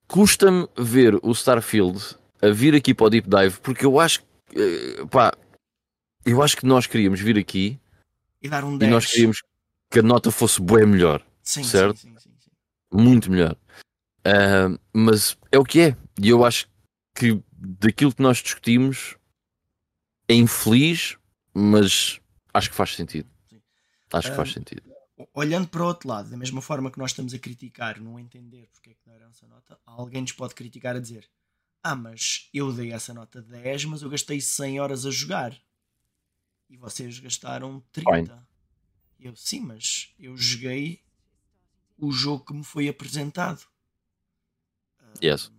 custa-me 0.07 0.67
ver 0.77 1.15
o 1.21 1.31
Starfield 1.31 2.15
a 2.41 2.49
vir 2.49 2.75
aqui 2.75 2.93
para 2.93 3.05
o 3.07 3.09
Deep 3.09 3.27
Dive, 3.29 3.59
porque 3.61 3.85
eu 3.85 3.99
acho 3.99 4.21
que 4.21 4.27
eh, 5.01 5.05
pá, 5.11 5.33
eu 6.25 6.41
acho 6.41 6.57
que 6.57 6.65
nós 6.65 6.87
queríamos 6.87 7.19
vir 7.19 7.37
aqui 7.37 7.79
e 8.41 8.49
dar 8.49 8.63
um 8.63 8.75
e 8.75 8.79
10. 8.79 8.91
nós 8.91 9.05
queríamos 9.05 9.41
que 9.91 9.99
a 9.99 10.01
nota 10.03 10.31
fosse 10.31 10.61
bem 10.61 10.85
melhor, 10.85 11.25
sim, 11.43 11.63
certo? 11.63 11.97
Sim, 11.97 12.15
sim. 12.19 12.31
muito 12.91 13.29
melhor. 13.31 13.55
Ah, 14.25 14.77
mas 14.93 15.37
é 15.51 15.57
o 15.59 15.63
que 15.63 15.79
é, 15.81 15.97
e 16.21 16.29
eu 16.29 16.43
acho 16.43 16.67
que 17.13 17.41
daquilo 17.57 18.13
que 18.13 18.21
nós 18.21 18.37
discutimos 18.37 19.15
é 20.27 20.33
infeliz, 20.33 21.17
mas 21.53 22.19
acho 22.53 22.69
que 22.69 22.75
faz 22.75 22.95
sentido. 22.95 23.29
Sim. 23.47 23.61
Acho 24.11 24.29
que 24.31 24.35
faz 24.35 24.49
Ah, 24.49 24.53
sentido. 24.53 24.83
olhando 25.33 25.67
para 25.67 25.83
o 25.83 25.85
outro 25.87 26.09
lado, 26.09 26.29
da 26.29 26.37
mesma 26.37 26.61
forma 26.61 26.89
que 26.91 26.97
nós 26.97 27.11
estamos 27.11 27.33
a 27.33 27.39
criticar, 27.39 27.99
não 28.01 28.19
entender 28.19 28.67
porque 28.73 28.89
é 28.91 28.93
que 28.93 28.99
não 29.05 29.13
era 29.13 29.25
essa 29.29 29.47
nota, 29.47 29.79
alguém 29.85 30.21
nos 30.21 30.31
pode 30.31 30.55
criticar 30.55 30.95
a 30.95 30.99
dizer: 30.99 31.29
Ah, 31.83 31.95
mas 31.95 32.49
eu 32.53 32.73
dei 32.73 32.91
essa 32.91 33.13
nota 33.13 33.41
10, 33.41 33.85
mas 33.85 34.01
eu 34.01 34.09
gastei 34.09 34.41
100 34.41 34.79
horas 34.79 35.05
a 35.05 35.11
jogar 35.11 35.55
e 36.69 36.77
vocês 36.77 37.19
gastaram 37.19 37.79
30. 37.91 38.47
E 39.19 39.27
eu, 39.27 39.35
sim, 39.35 39.59
mas 39.61 40.13
eu 40.19 40.35
joguei 40.35 41.01
o 41.97 42.11
jogo 42.11 42.43
que 42.43 42.53
me 42.53 42.63
foi 42.63 42.89
apresentado. 42.89 43.65
Yes. 45.23 45.51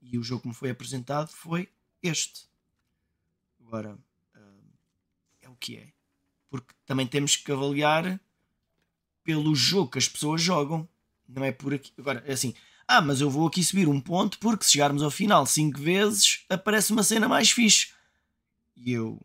E 0.00 0.18
o 0.18 0.22
jogo 0.22 0.42
que 0.42 0.48
me 0.48 0.54
foi 0.54 0.70
apresentado 0.70 1.28
foi 1.28 1.68
este. 2.02 2.48
Agora, 3.66 3.98
ah, 4.34 4.62
é 5.42 5.48
o 5.48 5.56
que 5.56 5.76
é. 5.76 5.92
Porque 6.50 6.74
também 6.86 7.06
temos 7.06 7.36
que 7.36 7.50
avaliar 7.50 8.20
pelo 9.24 9.54
jogo 9.54 9.90
que 9.90 9.98
as 9.98 10.08
pessoas 10.08 10.42
jogam. 10.42 10.88
Não 11.26 11.42
é 11.44 11.50
por 11.50 11.74
aqui. 11.74 11.92
Agora, 11.98 12.22
é 12.26 12.32
assim. 12.32 12.54
Ah, 12.86 13.00
mas 13.00 13.20
eu 13.20 13.30
vou 13.30 13.46
aqui 13.46 13.64
subir 13.64 13.88
um 13.88 14.00
ponto 14.00 14.38
porque 14.38 14.64
se 14.64 14.72
chegarmos 14.72 15.02
ao 15.02 15.10
final 15.10 15.46
5 15.46 15.80
vezes 15.80 16.44
aparece 16.50 16.92
uma 16.92 17.02
cena 17.02 17.26
mais 17.26 17.50
fixe. 17.50 17.92
E 18.76 18.92
eu. 18.92 19.20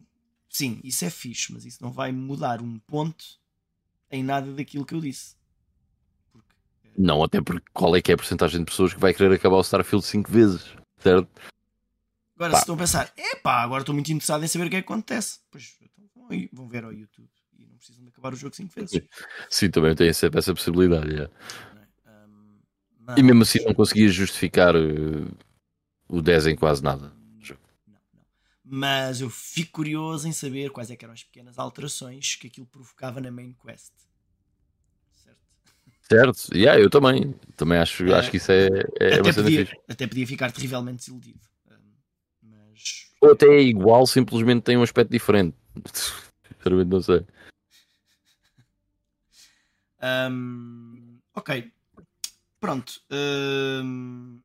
Sim, 0.49 0.79
isso 0.83 1.05
é 1.05 1.09
fixe, 1.09 1.53
mas 1.53 1.65
isso 1.65 1.83
não 1.83 1.91
vai 1.91 2.11
mudar 2.11 2.61
um 2.61 2.79
ponto 2.79 3.23
em 4.09 4.23
nada 4.23 4.51
daquilo 4.53 4.85
que 4.85 4.95
eu 4.95 5.01
disse. 5.01 5.35
Não, 6.99 7.23
até 7.23 7.41
porque 7.41 7.65
qual 7.73 7.95
é 7.95 8.01
que 8.01 8.11
é 8.11 8.13
a 8.13 8.17
porcentagem 8.17 8.59
de 8.59 8.65
pessoas 8.65 8.93
que 8.93 8.99
vai 8.99 9.13
querer 9.13 9.33
acabar 9.33 9.55
o 9.55 9.61
Starfield 9.61 10.05
5 10.05 10.29
vezes, 10.29 10.65
certo? 10.97 11.29
Agora, 12.35 12.51
Pá. 12.51 12.57
se 12.57 12.63
estão 12.63 12.75
a 12.75 12.77
pensar, 12.77 13.13
epá, 13.15 13.61
agora 13.61 13.83
estou 13.83 13.95
muito 13.95 14.11
interessado 14.11 14.43
em 14.43 14.47
saber 14.49 14.65
o 14.65 14.69
que 14.69 14.75
é 14.75 14.81
que 14.81 14.85
acontece. 14.85 15.39
Pois, 15.49 15.77
então 15.81 16.49
vão, 16.51 16.67
ver 16.67 16.83
ao 16.83 16.91
YouTube 16.91 17.29
e 17.57 17.65
não 17.67 17.77
precisam 17.77 18.03
de 18.03 18.09
acabar 18.09 18.33
o 18.33 18.35
jogo 18.35 18.53
5 18.53 18.73
vezes. 18.75 19.01
Sim, 19.49 19.69
também 19.71 19.95
tem 19.95 20.11
sempre 20.11 20.39
essa 20.39 20.53
possibilidade. 20.53 21.21
é? 21.21 21.29
Ahm, 22.05 23.17
E 23.17 23.23
mesmo 23.23 23.43
assim 23.43 23.63
não 23.63 23.73
conseguias 23.73 24.13
justificar 24.13 24.75
eh, 24.75 25.25
o 26.09 26.21
10 26.21 26.47
em 26.47 26.55
quase 26.57 26.83
nada. 26.83 27.13
Não, 27.87 27.99
não. 28.13 28.25
Mas 28.61 29.21
eu 29.21 29.29
fico 29.29 29.71
curioso 29.71 30.27
em 30.27 30.33
saber 30.33 30.69
quais 30.71 30.91
é 30.91 30.97
eram 31.01 31.13
as 31.13 31.23
pequenas 31.23 31.57
alterações 31.57 32.35
que 32.35 32.47
aquilo 32.47 32.67
provocava 32.67 33.21
na 33.21 33.31
main 33.31 33.53
quest. 33.53 33.93
Certo? 36.11 36.33
Certo? 36.37 36.55
Yeah, 36.57 36.81
eu 36.81 36.89
também. 36.89 37.33
Também 37.55 37.77
acho, 37.77 38.05
É, 38.07 38.13
acho 38.13 38.31
que 38.31 38.37
isso 38.37 38.51
é, 38.51 38.67
é 38.99 39.07
até, 39.07 39.21
uma 39.21 39.33
cena 39.33 39.43
podia, 39.45 39.65
fixe. 39.65 39.81
até 39.87 40.07
podia 40.07 40.27
ficar 40.27 40.51
terrivelmente 40.51 40.97
desiludido. 40.97 41.39
Mas 42.41 43.09
Ou 43.21 43.31
até 43.33 43.45
é 43.47 43.61
igual, 43.61 44.07
simplesmente 44.07 44.63
tem 44.63 44.77
um 44.77 44.83
aspecto 44.83 45.11
diferente. 45.11 45.55
Sinceramente 46.57 46.89
não 46.89 47.01
sei. 47.01 47.25
Ahm, 50.01 51.19
ok. 51.33 51.71
Pronto. 52.59 53.01
Ahm, 53.11 54.39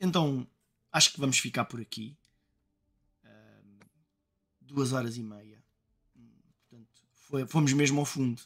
então 0.00 0.46
acho 0.92 1.12
que 1.12 1.20
vamos 1.20 1.38
ficar 1.38 1.64
por 1.64 1.80
aqui. 1.80 2.16
Ahm, 3.24 3.78
duas 4.60 4.92
horas 4.92 5.16
e 5.16 5.22
meia. 5.22 5.62
Portanto, 6.68 6.88
foi- 7.14 7.46
fomos 7.46 7.72
mesmo 7.72 7.98
ao 8.00 8.06
fundo. 8.06 8.42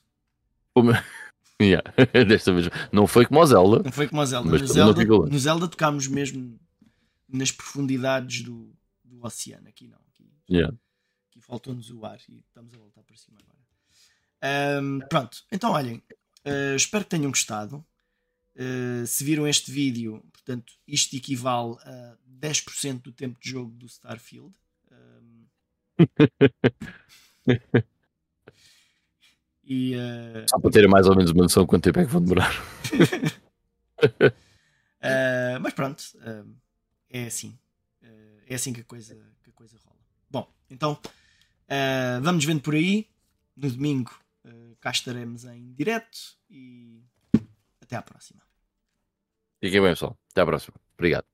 Yeah, 1.60 1.92
Desta 2.26 2.52
vez 2.52 2.68
não 2.90 3.06
foi 3.06 3.26
como 3.26 3.40
o 3.40 3.46
Zelda. 3.46 3.82
Não 3.84 3.92
foi 3.92 4.08
como 4.08 4.20
a 4.22 4.24
Zelda. 4.24 4.50
Mas 4.50 4.62
no, 4.62 4.66
Zelda 4.68 5.04
no 5.04 5.38
Zelda 5.38 5.68
tocámos 5.68 6.06
mesmo 6.06 6.58
nas 7.28 7.52
profundidades 7.52 8.42
do, 8.42 8.72
do 9.04 9.24
oceano. 9.24 9.68
Aqui 9.68 9.86
não. 9.86 9.98
Aqui 10.08 10.30
Yeah. 10.50 10.76
Aqui 11.30 11.40
faltou-nos 11.40 11.90
o 11.90 12.04
ar 12.04 12.18
e 12.28 12.38
estamos 12.38 12.74
a 12.74 12.78
voltar 12.78 13.02
para 13.04 13.16
cima 13.16 13.38
agora. 13.40 14.80
Um, 14.82 15.00
pronto, 15.00 15.44
então 15.52 15.72
olhem, 15.72 16.02
uh, 16.44 16.74
espero 16.74 17.04
que 17.04 17.10
tenham 17.10 17.30
gostado. 17.30 17.84
Uh, 18.56 19.06
se 19.06 19.22
viram 19.22 19.46
este 19.46 19.70
vídeo, 19.70 20.24
portanto, 20.32 20.72
isto 20.86 21.14
equivale 21.14 21.76
a 21.84 22.16
10% 22.40 23.02
do 23.02 23.12
tempo 23.12 23.38
de 23.40 23.50
jogo 23.50 23.70
do 23.76 23.86
Starfield. 23.86 24.52
Um, 24.90 25.46
e, 29.70 29.94
uh... 29.94 30.50
Só 30.50 30.58
para 30.58 30.72
terem 30.72 30.90
mais 30.90 31.06
ou 31.06 31.14
menos 31.14 31.30
uma 31.30 31.44
noção 31.44 31.62
de 31.62 31.68
quanto 31.68 31.84
tempo 31.84 32.00
é 32.00 32.04
que 32.04 32.10
vão 32.10 32.20
demorar. 32.20 32.52
uh, 34.02 34.32
mas 35.62 35.72
pronto, 35.74 36.02
uh, 36.16 36.52
é 37.08 37.26
assim. 37.26 37.56
é 38.48 38.54
assim 38.56 38.72
que 38.72 38.80
a, 38.80 38.84
coisa, 38.84 39.14
que 39.44 39.50
a 39.50 39.52
coisa 39.52 39.78
rola. 39.84 40.00
Bom, 40.28 40.52
então 40.68 40.98
vamos 42.20 42.44
vendo 42.44 42.60
por 42.60 42.74
aí. 42.74 43.06
No 43.56 43.70
domingo 43.70 44.10
cá 44.80 44.90
estaremos 44.90 45.44
em 45.44 45.72
direto 45.74 46.18
e 46.48 47.04
até 47.80 47.94
à 47.94 48.02
próxima. 48.02 48.42
Fiquem 49.62 49.80
bem, 49.80 49.90
pessoal. 49.90 50.18
Até 50.32 50.40
à 50.40 50.46
próxima. 50.46 50.74
Obrigado. 50.96 51.29